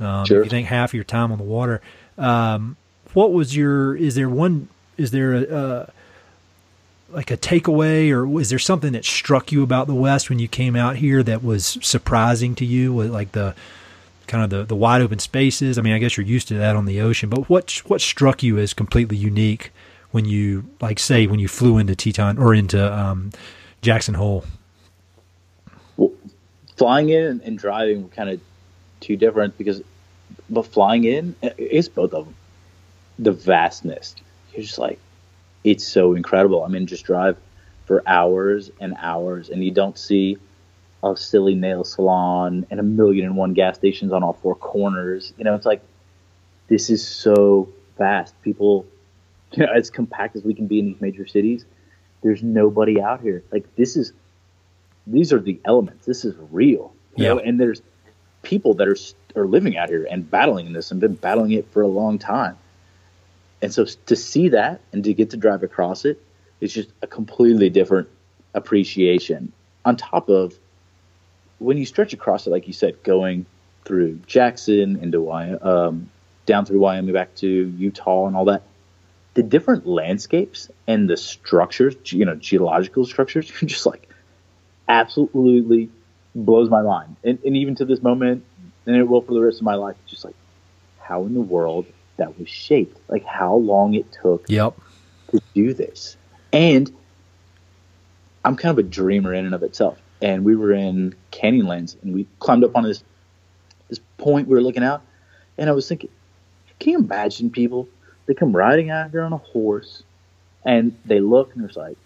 Um, 0.00 0.24
Sure. 0.26 0.40
If 0.40 0.46
you 0.46 0.50
think 0.50 0.68
half 0.68 0.90
of 0.90 0.94
your 0.94 1.04
time 1.04 1.32
on 1.32 1.38
the 1.38 1.44
water, 1.44 1.80
um, 2.18 2.76
what 3.14 3.32
was 3.32 3.56
your? 3.56 3.96
Is 3.96 4.14
there 4.14 4.28
one? 4.28 4.68
Is 4.96 5.10
there 5.10 5.34
a, 5.34 5.42
uh 5.42 5.86
like 7.10 7.30
a 7.30 7.36
takeaway, 7.36 8.10
or 8.10 8.40
is 8.40 8.50
there 8.50 8.58
something 8.58 8.92
that 8.92 9.04
struck 9.04 9.52
you 9.52 9.62
about 9.62 9.86
the 9.86 9.94
West 9.94 10.28
when 10.28 10.38
you 10.40 10.48
came 10.48 10.74
out 10.74 10.96
here 10.96 11.22
that 11.22 11.42
was 11.44 11.78
surprising 11.80 12.54
to 12.56 12.64
you? 12.64 12.92
Was 12.92 13.10
like 13.10 13.32
the 13.32 13.54
kind 14.26 14.44
of 14.44 14.50
the, 14.50 14.64
the 14.64 14.76
wide 14.76 15.00
open 15.02 15.18
spaces? 15.18 15.78
I 15.78 15.82
mean, 15.82 15.92
I 15.92 15.98
guess 15.98 16.16
you're 16.16 16.26
used 16.26 16.48
to 16.48 16.54
that 16.54 16.76
on 16.76 16.84
the 16.84 17.00
ocean, 17.00 17.28
but 17.28 17.48
what 17.48 17.82
what 17.86 18.00
struck 18.00 18.42
you 18.42 18.58
as 18.58 18.74
completely 18.74 19.16
unique 19.16 19.72
when 20.10 20.24
you 20.24 20.68
like 20.80 20.98
say 20.98 21.26
when 21.26 21.38
you 21.38 21.48
flew 21.48 21.78
into 21.78 21.94
Teton 21.94 22.38
or 22.38 22.54
into 22.54 22.92
um, 22.92 23.30
Jackson 23.82 24.14
Hole? 24.14 24.44
Flying 26.76 27.08
in 27.08 27.40
and 27.44 27.58
driving 27.58 28.02
were 28.02 28.08
kind 28.10 28.28
of 28.28 28.40
two 29.00 29.16
different 29.16 29.56
because, 29.56 29.82
but 30.50 30.66
flying 30.66 31.04
in, 31.04 31.34
it's 31.42 31.88
both 31.88 32.12
of 32.12 32.26
them. 32.26 32.34
The 33.18 33.32
vastness. 33.32 34.14
You're 34.52 34.62
just 34.62 34.78
like, 34.78 34.98
it's 35.64 35.86
so 35.86 36.14
incredible. 36.14 36.64
I 36.64 36.68
mean, 36.68 36.86
just 36.86 37.04
drive 37.04 37.38
for 37.86 38.02
hours 38.06 38.70
and 38.78 38.94
hours, 38.98 39.48
and 39.48 39.64
you 39.64 39.70
don't 39.70 39.96
see 39.96 40.36
a 41.02 41.16
silly 41.16 41.54
nail 41.54 41.84
salon 41.84 42.66
and 42.70 42.80
a 42.80 42.82
million 42.82 43.26
and 43.26 43.36
one 43.36 43.52
gas 43.52 43.76
stations 43.76 44.12
on 44.12 44.22
all 44.22 44.32
four 44.32 44.54
corners. 44.54 45.32
You 45.36 45.44
know, 45.44 45.54
it's 45.54 45.66
like, 45.66 45.82
this 46.68 46.90
is 46.90 47.06
so 47.06 47.68
vast. 47.98 48.40
People, 48.42 48.86
you 49.52 49.64
know, 49.64 49.72
as 49.72 49.90
compact 49.90 50.36
as 50.36 50.42
we 50.42 50.54
can 50.54 50.66
be 50.66 50.78
in 50.78 50.86
these 50.86 51.00
major 51.00 51.26
cities, 51.26 51.64
there's 52.22 52.42
nobody 52.42 53.00
out 53.00 53.20
here. 53.20 53.44
Like, 53.52 53.76
this 53.76 53.96
is 53.96 54.12
these 55.06 55.32
are 55.32 55.38
the 55.38 55.60
elements. 55.64 56.06
This 56.06 56.24
is 56.24 56.34
real. 56.50 56.92
You 57.16 57.24
Yeah. 57.24 57.34
know, 57.34 57.38
and 57.38 57.60
there's 57.60 57.82
people 58.42 58.74
that 58.74 58.88
are 58.88 58.96
are 59.36 59.46
living 59.46 59.76
out 59.76 59.90
here 59.90 60.06
and 60.10 60.28
battling 60.30 60.66
in 60.66 60.72
this 60.72 60.90
and 60.90 61.00
been 61.00 61.14
battling 61.14 61.52
it 61.52 61.70
for 61.70 61.82
a 61.82 61.86
long 61.86 62.18
time. 62.18 62.56
And 63.62 63.72
so 63.72 63.84
to 63.84 64.16
see 64.16 64.48
that 64.48 64.80
and 64.92 65.04
to 65.04 65.12
get 65.12 65.30
to 65.30 65.36
drive 65.36 65.62
across 65.62 66.04
it, 66.04 66.20
it 66.60 66.64
is 66.64 66.72
just 66.72 66.90
a 67.02 67.06
completely 67.06 67.68
different 67.68 68.08
appreciation. 68.54 69.52
On 69.84 69.96
top 69.96 70.28
of 70.28 70.58
when 71.58 71.78
you 71.78 71.86
stretch 71.86 72.12
across 72.12 72.46
it, 72.46 72.50
like 72.50 72.66
you 72.66 72.72
said, 72.72 73.02
going 73.02 73.46
through 73.84 74.20
Jackson 74.26 74.96
into 74.96 75.20
Wyoming, 75.20 75.62
um, 75.62 76.10
down 76.44 76.64
through 76.64 76.80
Wyoming 76.80 77.12
back 77.12 77.34
to 77.36 77.48
Utah 77.48 78.26
and 78.26 78.36
all 78.36 78.46
that. 78.46 78.62
The 79.34 79.42
different 79.42 79.86
landscapes 79.86 80.70
and 80.86 81.08
the 81.08 81.16
structures, 81.16 81.94
you 82.06 82.24
know, 82.24 82.36
geological 82.36 83.04
structures, 83.04 83.50
just 83.64 83.86
like 83.86 84.08
absolutely 84.88 85.90
blows 86.34 86.70
my 86.70 86.82
mind. 86.82 87.16
And, 87.24 87.38
and 87.44 87.56
even 87.56 87.74
to 87.76 87.84
this 87.84 88.02
moment, 88.02 88.44
and 88.86 88.96
it 88.96 89.04
will 89.04 89.20
for 89.20 89.34
the 89.34 89.40
rest 89.40 89.58
of 89.58 89.64
my 89.64 89.74
life, 89.74 89.96
just 90.06 90.24
like 90.24 90.34
how 91.00 91.22
in 91.24 91.34
the 91.34 91.40
world 91.40 91.86
that 92.16 92.38
was 92.38 92.48
shaped, 92.48 92.98
like 93.08 93.24
how 93.24 93.56
long 93.56 93.94
it 93.94 94.10
took 94.12 94.44
yep. 94.48 94.74
to 95.30 95.40
do 95.54 95.74
this. 95.74 96.16
And 96.52 96.90
I'm 98.44 98.56
kind 98.56 98.78
of 98.78 98.84
a 98.84 98.88
dreamer 98.88 99.34
in 99.34 99.44
and 99.44 99.54
of 99.54 99.62
itself. 99.62 99.98
And 100.22 100.44
we 100.44 100.56
were 100.56 100.72
in 100.72 101.14
Canyonlands 101.30 101.96
and 102.02 102.14
we 102.14 102.26
climbed 102.38 102.64
up 102.64 102.76
on 102.76 102.84
this 102.84 103.02
this 103.88 104.00
point 104.18 104.48
we 104.48 104.54
were 104.54 104.62
looking 104.62 104.82
out 104.82 105.02
and 105.58 105.70
I 105.70 105.72
was 105.72 105.88
thinking, 105.88 106.10
can 106.80 106.92
you 106.92 106.98
imagine 106.98 107.50
people? 107.50 107.88
They 108.26 108.34
come 108.34 108.54
riding 108.54 108.90
out 108.90 109.10
here 109.10 109.22
on 109.22 109.32
a 109.32 109.38
horse 109.38 110.02
and 110.64 110.96
they 111.04 111.20
look 111.20 111.54
and 111.54 111.64
they're 111.64 111.82
like, 111.82 111.96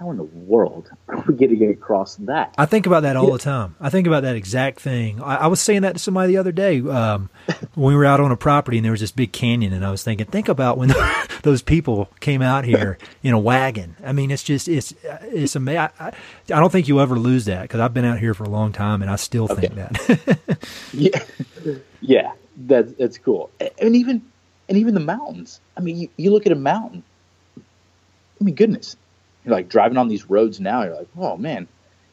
how 0.00 0.10
in 0.10 0.16
the 0.16 0.24
world 0.24 0.90
are 1.08 1.22
we 1.28 1.34
getting 1.34 1.62
across 1.70 2.16
that? 2.16 2.54
I 2.56 2.64
think 2.64 2.86
about 2.86 3.02
that 3.02 3.16
all 3.16 3.26
yeah. 3.26 3.32
the 3.32 3.38
time. 3.38 3.76
I 3.78 3.90
think 3.90 4.06
about 4.06 4.22
that 4.22 4.34
exact 4.34 4.80
thing. 4.80 5.22
I, 5.22 5.36
I, 5.36 5.46
was 5.46 5.60
saying 5.60 5.82
that 5.82 5.92
to 5.92 5.98
somebody 5.98 6.32
the 6.32 6.38
other 6.38 6.52
day 6.52 6.80
um, 6.80 7.28
when 7.74 7.88
we 7.88 7.94
were 7.94 8.06
out 8.06 8.18
on 8.18 8.32
a 8.32 8.36
property 8.36 8.78
and 8.78 8.84
there 8.84 8.92
was 8.92 9.02
this 9.02 9.12
big 9.12 9.30
canyon, 9.30 9.74
and 9.74 9.84
I 9.84 9.90
was 9.90 10.02
thinking, 10.02 10.26
think 10.26 10.48
about 10.48 10.78
when 10.78 10.90
those 11.42 11.60
people 11.60 12.08
came 12.20 12.40
out 12.40 12.64
here 12.64 12.96
in 13.22 13.34
a 13.34 13.38
wagon. 13.38 13.94
I 14.02 14.12
mean, 14.12 14.30
it's 14.30 14.42
just 14.42 14.68
it's 14.68 14.94
it's 15.04 15.54
amazing. 15.54 15.80
I, 15.80 15.90
I, 16.00 16.06
I 16.08 16.60
don't 16.60 16.72
think 16.72 16.88
you'll 16.88 17.00
ever 17.00 17.18
lose 17.18 17.44
that 17.44 17.62
because 17.62 17.80
I've 17.80 17.92
been 17.92 18.06
out 18.06 18.18
here 18.18 18.32
for 18.32 18.44
a 18.44 18.48
long 18.50 18.72
time, 18.72 19.02
and 19.02 19.10
I 19.10 19.16
still 19.16 19.52
okay. 19.52 19.68
think 19.68 19.74
that. 19.74 20.58
yeah, 20.94 21.76
yeah, 22.00 22.32
that's 22.56 22.92
that's 22.94 23.18
cool. 23.18 23.50
And 23.78 23.94
even 23.94 24.22
and 24.70 24.78
even 24.78 24.94
the 24.94 25.00
mountains. 25.00 25.60
I 25.76 25.80
mean, 25.80 25.98
you, 25.98 26.08
you 26.16 26.30
look 26.30 26.46
at 26.46 26.52
a 26.52 26.56
mountain. 26.56 27.02
I 27.58 28.44
mean, 28.44 28.54
goodness, 28.54 28.96
you're 29.44 29.54
like 29.54 29.68
driving 29.68 29.98
on 29.98 30.08
these 30.08 30.28
roads 30.28 30.60
now. 30.60 30.82
You're 30.82 30.96
like, 30.96 31.08
oh 31.16 31.36
man, 31.36 31.68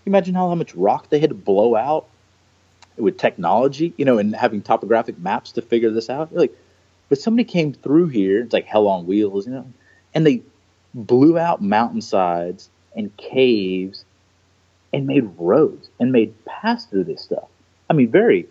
imagine 0.06 0.36
how, 0.36 0.50
how 0.50 0.56
much 0.56 0.76
rock 0.76 1.10
they 1.10 1.20
had 1.20 1.30
to 1.30 1.36
blow 1.36 1.76
out 1.76 2.08
with 2.98 3.18
technology, 3.18 3.94
you 3.98 4.06
know, 4.06 4.18
and 4.18 4.36
having 4.36 4.62
topographic 4.62 5.20
maps 5.20 5.52
to 5.54 5.62
figure 5.62 5.92
this 5.92 6.10
out. 6.10 6.32
You're 6.32 6.42
like, 6.42 6.58
but 7.10 7.20
somebody 7.20 7.44
came 7.44 7.74
through 7.74 8.08
here. 8.08 8.42
It's 8.42 8.54
like 8.54 8.66
hell 8.66 8.88
on 8.88 9.06
wheels, 9.06 9.46
you 9.46 9.54
know, 9.54 9.66
and 10.14 10.26
they 10.26 10.42
blew 10.94 11.38
out 11.38 11.62
mountainsides 11.62 12.70
and 12.96 13.16
caves 13.18 14.04
and 14.94 15.06
made 15.06 15.30
roads 15.38 15.90
and 16.00 16.12
made 16.12 16.34
paths 16.46 16.86
through 16.86 17.04
this 17.04 17.22
stuff. 17.22 17.48
I 17.90 17.94
mean, 17.94 18.10
very 18.10 18.48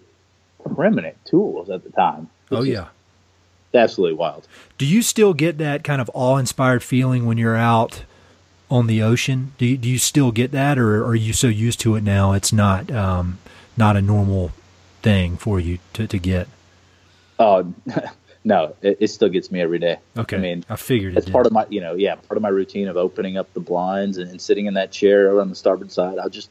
primitive 0.75 1.17
tools 1.25 1.71
at 1.71 1.83
the 1.83 1.91
time. 1.91 2.29
Oh 2.51 2.63
yeah, 2.63 2.89
absolutely 3.75 4.17
wild. 4.17 4.47
Do 4.79 4.87
you 4.87 5.03
still 5.03 5.35
get 5.35 5.59
that 5.59 5.83
kind 5.83 6.01
of 6.01 6.11
awe-inspired 6.15 6.83
feeling 6.83 7.27
when 7.27 7.39
you're 7.39 7.57
out? 7.57 8.05
On 8.71 8.87
the 8.87 9.03
ocean? 9.03 9.53
Do 9.59 9.67
you, 9.67 9.77
do 9.77 9.89
you 9.89 9.99
still 9.99 10.33
get 10.33 10.53
that, 10.53 10.79
or 10.79 11.05
are 11.05 11.15
you 11.15 11.33
so 11.33 11.49
used 11.49 11.81
to 11.81 11.97
it 11.97 12.03
now 12.03 12.33
it's 12.33 12.53
not 12.53 12.91
um, 12.91 13.39
not 13.77 13.97
a 13.97 14.03
normal 14.03 14.53
thing 15.03 15.37
for 15.37 15.61
you 15.61 15.79
to, 15.95 16.07
to 16.07 16.19
get? 16.19 16.49
Oh 17.39 17.73
no, 18.45 18.75
it, 18.83 18.99
it, 19.01 19.09
still 19.09 19.29
gets 19.29 19.51
me 19.51 19.61
every 19.61 19.79
day. 19.79 19.99
Okay, 20.17 20.37
I 20.37 20.41
mean, 20.41 20.65
I 20.69 20.77
figured 20.77 21.17
it's 21.17 21.29
part 21.29 21.47
of 21.47 21.53
my 21.53 21.67
you 21.69 21.81
know 21.81 21.95
yeah 21.95 22.17
part 22.17 22.37
of 22.37 22.43
my 22.43 22.49
routine 22.49 22.89
of 22.89 22.97
opening 22.97 23.37
up 23.37 23.53
the 23.55 23.61
blinds 23.61 24.19
and, 24.19 24.31
and 24.31 24.41
sitting 24.41 24.67
in 24.67 24.75
that 24.75 24.91
chair 24.91 25.31
over 25.31 25.41
on 25.41 25.49
the 25.49 25.55
starboard 25.55 25.93
side. 25.93 26.19
I'll 26.19 26.29
just 26.29 26.51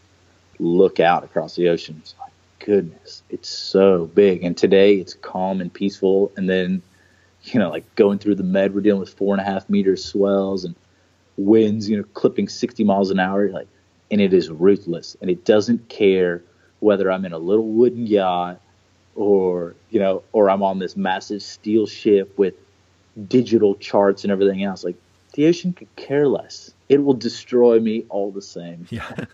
look 0.59 0.99
out 0.99 1.23
across 1.23 1.55
the 1.55 1.69
ocean. 1.69 1.97
It's 1.99 2.15
like 2.19 2.31
goodness, 2.59 3.23
it's 3.29 3.49
so 3.49 4.05
big, 4.05 4.43
and 4.43 4.55
today 4.55 4.95
it's 4.95 5.13
calm 5.13 5.59
and 5.61 5.73
peaceful, 5.73 6.31
and 6.37 6.49
then 6.49 6.81
you 7.43 7.59
know 7.59 7.69
like 7.69 7.95
going 7.95 8.19
through 8.19 8.35
the 8.35 8.43
med, 8.43 8.73
we're 8.73 8.81
dealing 8.81 9.01
with 9.01 9.13
four 9.13 9.33
and 9.33 9.41
a 9.41 9.45
half 9.45 9.69
meters 9.69 10.05
swells 10.05 10.63
and 10.65 10.75
winds, 11.37 11.89
you 11.89 11.97
know, 11.97 12.03
clipping 12.13 12.47
60 12.47 12.83
miles 12.83 13.11
an 13.11 13.19
hour, 13.19 13.49
like, 13.49 13.67
and 14.11 14.21
it 14.21 14.33
is 14.33 14.49
ruthless, 14.49 15.17
and 15.21 15.29
it 15.29 15.45
doesn't 15.45 15.89
care 15.89 16.43
whether 16.79 17.11
I'm 17.11 17.25
in 17.25 17.33
a 17.33 17.37
little 17.37 17.67
wooden 17.67 18.05
yacht 18.05 18.59
or 19.15 19.75
you 19.89 19.99
know, 19.99 20.23
or 20.33 20.49
I'm 20.49 20.61
on 20.61 20.79
this 20.79 20.95
massive 20.95 21.41
steel 21.41 21.87
ship 21.87 22.37
with 22.37 22.53
digital 23.27 23.75
charts 23.75 24.23
and 24.23 24.31
everything 24.31 24.63
else. 24.63 24.83
Like 24.83 24.97
the 25.33 25.47
ocean 25.47 25.73
could 25.73 25.93
care 25.95 26.27
less. 26.27 26.73
It 26.89 27.03
will 27.03 27.13
destroy 27.13 27.79
me 27.79 28.05
all 28.09 28.31
the 28.31 28.41
same. 28.41 28.87
Yeah. 28.89 29.09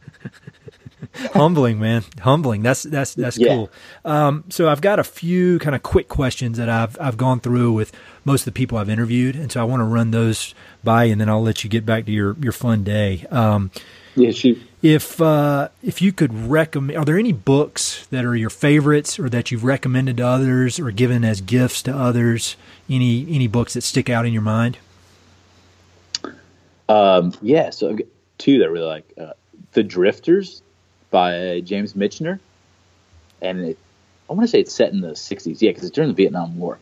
humbling, 1.33 1.79
man. 1.79 2.03
Humbling. 2.19 2.63
That's 2.63 2.83
that's 2.83 3.13
that's 3.13 3.37
yeah. 3.37 3.55
cool. 3.55 3.69
Um, 4.05 4.43
so 4.49 4.69
I've 4.69 4.81
got 4.81 4.99
a 4.99 5.03
few 5.03 5.59
kind 5.59 5.75
of 5.75 5.83
quick 5.83 6.07
questions 6.07 6.57
that 6.57 6.69
I've 6.69 6.99
I've 6.99 7.17
gone 7.17 7.39
through 7.39 7.73
with 7.73 7.91
most 8.25 8.41
of 8.41 8.45
the 8.45 8.51
people 8.51 8.77
I've 8.77 8.89
interviewed, 8.89 9.35
and 9.35 9.51
so 9.51 9.61
I 9.61 9.63
want 9.63 9.81
to 9.81 9.85
run 9.85 10.11
those 10.11 10.53
by, 10.83 11.05
and 11.05 11.19
then 11.19 11.29
I'll 11.29 11.43
let 11.43 11.63
you 11.63 11.69
get 11.69 11.85
back 11.85 12.05
to 12.05 12.11
your 12.11 12.35
your 12.39 12.53
fun 12.53 12.83
day. 12.83 13.25
Um, 13.29 13.71
yeah, 14.15 14.31
shoot. 14.31 14.61
If 14.81 15.21
uh, 15.21 15.69
if 15.83 16.01
you 16.01 16.11
could 16.11 16.33
recommend, 16.33 16.97
are 16.97 17.05
there 17.05 17.17
any 17.17 17.33
books 17.33 18.07
that 18.07 18.25
are 18.25 18.35
your 18.35 18.49
favorites, 18.49 19.19
or 19.19 19.29
that 19.29 19.51
you've 19.51 19.63
recommended 19.63 20.17
to 20.17 20.25
others, 20.25 20.79
or 20.79 20.91
given 20.91 21.23
as 21.23 21.41
gifts 21.41 21.81
to 21.83 21.95
others? 21.95 22.55
Any 22.89 23.25
any 23.29 23.47
books 23.47 23.73
that 23.73 23.81
stick 23.81 24.09
out 24.09 24.25
in 24.25 24.33
your 24.33 24.41
mind? 24.41 24.77
Um, 26.89 27.33
yeah, 27.41 27.69
so 27.69 27.89
I've 27.89 27.97
got 27.97 28.07
two 28.37 28.59
that 28.59 28.65
I 28.65 28.67
really 28.67 28.85
like. 28.85 29.13
Uh, 29.17 29.33
the 29.71 29.83
Drifters 29.83 30.61
by 31.11 31.61
James 31.63 31.93
Michener, 31.93 32.39
and 33.41 33.59
it, 33.59 33.77
I 34.29 34.33
want 34.33 34.43
to 34.43 34.47
say 34.47 34.61
it's 34.61 34.73
set 34.73 34.91
in 34.91 35.01
the 35.01 35.09
'60s. 35.11 35.61
Yeah, 35.61 35.69
because 35.69 35.83
it's 35.83 35.93
during 35.93 36.09
the 36.09 36.15
Vietnam 36.15 36.57
War. 36.57 36.79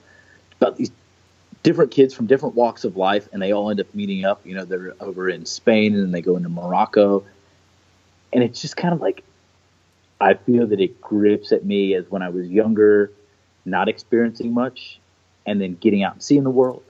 About 0.62 0.78
these 0.78 0.92
different 1.64 1.92
kids 1.92 2.14
from 2.14 2.28
different 2.28 2.56
walks 2.56 2.86
of 2.86 2.96
life, 2.96 3.28
and 3.34 3.42
they 3.42 3.52
all 3.52 3.70
end 3.70 3.82
up 3.82 3.94
meeting 3.94 4.24
up. 4.24 4.46
You 4.46 4.56
know, 4.56 4.66
they're 4.66 4.94
over 5.02 5.30
in 5.30 5.46
Spain, 5.46 5.94
and 5.94 6.04
then 6.04 6.12
they 6.12 6.22
go 6.22 6.38
into 6.38 6.50
Morocco, 6.50 7.26
and 8.32 8.44
it's 8.44 8.62
just 8.62 8.78
kind 8.78 8.94
of 8.94 9.02
like 9.02 9.24
I 10.22 10.36
feel 10.36 10.68
that 10.68 10.80
it 10.80 11.02
grips 11.02 11.52
at 11.52 11.66
me 11.66 11.96
as 11.96 12.10
when 12.10 12.22
I 12.22 12.30
was 12.30 12.48
younger, 12.48 13.12
not 13.66 13.90
experiencing 13.90 14.54
much, 14.54 15.00
and 15.46 15.60
then 15.60 15.76
getting 15.76 16.04
out 16.04 16.14
and 16.14 16.24
seeing 16.24 16.44
the 16.44 16.50
world, 16.50 16.84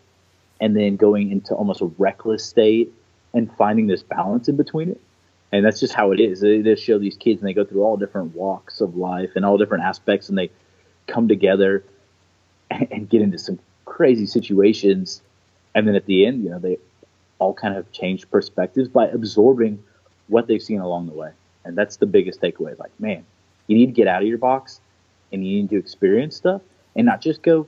and 0.60 0.76
then 0.76 0.98
going 0.98 1.32
into 1.32 1.56
almost 1.56 1.82
a 1.82 1.86
reckless 1.98 2.46
state 2.46 2.94
and 3.34 3.52
finding 3.56 3.88
this 3.88 4.04
balance 4.04 4.50
in 4.50 4.58
between 4.58 4.90
it 4.90 5.00
and 5.52 5.66
that's 5.66 5.80
just 5.80 5.94
how 5.94 6.12
it 6.12 6.20
is. 6.20 6.42
They 6.42 6.62
just 6.62 6.84
show 6.84 7.00
these 7.00 7.18
kids, 7.18 7.42
and 7.42 7.48
they 7.48 7.54
go 7.54 7.66
through 7.66 7.84
all 7.84 7.98
different 7.98 8.36
walks 8.36 8.82
of 8.82 8.96
life 8.96 9.32
and 9.36 9.46
all 9.46 9.58
different 9.58 9.84
aspects, 9.84 10.30
and 10.30 10.38
they 10.38 10.52
come 11.08 11.28
together 11.28 11.84
and, 12.70 12.88
and 12.92 13.10
get 13.10 13.22
into 13.22 13.38
some 13.38 13.60
crazy 13.86 14.26
situations. 14.26 15.22
And 15.76 15.88
then 15.88 15.96
at 15.96 16.06
the 16.06 16.26
end, 16.26 16.44
you 16.44 16.50
know, 16.50 16.60
they 16.60 16.78
all 17.40 17.54
kind 17.54 17.76
of 17.76 17.92
change 17.92 18.30
perspectives 18.30 18.90
by 18.90 19.08
absorbing 19.08 19.84
what 20.28 20.48
they've 20.48 20.62
seen 20.62 20.80
along 20.80 21.08
the 21.08 21.14
way. 21.14 21.32
And 21.66 21.78
that's 21.78 21.98
the 21.98 22.06
biggest 22.06 22.42
takeaway. 22.42 22.78
Like, 22.78 22.92
man, 23.00 23.26
you 23.68 23.78
need 23.78 23.88
to 23.88 23.92
get 23.92 24.08
out 24.08 24.22
of 24.22 24.28
your 24.28 24.38
box 24.38 24.82
and 25.32 25.46
you 25.46 25.62
need 25.62 25.70
to 25.70 25.78
experience 25.78 26.36
stuff 26.36 26.62
and 26.96 27.06
not 27.06 27.22
just 27.22 27.42
go 27.42 27.68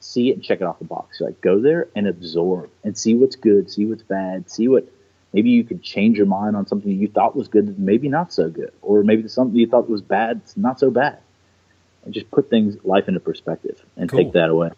see 0.00 0.30
it 0.30 0.34
and 0.34 0.42
check 0.42 0.60
it 0.60 0.64
off 0.64 0.78
the 0.78 0.84
box. 0.84 1.20
Like, 1.20 1.40
go 1.40 1.60
there 1.60 1.88
and 1.94 2.06
absorb 2.06 2.70
and 2.84 2.96
see 2.96 3.14
what's 3.14 3.36
good, 3.36 3.70
see 3.70 3.86
what's 3.86 4.02
bad, 4.02 4.50
see 4.50 4.68
what 4.68 4.86
maybe 5.32 5.50
you 5.50 5.64
could 5.64 5.82
change 5.82 6.16
your 6.16 6.26
mind 6.26 6.56
on 6.56 6.66
something 6.66 6.90
you 6.90 7.08
thought 7.08 7.36
was 7.36 7.48
good, 7.48 7.78
maybe 7.78 8.08
not 8.08 8.32
so 8.32 8.48
good, 8.48 8.72
or 8.82 9.02
maybe 9.02 9.28
something 9.28 9.56
you 9.56 9.66
thought 9.66 9.88
was 9.88 10.02
bad, 10.02 10.40
it's 10.44 10.56
not 10.56 10.80
so 10.80 10.90
bad, 10.90 11.18
and 12.04 12.12
just 12.14 12.30
put 12.30 12.50
things 12.50 12.76
life 12.84 13.08
into 13.08 13.20
perspective 13.20 13.84
and 13.96 14.10
cool. 14.10 14.18
take 14.18 14.32
that 14.32 14.50
away. 14.50 14.70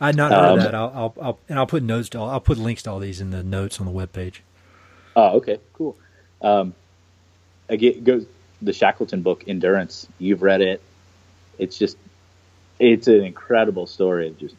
I 0.00 0.12
not 0.12 0.32
heard 0.32 0.50
um, 0.50 0.58
that. 0.58 0.74
I'll, 0.74 0.92
I'll, 0.94 1.14
I'll, 1.20 1.38
and 1.48 1.58
I'll 1.58 1.66
put 1.66 1.82
notes 1.82 2.08
to 2.10 2.18
all, 2.18 2.28
I'll 2.28 2.40
put 2.40 2.58
links 2.58 2.82
to 2.82 2.90
all 2.90 2.98
these 2.98 3.20
in 3.20 3.30
the 3.30 3.42
notes 3.42 3.80
on 3.80 3.86
the 3.86 3.92
web 3.92 4.12
page. 4.12 4.42
Oh, 5.16 5.36
okay, 5.36 5.60
cool. 5.72 5.96
Um, 6.42 6.74
again, 7.68 8.02
goes 8.04 8.26
the 8.60 8.72
Shackleton 8.72 9.22
book, 9.22 9.44
Endurance. 9.46 10.08
You've 10.18 10.42
read 10.42 10.60
it. 10.60 10.82
It's 11.58 11.78
just, 11.78 11.96
it's 12.78 13.06
an 13.06 13.24
incredible 13.24 13.86
story 13.86 14.28
of 14.28 14.38
just 14.38 14.56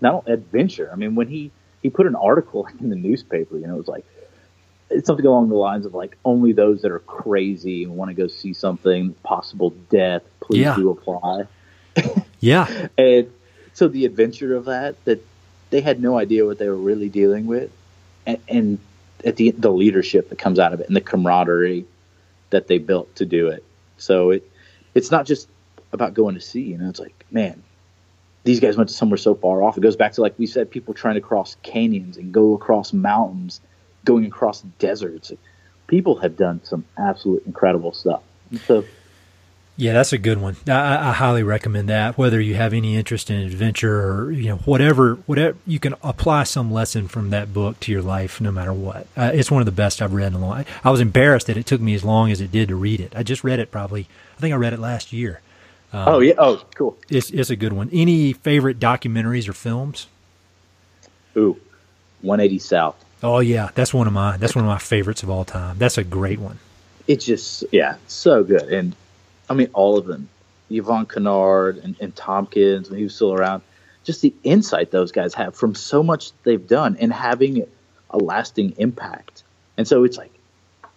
not 0.00 0.28
adventure. 0.28 0.90
I 0.92 0.96
mean, 0.96 1.14
when 1.14 1.28
he 1.28 1.50
he 1.82 1.90
put 1.90 2.06
an 2.06 2.14
article 2.14 2.68
in 2.80 2.90
the 2.90 2.96
newspaper. 2.96 3.58
You 3.58 3.66
know, 3.66 3.74
it 3.74 3.78
was 3.78 3.88
like 3.88 4.04
it's 4.90 5.06
something 5.06 5.26
along 5.26 5.48
the 5.48 5.54
lines 5.54 5.86
of 5.86 5.94
like 5.94 6.16
only 6.24 6.52
those 6.52 6.82
that 6.82 6.90
are 6.90 6.98
crazy 7.00 7.84
and 7.84 7.96
want 7.96 8.08
to 8.10 8.14
go 8.14 8.26
see 8.26 8.52
something, 8.52 9.14
possible 9.22 9.70
death, 9.88 10.22
please 10.40 10.62
yeah. 10.62 10.74
do 10.74 10.90
apply. 10.90 11.44
yeah. 12.40 12.88
And 12.98 13.30
so 13.72 13.88
the 13.88 14.04
adventure 14.04 14.56
of 14.56 14.64
that, 14.66 15.02
that 15.04 15.24
they 15.70 15.80
had 15.80 16.02
no 16.02 16.18
idea 16.18 16.44
what 16.44 16.58
they 16.58 16.68
were 16.68 16.76
really 16.76 17.08
dealing 17.08 17.46
with, 17.46 17.70
and, 18.26 18.38
and 18.48 18.78
at 19.24 19.36
the 19.36 19.52
the 19.52 19.70
leadership 19.70 20.28
that 20.30 20.38
comes 20.38 20.58
out 20.58 20.72
of 20.72 20.80
it 20.80 20.88
and 20.88 20.96
the 20.96 21.00
camaraderie 21.00 21.84
that 22.50 22.66
they 22.66 22.78
built 22.78 23.14
to 23.16 23.26
do 23.26 23.48
it. 23.48 23.64
So 23.96 24.30
it 24.30 24.50
it's 24.94 25.10
not 25.10 25.26
just 25.26 25.48
about 25.92 26.14
going 26.14 26.34
to 26.34 26.40
sea. 26.40 26.62
You 26.62 26.78
know, 26.78 26.88
it's 26.88 26.98
like 26.98 27.24
man, 27.30 27.62
these 28.44 28.60
guys 28.60 28.76
went 28.76 28.88
to 28.88 28.94
somewhere 28.94 29.18
so 29.18 29.34
far 29.34 29.62
off. 29.62 29.76
It 29.76 29.80
goes 29.80 29.96
back 29.96 30.12
to 30.12 30.22
like 30.22 30.38
we 30.38 30.46
said, 30.46 30.70
people 30.70 30.94
trying 30.94 31.14
to 31.14 31.20
cross 31.20 31.56
canyons 31.62 32.16
and 32.16 32.32
go 32.32 32.54
across 32.54 32.92
mountains, 32.92 33.60
going 34.04 34.24
across 34.26 34.62
deserts. 34.78 35.32
People 35.86 36.16
have 36.16 36.36
done 36.36 36.60
some 36.64 36.84
absolute 36.96 37.44
incredible 37.46 37.92
stuff. 37.92 38.22
So 38.66 38.84
Yeah, 39.76 39.92
that's 39.94 40.12
a 40.12 40.18
good 40.18 40.38
one. 40.40 40.56
I, 40.68 41.08
I, 41.08 41.12
highly 41.12 41.42
recommend 41.42 41.88
that. 41.88 42.18
Whether 42.18 42.40
you 42.40 42.54
have 42.54 42.74
any 42.74 42.96
interest 42.96 43.30
in 43.30 43.40
adventure 43.40 44.00
or 44.00 44.30
you 44.30 44.48
know 44.48 44.56
whatever, 44.58 45.14
whatever 45.26 45.56
you 45.66 45.78
can 45.78 45.94
apply 46.02 46.44
some 46.44 46.72
lesson 46.72 47.08
from 47.08 47.30
that 47.30 47.52
book 47.52 47.80
to 47.80 47.92
your 47.92 48.02
life, 48.02 48.40
no 48.40 48.52
matter 48.52 48.72
what. 48.72 49.06
Uh, 49.16 49.30
it's 49.34 49.50
one 49.50 49.62
of 49.62 49.66
the 49.66 49.72
best 49.72 50.02
I've 50.02 50.12
read 50.12 50.28
in 50.28 50.34
a 50.34 50.38
long. 50.38 50.64
I 50.84 50.90
was 50.90 51.00
embarrassed 51.00 51.46
that 51.46 51.56
it 51.56 51.66
took 51.66 51.80
me 51.80 51.94
as 51.94 52.04
long 52.04 52.30
as 52.30 52.40
it 52.40 52.52
did 52.52 52.68
to 52.68 52.76
read 52.76 53.00
it. 53.00 53.12
I 53.16 53.22
just 53.22 53.44
read 53.44 53.58
it 53.58 53.70
probably. 53.70 54.06
I 54.36 54.40
think 54.40 54.52
I 54.52 54.56
read 54.56 54.72
it 54.72 54.80
last 54.80 55.12
year. 55.12 55.40
Um, 55.92 56.08
oh 56.08 56.18
yeah. 56.20 56.34
Oh, 56.38 56.62
cool. 56.74 56.96
It's 57.08 57.30
it's 57.30 57.50
a 57.50 57.56
good 57.56 57.72
one. 57.72 57.90
Any 57.92 58.32
favorite 58.32 58.78
documentaries 58.78 59.48
or 59.48 59.52
films? 59.52 60.06
Ooh, 61.36 61.60
180 62.22 62.58
South. 62.58 63.04
Oh 63.22 63.40
yeah, 63.40 63.70
that's 63.74 63.92
one 63.92 64.06
of 64.06 64.12
my 64.12 64.36
that's 64.36 64.54
one 64.54 64.64
of 64.64 64.68
my 64.68 64.78
favorites 64.78 65.22
of 65.22 65.30
all 65.30 65.44
time. 65.44 65.78
That's 65.78 65.98
a 65.98 66.04
great 66.04 66.38
one. 66.38 66.58
It's 67.06 67.24
just 67.24 67.64
yeah, 67.72 67.96
so 68.06 68.44
good 68.44 68.72
and 68.72 68.94
I 69.48 69.54
mean, 69.54 69.68
all 69.72 69.98
of 69.98 70.06
them. 70.06 70.28
Yvon 70.70 71.06
Chouinard 71.06 71.82
and, 71.82 71.96
and 72.00 72.14
Tompkins 72.14 72.88
when 72.88 72.98
he 72.98 73.04
was 73.04 73.14
still 73.14 73.34
around. 73.34 73.62
Just 74.04 74.22
the 74.22 74.32
insight 74.44 74.92
those 74.92 75.10
guys 75.10 75.34
have 75.34 75.56
from 75.56 75.74
so 75.74 76.02
much 76.02 76.30
they've 76.44 76.66
done 76.66 76.96
and 77.00 77.12
having 77.12 77.66
a 78.10 78.18
lasting 78.18 78.74
impact. 78.78 79.42
And 79.76 79.86
so 79.86 80.04
it's 80.04 80.16
like 80.16 80.32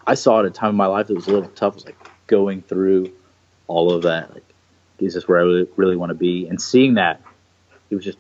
I 0.06 0.14
saw 0.14 0.40
at 0.40 0.46
a 0.46 0.52
time 0.52 0.70
in 0.72 0.76
my 0.76 0.86
life 0.86 1.08
that 1.08 1.16
was 1.16 1.28
a 1.28 1.32
little 1.32 1.50
tough. 1.50 1.74
It 1.74 1.76
was 1.76 1.86
like 1.86 2.10
going 2.28 2.62
through 2.62 3.12
all 3.68 3.92
of 3.92 4.04
that. 4.04 4.34
Like, 4.34 4.44
is 5.06 5.14
this 5.14 5.28
where 5.28 5.40
I 5.40 5.44
really, 5.44 5.68
really 5.76 5.96
want 5.96 6.10
to 6.12 6.16
be? 6.16 6.48
And 6.48 6.62
seeing 6.62 6.96
that, 6.96 7.22
it 7.90 7.96
was 7.96 8.04
just 8.04 8.18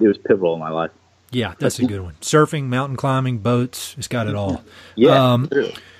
it 0.00 0.06
was 0.06 0.18
pivotal 0.18 0.54
in 0.54 0.60
my 0.60 0.70
life. 0.70 0.90
Yeah, 1.30 1.54
that's 1.58 1.78
a 1.78 1.86
good 1.86 2.00
one. 2.00 2.14
Surfing, 2.20 2.64
mountain 2.64 2.96
climbing, 2.96 3.38
boats, 3.38 3.94
it's 3.98 4.08
got 4.08 4.28
it 4.28 4.34
all. 4.34 4.62
Yeah. 4.94 5.32
Um, 5.34 5.50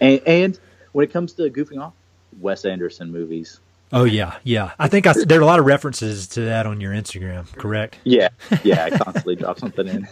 and, 0.00 0.20
and 0.26 0.58
when 0.92 1.04
it 1.04 1.12
comes 1.12 1.34
to 1.34 1.50
goofing 1.50 1.82
off, 1.82 1.92
Wes 2.40 2.64
Anderson 2.64 3.12
movies. 3.12 3.60
Oh 3.92 4.04
yeah, 4.04 4.38
yeah. 4.42 4.72
I 4.78 4.88
think 4.88 5.06
I, 5.06 5.12
there 5.12 5.38
are 5.38 5.42
a 5.42 5.46
lot 5.46 5.58
of 5.58 5.66
references 5.66 6.28
to 6.28 6.42
that 6.42 6.66
on 6.66 6.80
your 6.80 6.92
Instagram. 6.92 7.52
Correct? 7.52 7.98
Yeah, 8.04 8.28
yeah. 8.64 8.84
I 8.84 8.90
constantly 8.98 9.36
drop 9.36 9.58
something 9.58 9.86
in. 9.86 10.08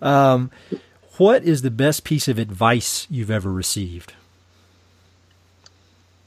um, 0.00 0.50
what 1.16 1.42
is 1.42 1.62
the 1.62 1.70
best 1.70 2.04
piece 2.04 2.28
of 2.28 2.38
advice 2.38 3.06
you've 3.10 3.30
ever 3.30 3.52
received? 3.52 4.12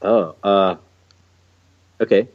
Oh, 0.02 0.34
uh, 0.42 0.76
okay. 2.00 2.28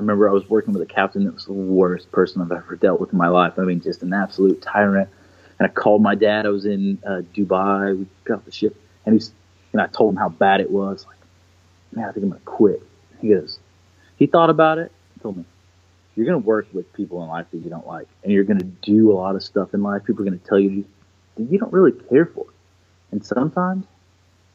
I 0.00 0.02
remember 0.02 0.30
I 0.30 0.32
was 0.32 0.48
working 0.48 0.72
with 0.72 0.80
a 0.80 0.86
captain 0.86 1.24
that 1.24 1.34
was 1.34 1.44
the 1.44 1.52
worst 1.52 2.10
person 2.10 2.40
I've 2.40 2.50
ever 2.50 2.74
dealt 2.74 3.02
with 3.02 3.12
in 3.12 3.18
my 3.18 3.28
life. 3.28 3.58
I 3.58 3.64
mean, 3.64 3.82
just 3.82 4.02
an 4.02 4.14
absolute 4.14 4.62
tyrant. 4.62 5.10
And 5.58 5.68
I 5.68 5.70
called 5.70 6.00
my 6.00 6.14
dad. 6.14 6.46
I 6.46 6.48
was 6.48 6.64
in 6.64 6.98
uh, 7.06 7.20
Dubai. 7.34 7.98
We 7.98 8.06
got 8.24 8.38
off 8.38 8.46
the 8.46 8.50
ship, 8.50 8.74
and 9.04 9.12
he's 9.12 9.30
and 9.74 9.82
I 9.82 9.88
told 9.88 10.14
him 10.14 10.16
how 10.16 10.30
bad 10.30 10.62
it 10.62 10.70
was. 10.70 11.04
Like, 11.06 11.18
man, 11.92 12.08
I 12.08 12.12
think 12.12 12.24
I'm 12.24 12.32
to 12.32 12.38
quit. 12.46 12.82
He 13.20 13.28
goes, 13.28 13.58
he 14.16 14.26
thought 14.26 14.48
about 14.48 14.78
it, 14.78 14.90
told 15.20 15.36
me, 15.36 15.44
you're 16.16 16.24
to 16.40 16.46
work 16.46 16.68
with 16.72 16.90
people 16.94 17.22
in 17.22 17.28
life 17.28 17.44
that 17.50 17.58
you 17.58 17.68
don't 17.68 17.86
like, 17.86 18.08
and 18.22 18.32
you're 18.32 18.44
to 18.44 18.64
do 18.64 19.12
a 19.12 19.14
lot 19.14 19.36
of 19.36 19.42
stuff 19.42 19.74
in 19.74 19.82
life. 19.82 20.04
People 20.06 20.22
are 20.22 20.30
to 20.38 20.48
tell 20.48 20.58
you 20.58 20.86
that 21.36 21.42
you 21.42 21.58
don't 21.58 21.74
really 21.74 21.92
care 21.92 22.24
for. 22.24 22.46
And 23.10 23.22
sometimes 23.22 23.84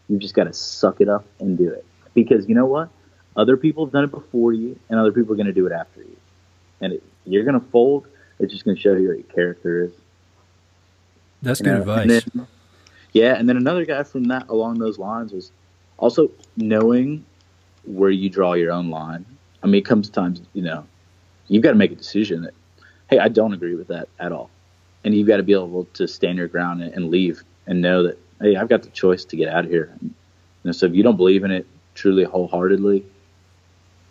you've 0.09 0.21
just 0.21 0.33
got 0.33 0.45
to 0.45 0.53
suck 0.53 1.01
it 1.01 1.07
up 1.07 1.23
and 1.39 1.55
do 1.55 1.69
it. 1.69 1.85
Because 2.15 2.49
you 2.49 2.55
know 2.55 2.65
what? 2.65 2.89
Other 3.37 3.57
people 3.57 3.85
have 3.85 3.91
done 3.93 4.05
it 4.05 4.11
before 4.11 4.53
you, 4.53 4.79
and 4.89 4.99
other 4.99 5.11
people 5.11 5.33
are 5.33 5.35
going 5.35 5.47
to 5.47 5.53
do 5.53 5.65
it 5.65 5.71
after 5.71 6.01
you. 6.01 6.15
And 6.81 6.93
it, 6.93 7.03
you're 7.25 7.43
going 7.43 7.59
to 7.59 7.67
fold. 7.67 8.07
It's 8.39 8.51
just 8.51 8.65
going 8.65 8.75
to 8.75 8.81
show 8.81 8.93
you 8.93 9.09
what 9.09 9.17
your 9.17 9.27
character 9.27 9.85
is. 9.85 9.91
That's 11.41 11.61
good 11.61 11.75
advice. 11.75 12.07
Then, 12.07 12.47
yeah, 13.13 13.35
and 13.35 13.47
then 13.47 13.57
another 13.57 13.85
guy 13.85 14.03
from 14.03 14.25
that 14.25 14.49
along 14.49 14.79
those 14.79 14.97
lines 14.97 15.31
was 15.31 15.51
also 15.97 16.31
knowing 16.57 17.25
where 17.85 18.09
you 18.09 18.29
draw 18.29 18.53
your 18.53 18.71
own 18.71 18.89
line. 18.89 19.25
I 19.63 19.67
mean, 19.67 19.75
it 19.75 19.85
comes 19.85 20.09
times, 20.09 20.41
you 20.53 20.61
know, 20.61 20.85
you've 21.47 21.63
got 21.63 21.69
to 21.69 21.75
make 21.75 21.91
a 21.91 21.95
decision 21.95 22.41
that, 22.43 22.53
hey, 23.09 23.19
I 23.19 23.27
don't 23.29 23.53
agree 23.53 23.75
with 23.75 23.87
that 23.87 24.09
at 24.19 24.31
all. 24.31 24.49
And 25.03 25.13
you've 25.13 25.27
got 25.27 25.37
to 25.37 25.43
be 25.43 25.53
able 25.53 25.85
to 25.93 26.07
stand 26.07 26.37
your 26.37 26.47
ground 26.47 26.81
and, 26.81 26.93
and 26.93 27.09
leave 27.09 27.43
and 27.67 27.81
know 27.81 28.03
that, 28.03 28.17
hey, 28.41 28.55
I've 28.55 28.69
got 28.69 28.83
the 28.83 28.89
choice 28.89 29.23
to 29.25 29.35
get 29.35 29.47
out 29.47 29.65
of 29.65 29.71
here. 29.71 29.91
And, 30.01 30.09
you 30.09 30.13
know, 30.63 30.71
so 30.71 30.87
if 30.87 30.93
you 30.93 31.03
don't 31.03 31.17
believe 31.17 31.43
in 31.43 31.51
it 31.51 31.67
truly 31.93 32.23
wholeheartedly, 32.23 33.05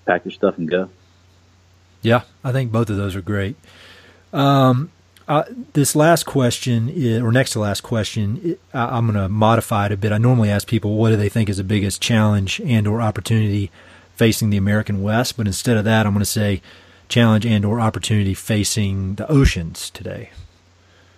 pack 0.06 0.24
your 0.24 0.32
stuff 0.32 0.59
and 0.59 0.68
go. 0.68 0.90
Yeah, 2.02 2.22
I 2.43 2.52
think 2.52 2.70
both 2.70 2.90
of 2.90 2.97
those 2.97 3.16
are 3.16 3.22
great. 3.22 3.56
Um, 4.32 4.90
uh, 5.26 5.44
this 5.72 5.97
last 5.97 6.24
question, 6.24 6.90
is, 6.90 7.22
or 7.22 7.32
next 7.32 7.51
to 7.52 7.60
last 7.60 7.82
question, 7.82 8.59
I, 8.74 8.98
am 8.98 9.06
going 9.06 9.18
to 9.18 9.28
modify 9.28 9.86
it 9.86 9.93
a 9.93 9.97
bit. 9.97 10.12
I 10.12 10.18
normally 10.18 10.51
ask 10.51 10.68
people 10.68 10.97
what 10.97 11.10
do 11.10 11.16
they 11.16 11.31
think 11.31 11.48
is 11.48 11.56
the 11.56 11.64
biggest 11.64 12.02
challenge 12.02 12.60
and 12.64 12.86
or 12.86 13.01
opportunity 13.01 13.70
facing 14.16 14.51
the 14.51 14.59
American 14.59 15.02
West, 15.02 15.36
but 15.36 15.47
instead 15.47 15.76
of 15.76 15.85
that, 15.85 16.06
I'm 16.06 16.12
going 16.12 16.20
to 16.20 16.26
say 16.26 16.60
challenge 17.09 17.47
and 17.47 17.64
or 17.64 17.81
opportunity 17.81 18.35
facing 18.35 19.14
the 19.14 19.31
oceans 19.31 19.90
today. 19.90 20.31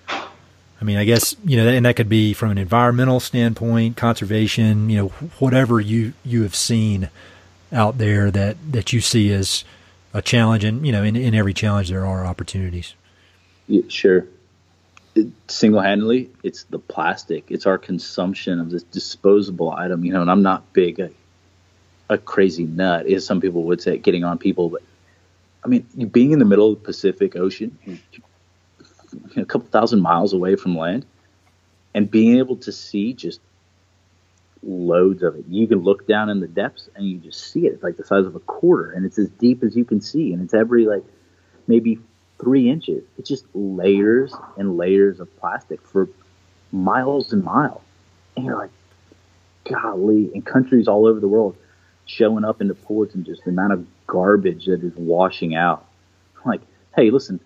I 0.08 0.84
mean, 0.84 0.98
I 0.98 1.04
guess 1.04 1.34
you 1.44 1.56
know, 1.56 1.68
and 1.68 1.86
that 1.86 1.96
could 1.96 2.08
be 2.08 2.34
from 2.34 2.50
an 2.50 2.58
environmental 2.58 3.18
standpoint, 3.18 3.96
conservation, 3.96 4.90
you 4.90 4.98
know, 4.98 5.08
whatever 5.38 5.80
you 5.80 6.12
you 6.24 6.42
have 6.42 6.54
seen 6.54 7.08
out 7.72 7.98
there 7.98 8.30
that 8.30 8.56
that 8.72 8.93
you 8.93 9.01
see 9.01 9.32
as 9.32 9.64
a 10.12 10.22
challenge, 10.22 10.64
and 10.64 10.86
you 10.86 10.93
know, 10.93 11.02
in, 11.02 11.16
in 11.16 11.34
every 11.34 11.55
challenge 11.55 11.88
there 11.88 12.06
are 12.06 12.24
opportunities. 12.24 12.94
Yeah, 13.68 13.82
sure. 13.88 14.26
Single 15.48 15.80
handedly, 15.80 16.30
it's 16.43 16.64
the 16.64 16.78
plastic. 16.78 17.51
It's 17.51 17.66
our 17.66 17.78
consumption 17.78 18.60
of 18.60 18.70
this 18.70 18.82
disposable 18.82 19.72
item. 19.72 20.05
You 20.05 20.12
know, 20.12 20.20
and 20.20 20.30
I'm 20.30 20.43
not 20.43 20.72
big 20.72 21.01
a, 21.01 21.10
a 22.09 22.18
crazy 22.18 22.64
nut, 22.64 23.06
as 23.06 23.26
some 23.26 23.40
people 23.40 23.64
would 23.64 23.80
say, 23.80 23.98
getting 23.98 24.24
on 24.24 24.38
people. 24.38 24.68
But 24.68 24.82
I 25.64 25.68
mean, 25.68 25.86
being 26.10 26.32
in 26.32 26.38
the 26.38 26.44
middle 26.44 26.72
of 26.72 26.78
the 26.80 26.84
Pacific 26.84 27.34
Ocean, 27.36 27.78
a 29.36 29.44
couple 29.44 29.68
thousand 29.68 30.01
miles 30.01 30.32
away 30.32 30.56
from 30.56 30.76
land, 30.76 31.06
and 31.94 32.10
being 32.10 32.38
able 32.38 32.56
to 32.56 32.72
see 32.72 33.14
just 33.14 33.40
loads 34.66 35.22
of 35.22 35.36
it. 35.36 35.44
You 35.48 35.66
can 35.66 35.78
look 35.78 36.06
down 36.06 36.28
in 36.28 36.40
the 36.40 36.48
depths 36.48 36.88
and 36.94 37.06
you 37.06 37.18
just 37.18 37.52
see 37.52 37.66
it. 37.66 37.74
It's 37.74 37.82
like 37.82 37.97
the 37.97 38.05
size 38.05 38.26
of 38.26 38.34
a 38.34 38.40
quarter, 38.40 38.90
and 38.90 39.06
it's 39.06 39.18
as 39.18 39.28
deep 39.30 39.62
as 39.62 39.76
you 39.76 39.84
can 39.84 40.01
see, 40.01 40.32
and 40.32 40.43
it's 40.43 40.55
every 40.55 40.86
like 40.86 41.05
maybe 41.66 41.98
three 42.38 42.68
inches. 42.68 43.05
It's 43.18 43.28
just 43.28 43.47
layers 43.55 44.34
and 44.56 44.76
layers 44.76 45.20
of 45.20 45.34
plastic 45.38 45.80
for 45.82 46.09
miles 46.72 47.32
and 47.32 47.43
miles. 47.44 47.82
And 48.36 48.44
you're 48.44 48.59
like, 48.59 48.70
golly, 49.64 50.30
in 50.34 50.43
countries 50.43 50.88
all 50.88 51.06
over 51.06 51.20
the 51.20 51.28
world 51.28 51.56
showing 52.05 52.44
up 52.44 52.60
into 52.60 52.74
ports 52.74 53.14
and 53.14 53.24
just 53.24 53.44
the 53.44 53.51
amount 53.51 53.72
of 53.72 53.86
garbage 54.06 54.66
that 54.66 54.82
is 54.82 54.94
washing 54.97 55.55
out. 55.55 55.86
I'm 56.36 56.51
like, 56.51 56.60
hey, 56.94 57.10
listen, 57.10 57.40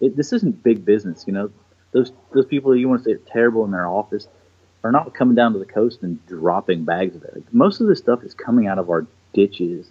it, 0.00 0.16
this 0.16 0.32
isn't 0.32 0.62
big 0.62 0.84
business, 0.84 1.24
you 1.26 1.32
know. 1.32 1.50
Those 1.92 2.12
those 2.32 2.46
people 2.46 2.72
that 2.72 2.78
you 2.78 2.88
want 2.88 3.04
to 3.04 3.10
say 3.10 3.14
are 3.14 3.32
terrible 3.32 3.64
in 3.64 3.70
their 3.70 3.86
office 3.86 4.28
are 4.84 4.92
not 4.92 5.14
coming 5.14 5.34
down 5.34 5.52
to 5.52 5.58
the 5.58 5.66
coast 5.66 6.02
and 6.02 6.24
dropping 6.26 6.84
bags 6.84 7.16
of 7.16 7.24
it. 7.24 7.34
Like, 7.34 7.54
most 7.54 7.80
of 7.80 7.86
this 7.86 7.98
stuff 7.98 8.22
is 8.22 8.34
coming 8.34 8.66
out 8.66 8.78
of 8.78 8.90
our 8.90 9.06
ditches, 9.32 9.90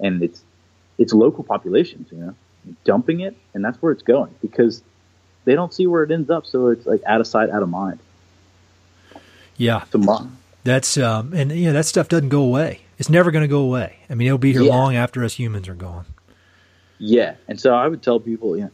and 0.00 0.22
it's 0.22 0.42
it's 0.98 1.12
local 1.12 1.44
populations, 1.44 2.10
you 2.10 2.18
know 2.18 2.34
dumping 2.84 3.20
it, 3.20 3.36
and 3.52 3.64
that's 3.64 3.80
where 3.82 3.92
it's 3.92 4.02
going 4.02 4.34
because 4.40 4.82
they 5.44 5.54
don't 5.54 5.72
see 5.72 5.86
where 5.86 6.02
it 6.02 6.10
ends 6.10 6.30
up, 6.30 6.46
so 6.46 6.68
it's 6.68 6.86
like 6.86 7.02
out 7.06 7.20
of 7.20 7.26
sight, 7.26 7.50
out 7.50 7.62
of 7.62 7.68
mind. 7.68 7.98
Yeah, 9.56 9.84
that's 10.64 10.96
um, 10.96 11.32
and 11.32 11.52
you 11.52 11.66
know 11.66 11.72
that 11.74 11.86
stuff 11.86 12.08
doesn't 12.08 12.30
go 12.30 12.42
away. 12.42 12.80
It's 12.98 13.10
never 13.10 13.30
going 13.30 13.42
to 13.42 13.48
go 13.48 13.60
away. 13.60 13.96
I 14.08 14.14
mean, 14.14 14.26
it'll 14.26 14.38
be 14.38 14.52
here 14.52 14.62
yeah. 14.62 14.74
long 14.74 14.96
after 14.96 15.24
us 15.24 15.34
humans 15.34 15.68
are 15.68 15.74
gone. 15.74 16.06
Yeah, 16.98 17.34
and 17.48 17.60
so 17.60 17.74
I 17.74 17.88
would 17.88 18.02
tell 18.02 18.20
people, 18.20 18.56
you 18.56 18.64
know, 18.64 18.70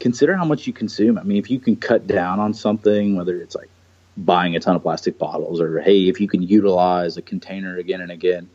consider 0.00 0.36
how 0.36 0.44
much 0.44 0.66
you 0.66 0.72
consume. 0.72 1.18
I 1.18 1.22
mean, 1.22 1.36
if 1.36 1.50
you 1.50 1.58
can 1.58 1.76
cut 1.76 2.06
down 2.06 2.40
on 2.40 2.54
something, 2.54 3.16
whether 3.16 3.40
it's 3.40 3.54
like 3.54 3.68
buying 4.16 4.56
a 4.56 4.60
ton 4.60 4.76
of 4.76 4.82
plastic 4.82 5.18
bottles, 5.18 5.60
or 5.60 5.80
hey, 5.80 6.08
if 6.08 6.20
you 6.20 6.28
can 6.28 6.42
utilize 6.42 7.16
a 7.16 7.22
container 7.22 7.76
again 7.76 8.00
and 8.00 8.10
again, 8.10 8.48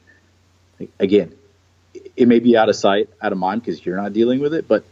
again, 0.99 1.33
it 2.15 2.27
may 2.27 2.39
be 2.39 2.57
out 2.57 2.69
of 2.69 2.75
sight, 2.75 3.09
out 3.21 3.31
of 3.31 3.37
mind 3.37 3.61
because 3.63 3.85
you're 3.85 3.97
not 3.97 4.13
dealing 4.13 4.39
with 4.39 4.53
it. 4.53 4.67
But 4.67 4.83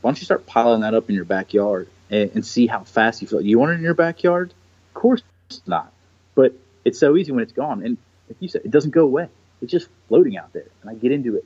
why 0.00 0.10
don't 0.10 0.18
you 0.18 0.24
start 0.24 0.46
piling 0.46 0.80
that 0.82 0.94
up 0.94 1.08
in 1.08 1.14
your 1.14 1.24
backyard 1.24 1.88
and, 2.10 2.30
and 2.34 2.46
see 2.46 2.66
how 2.66 2.84
fast 2.84 3.22
you 3.22 3.28
feel? 3.28 3.40
You 3.40 3.58
want 3.58 3.72
it 3.72 3.74
in 3.74 3.82
your 3.82 3.94
backyard? 3.94 4.52
Of 4.88 4.94
course 4.94 5.22
not. 5.66 5.92
But 6.34 6.54
it's 6.84 6.98
so 6.98 7.16
easy 7.16 7.32
when 7.32 7.42
it's 7.42 7.52
gone. 7.52 7.84
And 7.84 7.96
like 8.28 8.36
you 8.40 8.48
said, 8.48 8.62
it 8.64 8.70
doesn't 8.70 8.92
go 8.92 9.02
away. 9.02 9.28
It's 9.62 9.72
just 9.72 9.88
floating 10.08 10.36
out 10.36 10.52
there. 10.52 10.66
And 10.82 10.90
I 10.90 10.94
get 10.94 11.12
into 11.12 11.36
it 11.36 11.44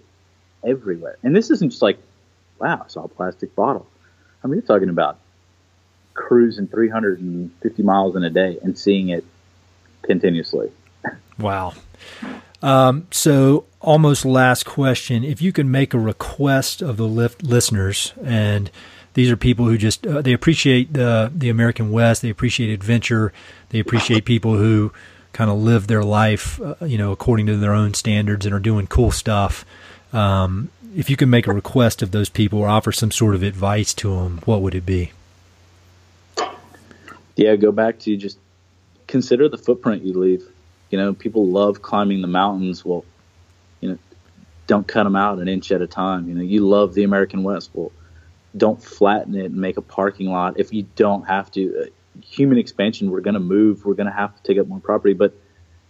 everywhere. 0.64 1.16
And 1.22 1.34
this 1.34 1.50
isn't 1.50 1.70
just 1.70 1.82
like, 1.82 1.98
wow, 2.58 2.82
I 2.84 2.88
saw 2.88 3.04
a 3.04 3.08
plastic 3.08 3.54
bottle. 3.54 3.86
I 4.42 4.46
mean, 4.46 4.54
you're 4.54 4.62
talking 4.62 4.88
about 4.88 5.18
cruising 6.14 6.68
350 6.68 7.82
miles 7.82 8.16
in 8.16 8.24
a 8.24 8.30
day 8.30 8.58
and 8.62 8.78
seeing 8.78 9.08
it 9.08 9.24
continuously. 10.02 10.70
Wow. 11.38 11.74
Um, 12.62 13.06
so, 13.10 13.66
almost 13.80 14.24
last 14.24 14.64
question: 14.64 15.24
If 15.24 15.42
you 15.42 15.52
can 15.52 15.70
make 15.70 15.92
a 15.92 15.98
request 15.98 16.80
of 16.80 16.96
the 16.96 17.06
listeners, 17.06 18.14
and 18.24 18.70
these 19.12 19.30
are 19.30 19.36
people 19.36 19.66
who 19.66 19.76
just 19.76 20.06
uh, 20.06 20.22
they 20.22 20.32
appreciate 20.32 20.92
the 20.92 21.30
the 21.34 21.50
American 21.50 21.90
West, 21.90 22.22
they 22.22 22.30
appreciate 22.30 22.72
adventure, 22.72 23.32
they 23.68 23.80
appreciate 23.80 24.24
people 24.24 24.56
who 24.56 24.92
kind 25.32 25.50
of 25.50 25.58
live 25.58 25.88
their 25.88 26.04
life, 26.04 26.60
uh, 26.60 26.76
you 26.86 26.96
know, 26.96 27.12
according 27.12 27.46
to 27.46 27.56
their 27.56 27.74
own 27.74 27.92
standards 27.92 28.46
and 28.46 28.54
are 28.54 28.60
doing 28.60 28.86
cool 28.86 29.10
stuff. 29.10 29.66
Um, 30.12 30.70
if 30.96 31.10
you 31.10 31.16
can 31.16 31.28
make 31.28 31.46
a 31.46 31.52
request 31.52 32.02
of 32.02 32.12
those 32.12 32.28
people 32.28 32.60
or 32.60 32.68
offer 32.68 32.92
some 32.92 33.10
sort 33.10 33.34
of 33.34 33.42
advice 33.42 33.92
to 33.94 34.14
them, 34.14 34.40
what 34.44 34.62
would 34.62 34.74
it 34.74 34.86
be? 34.86 35.12
Yeah, 37.36 37.56
go 37.56 37.72
back 37.72 37.98
to 38.00 38.16
just 38.16 38.38
consider 39.06 39.48
the 39.48 39.58
footprint 39.58 40.04
you 40.04 40.12
leave. 40.14 40.44
You 40.90 40.98
know, 40.98 41.14
people 41.14 41.46
love 41.46 41.82
climbing 41.82 42.22
the 42.22 42.28
mountains. 42.28 42.84
Well, 42.84 43.04
you 43.80 43.90
know, 43.90 43.98
don't 44.66 44.86
cut 44.86 45.04
them 45.04 45.16
out 45.16 45.38
an 45.38 45.48
inch 45.48 45.72
at 45.72 45.82
a 45.82 45.86
time. 45.86 46.28
You 46.28 46.34
know, 46.34 46.42
you 46.42 46.66
love 46.66 46.94
the 46.94 47.02
American 47.02 47.42
West. 47.42 47.70
Well, 47.74 47.92
don't 48.56 48.82
flatten 48.82 49.34
it 49.34 49.46
and 49.46 49.56
make 49.56 49.76
a 49.76 49.82
parking 49.82 50.30
lot 50.30 50.58
if 50.58 50.72
you 50.72 50.86
don't 50.96 51.24
have 51.24 51.50
to. 51.52 51.82
Uh, 51.82 51.86
human 52.22 52.58
expansion, 52.58 53.10
we're 53.10 53.20
going 53.20 53.34
to 53.34 53.40
move. 53.40 53.84
We're 53.84 53.94
going 53.94 54.06
to 54.06 54.12
have 54.12 54.36
to 54.36 54.42
take 54.42 54.58
up 54.58 54.68
more 54.68 54.78
property. 54.78 55.14
But 55.14 55.34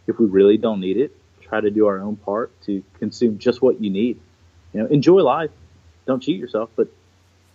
if 0.06 0.18
we 0.18 0.26
really 0.26 0.56
don't 0.56 0.80
need 0.80 0.96
it, 0.96 1.14
try 1.42 1.60
to 1.60 1.70
do 1.70 1.86
our 1.86 2.00
own 2.00 2.16
part 2.16 2.50
to 2.62 2.82
consume 2.98 3.38
just 3.38 3.60
what 3.60 3.80
you 3.80 3.90
need. 3.90 4.18
You 4.72 4.80
know, 4.80 4.86
enjoy 4.86 5.20
life. 5.22 5.50
Don't 6.06 6.22
cheat 6.22 6.38
yourself, 6.38 6.70
but 6.76 6.88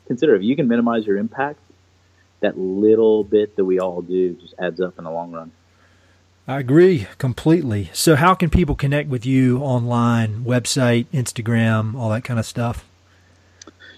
consider 0.07 0.35
if 0.35 0.43
you 0.43 0.55
can 0.55 0.67
minimize 0.67 1.05
your 1.05 1.17
impact, 1.17 1.59
that 2.41 2.57
little 2.57 3.23
bit 3.23 3.55
that 3.55 3.65
we 3.65 3.79
all 3.79 4.01
do 4.01 4.33
just 4.33 4.53
adds 4.59 4.79
up 4.79 4.97
in 4.97 5.03
the 5.03 5.11
long 5.11 5.31
run. 5.31 5.51
I 6.47 6.59
agree 6.59 7.07
completely. 7.19 7.91
So, 7.93 8.15
how 8.15 8.33
can 8.33 8.49
people 8.49 8.73
connect 8.73 9.07
with 9.07 9.25
you 9.25 9.59
online, 9.59 10.45
website, 10.45 11.05
Instagram, 11.13 11.95
all 11.95 12.09
that 12.09 12.23
kind 12.23 12.39
of 12.39 12.45
stuff? 12.45 12.85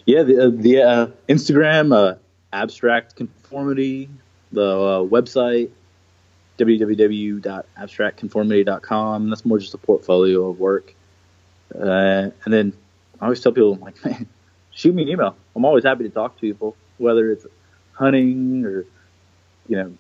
Yeah, 0.06 0.24
the, 0.24 0.48
uh, 0.48 0.52
the 0.54 0.82
uh, 0.82 1.08
Instagram, 1.30 1.96
uh, 1.96 2.16
Abstract 2.52 3.16
Conformity, 3.16 4.10
the 4.52 4.70
uh, 4.70 5.04
website, 5.04 5.70
www.abstractconformity.com. 6.58 9.30
That's 9.30 9.46
more 9.46 9.58
just 9.58 9.74
a 9.74 9.78
portfolio 9.78 10.50
of 10.50 10.60
work. 10.60 10.94
Uh, 11.74 12.32
and 12.44 12.54
then 12.54 12.74
I 13.22 13.26
always 13.26 13.40
tell 13.40 13.54
people, 13.54 13.76
like, 13.76 14.04
man, 14.06 14.28
shoot 14.72 14.94
me 14.94 15.04
an 15.04 15.10
email. 15.10 15.38
I'm 15.56 15.64
always 15.64 15.86
happy 15.86 16.04
to 16.04 16.10
talk 16.10 16.36
to 16.36 16.42
people, 16.42 16.76
whether 16.98 17.32
it's 17.32 17.46
hunting 17.94 18.66
or, 18.66 18.86
you 19.68 19.76
know, 19.78 19.94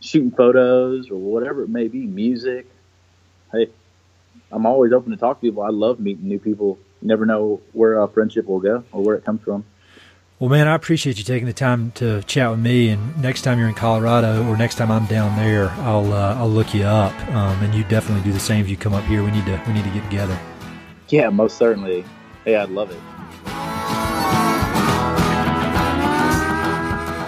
shooting 0.00 0.30
photos 0.30 1.10
or 1.10 1.16
whatever 1.16 1.62
it 1.62 1.68
may 1.68 1.88
be, 1.88 2.06
music. 2.06 2.66
Hey, 3.52 3.70
I'm 4.52 4.66
always 4.66 4.92
open 4.92 5.10
to 5.12 5.16
talk 5.16 5.40
to 5.40 5.46
people. 5.46 5.62
I 5.62 5.70
love 5.70 6.00
meeting 6.00 6.28
new 6.28 6.38
people. 6.38 6.78
You 7.00 7.08
never 7.08 7.26
know 7.26 7.60
where 7.72 8.00
a 8.00 8.08
friendship 8.08 8.46
will 8.46 8.60
go 8.60 8.84
or 8.92 9.02
where 9.02 9.16
it 9.16 9.24
comes 9.24 9.42
from. 9.42 9.64
Well, 10.40 10.50
man, 10.50 10.66
I 10.66 10.74
appreciate 10.74 11.16
you 11.16 11.24
taking 11.24 11.46
the 11.46 11.52
time 11.52 11.92
to 11.92 12.22
chat 12.24 12.50
with 12.50 12.58
me. 12.58 12.88
And 12.88 13.22
next 13.22 13.42
time 13.42 13.58
you're 13.58 13.68
in 13.68 13.74
Colorado, 13.74 14.46
or 14.48 14.56
next 14.56 14.74
time 14.74 14.90
I'm 14.90 15.06
down 15.06 15.36
there, 15.36 15.70
I'll 15.70 16.12
uh, 16.12 16.34
I'll 16.34 16.50
look 16.50 16.74
you 16.74 16.82
up. 16.82 17.14
Um, 17.28 17.62
and 17.62 17.74
you 17.74 17.84
definitely 17.84 18.24
do 18.24 18.32
the 18.32 18.40
same 18.40 18.60
if 18.60 18.68
you 18.68 18.76
come 18.76 18.94
up 18.94 19.04
here. 19.04 19.22
We 19.22 19.30
need 19.30 19.46
to 19.46 19.62
we 19.66 19.72
need 19.72 19.84
to 19.84 19.90
get 19.90 20.04
together. 20.04 20.38
Yeah, 21.08 21.30
most 21.30 21.56
certainly. 21.56 22.04
Hey, 22.44 22.56
I'd 22.56 22.68
love 22.70 22.90
it. 22.90 22.98